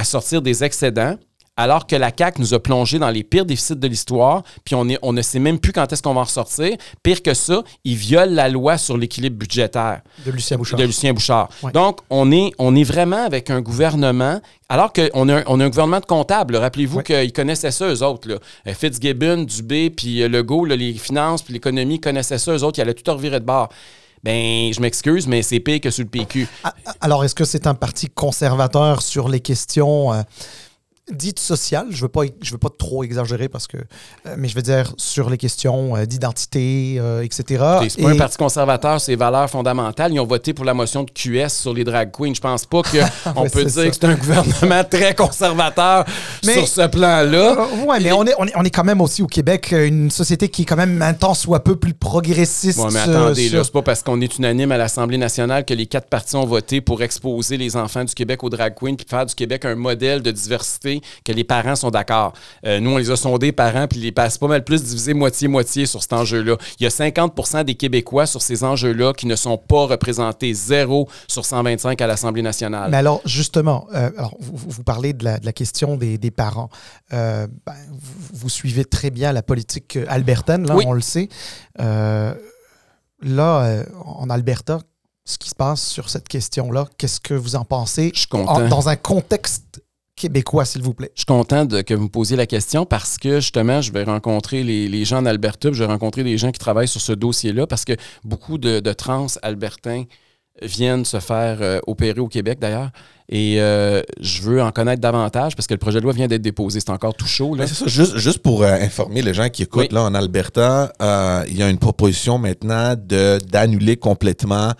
sortir 0.05 0.41
des 0.41 0.65
excédents 0.65 1.19
alors 1.59 1.89
que 1.89 1.97
la 1.97 2.13
CAQ 2.17 2.41
nous 2.41 2.55
a 2.55 2.63
plongé 2.63 3.01
dans 3.01 3.11
les 3.11 3.25
pires 3.25 3.45
déficits 3.45 3.75
de 3.77 3.89
l'histoire, 3.89 4.45
puis 4.65 4.77
on, 4.77 4.89
est, 4.89 4.99
on 5.03 5.13
ne 5.13 5.21
sait 5.21 5.41
même 5.41 5.59
plus 5.59 5.73
quand 5.73 5.93
est-ce 5.93 6.01
qu'on 6.01 6.15
va 6.15 6.21
en 6.21 6.25
ressortir. 6.25 6.77
Pire 7.03 7.21
que 7.21 7.35
ça, 7.35 7.65
ils 7.85 7.97
violent 7.97 8.33
la 8.33 8.49
loi 8.49 8.79
sur 8.79 8.97
l'équilibre 8.97 9.37
budgétaire. 9.37 10.03
De 10.25 10.31
Lucien 10.31 10.57
Bouchard. 10.57 10.79
De 10.79 10.85
Lucien 10.85 11.13
Bouchard. 11.13 11.49
Donc, 11.75 11.99
on 12.11 12.31
est, 12.31 12.53
on 12.59 12.77
est 12.77 12.85
vraiment 12.85 13.25
avec 13.25 13.51
un 13.51 13.61
gouvernement, 13.61 14.41
alors 14.69 14.93
qu'on 14.93 15.29
a, 15.29 15.43
on 15.47 15.59
a 15.59 15.65
un 15.65 15.69
gouvernement 15.69 15.99
de 15.99 16.07
comptables. 16.07 16.55
Rappelez-vous 16.55 17.03
qu'ils 17.03 17.33
connaissaient 17.33 17.73
ça, 17.73 17.93
eux 17.93 18.05
autres. 18.05 18.29
Là. 18.29 18.37
Euh, 18.69 18.75
Fitzgibbon, 18.75 19.43
Dubé, 19.43 19.91
puis 19.91 20.23
euh, 20.23 20.29
Legault, 20.29 20.65
les 20.65 20.93
finances, 20.93 21.43
puis 21.43 21.55
l'économie 21.55 21.99
connaissaient 21.99 22.39
ça, 22.39 22.53
eux 22.53 22.63
autres. 22.63 22.79
Ils 22.79 22.83
allaient 22.83 22.95
tout 22.95 23.11
revirer 23.13 23.41
de 23.41 23.45
bord. 23.45 23.69
Ben, 24.23 24.73
je 24.73 24.81
m'excuse, 24.81 25.27
mais 25.27 25.43
c'est 25.43 25.59
pire 25.59 25.81
que 25.81 25.91
sur 25.91 26.05
le 26.05 26.11
PQ. 26.11 26.47
Ah, 26.63 26.73
alors, 27.01 27.25
est-ce 27.25 27.35
que 27.35 27.45
c'est 27.45 27.67
un 27.67 27.75
parti 27.75 28.09
conservateur 28.09 29.03
sur 29.03 29.29
les 29.29 29.41
questions... 29.41 30.13
Euh, 30.13 30.23
dite 31.13 31.39
sociale, 31.39 31.87
je 31.91 31.97
ne 31.97 32.03
veux, 32.03 32.09
pas, 32.09 32.23
je 32.41 32.53
veux 32.53 32.59
pas 32.59 32.69
trop 32.77 33.03
exagérer 33.05 33.49
parce 33.49 33.67
que, 33.67 33.77
euh, 33.77 34.35
mais 34.37 34.49
je 34.49 34.55
veux 34.55 34.63
dire 34.63 34.93
sur 34.97 35.31
les 35.31 35.39
questions 35.39 35.97
euh, 35.97 36.05
d'identité, 36.05 36.97
euh, 36.99 37.23
etc. 37.23 37.65
C'est 37.89 38.03
pas 38.03 38.11
un 38.11 38.17
parti 38.17 38.37
conservateur, 38.37 39.01
c'est 39.01 39.17
valeurs 39.17 39.49
fondamentales. 39.49 40.13
Ils 40.13 40.21
ont 40.21 40.27
voté 40.27 40.53
pour 40.53 40.65
la 40.65 40.75
motion 40.75 41.05
de 41.05 41.11
QS 41.11 41.49
sur 41.49 41.73
les 41.73 41.85
drag 41.85 42.11
queens. 42.11 42.35
Je 42.35 42.41
pense 42.41 42.67
pas 42.67 42.83
qu'on 42.83 43.49
peut 43.53 43.65
dire 43.65 43.91
que 43.91 43.95
c'est 43.95 44.05
un 44.05 44.15
gouvernement 44.15 44.85
très 44.91 45.15
conservateur 45.15 46.05
sur 46.43 46.69
ce 46.69 46.87
plan-là. 46.87 47.57
oui, 47.87 47.97
mais 48.03 48.13
on 48.13 48.25
est, 48.25 48.35
on 48.37 48.65
est, 48.65 48.71
quand 48.71 48.85
même 48.85 49.01
aussi 49.01 49.23
au 49.23 49.27
Québec 49.27 49.73
une 49.73 50.11
société 50.11 50.49
qui 50.49 50.63
est 50.63 50.67
quand 50.67 50.77
même 50.77 51.01
un 51.03 51.15
temps 51.15 51.35
soit 51.35 51.65
peu 51.65 51.77
plus 51.77 51.95
progressiste. 51.95 52.79
Oui, 52.79 52.91
mais 52.93 53.01
attendez, 53.01 53.49
là, 53.49 53.65
c'est 53.65 53.73
pas 53.73 53.83
parce 53.83 54.03
qu'on 54.03 54.21
est 54.21 54.39
unanime 54.39 54.73
à 54.73 54.77
l'Assemblée 54.77 55.19
nationale 55.19 55.65
que 55.65 55.75
les 55.75 55.87
quatre 55.87 56.09
partis 56.09 56.37
ont 56.37 56.47
voté 56.47 56.81
pour 56.81 57.03
exposer 57.03 57.57
les 57.57 57.77
enfants 57.77 58.05
du 58.05 58.15
Québec 58.15 58.45
aux 58.45 58.51
drag 58.51 58.75
queens 58.75 58.95
puis 58.95 59.07
faire 59.09 59.27
du 59.27 59.35
Québec 59.35 59.65
un 59.65 59.75
modèle 59.75 60.23
de 60.23 60.31
diversité 60.31 60.98
que 61.25 61.33
les 61.33 61.45
parents 61.45 61.77
sont 61.77 61.91
d'accord. 61.91 62.33
Euh, 62.67 62.81
nous, 62.81 62.91
on 62.91 62.97
les 62.97 63.11
a 63.11 63.17
sondés, 63.17 63.53
parents, 63.53 63.87
puis 63.89 64.01
les 64.01 64.13
passent 64.13 64.39
pas 64.39 64.49
mal 64.49 64.65
plus 64.65 64.83
divisés 64.83 65.15
moitié-moitié 65.15 65.87
sur 65.87 66.03
cet 66.03 66.13
enjeu-là. 66.13 66.57
Il 66.81 66.85
y 66.85 66.87
a 66.87 66.91
50% 66.91 67.65
des 67.65 67.75
Québécois 67.75 68.27
sur 68.27 68.43
ces 68.43 68.65
enjeux-là 68.65 69.13
qui 69.13 69.27
ne 69.27 69.37
sont 69.37 69.59
pas 69.59 69.87
représentés, 69.87 70.53
zéro 70.55 71.09
sur 71.29 71.45
125 71.45 72.01
à 72.01 72.07
l'Assemblée 72.07 72.43
nationale. 72.43 72.91
Mais 72.91 72.97
alors, 72.97 73.21
justement, 73.25 73.87
euh, 73.95 74.11
vous, 74.41 74.83
parlez 74.83 75.13
de 75.13 75.25
la, 75.25 75.53
question 75.53 75.97
des, 75.97 76.19
parents. 76.31 76.69
Euh, 77.13 77.47
ben, 77.67 77.75
vous, 78.33 78.49
suivez 78.49 78.85
très 78.85 79.11
bien 79.11 79.33
la 79.33 79.43
politique 79.43 79.99
albertaine, 80.09 80.67
là, 80.67 80.77
on 80.85 80.93
le 80.93 81.01
sait. 81.01 81.29
là, 81.79 82.35
en 84.05 84.31
Alberta, 84.31 84.81
ce 85.29 85.37
qui 85.37 85.51
se 85.51 85.55
passe 85.55 85.83
sur 85.83 86.09
cette 86.09 86.27
question-là, 86.27 86.87
qu'est-ce 86.97 87.21
que 87.21 87.35
vous 87.35 87.55
en 87.55 87.65
pensez 87.65 88.11
Je 88.15 88.21
suis 88.21 88.29
dans 88.31 88.89
un 88.89 88.97
contexte 88.97 89.83
québécois, 90.19 90.65
s'il 90.65 90.83
vous 90.83 90.95
plaît. 90.95 91.11
Je 91.15 91.21
suis 91.21 91.27
content 91.27 91.65
de, 91.65 91.81
que 91.81 91.95
vous 91.95 92.05
me 92.05 92.09
posiez 92.09 92.37
la 92.37 92.47
question 92.47 92.85
parce 92.85 93.17
que 93.17 93.41
justement, 93.41 93.81
je 93.81 93.93
vais 93.93 94.05
rencontrer 94.05 94.63
les, 94.63 95.05
gens 95.05 95.19
en 95.19 95.27
Alberta, 95.27 95.73
je 95.73 95.79
vais 95.79 95.91
rencontrer 95.91 96.25
des 96.25 96.37
gens 96.37 96.51
qui 96.51 96.59
travaillent 96.59 96.89
sur 96.89 97.01
ce 97.01 97.13
dossier-là 97.13 97.67
parce 97.67 97.85
que 97.85 97.95
beaucoup 98.25 98.59
de, 98.59 98.81
trans 98.93 99.27
albertains 99.43 100.05
viennent 100.63 101.05
se 101.05 101.21
faire 101.21 101.59
euh, 101.61 101.81
opérer 101.87 102.21
au 102.21 102.29
Québec 102.29 102.59
d'ailleurs. 102.61 102.91
Et 103.31 103.61
euh, 103.61 104.01
je 104.21 104.41
veux 104.41 104.63
en 104.63 104.71
connaître 104.71 105.03
davantage 105.03 105.55
parce 105.55 105.67
que 105.67 105.75
le 105.75 105.79
projet 105.79 105.99
de 105.99 106.05
loi 106.05 106.15
vient 106.15 106.29
d'être 106.29 106.41
déposé. 106.41 106.81
C'est 106.81 106.89
encore 106.89 107.15
tout 107.15 107.27
chaud. 107.27 107.55
Là. 107.55 107.67
Ça, 107.67 107.85
juste, 107.87 108.17
juste 108.17 108.39
pour 108.39 108.63
euh, 108.63 108.73
informer 108.73 109.21
les 109.21 109.35
gens 109.35 109.51
qui 109.51 109.65
écoutent, 109.65 109.93
là, 109.93 110.03
en 110.03 110.15
Alberta, 110.15 110.93
il 111.47 111.57
y 111.57 111.63
a 111.63 111.69
une 111.69 111.79
proposition 111.79 112.39
maintenant 112.39 112.95
de, 112.97 113.39
d'annuler 113.51 113.99
complètement 113.99 114.73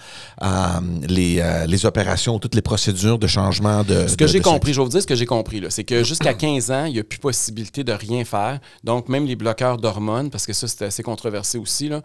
les, 1.07 1.45
les 1.67 1.87
opérations, 1.87 2.39
toutes 2.39 2.55
les 2.55 2.63
procédures 2.63 3.19
de 3.19 3.27
changement 3.27 3.85
de. 3.85 4.07
Ce 4.07 4.17
que 4.17 4.27
j'ai 4.27 4.41
compris, 4.41 4.73
je 4.73 4.81
vais 4.81 4.85
vous 4.85 4.91
dire 4.91 5.03
ce 5.03 5.07
que 5.07 5.15
j'ai 5.15 5.27
compris, 5.27 5.61
là, 5.61 5.69
c'est 5.69 5.85
que 5.85 6.03
jusqu'à 6.03 6.33
15 6.33 6.71
ans, 6.71 6.85
il 6.87 6.95
n'y 6.95 7.01
a 7.01 7.05
plus 7.05 7.19
possibilité 7.19 7.85
de 7.85 7.93
rien 7.93 8.25
faire. 8.25 8.61
Donc, 8.83 9.11
même 9.11 9.27
les 9.27 9.37
bloqueurs 9.37 9.77
d'hormones, 9.77 10.31
parce 10.31 10.47
que 10.47 10.55
ça, 10.55 10.69
c'est 10.69 10.87
assez 10.87 11.03
controversé 11.03 11.59
aussi, 11.59 11.91
là, 11.91 12.01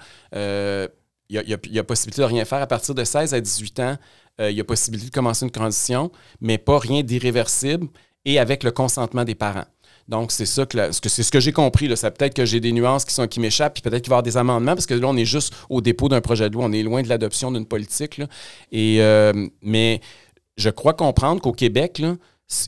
il 1.41 1.73
y, 1.73 1.79
a, 1.79 1.83
possibilité 1.83 2.21
de 2.21 2.27
rien 2.27 2.45
faire. 2.45 2.61
À 2.61 2.67
partir 2.67 2.93
de 2.93 3.03
16 3.03 3.33
à 3.33 3.41
18 3.41 3.79
ans, 3.79 3.97
euh, 4.39 4.51
il 4.51 4.57
y 4.57 4.61
a 4.61 4.63
possibilité 4.63 5.09
de 5.09 5.13
commencer 5.13 5.45
une 5.45 5.51
transition, 5.51 6.11
mais 6.41 6.57
pas 6.57 6.77
rien 6.79 7.01
d'irréversible 7.01 7.87
et 8.25 8.39
avec 8.39 8.63
le 8.63 8.71
consentement 8.71 9.23
des 9.23 9.35
parents. 9.35 9.65
Donc, 10.07 10.31
c'est 10.31 10.45
ça 10.45 10.65
que, 10.65 10.91
c'est 10.91 11.23
ce 11.23 11.31
que 11.31 11.39
j'ai 11.39 11.53
compris. 11.53 11.95
Ça 11.95 12.11
peut-être 12.11 12.33
que 12.33 12.45
j'ai 12.45 12.59
des 12.59 12.71
nuances 12.71 13.05
qui, 13.05 13.27
qui 13.27 13.39
m'échappent, 13.39 13.73
puis 13.75 13.81
peut-être 13.81 14.03
qu'il 14.03 14.09
va 14.09 14.15
y 14.15 14.17
avoir 14.17 14.23
des 14.23 14.37
amendements, 14.37 14.75
parce 14.75 14.85
que 14.85 14.93
là, 14.93 15.07
on 15.07 15.15
est 15.15 15.25
juste 15.25 15.53
au 15.69 15.81
dépôt 15.81 16.09
d'un 16.09 16.21
projet 16.21 16.49
de 16.49 16.53
loi. 16.53 16.65
On 16.65 16.71
est 16.71 16.83
loin 16.83 17.01
de 17.01 17.09
l'adoption 17.09 17.51
d'une 17.51 17.65
politique. 17.65 18.21
Euh, 18.73 19.47
mais 19.61 20.01
je 20.57 20.69
crois 20.69 20.93
comprendre 20.93 21.41
qu'au 21.41 21.53
Québec, 21.53 22.03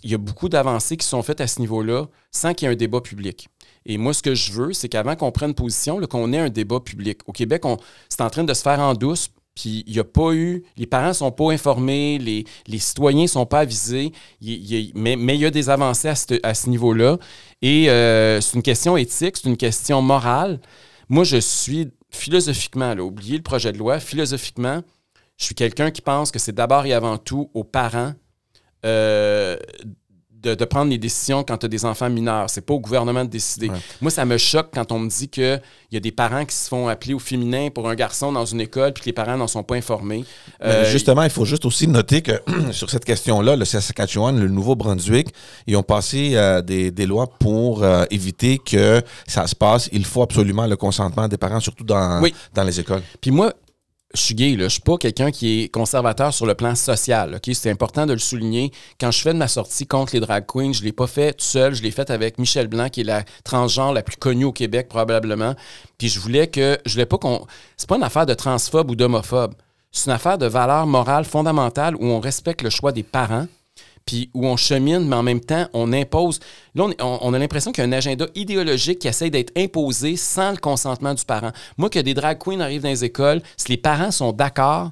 il 0.04 0.10
y 0.10 0.14
a 0.14 0.18
beaucoup 0.18 0.50
d'avancées 0.50 0.98
qui 0.98 1.06
sont 1.06 1.22
faites 1.24 1.42
à 1.42 1.48
ce 1.48 1.60
niveau-là 1.60 2.06
sans 2.32 2.54
qu'il 2.54 2.68
y 2.68 2.72
ait 2.72 2.74
un 2.74 2.78
débat 2.78 3.02
public. 3.02 3.50
Et 3.86 3.98
moi, 3.98 4.14
ce 4.14 4.22
que 4.22 4.34
je 4.34 4.52
veux, 4.52 4.74
c'est 4.74 4.90
qu'avant 4.90 5.16
qu'on 5.16 5.32
prenne 5.32 5.54
position, 5.54 6.00
qu'on 6.08 6.34
ait 6.34 6.40
un 6.40 6.50
débat 6.50 6.80
public. 6.80 7.20
Au 7.28 7.32
Québec, 7.32 7.64
c'est 8.10 8.22
en 8.22 8.30
train 8.30 8.44
de 8.44 8.54
se 8.54 8.62
faire 8.62 8.80
en 8.80 8.94
douce, 8.94 9.30
puis 9.54 9.84
il 9.88 9.94
n'y 9.94 10.00
a 10.00 10.04
pas 10.04 10.34
eu... 10.34 10.64
Les 10.76 10.88
parents 10.88 11.10
ne 11.10 11.14
sont 11.14 11.32
pas 11.32 11.52
informés, 11.52 12.18
les, 12.18 12.46
les 12.68 12.80
citoyens 12.80 13.24
ne 13.24 13.28
sont 13.28 13.46
pas 13.46 13.60
avisés, 13.60 14.12
mais, 14.42 15.14
il 15.14 15.40
y 15.40 15.46
a 15.46 15.52
des 15.52 15.70
avancées 15.70 16.10
à 16.10 16.16
ce, 16.16 16.40
à 16.44 16.54
ce 16.54 16.70
niveau-là. 16.70 17.18
Et 17.62 17.90
euh, 17.90 18.42
c'est 18.42 18.56
une 18.56 18.64
question 18.64 18.98
éthique, 18.98 19.38
c'est 19.38 19.48
une 19.48 19.58
question 19.58 20.02
morale. 20.02 20.60
Moi, 21.08 21.24
je 21.24 21.38
suis 21.38 21.90
philosophiquement, 22.10 22.96
là, 22.96 23.04
oubliez 23.04 23.38
le 23.38 23.44
projet 23.44 23.72
de 23.72 23.78
loi, 23.78 24.00
philosophiquement, 24.00 24.82
je 25.38 25.46
suis 25.46 25.56
quelqu'un 25.56 25.92
qui 25.92 26.02
pense 26.02 26.32
que 26.32 26.40
c'est 26.40 26.56
d'abord 26.56 26.86
et 26.86 26.94
avant 26.94 27.18
tout 27.18 27.50
aux 27.54 27.64
parents 27.64 28.14
euh, 28.86 29.58
de, 30.46 30.56
de 30.56 30.66
prendre 30.66 30.92
les 30.92 30.98
décisions 30.98 31.44
quand 31.44 31.58
tu 31.58 31.66
as 31.66 31.70
des 31.70 31.84
enfants 31.86 32.10
mineurs. 32.10 32.50
C'est 32.50 32.62
pas 32.62 32.74
au 32.74 32.80
gouvernement 32.80 33.26
de 33.26 33.30
décider. 33.30 33.70
Ouais. 33.70 33.78
Moi, 34.02 34.12
ça 34.12 34.24
me 34.26 34.38
choque 34.38 34.70
quand 34.74 34.92
on 34.92 35.00
me 35.00 35.10
dit 35.10 35.28
qu'il 35.28 35.60
y 35.92 35.98
a 35.98 36.00
des 36.00 36.12
parents 36.12 36.46
qui 36.46 36.56
se 36.56 36.68
font 36.70 36.88
appeler 36.88 37.14
au 37.14 37.20
féminin 37.20 37.70
pour 37.74 37.90
un 37.90 37.96
garçon 37.96 38.32
dans 38.32 38.46
une 38.46 38.62
école 38.62 38.94
puis 38.94 39.02
que 39.02 39.10
les 39.10 39.14
parents 39.14 39.38
n'en 39.38 39.48
sont 39.48 39.64
pas 39.64 39.76
informés. 39.76 40.24
Euh, 40.64 40.86
justement, 40.92 41.24
il 41.24 41.30
faut 41.30 41.46
juste 41.46 41.66
aussi 41.66 41.88
noter 41.88 42.22
que 42.22 42.34
sur 42.72 42.90
cette 42.90 43.06
question-là, 43.06 43.56
le 43.56 43.66
Saskatchewan, 43.66 44.40
le 44.40 44.48
Nouveau-Brunswick, 44.48 45.30
ils 45.68 45.76
ont 45.76 45.84
passé 45.84 46.32
euh, 46.36 46.62
des, 46.62 46.92
des 46.92 47.06
lois 47.06 47.28
pour 47.40 47.84
euh, 47.84 48.06
éviter 48.12 48.60
que 48.60 49.02
ça 49.28 49.48
se 49.48 49.56
passe. 49.56 49.90
Il 49.92 50.06
faut 50.06 50.22
absolument 50.22 50.68
le 50.68 50.76
consentement 50.76 51.28
des 51.28 51.38
parents, 51.38 51.60
surtout 51.60 51.84
dans, 51.84 52.22
Oui. 52.22 52.34
dans 52.54 52.64
les 52.64 52.80
écoles. 52.80 53.02
Puis 53.20 53.32
moi, 53.32 53.52
je 54.16 54.22
suis 54.22 54.36
gay, 54.36 54.56
là. 54.56 54.66
Je 54.66 54.74
suis 54.74 54.82
pas 54.82 54.98
quelqu'un 54.98 55.32
qui 55.32 55.62
est 55.62 55.70
conservateur 55.70 56.34
sur 56.34 56.46
le 56.46 56.56
plan 56.56 56.74
social. 56.76 57.36
ok? 57.36 57.54
C'est 57.54 57.70
important 57.70 58.06
de 58.06 58.14
le 58.14 58.20
souligner. 58.20 58.72
Quand 59.00 59.12
je 59.12 59.22
fais 59.22 59.34
de 59.34 59.38
ma 59.38 59.48
sortie 59.48 59.86
contre 59.86 60.14
les 60.14 60.20
drag 60.20 60.46
queens, 60.46 60.74
je 60.74 60.84
l'ai 60.84 60.92
pas 60.92 61.08
fait 61.08 61.34
tout 61.34 61.46
seul. 61.46 61.76
Je 61.76 61.84
l'ai 61.84 61.92
fait 61.92 62.10
avec 62.10 62.40
Michel 62.40 62.68
Blanc, 62.68 62.90
qui 62.90 63.02
est 63.02 63.06
la 63.06 63.24
transgenre 63.44 63.94
la 63.94 64.02
plus 64.02 64.18
connue 64.18 64.46
au 64.46 64.52
Québec, 64.52 64.88
probablement. 64.90 65.56
Puis 65.98 66.10
je 66.10 66.20
voulais 66.20 66.48
que. 66.48 66.78
Je 66.86 66.94
voulais 66.94 67.06
pas. 67.06 67.18
C'est 67.78 67.90
pas 67.90 67.98
une 67.98 68.04
affaire 68.04 68.26
de 68.26 68.34
transphobe 68.34 68.90
ou 68.90 68.96
d'homophobe. 68.96 69.54
C'est 69.92 70.08
une 70.08 70.16
affaire 70.16 70.38
de 70.38 70.46
valeur 70.46 70.88
morale 70.88 71.26
fondamentale 71.26 71.96
où 71.96 72.06
on 72.06 72.20
respecte 72.20 72.62
le 72.62 72.70
choix 72.70 72.92
des 72.92 73.04
parents 73.04 73.48
puis 74.06 74.30
où 74.34 74.46
on 74.46 74.56
chemine, 74.56 75.08
mais 75.08 75.16
en 75.16 75.24
même 75.24 75.40
temps, 75.40 75.68
on 75.74 75.92
impose. 75.92 76.40
Là, 76.76 76.88
on, 77.00 77.34
a 77.34 77.40
l'impression 77.40 77.72
qu'il 77.72 77.84
y 77.84 77.86
a 77.86 77.90
un 77.90 77.94
agenda 77.94 78.28
idéologique 78.36 79.00
qui 79.00 79.08
essaie 79.08 79.30
d'être 79.30 79.52
imposé 79.58 80.16
sans 80.16 80.52
le 80.52 80.58
consentement 80.58 81.14
du 81.14 81.26
parent. 81.26 81.52
Moi, 81.78 81.90
que 81.90 82.00
des 82.00 82.14
drag 82.14 82.38
queens 82.38 82.60
arrivent 82.60 82.84
dans 82.84 82.90
les 82.90 83.04
écoles, 83.04 83.42
si 83.58 83.70
les 83.70 83.78
parents 83.78 84.12
sont 84.12 84.32
d'accord, 84.32 84.92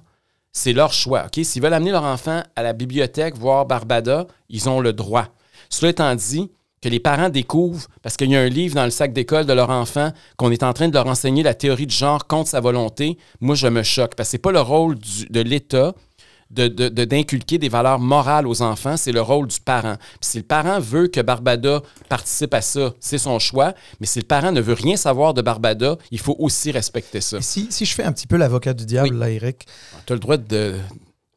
c'est 0.52 0.74
leur 0.74 0.94
choix. 0.94 1.28
S'ils 1.32 1.62
veulent 1.62 1.74
amener 1.74 1.92
leur 1.92 2.04
enfant 2.04 2.42
à 2.56 2.64
la 2.64 2.74
bibliothèque 2.74 3.38
voir 3.38 3.66
Barbada, 3.66 4.28
ils 4.50 4.68
ont 4.70 4.80
le 4.80 4.94
droit. 4.94 5.28
Cela 5.70 5.92
étant 5.92 6.16
dit, 6.16 6.50
que 6.84 6.90
les 6.90 7.00
parents 7.00 7.30
découvrent, 7.30 7.88
parce 8.02 8.18
qu'il 8.18 8.30
y 8.30 8.36
a 8.36 8.42
un 8.42 8.50
livre 8.50 8.76
dans 8.76 8.84
le 8.84 8.92
sac 8.92 9.14
d'école 9.14 9.46
de 9.46 9.54
leur 9.54 9.70
enfant, 9.70 10.12
qu'on 10.38 10.52
est 10.52 10.64
en 10.64 10.74
train 10.74 10.90
de 10.90 10.94
leur 10.94 11.08
enseigner 11.08 11.42
la 11.42 11.54
théorie 11.54 11.88
du 11.88 11.96
genre 11.96 12.28
contre 12.28 12.50
sa 12.50 12.60
volonté, 12.60 13.18
moi, 13.40 13.56
je 13.56 13.68
me 13.68 13.84
choque. 13.84 14.16
Parce 14.16 14.28
que 14.28 14.32
c'est 14.32 14.38
pas 14.38 14.52
le 14.52 14.60
rôle 14.60 14.98
de 15.30 15.42
l'État 15.42 15.94
de- 16.54 16.68
de- 16.68 16.90
de- 16.90 17.06
d'inculquer 17.06 17.58
des 17.58 17.70
valeurs 17.70 18.00
morales 18.00 18.48
aux 18.48 18.62
enfants, 18.62 18.98
c'est 18.98 19.12
le 19.12 19.22
rôle 19.22 19.48
du 19.48 19.60
parent. 19.60 19.96
Puis 20.22 20.30
si 20.30 20.38
le 20.38 20.44
parent 20.44 20.80
veut 20.80 21.08
que 21.08 21.20
Barbada 21.22 21.82
participe 22.10 22.54
à 22.54 22.62
ça, 22.62 22.94
c'est 23.00 23.18
son 23.18 23.40
choix. 23.40 23.74
Mais 24.00 24.06
si 24.08 24.20
le 24.20 24.26
parent 24.26 24.52
ne 24.52 24.62
veut 24.62 24.74
rien 24.74 24.96
savoir 24.96 25.34
de 25.34 25.42
Barbada, 25.42 25.98
il 26.12 26.20
faut 26.20 26.36
aussi 26.40 26.72
respecter 26.72 27.22
ça. 27.22 27.42
Si, 27.42 27.68
si 27.70 27.86
je 27.86 27.94
fais 27.96 28.04
un 28.04 28.12
petit 28.12 28.28
peu 28.28 28.38
l'avocat 28.38 28.74
du 28.74 28.86
diable, 28.86 29.10
Oui. 29.14 29.20
là, 29.20 29.30
Eric. 29.30 29.66
Tu 30.06 30.14
as 30.14 30.16
le 30.16 30.20
droit 30.20 30.38
de- 30.38 30.76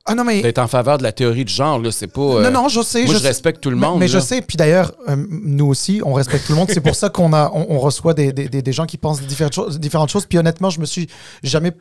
Ah 0.09 0.15
non, 0.15 0.23
mais. 0.23 0.41
d'être 0.41 0.59
en 0.61 0.69
faveur 0.69 0.99
de 0.99 1.03
la 1.03 1.11
théorie 1.11 1.45
du 1.45 1.53
genre, 1.53 1.81
là. 1.81 1.91
C'est 1.91 2.07
pas. 2.07 2.21
euh, 2.21 2.43
Non, 2.45 2.63
non, 2.63 2.69
je 2.69 2.81
sais. 2.81 3.05
moi, 3.07 3.15
je, 3.17 3.23
respecte 3.25 3.61
tout 3.61 3.71
le 3.71 3.77
monde. 3.77 3.99
Mais, 3.99 4.07
je 4.07 4.21
sais, 4.21 4.41
puis 4.41 4.57
d'ailleurs, 4.57 4.93
euh, 5.09 5.17
nous 5.29 5.67
aussi, 5.67 6.01
on 6.05 6.13
respecte 6.13 6.47
tout 6.47 6.53
le 6.53 6.59
monde. 6.59 6.69
C'est 6.71 6.81
pour 6.81 6.95
ça 6.95 7.09
qu'on 7.09 7.33
a, 7.33 7.51
on, 7.53 7.67
on 7.71 7.79
reçoit 7.81 8.15
des, 8.15 8.33
des- 8.33 8.49
des- 8.49 8.63
des 8.63 8.73
gens 8.73 8.87
qui 8.87 8.99
pensent 8.99 9.21
différentes 9.23 9.55
choses, 9.55 9.81
différentes 9.81 10.11
choses. 10.11 10.25
Puis 10.27 10.39
honnêtement, 10.39 10.71
je 10.71 10.79
me 10.79 10.87
suis 10.87 11.09
jamais 11.43 11.73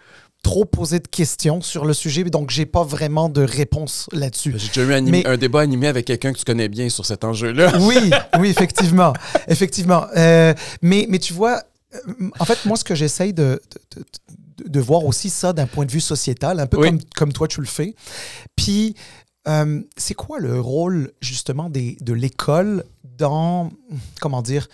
trop 0.46 0.64
posé 0.64 1.00
de 1.00 1.08
questions 1.08 1.60
sur 1.60 1.86
le 1.86 1.94
sujet, 1.96 2.24
donc 2.26 2.52
j'ai 2.52 2.68
pas 2.68 2.84
vraiment 2.84 3.30
de 3.30 3.42
réponse 3.42 4.06
là-dessus. 4.12 4.54
J'ai 4.58 4.68
déjà 4.68 4.84
eu 4.84 4.94
un, 4.94 5.02
Mais- 5.02 5.26
un 5.26 5.38
débat 5.38 5.62
animé 5.62 5.88
avec 5.88 6.06
quelqu'un 6.06 6.34
que 6.34 6.38
tu 6.38 6.46
connais 6.46 6.70
bien 6.70 6.88
sur 6.90 7.04
cet 7.04 7.24
enjeu-là. 7.24 7.74
Oui, 7.80 7.96
oui, 8.40 8.50
effectivement. 8.50 9.14
effectivement. 9.48 10.06
Euh, 10.16 10.54
mais, 10.84 11.08
mais 11.10 11.18
tu 11.18 11.34
vois, 11.34 11.64
euh, 11.96 12.30
en 12.40 12.46
fait, 12.46 12.64
moi, 12.66 12.78
ce 12.78 12.84
que 12.84 12.94
j'essaye 12.94 13.34
de, 13.34 13.60
de, 13.96 14.02
de- 14.02 14.70
de 14.70 14.80
voir 14.80 15.04
aussi 15.06 15.32
ça 15.32 15.52
d'un 15.52 15.66
point 15.66 15.86
de 15.86 15.92
vue 15.92 16.00
sociétal, 16.00 16.60
un 16.60 16.68
peu 16.68 16.78
Oui. 16.78 16.90
comme, 16.90 17.00
comme 17.16 17.34
toi 17.34 17.48
tu 17.48 17.60
le 17.60 17.66
fais. 17.68 17.96
Puis, 18.56 18.94
euh, 19.48 19.82
c'est 19.98 20.14
quoi 20.14 20.38
le 20.40 20.60
rôle, 20.62 21.12
justement, 21.22 21.72
des, 21.72 21.98
de 22.02 22.14
l'école 22.14 22.84
dans, 23.18 23.72
comment 24.22 24.44
dire, 24.44 24.68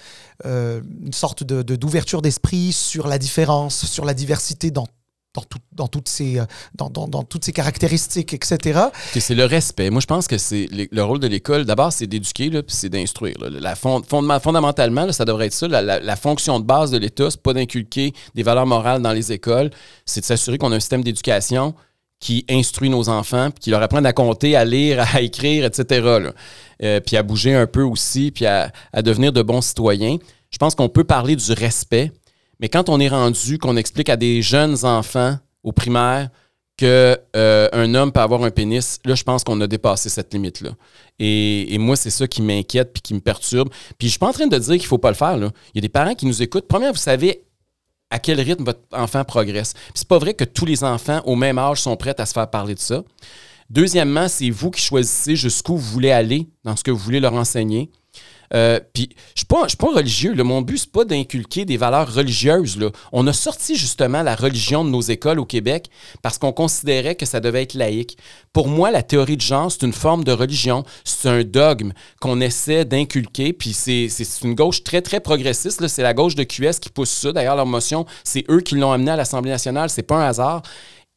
euh, 0.45 0.81
une 1.01 1.13
sorte 1.13 1.43
d'ouverture 1.45 2.21
d'esprit 2.21 2.73
sur 2.73 3.07
la 3.07 3.17
différence, 3.17 3.85
sur 3.85 4.03
la 4.03 4.13
diversité 4.13 4.69
dans 4.69 4.87
dans, 5.33 5.41
tout- 5.43 5.59
dans, 5.71 5.87
toutes 5.87 6.09
ces, 6.09 6.39
euh, 6.39 6.45
dans, 6.75 7.23
toutes 7.23 7.49
caractéristiques, 7.51 8.33
etc. 8.33 8.79
C'est 9.13 9.35
le 9.35 9.45
respect. 9.45 9.89
Moi, 9.89 10.01
je 10.01 10.07
pense 10.07 10.27
que 10.27 10.37
c'est 10.37 10.67
le, 10.71 10.87
le 10.91 11.03
rôle 11.03 11.19
de 11.19 11.27
l'école. 11.27 11.65
D'abord, 11.65 11.93
c'est 11.93 12.07
d'éduquer, 12.07 12.49
puis 12.49 12.75
c'est 12.75 12.89
d'instruire. 12.89 13.35
La 13.39 13.75
fondamentalement, 13.75 15.11
ça 15.11 15.25
devrait 15.25 15.47
être 15.47 15.53
ça. 15.53 15.67
La, 15.67 16.15
fonction 16.15 16.59
de 16.59 16.65
base 16.65 16.91
de 16.91 16.97
l'État, 16.97 17.31
c'est 17.31 17.41
pas 17.41 17.53
d'inculquer 17.53 18.13
des 18.35 18.43
valeurs 18.43 18.65
morales 18.65 19.01
dans 19.01 19.13
les 19.13 19.31
écoles. 19.31 19.71
C'est 20.05 20.21
de 20.21 20.25
s'assurer 20.25 20.57
qu'on 20.57 20.71
a 20.71 20.75
un 20.75 20.79
système 20.79 21.03
d'éducation 21.03 21.73
qui 22.19 22.45
instruit 22.49 22.89
nos 22.89 23.09
enfants, 23.09 23.49
puis 23.49 23.61
qui 23.61 23.69
leur 23.71 23.81
apprend 23.81 24.03
à 24.05 24.13
compter, 24.13 24.55
à 24.55 24.63
lire, 24.65 25.03
à 25.15 25.21
écrire, 25.21 25.65
etc. 25.65 26.29
Euh, 26.83 26.99
puis 26.99 27.17
à 27.17 27.23
bouger 27.23 27.55
un 27.55 27.65
peu 27.65 27.81
aussi, 27.81 28.31
puis 28.31 28.45
à 28.45 28.71
devenir 29.01 29.31
de 29.31 29.41
bons 29.41 29.61
citoyens. 29.61 30.17
Je 30.51 30.57
pense 30.57 30.75
qu'on 30.75 30.89
peut 30.89 31.05
parler 31.05 31.35
du 31.37 31.53
respect, 31.53 32.11
mais 32.61 32.69
quand 32.69 32.89
on 32.89 32.99
est 32.99 33.09
rendu, 33.09 33.57
qu'on 33.57 33.75
explique 33.75 34.09
à 34.09 34.15
des 34.15 34.41
jeunes 34.41 34.85
enfants 34.85 35.37
au 35.63 35.71
primaire 35.71 36.29
que 36.77 37.19
euh, 37.35 37.93
homme 37.93 38.11
peut 38.11 38.21
avoir 38.21 38.43
un 38.43 38.51
pénis, 38.51 38.99
là, 39.03 39.15
je 39.15 39.23
pense 39.23 39.43
qu'on 39.43 39.59
a 39.61 39.67
dépassé 39.67 40.09
cette 40.09 40.33
limite-là. 40.33 40.71
Et, 41.19 41.77
moi, 41.77 41.95
c'est 41.95 42.09
ça 42.09 42.27
qui 42.27 42.41
m'inquiète 42.41 42.93
puis 42.93 43.01
qui 43.01 43.13
me 43.13 43.19
perturbe. 43.19 43.69
Puis 43.97 44.07
je 44.07 44.11
suis 44.11 44.19
pas 44.19 44.29
en 44.29 44.33
train 44.33 44.47
de 44.47 44.57
dire 44.57 44.75
qu'il 44.77 44.85
faut 44.85 44.97
pas 44.97 45.09
le 45.09 45.15
faire. 45.15 45.35
Il 45.37 45.51
y 45.75 45.79
a 45.79 45.81
des 45.81 45.89
parents 45.89 46.15
qui 46.15 46.25
nous 46.25 46.41
écoutent. 46.41 46.67
Premièrement, 46.67 46.93
vous 46.93 46.99
savez 46.99 47.43
à 48.09 48.19
quel 48.19 48.39
rythme 48.41 48.63
votre 48.63 48.81
enfant 48.91 49.23
progresse. 49.23 49.73
C'est 49.93 50.07
pas 50.07 50.17
vrai 50.17 50.33
que 50.33 50.43
tous 50.43 50.65
les 50.65 50.83
enfants 50.83 51.21
au 51.25 51.35
même 51.35 51.57
âge 51.57 51.81
sont 51.81 51.95
prêts 51.95 52.19
à 52.19 52.25
se 52.25 52.33
faire 52.33 52.49
parler 52.49 52.75
de 52.75 52.79
ça. 52.79 53.03
Deuxièmement, 53.69 54.27
c'est 54.27 54.49
vous 54.49 54.69
qui 54.69 54.81
choisissez 54.81 55.35
jusqu'où 55.35 55.77
vous 55.77 55.91
voulez 55.91 56.11
aller 56.11 56.49
dans 56.63 56.75
ce 56.75 56.83
que 56.83 56.91
vous 56.91 56.97
voulez 56.97 57.19
leur 57.19 57.33
enseigner. 57.33 57.89
Euh, 58.53 58.79
puis, 58.93 59.09
je 59.35 59.43
je 59.51 59.67
suis 59.67 59.77
pas 59.77 59.91
religieux. 59.93 60.33
Mon 60.43 60.61
but, 60.61 60.77
c'est 60.77 60.91
pas 60.91 61.05
d'inculquer 61.05 61.65
des 61.65 61.77
valeurs 61.77 62.13
religieuses. 62.13 62.77
On 63.11 63.27
a 63.27 63.33
sorti 63.33 63.75
justement 63.75 64.23
la 64.23 64.35
religion 64.35 64.83
de 64.83 64.89
nos 64.89 65.01
écoles 65.01 65.39
au 65.39 65.45
Québec 65.45 65.89
parce 66.21 66.37
qu'on 66.37 66.51
considérait 66.51 67.15
que 67.15 67.25
ça 67.25 67.39
devait 67.39 67.63
être 67.63 67.73
laïque. 67.73 68.17
Pour 68.53 68.67
moi, 68.67 68.91
la 68.91 69.03
théorie 69.03 69.37
de 69.37 69.41
genre, 69.41 69.71
c'est 69.71 69.85
une 69.85 69.93
forme 69.93 70.23
de 70.23 70.31
religion. 70.31 70.83
C'est 71.03 71.29
un 71.29 71.43
dogme 71.43 71.93
qu'on 72.19 72.41
essaie 72.41 72.85
d'inculquer. 72.85 73.53
Puis, 73.53 73.73
c'est 73.73 74.09
une 74.43 74.55
gauche 74.55 74.83
très, 74.83 75.01
très 75.01 75.19
progressiste. 75.19 75.87
C'est 75.87 76.03
la 76.03 76.13
gauche 76.13 76.35
de 76.35 76.43
QS 76.43 76.79
qui 76.81 76.89
pousse 76.89 77.11
ça. 77.11 77.31
D'ailleurs, 77.31 77.55
leur 77.55 77.65
motion, 77.65 78.05
c'est 78.23 78.45
eux 78.49 78.61
qui 78.61 78.75
l'ont 78.75 78.91
amené 78.91 79.11
à 79.11 79.15
l'Assemblée 79.15 79.51
nationale. 79.51 79.89
C'est 79.89 80.03
pas 80.03 80.17
un 80.17 80.27
hasard. 80.27 80.61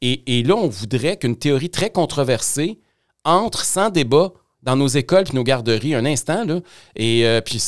Et, 0.00 0.38
et 0.38 0.42
là, 0.42 0.54
on 0.56 0.68
voudrait 0.68 1.16
qu'une 1.16 1.36
théorie 1.36 1.70
très 1.70 1.90
controversée 1.90 2.78
entre 3.24 3.64
sans 3.64 3.90
débat 3.90 4.32
dans 4.64 4.76
nos 4.76 4.88
écoles 4.88 5.24
puis 5.24 5.34
nos 5.36 5.44
garderies 5.44 5.94
un 5.94 6.04
instant. 6.04 6.44
Là. 6.44 6.60
Et 6.96 7.26
euh, 7.26 7.40
puis 7.40 7.62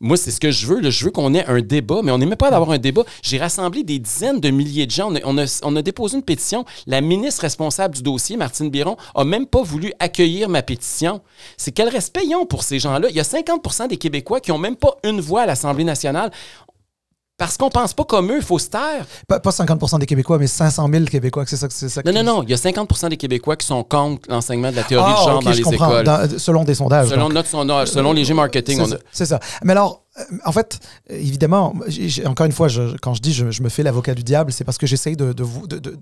moi, 0.00 0.16
c'est 0.16 0.30
ce 0.30 0.40
que 0.40 0.50
je 0.50 0.66
veux. 0.66 0.90
Je 0.90 1.04
veux 1.04 1.10
qu'on 1.10 1.32
ait 1.34 1.44
un 1.46 1.60
débat, 1.60 2.00
mais 2.02 2.10
on 2.10 2.18
n'aimait 2.18 2.36
pas 2.36 2.50
d'avoir 2.50 2.70
un 2.72 2.78
débat. 2.78 3.02
J'ai 3.22 3.38
rassemblé 3.38 3.82
des 3.84 3.98
dizaines 3.98 4.40
de 4.40 4.50
milliers 4.50 4.86
de 4.86 4.90
gens. 4.90 5.12
On 5.24 5.38
a, 5.38 5.60
on 5.62 5.76
a- 5.76 5.82
déposé 5.82 6.16
une 6.16 6.22
pétition. 6.22 6.64
La 6.86 7.00
ministre 7.00 7.42
responsable 7.42 7.94
du 7.94 8.02
dossier, 8.02 8.36
Martine 8.36 8.68
Biron, 8.70 8.96
a 9.14 9.24
même 9.24 9.46
pas 9.46 9.62
voulu 9.62 9.92
accueillir 9.98 10.48
ma 10.48 10.62
pétition. 10.62 11.20
C'est 11.56 11.72
quel 11.72 11.88
respect 11.88 12.22
ils 12.26 12.34
ont 12.34 12.46
pour 12.46 12.64
ces 12.64 12.78
gens-là? 12.78 13.08
Il 13.10 13.16
y 13.16 13.20
a 13.20 13.24
50% 13.24 13.88
des 13.88 13.96
Québécois 13.96 14.40
qui 14.40 14.52
ont 14.52 14.58
même 14.58 14.76
pas 14.76 14.96
une 15.04 15.20
voix 15.20 15.42
à 15.42 15.46
l'Assemblée 15.46 15.84
nationale. 15.84 16.30
Parce 17.40 17.56
qu'on 17.56 17.70
pense 17.70 17.94
pas 17.94 18.04
comme 18.04 18.30
eux, 18.32 18.36
il 18.36 18.42
faut 18.44 18.58
se 18.58 18.68
taire. 18.68 19.06
Pas, 19.26 19.40
pas 19.40 19.48
50% 19.48 19.98
des 19.98 20.04
Québécois, 20.04 20.36
mais 20.38 20.46
500 20.46 20.86
000 20.92 21.04
Québécois, 21.06 21.44
c'est 21.46 21.56
ça, 21.56 21.68
c'est 21.70 21.88
ça 21.88 22.02
Non, 22.04 22.12
non, 22.12 22.22
non. 22.22 22.42
Il 22.42 22.50
y 22.50 22.52
a 22.52 22.56
50% 22.58 23.08
des 23.08 23.16
Québécois 23.16 23.56
qui 23.56 23.66
sont 23.66 23.82
contre 23.82 24.28
l'enseignement 24.30 24.70
de 24.70 24.76
la 24.76 24.82
théorie 24.84 25.10
Ah, 25.16 25.18
du 25.18 25.24
genre 25.30 25.42
dans 25.42 25.50
je 25.50 25.56
les 25.56 25.62
comprends. 25.62 25.88
écoles. 25.90 26.04
Dans- 26.04 26.38
selon 26.38 26.64
des 26.64 26.74
sondages. 26.74 27.08
Selon, 27.08 27.24
donc. 27.24 27.32
notre 27.32 27.48
sondage, 27.48 27.88
selon 27.88 28.12
les 28.12 28.24
G-Marketing, 28.26 28.76
C'est 28.76 28.82
on 28.82 28.86
ça, 28.88 28.94
a... 28.96 28.98
C'est 29.10 29.24
ça. 29.26 29.40
Mais 29.64 29.72
alors, 29.72 30.02
euh, 30.09 30.09
en 30.44 30.52
fait, 30.52 30.78
euh, 31.10 31.14
évidemment, 31.14 31.74
encore 32.26 32.46
une 32.46 32.52
fois, 32.52 32.68
quand 33.00 33.14
je 33.14 33.20
dis 33.22 33.32
je, 33.32 33.62
me 33.62 33.68
fais 33.68 33.82
l'avocat 33.82 34.14
du 34.14 34.22
diable, 34.22 34.52
c'est 34.52 34.64
parce 34.64 34.78
que 34.78 34.86
j'essaye 34.86 35.16
de, 35.16 35.32
de, 35.32 35.44
de- 35.78 35.98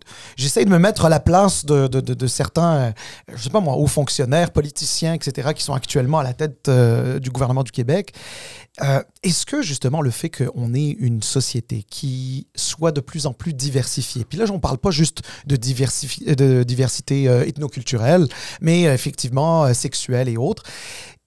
me 0.69 0.79
mettre 0.79 1.05
à 1.05 1.09
la 1.09 1.21
place 1.21 1.65
de, 1.65 2.27
certains, 2.27 2.75
euh, 2.77 2.91
je 3.35 3.43
sais 3.43 3.51
pas 3.51 3.61
moi, 3.61 3.75
hauts 3.77 3.87
fonctionnaires, 3.87 4.51
politiciens, 4.51 5.15
etc., 5.15 5.51
qui 5.55 5.63
sont 5.63 5.75
actuellement 5.75 6.19
à 6.19 6.23
la 6.25 6.33
tête 6.35 6.69
euh, 6.69 7.19
du 7.19 7.31
gouvernement 7.31 7.63
du 7.63 7.73
Québec. 7.73 8.13
Euh, 8.83 9.03
Est-ce 9.23 9.45
que 9.47 9.63
justement 9.63 10.01
le 10.03 10.11
fait 10.11 10.31
qu'on 10.31 10.75
ait 10.75 10.91
une 10.91 11.23
société 11.23 11.85
qui 11.89 12.47
soit 12.55 12.93
de 12.93 13.01
plus 13.01 13.27
en 13.27 13.33
plus 13.33 13.55
diversifiée, 13.55 14.25
puis 14.25 14.39
là, 14.39 14.45
on 14.51 14.61
parle 14.61 14.79
pas 14.79 14.91
juste 14.91 15.23
de, 15.47 15.57
de 15.57 16.63
diversité 16.63 17.29
euh, 17.29 17.45
ethnoculturelle, 17.45 18.29
mais 18.61 18.87
euh, 18.87 18.95
effectivement 18.95 19.65
euh, 19.65 19.73
sexuelle 19.75 20.29
et 20.29 20.37
autres, 20.37 20.63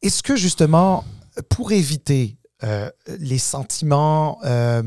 Est-ce 0.02 0.24
que 0.24 0.36
justement, 0.36 1.04
pour 1.50 1.72
éviter 1.72 2.36
euh, 2.36 2.41
les 3.20 3.40
sentiments 3.40 4.40
euh, 4.44 4.84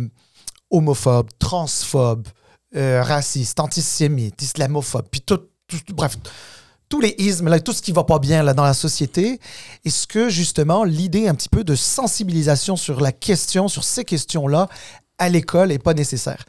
homophobes, 0.70 1.30
transphobes, 1.38 2.28
euh, 2.76 3.02
racistes, 3.02 3.60
antisémites, 3.60 4.42
islamophobes, 4.42 5.06
puis 5.10 5.20
tout, 5.20 5.40
bref, 5.90 6.16
tous 6.88 7.00
les 7.00 7.14
ismes, 7.18 7.48
là, 7.48 7.60
tout 7.60 7.72
ce 7.72 7.80
qui 7.80 7.92
va 7.92 8.04
pas 8.04 8.18
bien 8.18 8.42
là, 8.42 8.54
dans 8.54 8.64
la 8.64 8.74
société, 8.74 9.38
est-ce 9.84 10.06
que 10.06 10.28
justement 10.28 10.84
l'idée 10.84 11.28
un 11.28 11.34
petit 11.34 11.48
peu 11.48 11.64
de 11.64 11.74
sensibilisation 11.74 12.76
sur 12.76 13.00
la 13.00 13.12
question, 13.12 13.68
sur 13.68 13.84
ces 13.84 14.04
questions-là, 14.04 14.68
à 15.18 15.28
l'école 15.28 15.72
est 15.72 15.78
pas 15.78 15.94
nécessaire? 15.94 16.44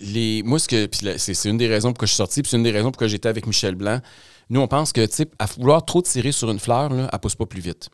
les, 0.00 0.42
moi, 0.42 0.58
c'est, 0.58 1.44
une 1.44 1.58
des 1.58 1.68
raisons 1.68 1.92
pour 1.92 1.98
que 1.98 2.06
je 2.06 2.12
suis 2.12 2.16
sorti, 2.16 2.42
puis 2.42 2.50
c'est 2.50 2.56
une 2.56 2.62
des 2.62 2.70
raisons 2.70 2.90
pour 2.90 2.98
que 2.98 3.08
j'étais 3.08 3.28
avec 3.28 3.46
Michel 3.46 3.74
Blanc. 3.74 4.00
Nous, 4.48 4.60
on 4.60 4.68
pense 4.68 4.92
que, 4.92 5.04
tu 5.06 5.26
à 5.38 5.46
vouloir 5.46 5.84
trop 5.84 6.02
tirer 6.02 6.32
sur 6.32 6.50
une 6.50 6.58
fleur, 6.58 6.90
là, 6.90 7.08
elle 7.12 7.18
pousse 7.18 7.34
pas 7.34 7.46
plus 7.46 7.60
vite. 7.60 7.88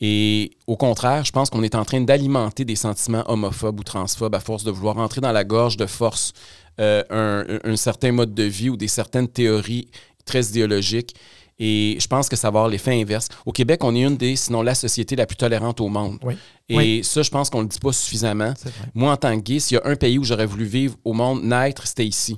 Et 0.00 0.52
au 0.66 0.76
contraire, 0.76 1.24
je 1.24 1.32
pense 1.32 1.50
qu'on 1.50 1.62
est 1.62 1.74
en 1.74 1.84
train 1.84 2.00
d'alimenter 2.00 2.64
des 2.64 2.76
sentiments 2.76 3.24
homophobes 3.30 3.80
ou 3.80 3.84
transphobes 3.84 4.34
à 4.34 4.40
force 4.40 4.64
de 4.64 4.70
vouloir 4.70 4.96
entrer 4.98 5.20
dans 5.20 5.32
la 5.32 5.44
gorge 5.44 5.76
de 5.76 5.86
force 5.86 6.32
euh, 6.80 7.02
un, 7.10 7.58
un 7.70 7.76
certain 7.76 8.10
mode 8.12 8.32
de 8.34 8.44
vie 8.44 8.70
ou 8.70 8.76
des 8.76 8.88
certaines 8.88 9.28
théories 9.28 9.88
très 10.24 10.42
idéologiques. 10.46 11.14
Et 11.62 11.98
je 12.00 12.06
pense 12.06 12.30
que 12.30 12.36
ça 12.36 12.48
va 12.50 12.60
avoir 12.60 12.68
l'effet 12.68 12.98
inverse. 12.98 13.28
Au 13.44 13.52
Québec, 13.52 13.84
on 13.84 13.94
est 13.94 14.00
une 14.00 14.16
des, 14.16 14.34
sinon 14.36 14.62
la 14.62 14.74
société 14.74 15.14
la 15.14 15.26
plus 15.26 15.36
tolérante 15.36 15.78
au 15.82 15.88
monde. 15.88 16.18
Oui. 16.22 16.34
Et 16.70 16.76
Oui. 16.76 17.04
ça, 17.04 17.20
je 17.20 17.28
pense 17.28 17.50
qu'on 17.50 17.58
ne 17.58 17.64
le 17.64 17.68
dit 17.68 17.78
pas 17.78 17.92
suffisamment. 17.92 18.54
Moi, 18.94 19.12
en 19.12 19.16
tant 19.18 19.36
que 19.38 19.42
gay, 19.44 19.60
s'il 19.60 19.76
y 19.76 19.80
a 19.80 19.82
un 19.86 19.96
pays 19.96 20.18
où 20.18 20.24
j'aurais 20.24 20.46
voulu 20.46 20.64
vivre 20.64 20.96
au 21.04 21.12
monde, 21.12 21.42
naître, 21.44 21.86
c'était 21.86 22.06
ici. 22.06 22.34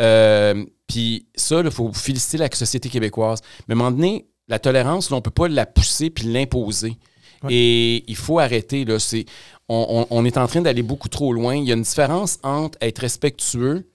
Euh, 0.00 0.64
Puis 0.86 1.26
ça, 1.34 1.60
il 1.62 1.70
faut 1.70 1.92
féliciter 1.92 2.38
la 2.38 2.50
société 2.50 2.88
québécoise. 2.88 3.40
Mais 3.68 3.74
à 3.74 3.76
un 3.76 3.78
moment 3.78 3.90
donné, 3.90 4.26
la 4.48 4.58
tolérance, 4.58 5.10
là, 5.10 5.16
on 5.16 5.20
ne 5.20 5.22
peut 5.22 5.30
pas 5.30 5.48
la 5.48 5.66
pousser 5.66 6.10
puis 6.10 6.24
l'imposer. 6.26 6.96
Ouais. 7.42 7.52
Et 7.54 8.04
il 8.10 8.16
faut 8.16 8.38
arrêter. 8.38 8.84
Là, 8.84 8.98
c'est, 8.98 9.24
on, 9.68 10.06
on- 10.10 10.16
on 10.18 10.24
est 10.24 10.36
en 10.36 10.46
train 10.46 10.60
d'aller 10.62 10.82
beaucoup 10.82 11.08
trop 11.08 11.32
loin. 11.32 11.56
Il 11.56 11.64
y 11.64 11.72
a 11.72 11.74
une 11.74 11.82
différence 11.82 12.38
entre 12.42 12.78
être 12.80 13.00
respectueux 13.00 13.88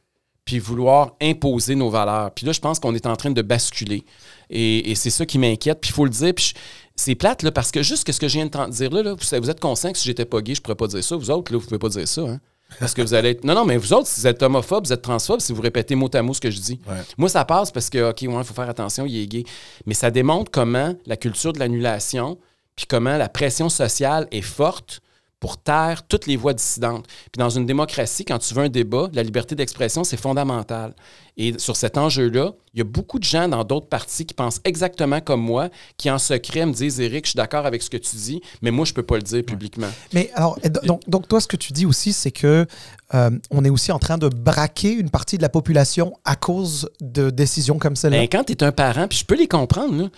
puis 0.45 0.59
vouloir 0.59 1.15
imposer 1.21 1.75
nos 1.75 1.89
valeurs. 1.89 2.31
Puis 2.33 2.45
là, 2.45 2.53
je 2.53 2.59
pense 2.61 2.79
qu'on 2.79 2.95
est 2.95 3.05
en 3.05 3.15
train 3.17 3.31
de 3.31 3.41
basculer. 3.41 4.05
Et, 4.49 4.91
et 4.91 4.95
c'est 4.95 5.09
ça 5.09 5.25
qui 5.25 5.37
m'inquiète. 5.37 5.79
Puis 5.81 5.89
il 5.89 5.93
faut 5.93 6.05
le 6.05 6.09
dire. 6.09 6.33
Puis 6.33 6.53
c'est 6.95 7.15
plate, 7.15 7.43
là, 7.43 7.51
parce 7.51 7.71
que 7.71 7.83
juste 7.83 8.05
que 8.05 8.11
ce 8.13 8.19
que 8.19 8.27
je 8.29 8.33
viens 8.37 8.45
de 8.45 8.71
dire 8.71 8.89
là, 8.91 9.03
là, 9.03 9.13
vous, 9.13 9.37
vous 9.41 9.49
êtes 9.49 9.59
conscient 9.59 9.91
que 9.91 9.97
si 9.97 10.05
j'étais 10.05 10.25
pas 10.25 10.41
gay, 10.41 10.55
je 10.55 10.61
pourrais 10.61 10.75
pas 10.75 10.87
dire 10.87 11.03
ça. 11.03 11.15
Vous 11.17 11.29
autres, 11.31 11.51
là, 11.51 11.59
vous 11.59 11.65
pouvez 11.65 11.79
pas 11.79 11.89
dire 11.89 12.07
ça. 12.07 12.21
Hein? 12.21 12.39
Parce 12.79 12.93
que 12.93 13.01
vous 13.01 13.13
allez 13.13 13.29
être. 13.29 13.43
Non, 13.43 13.55
non, 13.55 13.65
mais 13.65 13.77
vous 13.77 13.93
autres, 13.93 14.07
si 14.07 14.21
vous 14.21 14.27
êtes 14.27 14.43
homophobe, 14.43 14.85
vous 14.85 14.93
êtes 14.93 15.01
transphobe, 15.01 15.39
si 15.39 15.53
vous 15.53 15.61
répétez 15.61 15.95
mot 15.95 16.09
à 16.13 16.21
mot 16.21 16.33
ce 16.33 16.41
que 16.41 16.51
je 16.51 16.59
dis. 16.59 16.79
Ouais. 16.87 16.95
Moi, 17.17 17.29
ça 17.29 17.45
passe 17.45 17.71
parce 17.71 17.89
que, 17.89 18.09
OK, 18.09 18.21
il 18.21 18.29
faut 18.43 18.53
faire 18.53 18.69
attention, 18.69 19.05
il 19.05 19.17
est 19.17 19.27
gay. 19.27 19.43
Mais 19.85 19.93
ça 19.93 20.11
démontre 20.11 20.51
comment 20.51 20.93
la 21.05 21.17
culture 21.17 21.53
de 21.53 21.59
l'annulation, 21.59 22.37
puis 22.75 22.85
comment 22.85 23.17
la 23.17 23.29
pression 23.29 23.69
sociale 23.69 24.27
est 24.31 24.41
forte 24.41 25.01
pour 25.39 25.57
taire 25.57 26.07
toutes 26.07 26.25
les 26.25 26.35
voix 26.35 26.53
dissidentes. 26.53 27.05
Puis 27.31 27.37
dans 27.37 27.49
une 27.49 27.65
démocratie, 27.65 28.25
quand 28.25 28.39
tu 28.39 28.53
veux 28.53 28.63
un 28.63 28.69
débat, 28.69 29.09
la 29.13 29.21
liberté 29.21 29.55
d'expression, 29.55 30.03
c'est 30.03 30.17
fondamental. 30.17 30.95
Et 31.39 31.59
sur 31.59 31.75
cet 31.75 31.99
enjeu-là, 31.99 32.53
il 32.73 32.79
y 32.79 32.81
a 32.81 32.83
beaucoup 32.83 33.19
de 33.19 33.23
gens 33.23 33.47
dans 33.47 33.63
d'autres 33.63 33.87
partis 33.87 34.25
qui 34.25 34.33
pensent 34.33 34.59
exactement 34.63 35.21
comme 35.21 35.41
moi, 35.41 35.69
qui 35.97 36.09
en 36.09 36.17
secret 36.17 36.65
me 36.65 36.73
disent, 36.73 36.99
Éric, 36.99 37.25
je 37.25 37.31
suis 37.31 37.37
d'accord 37.37 37.67
avec 37.67 37.83
ce 37.83 37.91
que 37.91 37.97
tu 37.97 38.15
dis, 38.15 38.41
mais 38.63 38.71
moi, 38.71 38.85
je 38.85 38.93
peux 38.93 39.03
pas 39.03 39.17
le 39.17 39.21
dire 39.21 39.43
publiquement. 39.43 39.89
Mais 40.13 40.31
alors, 40.33 40.57
donc, 40.83 41.01
donc 41.07 41.27
toi, 41.27 41.39
ce 41.39 41.47
que 41.47 41.57
tu 41.57 41.71
dis 41.73 41.85
aussi, 41.85 42.13
c'est 42.13 42.31
que 42.31 42.65
euh, 43.13 43.29
on 43.51 43.63
est 43.63 43.69
aussi 43.69 43.91
en 43.91 43.99
train 43.99 44.17
de 44.17 44.29
braquer 44.29 44.93
une 44.93 45.11
partie 45.11 45.37
de 45.37 45.43
la 45.43 45.49
population 45.49 46.13
à 46.25 46.35
cause 46.35 46.89
de 46.99 47.29
décisions 47.29 47.77
comme 47.77 47.95
celle-là. 47.95 48.17
Ben, 48.17 48.27
quand 48.31 48.43
tu 48.43 48.53
es 48.53 48.63
un 48.63 48.71
parent, 48.71 49.07
puis 49.07 49.19
je 49.19 49.25
peux 49.25 49.37
les 49.37 49.47
comprendre. 49.47 50.09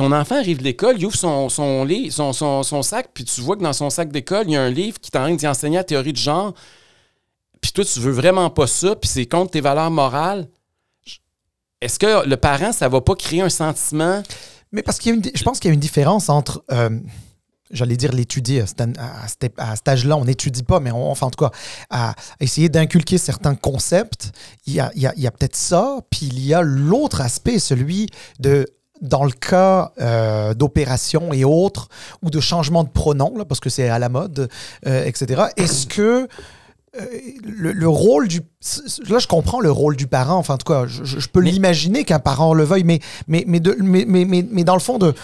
Ton 0.00 0.12
enfant 0.12 0.36
arrive 0.36 0.58
de 0.58 0.64
l'école, 0.64 0.96
il 0.98 1.04
ouvre 1.04 1.16
son, 1.16 1.48
son, 1.48 1.84
lit- 1.84 2.10
son, 2.10 2.32
son, 2.32 2.62
son 2.62 2.82
sac, 2.82 3.10
puis 3.12 3.24
tu 3.24 3.40
vois 3.42 3.56
que 3.56 3.62
dans 3.62 3.74
son 3.74 3.90
sac 3.90 4.10
d'école, 4.10 4.44
il 4.46 4.52
y 4.52 4.56
a 4.56 4.62
un 4.62 4.70
livre 4.70 4.98
qui 4.98 5.10
t'entraîne 5.10 5.36
d'y 5.36 5.46
enseigner 5.46 5.76
la 5.76 5.84
théorie 5.84 6.12
du 6.14 6.20
genre, 6.20 6.54
puis 7.60 7.72
toi, 7.72 7.84
tu 7.84 8.00
veux 8.00 8.12
vraiment 8.12 8.48
pas 8.48 8.66
ça, 8.66 8.96
puis 8.96 9.08
c'est 9.08 9.26
contre 9.26 9.50
tes 9.50 9.60
valeurs 9.60 9.90
morales. 9.90 10.48
Est-ce 11.82 11.98
que 11.98 12.26
le 12.26 12.36
parent, 12.36 12.72
ça 12.72 12.88
va 12.88 13.02
pas 13.02 13.14
créer 13.14 13.42
un 13.42 13.50
sentiment? 13.50 14.22
Mais 14.72 14.82
parce 14.82 14.98
qu'il 14.98 15.10
y 15.10 15.12
a 15.12 15.16
une, 15.16 15.22
je 15.34 15.42
pense 15.42 15.60
qu'il 15.60 15.68
y 15.68 15.72
a 15.72 15.74
une 15.74 15.80
différence 15.80 16.30
entre, 16.30 16.64
euh, 16.72 16.98
j'allais 17.70 17.96
dire 17.96 18.12
l'étudier, 18.12 18.62
à, 18.62 19.28
cet 19.28 19.88
âge-là, 19.88 20.16
on 20.16 20.24
n'étudie 20.24 20.62
pas, 20.62 20.80
mais 20.80 20.90
enfin 20.90 21.26
en 21.26 21.30
tout 21.30 21.44
cas, 21.44 21.50
à 21.90 22.14
essayer 22.40 22.68
d'inculquer 22.70 23.18
certains 23.18 23.54
concepts, 23.54 24.32
il 24.66 24.74
y 24.74 24.80
a, 24.80 24.90
a 24.94 25.30
peut-être 25.30 25.56
ça, 25.56 25.98
puis 26.10 26.26
il 26.26 26.40
y 26.46 26.54
a 26.54 26.62
l'autre 26.62 27.20
aspect, 27.20 27.58
celui 27.58 28.08
de 28.38 28.66
dans 29.00 29.24
le 29.24 29.32
cas 29.32 29.92
euh, 30.00 30.52
d'opérations 30.54 31.32
et 31.32 31.44
autres, 31.44 31.88
ou 32.22 32.30
de 32.30 32.40
changement 32.40 32.84
de 32.84 32.88
pronom, 32.90 33.34
là, 33.36 33.44
parce 33.44 33.60
que 33.60 33.70
c'est 33.70 33.88
à 33.88 33.98
la 33.98 34.08
mode, 34.08 34.48
euh, 34.86 35.04
etc., 35.04 35.42
est-ce 35.56 35.86
que 35.86 36.28
euh, 37.00 37.06
le, 37.44 37.72
le 37.72 37.88
rôle 37.88 38.26
du... 38.28 38.40
Là, 39.08 39.18
je 39.18 39.26
comprends 39.26 39.60
le 39.60 39.70
rôle 39.70 39.96
du 39.96 40.06
parent, 40.06 40.36
enfin, 40.36 40.54
en 40.54 40.58
tout 40.58 40.70
cas, 40.72 40.86
je, 40.86 41.28
peux 41.28 41.40
Mais- 41.40 41.50
l'imaginer 41.50 42.04
qu'un 42.04 42.18
parent 42.18 42.52
le 42.52 42.64
veuille, 42.64 42.84
mais, 42.84 43.00
mais, 43.28 43.44
mais, 43.46 43.60
de- 43.60 43.76
mais, 43.80 44.04
mais, 44.06 44.24
mais, 44.24 44.44
mais 44.50 44.64
dans 44.64 44.74
le 44.74 44.80
fond, 44.80 44.98
de 44.98 45.14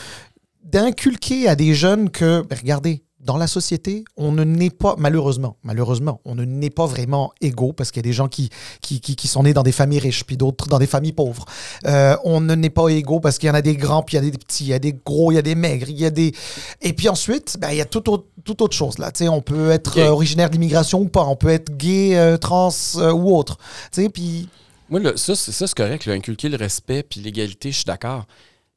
d'inculquer 0.64 1.48
à 1.48 1.54
des 1.54 1.74
jeunes 1.74 2.10
que, 2.10 2.42
ben, 2.42 2.58
regardez, 2.60 3.02
dans 3.26 3.36
la 3.36 3.46
société, 3.48 4.04
on 4.16 4.32
ne 4.32 4.44
naît 4.44 4.70
pas, 4.70 4.94
malheureusement, 4.96 5.56
malheureusement, 5.64 6.20
on 6.24 6.34
ne 6.34 6.44
naît 6.44 6.70
pas 6.70 6.86
vraiment 6.86 7.32
égaux 7.42 7.72
parce 7.72 7.90
qu'il 7.90 7.98
y 7.98 8.06
a 8.06 8.08
des 8.08 8.14
gens 8.14 8.28
qui, 8.28 8.48
qui, 8.80 9.00
qui, 9.00 9.16
qui 9.16 9.28
sont 9.28 9.42
nés 9.42 9.52
dans 9.52 9.64
des 9.64 9.72
familles 9.72 9.98
riches, 9.98 10.24
puis 10.24 10.36
d'autres 10.36 10.68
dans 10.68 10.78
des 10.78 10.86
familles 10.86 11.12
pauvres. 11.12 11.44
Euh, 11.84 12.16
on 12.24 12.40
ne 12.40 12.54
naît 12.54 12.70
pas 12.70 12.88
égaux 12.88 13.20
parce 13.20 13.38
qu'il 13.38 13.48
y 13.48 13.50
en 13.50 13.54
a 13.54 13.62
des 13.62 13.76
grands, 13.76 14.02
puis 14.02 14.16
il 14.16 14.24
y 14.24 14.26
a 14.26 14.30
des 14.30 14.38
petits, 14.38 14.64
il 14.64 14.68
y 14.68 14.72
a 14.72 14.78
des 14.78 14.94
gros, 14.94 15.32
il 15.32 15.34
y 15.34 15.38
a 15.38 15.42
des 15.42 15.56
maigres, 15.56 15.88
il 15.90 15.98
y 15.98 16.06
a 16.06 16.10
des... 16.10 16.32
Et 16.80 16.92
puis 16.92 17.08
ensuite, 17.08 17.56
ben, 17.60 17.70
il 17.72 17.78
y 17.78 17.80
a 17.80 17.84
toute 17.84 18.08
autre, 18.08 18.26
toute 18.44 18.62
autre 18.62 18.76
chose. 18.76 18.98
Là. 18.98 19.10
Tu 19.10 19.24
sais, 19.24 19.28
on 19.28 19.42
peut 19.42 19.70
être 19.72 19.90
Ok. 19.90 19.98
euh, 19.98 20.08
originaire 20.08 20.48
d'immigration 20.48 21.00
ou 21.00 21.08
pas, 21.08 21.24
on 21.24 21.36
peut 21.36 21.48
être 21.50 21.76
gay, 21.76 22.16
euh, 22.16 22.36
trans 22.36 22.70
euh, 22.96 23.12
ou 23.12 23.36
autre. 23.36 23.58
Tu 23.92 24.02
sais, 24.02 24.08
puis... 24.08 24.48
Moi, 24.88 25.00
là, 25.00 25.12
ça, 25.16 25.34
c'est, 25.34 25.50
ça, 25.50 25.66
c'est 25.66 25.76
correct, 25.76 26.06
là, 26.06 26.12
inculquer 26.12 26.48
le 26.48 26.56
respect 26.56 27.02
puis 27.02 27.18
l'égalité, 27.20 27.72
je 27.72 27.76
suis 27.78 27.84
d'accord. 27.84 28.24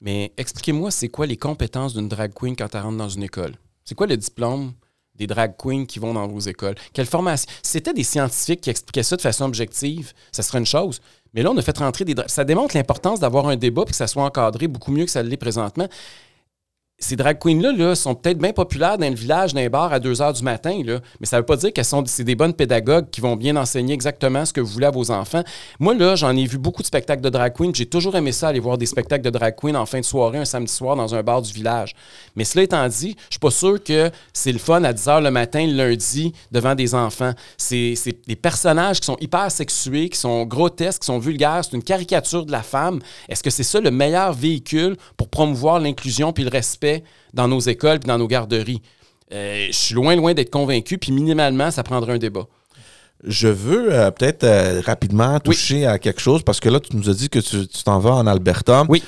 Mais 0.01 0.31
expliquez-moi, 0.37 0.91
c'est 0.91 1.09
quoi 1.09 1.25
les 1.27 1.37
compétences 1.37 1.93
d'une 1.93 2.07
drag 2.07 2.31
queen 2.33 2.55
quand 2.55 2.73
elle 2.73 2.81
rentre 2.81 2.97
dans 2.97 3.09
une 3.09 3.21
école? 3.23 3.53
C'est 3.89 3.95
quoi 3.95 4.05
le 4.05 4.17
diplôme 4.17 4.73
des 5.15 5.25
drag 5.25 5.55
queens 5.57 5.85
qui 5.87 5.97
vont 5.97 6.13
dans 6.13 6.27
vos 6.27 6.39
écoles? 6.41 6.75
Quelle 6.93 7.07
formation? 7.07 7.51
C'était 7.63 7.91
des 7.91 8.03
scientifiques 8.03 8.61
qui 8.61 8.69
expliquaient 8.69 9.01
ça 9.01 9.15
de 9.15 9.21
façon 9.21 9.45
objective, 9.45 10.13
ça 10.31 10.43
serait 10.43 10.59
une 10.59 10.67
chose. 10.67 11.01
Mais 11.33 11.41
là, 11.41 11.49
on 11.49 11.57
a 11.57 11.61
fait 11.63 11.75
rentrer 11.75 12.05
des... 12.05 12.13
Ça 12.27 12.43
démontre 12.43 12.77
l'importance 12.77 13.19
d'avoir 13.19 13.47
un 13.47 13.55
débat 13.55 13.85
puis 13.85 13.93
que 13.93 13.97
ça 13.97 14.05
soit 14.05 14.23
encadré 14.23 14.67
beaucoup 14.67 14.91
mieux 14.91 15.05
que 15.05 15.09
ça 15.09 15.23
l'est 15.23 15.37
présentement. 15.37 15.87
Ces 17.01 17.15
drag 17.15 17.39
queens-là 17.39 17.71
là, 17.71 17.95
sont 17.95 18.13
peut-être 18.13 18.37
bien 18.37 18.51
populaires 18.51 18.97
dans 18.97 19.09
le 19.09 19.15
village, 19.15 19.53
dans 19.53 19.61
les 19.61 19.69
bars 19.69 19.93
à 19.93 19.99
2 19.99 20.13
h 20.13 20.33
du 20.33 20.43
matin, 20.43 20.81
là, 20.85 20.99
mais 21.19 21.25
ça 21.25 21.37
ne 21.37 21.41
veut 21.41 21.45
pas 21.45 21.55
dire 21.55 21.71
qu'elles 21.71 21.85
sont 21.85 22.03
c'est 22.05 22.25
des 22.25 22.35
bonnes 22.35 22.53
pédagogues 22.53 23.09
qui 23.09 23.21
vont 23.21 23.37
bien 23.37 23.55
enseigner 23.55 23.93
exactement 23.93 24.45
ce 24.45 24.51
que 24.51 24.59
vous 24.59 24.67
voulez 24.67 24.87
à 24.87 24.91
vos 24.91 25.09
enfants. 25.09 25.43
Moi, 25.79 25.93
là, 25.95 26.15
j'en 26.15 26.35
ai 26.35 26.45
vu 26.45 26.57
beaucoup 26.57 26.81
de 26.81 26.87
spectacles 26.87 27.21
de 27.21 27.29
drag 27.29 27.53
queens. 27.53 27.71
J'ai 27.73 27.85
toujours 27.85 28.15
aimé 28.17 28.33
ça, 28.33 28.49
aller 28.49 28.59
voir 28.59 28.77
des 28.77 28.85
spectacles 28.85 29.23
de 29.23 29.29
drag 29.29 29.55
queens 29.55 29.75
en 29.75 29.85
fin 29.85 29.99
de 30.01 30.05
soirée, 30.05 30.39
un 30.39 30.45
samedi 30.45 30.73
soir, 30.73 30.97
dans 30.97 31.15
un 31.15 31.23
bar 31.23 31.41
du 31.41 31.53
village. 31.53 31.95
Mais 32.35 32.43
cela 32.43 32.63
étant 32.63 32.87
dit, 32.89 33.15
je 33.29 33.35
suis 33.35 33.39
pas 33.39 33.51
sûr 33.51 33.81
que 33.81 34.11
c'est 34.33 34.51
le 34.51 34.59
fun 34.59 34.83
à 34.83 34.91
10 34.91 35.07
h 35.07 35.23
le 35.23 35.31
matin, 35.31 35.65
le 35.65 35.73
lundi, 35.73 36.33
devant 36.51 36.75
des 36.75 36.95
enfants. 36.95 37.31
C'est 37.57 37.93
c'est 37.95 38.27
des 38.27 38.35
personnages 38.35 38.99
qui 38.99 39.05
sont 39.05 39.17
hyper 39.21 39.49
sexués, 39.51 40.09
qui 40.09 40.19
sont 40.19 40.45
grotesques, 40.45 41.01
qui 41.01 41.07
sont 41.07 41.19
vulgaires. 41.19 41.61
C'est 41.63 41.75
une 41.75 41.83
caricature 41.83 42.45
de 42.45 42.51
la 42.51 42.61
femme. 42.61 42.99
Est-ce 43.29 43.41
que 43.41 43.49
c'est 43.49 43.63
ça 43.63 43.79
le 43.79 43.91
meilleur 43.91 44.33
véhicule 44.33 44.97
pour 45.15 45.29
promouvoir 45.29 45.79
l'inclusion 45.79 46.33
puis 46.33 46.43
le 46.43 46.49
respect? 46.49 46.88
Dans 47.33 47.47
nos 47.47 47.59
écoles 47.59 47.99
puis 47.99 48.07
dans 48.07 48.17
nos 48.17 48.27
garderies? 48.27 48.81
Euh, 49.31 49.67
je 49.67 49.75
suis 49.75 49.95
loin, 49.95 50.15
loin 50.15 50.33
d'être 50.33 50.49
convaincu, 50.49 50.97
puis 50.97 51.11
minimalement, 51.11 51.69
ça 51.71 51.83
prendrait 51.83 52.13
un 52.13 52.17
débat. 52.17 52.47
Je 53.23 53.47
veux 53.47 53.93
euh, 53.93 54.11
peut-être 54.11 54.43
euh, 54.43 54.81
rapidement 54.85 55.39
toucher 55.39 55.85
à 55.85 55.99
quelque 55.99 56.21
chose 56.21 56.41
parce 56.43 56.59
que 56.59 56.69
là, 56.69 56.79
tu 56.79 56.95
nous 56.95 57.09
as 57.09 57.13
dit 57.13 57.29
que 57.29 57.39
tu 57.39 57.67
tu 57.67 57.83
t'en 57.83 57.99
vas 57.99 58.13
en 58.13 58.25
Alberta. 58.27 58.85
Oui. 58.87 59.03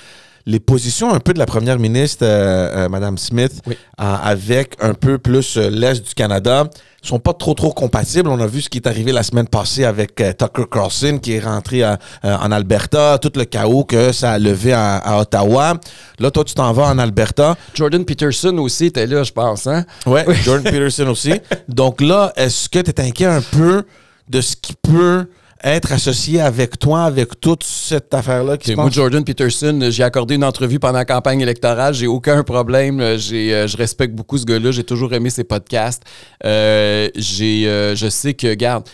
Les 0.46 0.60
positions 0.60 1.14
un 1.14 1.20
peu 1.20 1.34
de 1.34 1.40
la 1.40 1.46
première 1.46 1.78
ministre, 1.80 2.26
euh, 2.26 2.86
euh, 2.86 2.90
Mme 2.90 3.18
Smith, 3.18 3.62
Oui. 3.68 3.78
euh, 4.00 4.16
avec 4.24 4.76
un 4.82 4.94
peu 4.94 5.18
plus 5.18 5.58
l'Est 5.58 6.06
du 6.08 6.14
Canada, 6.14 6.68
sont 7.04 7.20
pas 7.20 7.34
trop, 7.34 7.54
trop 7.54 7.72
compatibles. 7.72 8.30
On 8.30 8.40
a 8.40 8.48
vu 8.48 8.62
ce 8.62 8.70
qui 8.70 8.78
est 8.78 8.88
arrivé 8.88 9.12
la 9.12 9.24
semaine 9.24 9.48
passée 9.48 9.86
avec 9.86 10.16
Tucker 10.16 10.66
Carlson 10.72 11.20
qui 11.22 11.34
est 11.34 11.40
rentré 11.40 11.82
à- 11.84 11.98
en 12.24 12.52
Alberta, 12.52 13.18
tout 13.20 13.32
le 13.36 13.46
chaos 13.46 13.84
que 13.86 14.12
ça 14.12 14.34
a 14.34 14.40
levé 14.40 14.72
à, 14.74 14.98
à 14.98 15.20
Ottawa. 15.22 15.80
Là, 16.20 16.30
toi, 16.32 16.44
tu 16.44 16.54
t'en 16.54 16.72
vas 16.74 16.84
en 16.88 17.00
Alberta. 17.00 17.56
Jordan 17.74 18.06
Peterson 18.06 18.56
aussi 18.60 18.86
était 18.88 19.08
là, 19.08 19.24
je 19.24 19.32
pense. 19.32 19.66
Hein? 19.68 19.86
Ouais, 20.06 20.26
Jordan 20.44 20.64
Peterson 20.72 21.08
aussi. 21.08 21.34
Donc 21.68 22.02
là, 22.02 22.34
est-ce 22.36 22.70
que 22.70 22.80
tu 22.80 22.92
es 22.92 23.00
inquiet 23.02 23.26
un 23.26 23.42
peu 23.42 23.84
de 24.30 24.42
ce 24.42 24.56
qui 24.56 24.74
peut 24.82 25.26
être 25.64 25.92
associé 25.92 26.42
avec 26.42 26.80
toi, 26.80 27.04
avec 27.04 27.40
toute 27.40 27.64
cette 27.64 28.14
affaire-là 28.14 28.58
qui 28.58 28.72
se 28.72 28.76
Moi? 28.76 28.90
Jordan 28.90 29.24
Peterson, 29.24 29.80
j'ai 29.90 30.04
accordé 30.04 30.36
une 30.36 30.44
entrevue 30.44 30.80
pendant 30.80 31.00
la 31.00 31.06
campagne 31.06 31.42
électorale. 31.42 31.94
J'ai 31.94 32.08
aucun 32.08 32.44
problème. 32.44 33.00
Euh, 33.00 33.18
J'ai, 33.18 33.54
euh, 33.54 33.68
je 33.68 33.78
respecte 33.78 34.16
beaucoup 34.16 34.38
ce 34.38 34.46
gars-là. 34.46 34.72
J'ai 34.72 34.84
toujours 34.84 35.14
aimé 35.14 35.30
ses 35.30 35.44
podcasts. 35.44 36.04
Euh, 36.44 37.10
j'ai, 37.16 37.68
euh, 37.68 37.96
je 37.96 38.10
sais 38.10 38.34
que, 38.34 38.54
garde, 38.54 38.88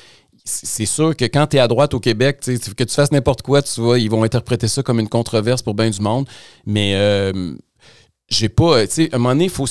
c'est 0.44 0.86
sûr 0.86 1.16
que 1.16 1.26
quand 1.26 1.48
tu 1.48 1.58
es 1.58 1.60
à 1.60 1.68
droite 1.68 1.94
au 1.94 2.00
Québec, 2.00 2.40
tu 2.42 2.58
sais, 2.58 2.74
que 2.74 2.84
tu 2.84 2.94
fasses 2.94 3.12
n'importe 3.12 3.42
quoi, 3.42 3.62
tu 3.62 3.82
vois, 3.82 4.00
ils 4.00 4.10
vont 4.10 4.24
interpréter 4.24 4.68
ça 4.68 4.82
comme 4.82 5.00
une 5.00 5.10
controverse 5.10 5.62
pour 5.62 5.74
bien 5.74 5.90
du 5.90 6.02
monde. 6.02 6.26
Mais 6.66 6.94
euh, 6.96 7.54
j'ai 8.30 8.50
pas, 8.50 8.80
euh, 8.80 8.86
tu 8.88 8.92
sais, 8.94 9.10
à 9.14 9.16
un 9.16 9.20
moment 9.20 9.30
donné, 9.34 9.48
faut, 9.50 9.66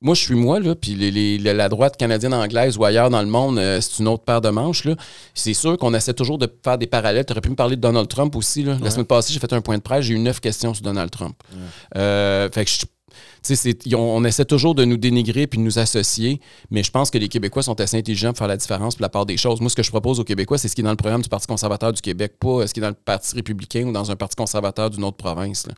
moi, 0.00 0.14
je 0.14 0.20
suis 0.20 0.34
moi, 0.34 0.58
là, 0.58 0.74
puis 0.74 0.94
les, 0.96 1.10
les- 1.12 1.38
la 1.38 1.68
droite 1.68 1.96
canadienne, 1.96 2.34
anglaise 2.34 2.76
ou 2.76 2.84
ailleurs 2.84 3.08
dans 3.10 3.22
le 3.22 3.28
monde, 3.28 3.58
euh, 3.58 3.80
c'est 3.80 4.00
une 4.00 4.08
autre 4.08 4.24
paire 4.24 4.40
de 4.40 4.48
manches, 4.50 4.84
là. 4.84 4.96
C'est 5.34 5.54
sûr 5.54 5.76
qu'on 5.78 5.94
essaie 5.94 6.14
toujours 6.14 6.36
de 6.38 6.52
faire 6.64 6.76
des 6.78 6.86
parallèles. 6.88 7.24
Tu 7.24 7.32
aurais 7.32 7.40
pu 7.40 7.50
me 7.50 7.54
parler 7.54 7.76
de 7.76 7.80
Donald 7.80 8.08
Trump 8.08 8.34
aussi, 8.34 8.62
là. 8.64 8.76
La 8.82 8.90
semaine 8.90 9.06
passée, 9.06 9.32
j'ai 9.32 9.38
fait 9.38 9.52
un 9.52 9.60
point 9.60 9.76
de 9.78 9.82
presse, 9.82 10.04
j'ai 10.06 10.14
eu 10.14 10.18
neuf 10.18 10.40
questions 10.40 10.74
sur 10.74 10.82
Donald 10.82 11.10
Trump. 11.10 11.36
Euh, 11.96 12.48
fait 12.52 12.64
que 12.64 12.70
je- 12.70 12.86
ont- 13.94 13.98
on 14.16 14.24
essaie 14.24 14.44
toujours 14.44 14.74
de 14.74 14.84
nous 14.84 14.96
dénigrer 14.96 15.46
puis 15.46 15.58
de 15.58 15.64
nous 15.64 15.78
associer, 15.78 16.40
mais 16.70 16.82
je 16.82 16.90
pense 16.90 17.10
que 17.10 17.18
les 17.18 17.28
Québécois 17.28 17.62
sont 17.62 17.80
assez 17.80 17.96
intelligents 17.96 18.30
pour 18.30 18.38
faire 18.38 18.48
la 18.48 18.56
différence 18.56 18.96
pour 18.96 19.02
la 19.02 19.08
part 19.08 19.26
des 19.26 19.36
choses. 19.36 19.60
Moi, 19.60 19.70
ce 19.70 19.76
que 19.76 19.82
je 19.82 19.90
propose 19.90 20.18
aux 20.20 20.24
Québécois, 20.24 20.58
c'est 20.58 20.68
ce 20.68 20.74
qui 20.74 20.80
est 20.80 20.84
dans 20.84 20.90
le 20.90 20.96
programme 20.96 21.22
du 21.22 21.28
Parti 21.28 21.46
conservateur 21.46 21.92
du 21.92 22.00
Québec, 22.02 22.34
pas 22.40 22.66
ce 22.66 22.74
qui 22.74 22.80
est 22.80 22.82
dans 22.82 22.88
le 22.88 22.94
Parti 22.94 23.34
républicain 23.36 23.84
ou 23.86 23.92
dans 23.92 24.10
un 24.10 24.16
parti 24.16 24.36
conservateur 24.36 24.90
d'une 24.90 25.04
autre 25.04 25.16
province. 25.16 25.66
là. 25.66 25.74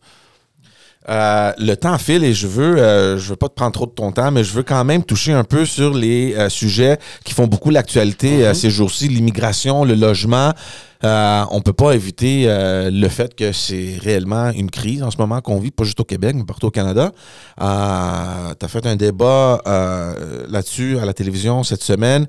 Euh, 1.09 1.53
le 1.59 1.75
temps 1.75 1.99
file 1.99 2.23
et 2.23 2.33
je 2.33 2.47
veux, 2.47 2.79
euh, 2.79 3.19
je 3.19 3.31
veux 3.31 3.37
pas 3.37 3.49
te 3.49 3.55
prendre 3.55 3.73
trop 3.73 3.87
de 3.87 3.91
ton 3.91 4.13
temps, 4.13 4.31
mais 4.31 4.45
je 4.45 4.53
veux 4.53 4.63
quand 4.63 4.85
même 4.85 5.03
toucher 5.03 5.33
un 5.33 5.43
peu 5.43 5.67
sur 5.67 5.95
les 5.95 6.35
euh, 6.37 6.49
sujets 6.49 6.99
qui 7.25 7.35
font 7.35 7.49
beaucoup 7.49 7.71
l'actualité 7.71 8.47
euh, 8.47 8.55
ces 8.55 8.71
jours-ci, 8.71 9.09
l'immigration, 9.09 9.85
le 9.85 9.95
logement. 9.95 10.53
Euh, 11.03 11.45
on 11.51 11.61
peut 11.61 11.73
pas 11.73 11.93
éviter 11.97 12.47
le 12.47 13.09
fait 13.09 13.35
que 13.35 13.51
c'est 13.51 13.97
réellement 14.01 14.51
une 14.51 14.71
crise 14.71 15.03
en 15.03 15.11
ce 15.11 15.17
moment 15.17 15.41
qu'on 15.41 15.59
vit, 15.59 15.73
pas 15.73 15.83
juste 15.83 15.99
au 15.99 16.05
Québec, 16.05 16.37
mais 16.37 16.45
partout 16.45 16.67
au 16.67 16.71
Canada. 16.71 17.11
Tu 17.59 17.65
as 17.65 18.69
fait 18.69 18.87
un 18.87 18.95
débat 18.95 19.61
là-dessus 20.49 20.99
à 21.01 21.05
la 21.05 21.13
télévision 21.13 21.65
cette 21.65 21.83
semaine. 21.83 22.29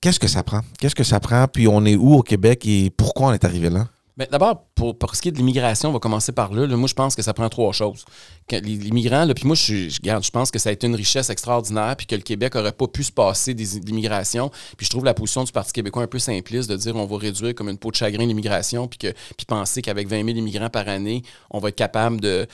Qu'est-ce 0.00 0.20
que 0.20 0.28
ça 0.28 0.44
prend? 0.44 0.60
Qu'est-ce 0.78 0.94
que 0.94 1.02
ça 1.02 1.18
prend? 1.18 1.48
Puis 1.48 1.66
on 1.66 1.84
est 1.84 1.96
où 1.96 2.14
au 2.14 2.22
Québec 2.22 2.64
et 2.64 2.90
pourquoi 2.96 3.28
on 3.28 3.32
est 3.32 3.44
arrivé 3.44 3.70
là? 3.70 3.88
Ben, 4.18 4.26
D'abord, 4.32 4.64
pour, 4.74 4.98
pour 4.98 5.14
ce 5.14 5.22
qui 5.22 5.28
est 5.28 5.30
de 5.30 5.36
l'immigration, 5.36 5.90
on 5.90 5.92
va 5.92 6.00
commencer 6.00 6.32
par 6.32 6.52
là. 6.52 6.66
Moi, 6.66 6.88
je 6.88 6.94
pense 6.94 7.14
que 7.14 7.22
ça 7.22 7.32
prend 7.32 7.48
trois 7.48 7.72
choses. 7.72 8.04
Que 8.48 8.56
les, 8.56 8.74
les 8.74 8.90
migrants, 8.90 9.24
puis 9.32 9.46
moi, 9.46 9.54
je, 9.54 10.30
pense 10.30 10.50
que 10.50 10.58
ça 10.58 10.70
a 10.70 10.72
été 10.72 10.88
une 10.88 10.96
richesse 10.96 11.30
extraordinaire, 11.30 11.94
puis 11.96 12.04
que 12.04 12.16
le 12.16 12.22
Québec 12.22 12.56
n'aurait 12.56 12.72
pas 12.72 12.88
pu 12.88 13.04
se 13.04 13.12
passer 13.12 13.54
des, 13.54 13.78
de 13.78 13.86
l'immigration. 13.86 14.50
Puis 14.76 14.86
je 14.86 14.90
trouve 14.90 15.04
la 15.04 15.14
position 15.14 15.44
du 15.44 15.52
Parti 15.52 15.72
québécois 15.72 16.02
un 16.02 16.08
peu 16.08 16.18
simpliste 16.18 16.68
de 16.68 16.74
dire 16.74 16.96
on 16.96 17.06
va 17.06 17.16
réduire 17.16 17.54
comme 17.54 17.68
une 17.68 17.78
peau 17.78 17.92
de 17.92 17.94
chagrin 17.94 18.26
l'immigration, 18.26 18.88
puis, 18.88 18.98
que, 18.98 19.14
penser 19.46 19.82
qu'avec 19.82 20.08
20 20.08 20.24
000 20.24 20.36
immigrants 20.36 20.68
par 20.68 20.88
année, 20.88 21.22
on 21.50 21.60
va 21.60 21.68
être 21.68 21.76
capable 21.76 22.20
de, 22.20 22.48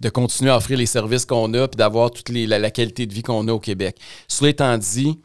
de, 0.00 0.08
continuer 0.08 0.52
à 0.52 0.56
offrir 0.56 0.78
les 0.78 0.86
services 0.86 1.26
qu'on 1.26 1.52
a, 1.54 1.66
puis 1.66 1.76
d'avoir 1.76 2.12
toute 2.12 2.28
la, 2.28 2.60
la 2.60 2.70
qualité 2.70 3.06
de 3.06 3.12
vie 3.12 3.22
qu'on 3.22 3.48
a 3.48 3.52
au 3.52 3.60
Québec. 3.60 3.98
Cela 4.28 4.50
étant 4.50 4.78
dit, 4.78 5.18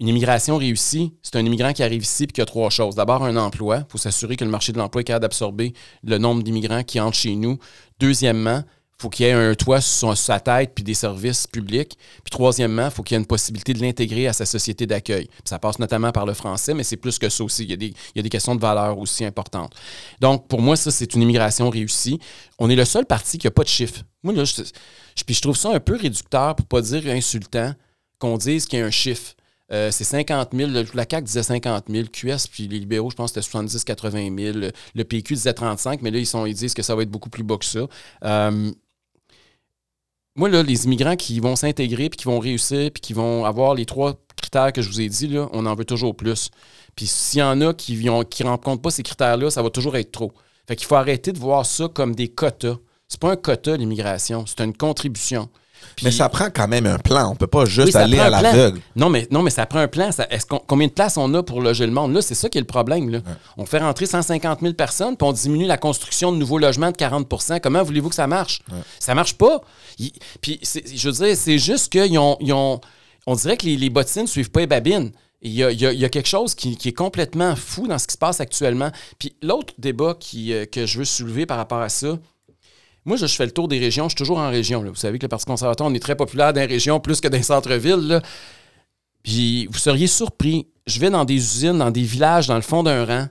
une 0.00 0.08
immigration 0.08 0.56
réussie, 0.56 1.12
c'est 1.22 1.36
un 1.36 1.44
immigrant 1.44 1.72
qui 1.72 1.82
arrive 1.82 2.02
ici 2.02 2.24
et 2.24 2.26
qui 2.28 2.40
a 2.40 2.46
trois 2.46 2.70
choses. 2.70 2.94
D'abord, 2.94 3.24
un 3.24 3.36
emploi. 3.36 3.78
Il 3.78 3.90
faut 3.90 3.98
s'assurer 3.98 4.36
que 4.36 4.44
le 4.44 4.50
marché 4.50 4.72
de 4.72 4.78
l'emploi 4.78 5.00
est 5.00 5.04
capable 5.04 5.22
d'absorber 5.22 5.72
le 6.04 6.18
nombre 6.18 6.42
d'immigrants 6.42 6.84
qui 6.84 7.00
entrent 7.00 7.16
chez 7.16 7.34
nous. 7.34 7.58
Deuxièmement, 7.98 8.62
il 8.98 9.02
faut 9.02 9.10
qu'il 9.10 9.26
y 9.26 9.28
ait 9.28 9.32
un 9.32 9.54
toit 9.54 9.80
sur, 9.80 10.16
sa 10.16 10.38
tête 10.38 10.72
puis 10.74 10.84
des 10.84 10.94
services 10.94 11.48
publics. 11.48 11.96
Puis 12.24 12.30
troisièmement, 12.30 12.86
il 12.86 12.90
faut 12.92 13.02
qu'il 13.02 13.14
y 13.14 13.18
ait 13.18 13.20
une 13.20 13.26
possibilité 13.26 13.72
de 13.72 13.80
l'intégrer 13.80 14.28
à 14.28 14.32
sa 14.32 14.46
société 14.46 14.86
d'accueil. 14.86 15.28
Ça 15.44 15.58
passe 15.58 15.80
notamment 15.80 16.12
par 16.12 16.26
le 16.26 16.34
français, 16.34 16.74
mais 16.74 16.84
c'est 16.84 16.96
plus 16.96 17.18
que 17.18 17.28
ça 17.28 17.42
aussi. 17.42 17.64
Il 17.64 17.70
y, 17.70 17.72
a 18.18 18.22
des, 18.22 18.28
questions 18.28 18.54
de 18.54 18.60
valeur 18.60 18.98
aussi 18.98 19.24
importantes. 19.24 19.72
Donc, 20.20 20.46
pour 20.46 20.60
moi, 20.60 20.76
ça, 20.76 20.92
c'est 20.92 21.14
une 21.14 21.22
immigration 21.22 21.70
réussie. 21.70 22.20
On 22.58 22.70
est 22.70 22.76
le 22.76 22.84
seul 22.84 23.04
parti 23.04 23.38
qui 23.38 23.48
n'a 23.48 23.52
pas 23.52 23.64
de 23.64 23.68
chiffres. 23.68 24.02
Moi, 24.22 24.32
là, 24.32 24.44
je, 24.44 24.62
puis 25.24 25.34
je 25.34 25.40
trouve 25.40 25.56
ça 25.56 25.72
un 25.72 25.80
peu 25.80 25.96
réducteur, 25.96 26.54
pour 26.54 26.66
pas 26.66 26.80
dire 26.80 27.06
insultant, 27.06 27.74
qu'on 28.18 28.36
dise 28.36 28.66
qu'il 28.66 28.80
y 28.80 28.82
a 28.82 28.86
un 28.86 28.90
chiffre. 28.90 29.34
Euh, 29.72 29.90
c'est 29.90 30.04
50 30.04 30.50
000. 30.54 30.70
Le- 30.70 30.84
La 30.94 31.04
CAQ 31.08 31.24
disait 31.24 31.42
50 31.42 31.84
000. 31.90 32.06
QS, 32.12 32.48
puis 32.50 32.68
les 32.68 32.78
libéraux, 32.78 33.10
je 33.10 33.16
pense 33.16 33.32
que 33.32 33.40
c'était 33.40 33.50
70 33.50 33.84
80 33.84 34.36
000. 34.36 34.58
Le, 34.58 34.72
le 34.94 35.04
PQ 35.04 35.34
disait 35.34 35.52
35 35.52 36.00
mais 36.02 36.10
là, 36.10 36.18
ils, 36.18 36.26
sont, 36.26 36.46
ils 36.46 36.54
disent 36.54 36.74
que 36.74 36.82
ça 36.82 36.94
va 36.94 37.02
être 37.02 37.10
beaucoup 37.10 37.30
plus 37.30 37.42
bas 37.44 37.56
que 37.58 37.64
ça. 37.64 37.86
Euh, 38.24 38.70
moi, 40.36 40.48
là, 40.48 40.62
les 40.62 40.84
immigrants 40.84 41.16
qui 41.16 41.40
vont 41.40 41.56
s'intégrer, 41.56 42.08
puis 42.08 42.16
qui 42.18 42.24
vont 42.26 42.38
réussir, 42.38 42.90
puis 42.92 43.00
qui 43.00 43.12
vont 43.12 43.44
avoir 43.44 43.74
les 43.74 43.86
trois 43.86 44.14
critères 44.36 44.72
que 44.72 44.80
je 44.82 44.88
vous 44.88 45.00
ai 45.00 45.08
dit, 45.08 45.26
là, 45.26 45.48
on 45.52 45.66
en 45.66 45.74
veut 45.74 45.84
toujours 45.84 46.14
plus. 46.16 46.50
Puis 46.94 47.06
s'il 47.06 47.40
y 47.40 47.42
en 47.42 47.60
a 47.60 47.74
qui 47.74 47.96
ne 47.96 48.22
qui 48.22 48.44
rencontrent 48.44 48.82
pas 48.82 48.90
ces 48.90 49.02
critères-là, 49.02 49.50
ça 49.50 49.62
va 49.62 49.70
toujours 49.70 49.96
être 49.96 50.12
trop. 50.12 50.32
Fait 50.68 50.76
qu'il 50.76 50.86
faut 50.86 50.94
arrêter 50.94 51.32
de 51.32 51.38
voir 51.38 51.66
ça 51.66 51.88
comme 51.88 52.14
des 52.14 52.28
quotas. 52.28 52.76
C'est 53.08 53.18
pas 53.20 53.32
un 53.32 53.36
quota, 53.36 53.76
l'immigration, 53.76 54.44
c'est 54.46 54.60
une 54.62 54.76
contribution. 54.76 55.48
Puis- 55.96 56.06
Mais 56.06 56.12
ça 56.12 56.28
prend 56.28 56.48
quand 56.54 56.68
même 56.68 56.86
un 56.86 56.98
plan. 56.98 57.30
On 57.30 57.36
peut 57.36 57.46
pas 57.46 57.64
juste 57.64 57.94
oui, 57.94 58.00
aller 58.00 58.18
à 58.18 58.30
l'aveugle. 58.30 58.80
Non 58.96 59.08
mais, 59.10 59.26
non, 59.30 59.42
mais 59.42 59.50
ça 59.50 59.66
prend 59.66 59.78
un 59.80 59.88
plan. 59.88 60.12
Ça- 60.12 60.26
est-ce 60.30 60.46
qu'on- 60.46 60.62
combien 60.66 60.86
de 60.86 60.92
places 60.92 61.16
on 61.16 61.32
a 61.34 61.42
pour 61.42 61.60
loger 61.60 61.86
le 61.86 61.92
monde? 61.92 62.12
Là, 62.14 62.22
c'est 62.22 62.34
ça 62.34 62.48
qui 62.48 62.58
est 62.58 62.60
le 62.60 62.66
problème. 62.66 63.08
Là. 63.10 63.20
On 63.56 63.66
fait 63.66 63.78
rentrer 63.78 64.06
150 64.06 64.60
000 64.60 64.74
personnes, 64.74 65.16
puis 65.16 65.26
on 65.28 65.32
diminue 65.32 65.66
la 65.66 65.76
construction 65.78 66.32
de 66.32 66.36
nouveaux 66.38 66.58
logements 66.58 66.90
de 66.90 66.96
40% 66.96 67.60
Comment 67.60 67.82
voulez-vous 67.82 68.08
que 68.08 68.14
ça 68.14 68.26
marche? 68.26 68.60
Ça 68.98 69.14
marche 69.14 69.34
pas. 69.34 69.60
Il- 69.98 70.12
puis, 70.40 70.58
c'est- 70.62 70.96
je 70.96 71.08
veux 71.10 71.26
dire, 71.26 71.36
c'est 71.36 71.58
juste 71.58 71.90
qu'ils 71.90 72.18
ont, 72.18 72.36
ils 72.40 72.52
ont- 72.52 72.80
On 73.26 73.34
dirait 73.34 73.56
que 73.58 73.66
les, 73.66 73.76
les 73.76 73.90
bottines 73.90 74.22
ne 74.22 74.26
suivent 74.26 74.50
pas 74.50 74.60
les 74.60 74.66
babines. 74.66 75.10
Il 75.42 75.52
y, 75.52 75.62
a, 75.62 75.70
il 75.70 75.78
y 75.80 75.86
a- 75.86 75.92
il 75.92 75.98
y 76.00 76.04
a 76.04 76.08
quelque 76.08 76.28
chose 76.28 76.54
qui, 76.54 76.76
qui 76.78 76.88
est 76.88 76.92
complètement 76.92 77.54
fou 77.56 77.86
dans 77.86 77.98
ce 77.98 78.06
qui 78.06 78.14
se 78.14 78.18
passe 78.18 78.40
actuellement. 78.40 78.90
Puis 79.18 79.36
l'autre 79.42 79.74
débat 79.78 80.16
qui, 80.18 80.52
euh, 80.54 80.64
que 80.64 80.86
je 80.86 80.98
veux 80.98 81.04
soulever 81.04 81.44
par 81.44 81.58
rapport 81.58 81.80
à 81.82 81.90
ça, 81.90 82.18
moi, 83.04 83.16
je, 83.16 83.26
je 83.26 83.34
fais 83.34 83.46
le 83.46 83.52
tour 83.52 83.68
des 83.68 83.78
régions. 83.78 84.04
Je 84.04 84.10
suis 84.10 84.16
toujours 84.16 84.38
en 84.38 84.50
région. 84.50 84.82
là. 84.82 84.90
Vous 84.90 84.96
savez 84.96 85.18
que 85.18 85.24
le 85.24 85.28
Parti 85.28 85.46
conservateur, 85.46 85.86
on 85.86 85.94
est 85.94 85.98
très 86.00 86.16
populaire 86.16 86.52
dans 86.52 86.60
les 86.60 86.66
régions 86.66 87.00
plus 87.00 87.20
que 87.20 87.28
dans 87.28 87.36
les 87.36 87.42
centres-villes. 87.42 88.20
Puis 89.22 89.66
vous 89.66 89.78
seriez 89.78 90.06
surpris. 90.06 90.66
Je 90.86 90.98
vais 91.00 91.10
dans 91.10 91.24
des 91.24 91.34
usines, 91.36 91.78
dans 91.78 91.90
des 91.90 92.02
villages, 92.02 92.46
dans 92.46 92.56
le 92.56 92.62
fond 92.62 92.82
d'un 92.82 93.04
rang. 93.04 93.26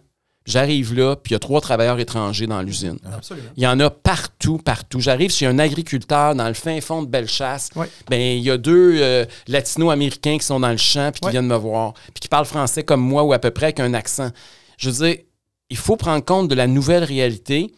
J'arrive 0.46 0.94
là, 0.94 1.18
puis 1.18 1.32
il 1.32 1.34
y 1.34 1.36
a 1.36 1.40
trois 1.40 1.60
travailleurs 1.60 2.00
étrangers 2.00 2.48
dans 2.48 2.62
l'usine. 2.62 2.98
Absolument. 3.14 3.50
Il 3.58 3.64
y 3.64 3.68
en 3.68 3.78
a 3.82 3.90
partout, 3.90 4.58
partout. 4.60 5.02
J'arrive 5.02 5.30
chez 5.30 5.46
un 5.46 5.60
agriculteur 5.60 6.36
dans 6.36 6.48
le 6.48 6.54
fin 6.54 6.80
fond 6.80 7.04
de 7.04 7.08
Bellechasse. 7.08 7.70
Ouais. 7.76 7.90
Ben, 8.10 8.22
il 8.38 8.44
y 8.44 8.50
a 8.50 8.58
deux 8.58 8.96
euh, 9.02 9.26
latino-américains 9.50 10.38
qui 10.38 10.46
sont 10.46 10.62
dans 10.62 10.72
le 10.72 10.78
champ 10.78 11.12
puis 11.12 11.20
qui 11.20 11.30
viennent 11.32 11.48
me 11.48 11.58
voir, 11.58 11.94
puis 12.14 12.22
qui 12.22 12.28
parlent 12.30 12.46
français 12.46 12.84
comme 12.84 13.02
moi 13.02 13.24
ou 13.24 13.34
à 13.34 13.40
peu 13.40 13.52
près 13.52 13.66
avec 13.66 13.82
un 13.82 13.94
accent. 13.94 14.30
Je 14.78 14.90
veux 14.90 15.06
dire, 15.06 15.18
il 15.70 15.78
faut 15.78 15.98
prendre 15.98 16.24
compte 16.24 16.48
de 16.48 16.56
la 16.56 16.68
nouvelle 16.68 17.04
réalité. 17.04 17.70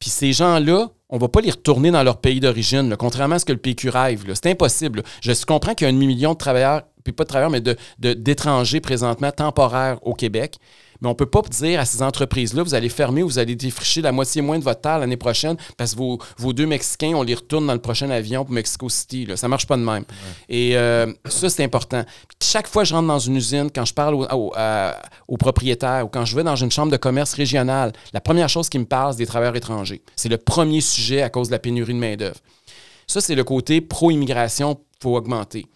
Puis 0.00 0.10
ces 0.10 0.32
gens-là, 0.32 0.90
on 1.10 1.18
va 1.18 1.28
pas 1.28 1.40
les 1.40 1.50
retourner 1.50 1.90
dans 1.90 2.02
leur 2.02 2.18
pays 2.20 2.40
d'origine, 2.40 2.94
contrairement 2.96 3.36
à 3.36 3.38
ce 3.38 3.44
que 3.44 3.52
le 3.52 3.58
PQ 3.58 3.88
rêve. 3.88 4.24
C'est 4.34 4.50
impossible. 4.50 5.02
Je 5.22 5.32
comprends 5.46 5.74
qu'il 5.74 5.86
y 5.86 5.88
a 5.88 5.90
un 5.90 5.94
demi-million 5.94 6.32
de 6.32 6.38
travailleurs, 6.38 6.82
puis 7.04 7.12
pas 7.12 7.24
de 7.24 7.28
travailleurs, 7.28 7.50
mais 7.50 7.60
de- 7.60 7.76
de- 7.98 8.12
d'étrangers 8.12 8.80
présentement 8.80 9.30
temporaires 9.30 9.98
au 10.02 10.14
Québec. 10.14 10.58
Mais 11.00 11.06
on 11.08 11.12
ne 11.12 11.16
peut 11.16 11.26
pas 11.26 11.42
dire 11.42 11.78
à 11.80 11.84
ces 11.84 12.02
entreprises-là, 12.02 12.62
vous 12.62 12.74
allez 12.74 12.88
fermer 12.88 13.22
ou 13.22 13.28
vous 13.28 13.38
allez 13.38 13.54
défricher 13.54 14.02
la 14.02 14.10
moitié 14.12 14.42
moins 14.42 14.58
de 14.58 14.64
votre 14.64 14.80
terre 14.80 14.98
l'année 14.98 15.16
prochaine 15.16 15.56
parce 15.76 15.92
que 15.92 15.98
vos, 15.98 16.18
vos 16.38 16.52
deux 16.52 16.66
Mexicains, 16.66 17.12
on 17.14 17.22
les 17.22 17.34
retourne 17.34 17.66
dans 17.66 17.72
le 17.72 17.78
prochain 17.80 18.10
avion 18.10 18.44
pour 18.44 18.52
Mexico 18.52 18.88
City. 18.88 19.26
Là. 19.26 19.36
Ça 19.36 19.46
ne 19.46 19.50
marche 19.50 19.66
pas 19.66 19.76
de 19.76 19.82
même. 19.82 20.04
Et 20.48 20.76
euh, 20.76 21.12
ça, 21.26 21.48
c'est 21.50 21.62
important. 21.62 22.04
Chaque 22.42 22.66
fois 22.66 22.82
que 22.82 22.88
je 22.88 22.94
rentre 22.94 23.06
dans 23.08 23.18
une 23.18 23.36
usine, 23.36 23.70
quand 23.74 23.84
je 23.84 23.94
parle 23.94 24.14
au- 24.14 24.24
au- 24.32 24.52
aux 25.28 25.36
propriétaires 25.36 26.04
ou 26.04 26.08
quand 26.08 26.24
je 26.24 26.34
vais 26.34 26.42
dans 26.42 26.56
une 26.56 26.70
chambre 26.70 26.90
de 26.90 26.96
commerce 26.96 27.34
régionale, 27.34 27.92
la 28.12 28.20
première 28.20 28.48
chose 28.48 28.68
qui 28.68 28.78
me 28.78 28.84
parle, 28.86 29.12
c'est 29.12 29.18
des 29.18 29.26
travailleurs 29.26 29.56
étrangers. 29.56 30.02
C'est 30.16 30.28
le 30.28 30.38
premier 30.38 30.80
sujet 30.80 31.22
à 31.22 31.30
cause 31.30 31.48
de 31.48 31.52
la 31.52 31.58
pénurie 31.58 31.94
de 31.94 31.98
main-d'œuvre. 31.98 32.36
Ça, 33.06 33.20
c'est 33.20 33.34
le 33.34 33.44
côté 33.44 33.80
pro-immigration, 33.80 34.78
il 34.98 35.02
faut 35.02 35.16
augmenter. 35.16 35.66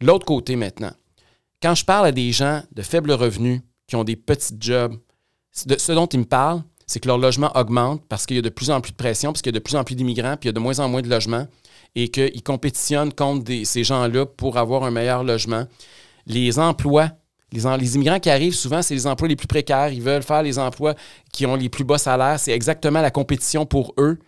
L'autre 0.00 0.24
côté 0.24 0.56
maintenant, 0.56 0.92
quand 1.62 1.74
je 1.74 1.84
parle 1.84 2.06
à 2.06 2.12
des 2.12 2.32
gens 2.32 2.62
de 2.72 2.82
faible 2.82 3.12
revenu 3.12 3.60
qui 3.90 3.96
ont 3.96 4.04
des 4.04 4.16
petits 4.16 4.54
jobs, 4.58 4.94
ce 5.52 5.92
dont 5.92 6.06
ils 6.06 6.20
me 6.20 6.24
parlent, 6.24 6.62
c'est 6.86 7.00
que 7.00 7.08
leur 7.08 7.18
logement 7.18 7.50
augmente 7.56 8.02
parce 8.08 8.24
qu'il 8.24 8.36
y 8.36 8.38
a 8.38 8.42
de 8.42 8.48
plus 8.48 8.70
en 8.70 8.80
plus 8.80 8.92
de 8.92 8.96
pression, 8.96 9.32
parce 9.32 9.42
qu'il 9.42 9.52
y 9.52 9.56
a 9.56 9.58
de 9.58 9.62
plus 9.62 9.76
en 9.76 9.82
plus 9.82 9.96
d'immigrants, 9.96 10.36
puis 10.36 10.46
il 10.46 10.50
y 10.50 10.50
a 10.50 10.52
de 10.52 10.60
moins 10.60 10.78
en 10.78 10.88
moins 10.88 11.02
de 11.02 11.08
logements, 11.08 11.46
et 11.96 12.08
qu'ils 12.08 12.42
compétitionnent 12.42 13.12
contre 13.12 13.50
ces 13.64 13.82
gens-là 13.84 14.26
pour 14.26 14.58
avoir 14.58 14.84
un 14.84 14.92
meilleur 14.92 15.24
logement. 15.24 15.66
Les 16.26 16.60
emplois, 16.60 17.10
les 17.52 17.96
immigrants 17.96 18.20
qui 18.20 18.30
arrivent, 18.30 18.54
souvent, 18.54 18.80
c'est 18.80 18.94
les 18.94 19.08
emplois 19.08 19.26
les 19.26 19.34
plus 19.34 19.48
précaires. 19.48 19.92
Ils 19.92 20.02
veulent 20.02 20.22
faire 20.22 20.44
les 20.44 20.56
emplois 20.56 20.94
qui 21.32 21.46
ont 21.46 21.56
les 21.56 21.68
plus 21.68 21.82
bas 21.82 21.98
salaires. 21.98 22.38
C'est 22.38 22.52
exactement 22.52 23.00
la 23.00 23.10
compétition 23.10 23.66
pour 23.66 23.92
eux. 23.98 24.20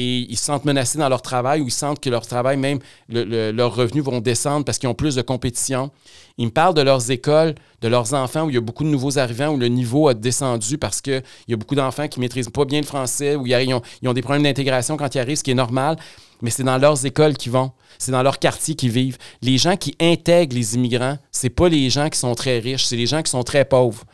Et 0.00 0.26
ils 0.30 0.36
se 0.36 0.44
sentent 0.44 0.64
menacés 0.64 0.96
dans 0.96 1.08
leur 1.08 1.22
travail 1.22 1.60
ou 1.60 1.66
ils 1.66 1.72
sentent 1.72 1.98
que 1.98 2.08
leur 2.08 2.24
travail, 2.24 2.56
même 2.56 2.78
le- 3.08 3.24
le- 3.24 3.50
leurs 3.50 3.74
revenus 3.74 4.04
vont 4.04 4.20
descendre 4.20 4.64
parce 4.64 4.78
qu'ils 4.78 4.88
ont 4.88 4.94
plus 4.94 5.16
de 5.16 5.22
compétition. 5.22 5.90
Ils 6.36 6.46
me 6.46 6.50
parlent 6.52 6.74
de 6.74 6.82
leurs 6.82 7.10
écoles, 7.10 7.56
de 7.82 7.88
leurs 7.88 8.14
enfants 8.14 8.44
où 8.44 8.48
il 8.50 8.54
y 8.54 8.58
a 8.58 8.60
beaucoup 8.60 8.84
de 8.84 8.90
nouveaux 8.90 9.18
arrivants, 9.18 9.48
où 9.48 9.56
le 9.56 9.66
niveau 9.66 10.06
a 10.06 10.14
descendu 10.14 10.78
parce 10.78 11.00
qu'il 11.00 11.20
y 11.48 11.52
a 11.52 11.56
beaucoup 11.56 11.74
d'enfants 11.74 12.06
qui 12.06 12.20
ne 12.20 12.24
maîtrisent 12.24 12.48
pas 12.48 12.64
bien 12.64 12.80
le 12.80 12.86
français, 12.86 13.34
où 13.34 13.44
ils 13.44 13.74
ont 14.06 14.12
des 14.12 14.22
problèmes 14.22 14.44
d'intégration 14.44 14.96
quand 14.96 15.12
ils 15.16 15.18
arrivent, 15.18 15.36
ce 15.38 15.42
qui 15.42 15.50
est 15.50 15.54
normal. 15.54 15.96
Mais 16.42 16.50
c'est 16.50 16.62
dans 16.62 16.78
leurs 16.78 17.04
écoles 17.04 17.36
qu'ils 17.36 17.50
vont. 17.50 17.72
C'est 17.98 18.12
dans 18.12 18.22
leur 18.22 18.38
quartier 18.38 18.76
qu'ils 18.76 18.92
vivent. 18.92 19.18
Les 19.42 19.58
gens 19.58 19.76
qui 19.76 19.96
intègrent 20.00 20.54
les 20.54 20.76
immigrants, 20.76 21.18
c'est 21.32 21.50
pas 21.50 21.68
les 21.68 21.90
gens 21.90 22.08
qui 22.08 22.20
sont 22.20 22.36
très 22.36 22.60
riches, 22.60 22.84
c'est 22.84 22.94
les 22.94 23.06
gens 23.06 23.20
qui 23.24 23.32
sont 23.32 23.42
très 23.42 23.64
pauvres. 23.64 24.04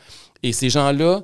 Et 0.43 0.55
ces 0.55 0.71
gens-là, 0.71 1.21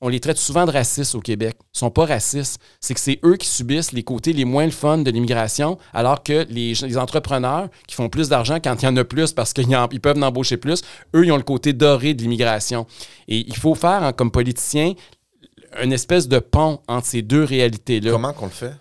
on 0.00 0.08
les 0.08 0.20
traite 0.20 0.38
souvent 0.38 0.64
de 0.64 0.70
racistes 0.70 1.14
au 1.14 1.20
Québec. 1.20 1.56
Ils 1.74 1.78
sont 1.78 1.90
pas 1.90 2.06
racistes. 2.06 2.60
C'est 2.80 2.94
que 2.94 3.00
c'est 3.00 3.20
eux 3.24 3.36
qui 3.36 3.46
subissent 3.46 3.92
les 3.92 4.02
côtés 4.02 4.32
les 4.32 4.44
moins 4.44 4.64
le 4.64 4.70
fun 4.70 4.98
de 4.98 5.10
l'immigration, 5.10 5.78
alors 5.92 6.22
que 6.22 6.46
les, 6.48 6.96
entrepreneurs 6.96 7.68
qui 7.86 7.94
font 7.94 8.08
plus 8.08 8.28
d'argent 8.28 8.58
quand 8.62 8.82
il 8.82 8.86
y 8.86 8.88
en 8.88 8.96
a 8.96 9.04
plus 9.04 9.32
parce 9.32 9.52
qu'ils 9.52 9.74
en- 9.76 9.88
ils 9.92 10.00
peuvent 10.00 10.16
en 10.18 10.22
embaucher 10.22 10.56
plus, 10.56 10.82
eux, 11.14 11.24
ils 11.24 11.32
ont 11.32 11.36
le 11.36 11.42
côté 11.42 11.72
doré 11.72 12.14
de 12.14 12.22
l'immigration. 12.22 12.86
Et 13.28 13.44
il 13.46 13.56
faut 13.56 13.74
faire, 13.74 14.12
comme 14.16 14.30
politicien, 14.30 14.94
une 15.82 15.92
espèce 15.92 16.28
de 16.28 16.38
pont 16.38 16.80
entre 16.88 17.06
ces 17.06 17.22
deux 17.22 17.44
réalités-là. 17.44 18.10
Comment 18.10 18.32
qu'on 18.32 18.46
le 18.46 18.50
fait? 18.52 18.72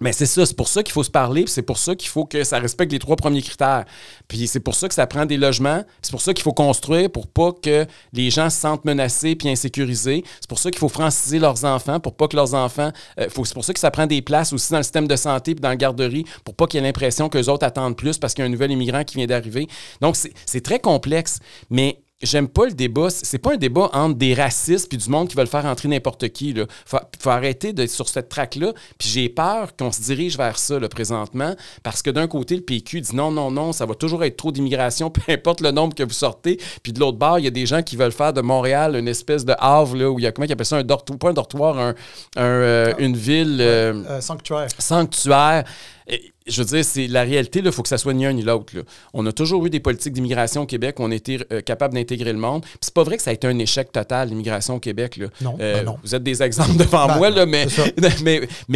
Mais 0.00 0.12
c'est 0.12 0.26
ça, 0.26 0.44
c'est 0.44 0.56
pour 0.56 0.68
ça 0.68 0.82
qu'il 0.82 0.92
faut 0.92 1.04
se 1.04 1.10
parler, 1.10 1.44
c'est 1.46 1.62
pour 1.62 1.78
ça 1.78 1.94
qu'il 1.94 2.08
faut 2.08 2.24
que 2.24 2.42
ça 2.42 2.58
respecte 2.58 2.90
les 2.90 2.98
trois 2.98 3.14
premiers 3.14 3.42
critères. 3.42 3.84
Puis 4.26 4.48
c'est 4.48 4.60
pour 4.60 4.74
ça 4.74 4.88
que 4.88 4.94
ça 4.94 5.06
prend 5.06 5.24
des 5.24 5.36
logements, 5.36 5.84
c'est 6.02 6.10
pour 6.10 6.20
ça 6.20 6.34
qu'il 6.34 6.42
faut 6.42 6.52
construire 6.52 7.10
pour 7.10 7.28
pas 7.28 7.52
que 7.52 7.86
les 8.12 8.30
gens 8.30 8.50
se 8.50 8.60
sentent 8.60 8.84
menacés 8.84 9.36
puis 9.36 9.48
insécurisés. 9.48 10.24
C'est 10.40 10.48
pour 10.48 10.58
ça 10.58 10.70
qu'il 10.70 10.80
faut 10.80 10.88
franciser 10.88 11.38
leurs 11.38 11.64
enfants 11.64 12.00
pour 12.00 12.16
pas 12.16 12.26
que 12.26 12.34
leurs 12.34 12.54
enfants. 12.54 12.90
euh, 13.20 13.28
c'est 13.44 13.54
pour 13.54 13.64
ça 13.64 13.72
que 13.72 13.80
ça 13.80 13.90
prend 13.90 14.06
des 14.06 14.22
places 14.22 14.52
aussi 14.52 14.72
dans 14.72 14.78
le 14.78 14.82
système 14.82 15.06
de 15.06 15.16
santé 15.16 15.54
puis 15.54 15.60
dans 15.60 15.68
la 15.68 15.76
garderie 15.76 16.24
pour 16.44 16.54
pas 16.54 16.66
qu'il 16.66 16.80
y 16.80 16.82
ait 16.82 16.86
l'impression 16.86 17.28
que 17.28 17.38
les 17.38 17.48
autres 17.48 17.64
attendent 17.64 17.96
plus 17.96 18.18
parce 18.18 18.34
qu'il 18.34 18.42
y 18.42 18.44
a 18.44 18.48
un 18.48 18.52
nouvel 18.52 18.72
immigrant 18.72 19.04
qui 19.04 19.16
vient 19.16 19.26
d'arriver. 19.26 19.68
Donc 20.00 20.16
c'est 20.16 20.60
très 20.60 20.80
complexe, 20.80 21.38
mais 21.70 22.03
J'aime 22.22 22.48
pas 22.48 22.64
le 22.66 22.72
débat. 22.72 23.10
C'est 23.10 23.38
pas 23.38 23.52
un 23.54 23.56
débat 23.56 23.90
entre 23.92 24.14
des 24.16 24.32
racistes 24.34 24.88
puis 24.88 24.96
du 24.96 25.10
monde 25.10 25.28
qui 25.28 25.36
veulent 25.36 25.46
faire 25.48 25.66
entrer 25.66 25.88
n'importe 25.88 26.28
qui. 26.30 26.52
Là. 26.54 26.64
Faut, 26.86 26.96
faut 27.20 27.28
arrêter 27.30 27.72
d'être 27.72 27.90
sur 27.90 28.08
cette 28.08 28.28
traque-là. 28.30 28.72
Puis 28.98 29.08
j'ai 29.08 29.28
peur 29.28 29.76
qu'on 29.76 29.92
se 29.92 30.00
dirige 30.00 30.38
vers 30.38 30.56
ça 30.58 30.78
là, 30.78 30.88
présentement 30.88 31.54
parce 31.82 32.00
que 32.02 32.10
d'un 32.10 32.26
côté, 32.26 32.56
le 32.56 32.62
PQ 32.62 33.00
dit 33.02 33.14
non, 33.16 33.30
non, 33.30 33.50
non, 33.50 33.72
ça 33.72 33.84
va 33.84 33.94
toujours 33.94 34.24
être 34.24 34.36
trop 34.36 34.52
d'immigration, 34.52 35.10
peu 35.10 35.20
importe 35.30 35.60
le 35.60 35.70
nombre 35.70 35.94
que 35.94 36.02
vous 36.04 36.10
sortez. 36.14 36.58
Puis 36.82 36.92
de 36.92 37.00
l'autre 37.00 37.18
bord, 37.18 37.38
il 37.40 37.44
y 37.44 37.48
a 37.48 37.50
des 37.50 37.66
gens 37.66 37.82
qui 37.82 37.96
veulent 37.96 38.12
faire 38.12 38.32
de 38.32 38.40
Montréal 38.40 38.96
une 38.96 39.08
espèce 39.08 39.44
de 39.44 39.54
havre 39.58 39.96
là, 39.96 40.10
où 40.10 40.18
il 40.18 40.22
y 40.22 40.26
a 40.26 40.32
comment 40.32 40.46
ils 40.46 40.52
appellent 40.52 40.64
ça 40.66 40.76
un 40.76 40.84
dortoir, 40.84 41.18
pas 41.18 41.30
un 41.30 41.34
dortoir, 41.34 41.78
un, 41.78 41.94
un, 42.36 42.42
euh, 42.44 42.94
une 42.98 43.16
ville. 43.16 43.58
euh, 43.60 43.92
Euh, 44.08 44.20
sanctuaire. 44.20 44.68
sanctuaire. 44.78 45.64
Et, 46.06 46.32
je 46.46 46.60
veux 46.62 46.66
dire, 46.66 46.84
c'est 46.84 47.06
la 47.06 47.22
réalité, 47.22 47.62
il 47.64 47.72
faut 47.72 47.82
que 47.82 47.88
ça 47.88 47.96
soit 47.98 48.12
ni 48.14 48.26
un 48.26 48.32
ni 48.32 48.42
l'autre. 48.42 48.72
On 49.14 49.24
a 49.26 49.32
toujours 49.32 49.64
eu 49.66 49.70
des 49.70 49.80
politiques 49.80 50.12
d'immigration 50.12 50.62
au 50.62 50.66
Québec, 50.66 50.96
on 51.00 51.10
a 51.10 51.14
été 51.14 51.40
euh, 51.52 51.60
capable 51.62 51.94
d'intégrer 51.94 52.32
le 52.32 52.38
monde. 52.38 52.62
Puis 52.62 52.72
c'est 52.82 52.94
pas 52.94 53.02
vrai 53.02 53.16
que 53.16 53.22
ça 53.22 53.30
a 53.30 53.32
été 53.34 53.46
un 53.46 53.58
échec 53.58 53.90
total, 53.92 54.28
l'immigration 54.28 54.74
au 54.74 54.80
Québec. 54.80 55.16
Là. 55.16 55.26
Non, 55.40 55.56
Euh, 55.60 55.76
ben 55.78 55.84
non. 55.86 55.96
Vous 56.04 56.14
êtes 56.14 56.22
des 56.22 56.42
exemples 56.42 56.76
devant 56.76 57.06
Ben, 57.06 57.16
moi, 57.16 57.30
là, 57.30 57.46
mais, 57.46 57.66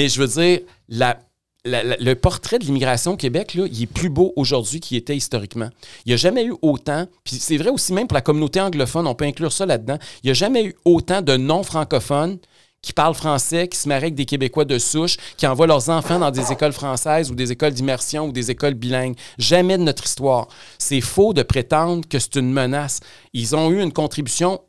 je 0.09 0.21
veux 0.21 0.27
dire, 0.29 0.61
la, 0.89 1.19
la- 1.65 1.83
la- 1.83 1.97
le 1.99 2.15
portrait 2.15 2.59
de 2.59 2.65
l'immigration 2.65 3.13
au 3.13 3.17
Québec, 3.17 3.53
là, 3.55 3.65
il 3.71 3.83
est 3.83 3.87
plus 3.87 4.09
beau 4.09 4.33
aujourd'hui 4.37 4.81
qu'il 4.81 4.97
était 4.97 5.17
historiquement. 5.17 5.69
Il 6.07 6.11
n'y 6.11 6.15
a 6.15 6.17
jamais 6.17 6.45
eu 6.45 6.55
autant, 6.63 7.07
puis 7.25 7.37
c'est 7.37 7.59
vrai 7.59 7.69
aussi 7.69 7.93
même 7.93 8.07
pour 8.07 8.15
la 8.15 8.23
communauté 8.23 8.61
anglophone, 8.61 9.07
on 9.07 9.15
peut 9.15 9.27
inclure 9.27 9.53
ça 9.53 9.67
là-dedans, 9.67 9.99
il 10.23 10.29
n'y 10.29 10.31
a 10.31 10.35
jamais 10.35 10.65
eu 10.65 10.75
autant 10.87 11.21
de 11.21 11.37
non-francophones 11.37 12.39
qui 12.83 12.93
parlent 12.93 13.15
français, 13.15 13.69
qui 13.69 13.77
se 13.77 13.89
marient 13.89 14.05
avec 14.05 14.15
des 14.15 14.25
Québécois 14.25 14.65
de 14.65 14.79
souche, 14.79 15.17
qui 15.37 15.47
envoient 15.47 15.67
leurs 15.67 15.91
enfants 15.91 16.19
dans 16.19 16.31
des 16.31 16.53
écoles 16.53 16.73
françaises 16.73 17.31
ou 17.31 17.35
des 17.35 17.51
écoles 17.53 17.73
d'immersion 17.73 18.27
ou 18.29 18.33
des 18.33 18.51
écoles 18.51 18.75
bilingues. 18.75 19.17
Jamais 19.39 19.77
de 19.79 19.83
notre 19.83 20.05
histoire. 20.05 20.49
C'est 20.79 21.01
faux 21.01 21.33
de 21.33 21.43
prétendre 21.43 22.07
que 22.09 22.19
c'est 22.19 22.37
une 22.37 22.53
menace. 22.53 23.01
Ils 23.33 23.57
ont 23.57 23.71
eu 23.71 23.83
une 23.83 23.93
contribution 23.93 24.61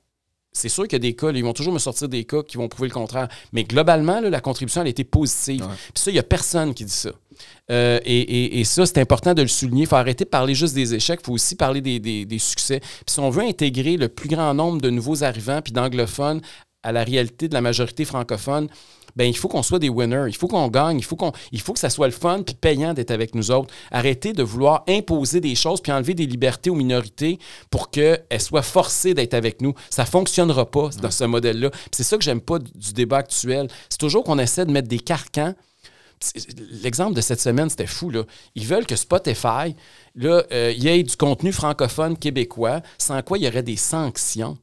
c'est 0.52 0.68
sûr 0.68 0.86
qu'il 0.88 0.94
y 0.94 0.96
a 0.96 1.00
des 1.00 1.14
cas, 1.16 1.32
là, 1.32 1.38
ils 1.38 1.44
vont 1.44 1.54
toujours 1.54 1.72
me 1.72 1.78
sortir 1.80 2.10
des 2.10 2.24
cas 2.24 2.42
qui 2.42 2.58
vont 2.58 2.68
prouver 2.68 2.88
le 2.88 2.94
contraire. 2.94 3.28
Mais 3.54 3.64
globalement, 3.64 4.20
là, 4.20 4.32
la 4.32 4.42
contribution, 4.42 4.82
elle 4.82 4.88
a 4.88 4.90
été 4.90 5.04
positive. 5.04 5.64
Puis 5.94 6.04
ça, 6.04 6.10
il 6.10 6.16
n'y 6.16 6.20
a 6.20 6.24
personne 6.24 6.74
qui 6.74 6.84
dit 6.86 6.92
ça. 6.92 7.12
Euh, 7.72 8.00
et, 8.04 8.20
et- 8.20 8.60
et 8.60 8.64
ça, 8.64 8.88
c'est 8.88 8.98
important 8.98 9.36
de 9.36 9.44
le 9.44 9.48
souligner. 9.48 9.84
Il 9.84 9.88
faut 9.88 9.96
arrêter 9.96 10.24
de 10.24 10.30
parler 10.30 10.56
juste 10.56 10.74
des 10.74 10.96
échecs, 10.96 11.20
il 11.22 11.26
faut 11.28 11.34
aussi 11.34 11.56
parler 11.56 11.82
des, 11.82 12.00
des- 12.00 12.26
des 12.26 12.40
succès. 12.40 12.80
Puis 12.80 13.04
si 13.14 13.20
on 13.20 13.30
veut 13.30 13.44
intégrer 13.44 13.96
le 13.96 14.10
plus 14.10 14.28
grand 14.28 14.56
nombre 14.56 14.82
de 14.82 14.90
nouveaux 14.90 15.24
arrivants 15.24 15.62
puis 15.62 15.72
d'anglophones 15.72 16.42
à 16.84 16.92
la 16.92 17.04
réalité 17.04 17.48
de 17.48 17.54
la 17.54 17.62
majorité 17.62 18.06
francophone, 18.06 18.70
ben 19.16 19.26
il 19.26 19.36
faut 19.36 19.48
qu'on 19.48 19.64
soit 19.64 19.80
des 19.80 19.90
winners, 19.90 20.26
il 20.28 20.36
faut 20.36 20.48
qu'on 20.48 20.68
gagne, 20.68 20.98
il 20.98 21.04
faut, 21.04 21.16
qu'on, 21.16 21.32
il 21.52 21.62
faut 21.62 21.74
que 21.74 21.80
ça 21.80 21.90
soit 21.90 22.08
le 22.08 22.14
fun 22.14 22.44
puis 22.44 22.56
payant 22.56 22.94
d'être 22.94 23.12
avec 23.12 23.36
nous 23.36 23.52
autres. 23.52 23.74
Arrêtez 23.92 24.34
de 24.34 24.44
vouloir 24.44 24.84
imposer 24.88 25.42
des 25.42 25.56
choses 25.56 25.82
puis 25.82 25.92
enlever 25.92 26.14
des 26.14 26.26
libertés 26.26 26.70
aux 26.70 26.76
minorités 26.76 27.40
pour 27.70 27.90
qu'elles 27.90 28.24
soient 28.40 28.62
forcées 28.62 29.14
d'être 29.14 29.34
avec 29.34 29.62
nous. 29.62 29.74
Ça 29.90 30.06
fonctionnera 30.06 30.70
pas 30.70 30.90
dans 31.02 31.12
ce 31.12 31.24
modèle-là. 31.24 31.72
C'est 31.92 32.04
ça 32.04 32.18
que 32.18 32.24
j'aime 32.24 32.42
pas 32.42 32.60
du, 32.60 32.94
débat 32.94 33.18
actuel. 33.18 33.68
C'est 33.90 34.00
toujours 34.00 34.24
qu'on 34.24 34.40
essaie 34.40 34.66
de 34.66 34.72
mettre 34.72 34.88
des 34.88 35.00
carcans. 35.00 35.54
L'exemple 36.84 37.14
de 37.14 37.22
cette 37.22 37.40
semaine, 37.40 37.70
c'était 37.70 37.88
fou. 37.88 38.10
Là. 38.10 38.24
Ils 38.56 38.66
veulent 38.66 38.86
que 38.86 38.98
Spotify, 38.98 39.76
là, 40.16 40.44
euh, 40.52 40.74
y 40.76 40.88
ait 40.88 41.02
du 41.02 41.16
contenu 41.16 41.54
francophone 41.54 42.18
québécois, 42.18 42.82
sans 42.98 43.22
quoi 43.22 43.38
il 43.38 43.46
y 43.46 43.48
aurait 43.48 43.64
des 43.64 43.78
sanctions. 43.78 44.58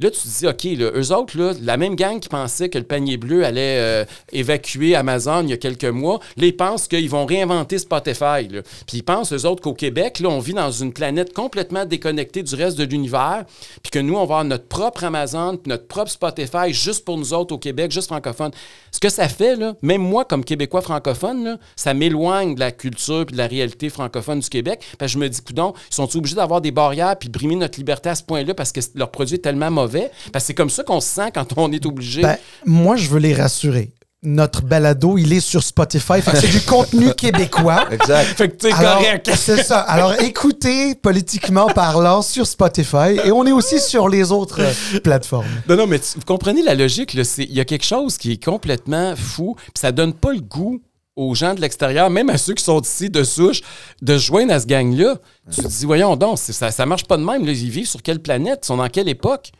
Là, 0.00 0.10
tu 0.10 0.20
te 0.20 0.28
dis, 0.28 0.46
OK, 0.46 0.66
eux 0.80 1.12
autres, 1.12 1.36
la 1.62 1.76
même 1.76 1.96
gang 1.96 2.20
qui 2.20 2.28
pensait 2.28 2.68
que 2.68 2.78
le 2.78 2.84
panier 2.84 3.16
bleu 3.16 3.44
allait 3.44 3.78
euh, 3.78 4.04
évacuer 4.32 4.94
Amazon 4.94 5.42
il 5.42 5.50
y 5.50 5.52
a 5.52 5.56
quelques 5.56 5.84
mois, 5.84 6.20
là, 6.36 6.46
ils 6.46 6.56
pensent 6.56 6.88
qu'ils 6.88 7.08
vont 7.08 7.24
réinventer 7.26 7.78
Spotify. 7.78 8.48
Puis 8.86 8.98
ils 8.98 9.02
pensent, 9.02 9.32
eux 9.32 9.46
autres, 9.46 9.62
qu'au 9.62 9.74
Québec, 9.74 10.20
là, 10.20 10.28
on 10.28 10.38
vit 10.38 10.54
dans 10.54 10.70
une 10.70 10.92
planète 10.92 11.32
complètement 11.32 11.84
déconnectée 11.84 12.42
du 12.42 12.54
reste 12.54 12.78
de 12.78 12.84
l'univers, 12.84 13.44
puis 13.82 13.90
que 13.90 13.98
nous, 13.98 14.14
on 14.14 14.18
va 14.18 14.22
avoir 14.22 14.44
notre 14.44 14.66
propre 14.66 15.04
Amazon, 15.04 15.56
puis 15.56 15.70
notre 15.70 15.86
propre 15.86 16.10
Spotify 16.10 16.72
juste 16.72 17.04
pour 17.04 17.16
nous 17.18 17.32
autres 17.32 17.54
au 17.54 17.58
Québec, 17.58 17.90
juste 17.90 18.08
francophone. 18.08 18.50
Ce 18.90 19.00
que 19.00 19.08
ça 19.08 19.28
fait, 19.28 19.56
même 19.82 20.02
moi, 20.02 20.24
comme 20.24 20.44
Québécois 20.44 20.82
francophone, 20.82 21.58
ça 21.74 21.94
m'éloigne 21.94 22.54
de 22.54 22.60
la 22.60 22.72
culture 22.72 23.24
puis 23.26 23.32
de 23.32 23.38
la 23.38 23.46
réalité 23.46 23.88
francophone 23.88 24.40
du 24.40 24.48
Québec. 24.48 24.82
Parce 24.98 25.12
que 25.12 25.18
je 25.18 25.22
me 25.22 25.28
dis, 25.28 25.40
coudon, 25.40 25.74
ils 25.90 25.94
sont 25.94 26.16
obligés 26.16 26.36
d'avoir 26.36 26.60
des 26.60 26.70
barrières 26.70 27.16
puis 27.18 27.28
de 27.28 27.32
brimer 27.32 27.56
notre 27.56 27.78
liberté 27.78 28.10
à 28.10 28.14
ce 28.14 28.22
point-là 28.22 28.54
parce 28.54 28.72
que 28.72 28.80
leur 28.94 29.10
produit 29.10 29.36
est 29.36 29.38
tellement 29.38 29.70
mauvais? 29.70 29.85
Parce 30.32 30.44
que 30.44 30.46
c'est 30.48 30.54
comme 30.54 30.70
ça 30.70 30.82
qu'on 30.82 31.00
se 31.00 31.08
sent 31.08 31.30
quand 31.34 31.46
on 31.56 31.70
est 31.72 31.84
obligé. 31.86 32.22
Ben, 32.22 32.36
moi, 32.64 32.96
je 32.96 33.08
veux 33.08 33.18
les 33.18 33.34
rassurer. 33.34 33.92
Notre 34.22 34.62
balado, 34.62 35.18
il 35.18 35.32
est 35.32 35.40
sur 35.40 35.62
Spotify. 35.62 36.14
C'est 36.34 36.48
du 36.50 36.60
contenu 36.62 37.14
québécois. 37.16 37.86
Exact. 37.92 38.24
fait 38.24 38.48
que 38.48 38.56
tu 38.56 38.66
es 38.68 38.72
Alors, 38.72 38.98
correct. 38.98 39.30
C'est 39.36 39.62
ça. 39.62 39.80
Alors, 39.80 40.14
écoutez 40.20 40.94
politiquement 40.96 41.66
parlant 41.66 42.22
sur 42.22 42.46
Spotify 42.46 43.20
et 43.24 43.30
on 43.30 43.46
est 43.46 43.52
aussi 43.52 43.78
sur 43.78 44.08
les 44.08 44.32
autres 44.32 44.60
euh, 44.62 45.00
plateformes. 45.00 45.46
Non, 45.68 45.76
non, 45.76 45.86
mais 45.86 45.98
tu- 46.00 46.16
vous 46.16 46.24
comprenez 46.24 46.62
la 46.62 46.74
logique, 46.74 47.14
Il 47.14 47.52
y 47.52 47.60
a 47.60 47.64
quelque 47.64 47.84
chose 47.84 48.16
qui 48.18 48.32
est 48.32 48.42
complètement 48.44 49.14
fou, 49.16 49.54
puis 49.56 49.70
ça 49.80 49.92
donne 49.92 50.12
pas 50.14 50.32
le 50.32 50.40
goût 50.40 50.80
aux 51.14 51.34
gens 51.34 51.54
de 51.54 51.60
l'extérieur, 51.60 52.10
même 52.10 52.28
à 52.28 52.36
ceux 52.36 52.54
qui 52.54 52.64
sont 52.64 52.80
ici 52.80 53.08
de 53.10 53.22
souche, 53.22 53.60
de 54.02 54.18
se 54.18 54.24
joindre 54.26 54.52
à 54.52 54.60
ce 54.60 54.66
gang-là. 54.66 55.16
Tu 55.50 55.62
te 55.62 55.68
dis, 55.68 55.84
voyons 55.86 56.16
donc, 56.16 56.38
ça, 56.38 56.70
ça 56.70 56.86
marche 56.86 57.04
pas 57.04 57.16
de 57.16 57.22
même. 57.24 57.46
Là. 57.46 57.52
Ils 57.52 57.70
vivent 57.70 57.86
sur 57.88 58.02
quelle 58.02 58.20
planète? 58.20 58.60
Ils 58.64 58.66
sont 58.66 58.76
dans 58.78 58.88
quelle 58.88 59.08
époque? 59.08 59.52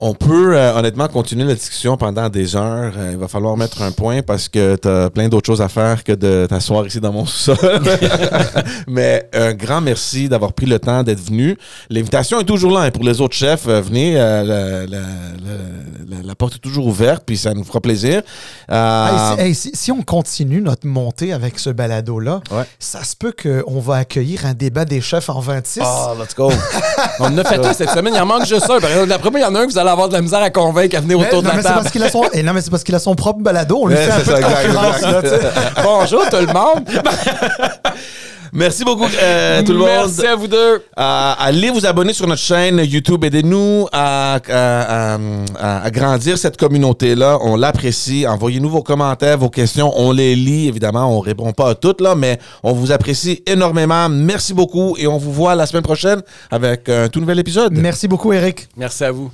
On 0.00 0.14
peut 0.14 0.56
euh, 0.56 0.74
honnêtement 0.78 1.08
continuer 1.08 1.42
la 1.42 1.56
discussion 1.56 1.96
pendant 1.96 2.28
des 2.28 2.54
heures. 2.54 2.92
Euh, 2.96 3.08
il 3.14 3.18
va 3.18 3.26
falloir 3.26 3.56
mettre 3.56 3.82
un 3.82 3.90
point 3.90 4.22
parce 4.22 4.48
que 4.48 4.76
tu 4.76 4.86
as 4.86 5.10
plein 5.10 5.28
d'autres 5.28 5.46
choses 5.48 5.60
à 5.60 5.68
faire 5.68 6.04
que 6.04 6.12
de 6.12 6.46
t'asseoir 6.48 6.86
ici 6.86 7.00
dans 7.00 7.10
mon 7.12 7.26
sous-sol. 7.26 7.58
Mais 8.86 9.28
un 9.34 9.54
grand 9.54 9.80
merci 9.80 10.28
d'avoir 10.28 10.52
pris 10.52 10.66
le 10.66 10.78
temps 10.78 11.02
d'être 11.02 11.18
venu. 11.20 11.56
L'invitation 11.90 12.38
est 12.38 12.44
toujours 12.44 12.70
là. 12.70 12.82
hein, 12.82 12.90
pour 12.92 13.02
les 13.02 13.20
autres 13.20 13.34
chefs, 13.34 13.66
euh, 13.66 13.80
venez. 13.80 14.14
euh, 14.16 14.44
la, 14.44 14.86
la- 14.86 14.86
la- 14.86 16.16
la- 16.16 16.22
la 16.22 16.34
porte 16.36 16.54
est 16.54 16.58
toujours 16.60 16.86
ouverte, 16.86 17.24
puis 17.26 17.36
ça 17.36 17.52
nous 17.52 17.64
fera 17.64 17.80
plaisir. 17.80 18.22
Euh, 18.70 19.08
Hey, 19.08 19.18
si, 19.18 19.40
hey, 19.42 19.54
si- 19.54 19.70
si 19.74 19.90
on 19.92 20.02
continue 20.02 20.60
notre 20.60 20.86
montée 20.86 21.32
avec 21.32 21.58
ce 21.58 21.70
balado-là, 21.70 22.40
Ouais. 22.52 22.62
ça 22.78 23.02
se 23.02 23.16
peut 23.16 23.32
qu'on 23.32 23.80
va 23.80 23.96
accueillir 23.96 24.46
un 24.46 24.54
débat 24.54 24.84
des 24.84 25.00
chefs 25.00 25.28
en 25.28 25.40
26. 25.40 25.80
oh, 25.84 26.12
let's 26.20 26.36
go. 26.36 26.52
On 27.20 27.24
en 27.24 27.38
a 27.38 27.42
fait 27.44 27.58
un 27.66 27.72
cette 27.72 27.90
semaine, 27.90 28.14
il 28.14 28.20
en 28.20 28.26
manque 28.26 28.46
juste 28.46 28.70
un. 28.70 28.78
Par 28.78 28.90
exemple, 28.90 29.08
D'après 29.08 29.30
moi, 29.30 29.40
il 29.40 29.42
y 29.42 29.46
en 29.46 29.54
a 29.56 29.60
un 29.60 29.66
que 29.66 29.72
vous 29.72 29.78
allez 29.78 29.87
avoir 29.92 30.08
de 30.08 30.14
la 30.14 30.20
misère 30.22 30.40
à 30.42 30.50
convaincre 30.50 30.96
à 30.96 31.00
venir 31.00 31.18
Mais- 31.18 31.26
autour 31.26 31.42
de 31.42 31.46
non, 31.46 31.50
la 31.52 31.56
mais 31.56 31.62
c'est 31.62 31.68
table. 31.68 31.80
parce 31.82 31.92
qu'il 31.92 32.02
a 32.02 32.10
son, 32.10 32.22
et 32.32 32.42
non, 32.42 32.52
mais 32.52 32.60
c'est 32.60 32.70
parce 32.70 32.84
qu'il 32.84 32.94
a 32.94 32.98
son 32.98 33.14
propre 33.14 33.40
balado. 33.40 33.78
On 33.82 33.86
lui 33.86 33.94
Ouais, 33.96 34.02
fait 34.02 34.10
un 34.12 34.18
c'est 34.18 34.24
peu 34.24 34.30
ça, 34.30 34.36
de 34.36 34.74
là. 34.74 35.42
Bonjour 35.84 36.22
tout 36.28 36.36
le 36.36 36.46
monde. 36.46 36.84
merci 38.52 38.82
beaucoup, 38.84 39.04
euh, 39.22 39.62
tout 39.62 39.72
le 39.72 39.78
monde. 39.78 39.88
Merci 39.88 40.26
à 40.26 40.34
vous 40.34 40.48
deux. 40.48 40.56
Euh, 40.98 41.32
allez 41.38 41.70
vous 41.70 41.84
abonner 41.86 42.12
sur 42.12 42.26
notre 42.26 42.40
chaîne 42.40 42.78
YouTube. 42.78 43.22
Aidez-nous 43.24 43.86
à, 43.92 44.34
à- 44.36 44.38
à- 44.48 45.18
à- 45.58 45.82
à 45.84 45.90
grandir 45.90 46.38
cette 46.38 46.56
communauté-là. 46.56 47.38
On 47.42 47.56
l'apprécie. 47.56 48.26
Envoyez-nous 48.26 48.70
vos 48.70 48.82
commentaires, 48.82 49.36
vos 49.38 49.50
questions. 49.50 49.92
On 49.96 50.12
les 50.12 50.34
lit. 50.34 50.68
Évidemment, 50.68 51.14
on 51.16 51.20
répond 51.20 51.52
pas 51.52 51.70
à 51.70 51.74
toutes, 51.74 52.00
là, 52.00 52.14
mais 52.14 52.38
on 52.62 52.72
vous 52.72 52.90
apprécie 52.92 53.42
énormément. 53.46 54.08
Merci 54.08 54.54
beaucoup 54.54 54.96
et 54.98 55.06
on 55.06 55.18
vous 55.18 55.32
voit 55.32 55.54
la 55.54 55.66
semaine 55.66 55.82
prochaine 55.84 56.22
avec 56.50 56.88
un 56.88 57.08
tout 57.08 57.20
nouvel 57.20 57.38
épisode. 57.38 57.76
Merci 57.76 58.08
beaucoup, 58.08 58.32
Eric. 58.32 58.68
Merci 58.76 59.04
à 59.04 59.10
vous. 59.12 59.30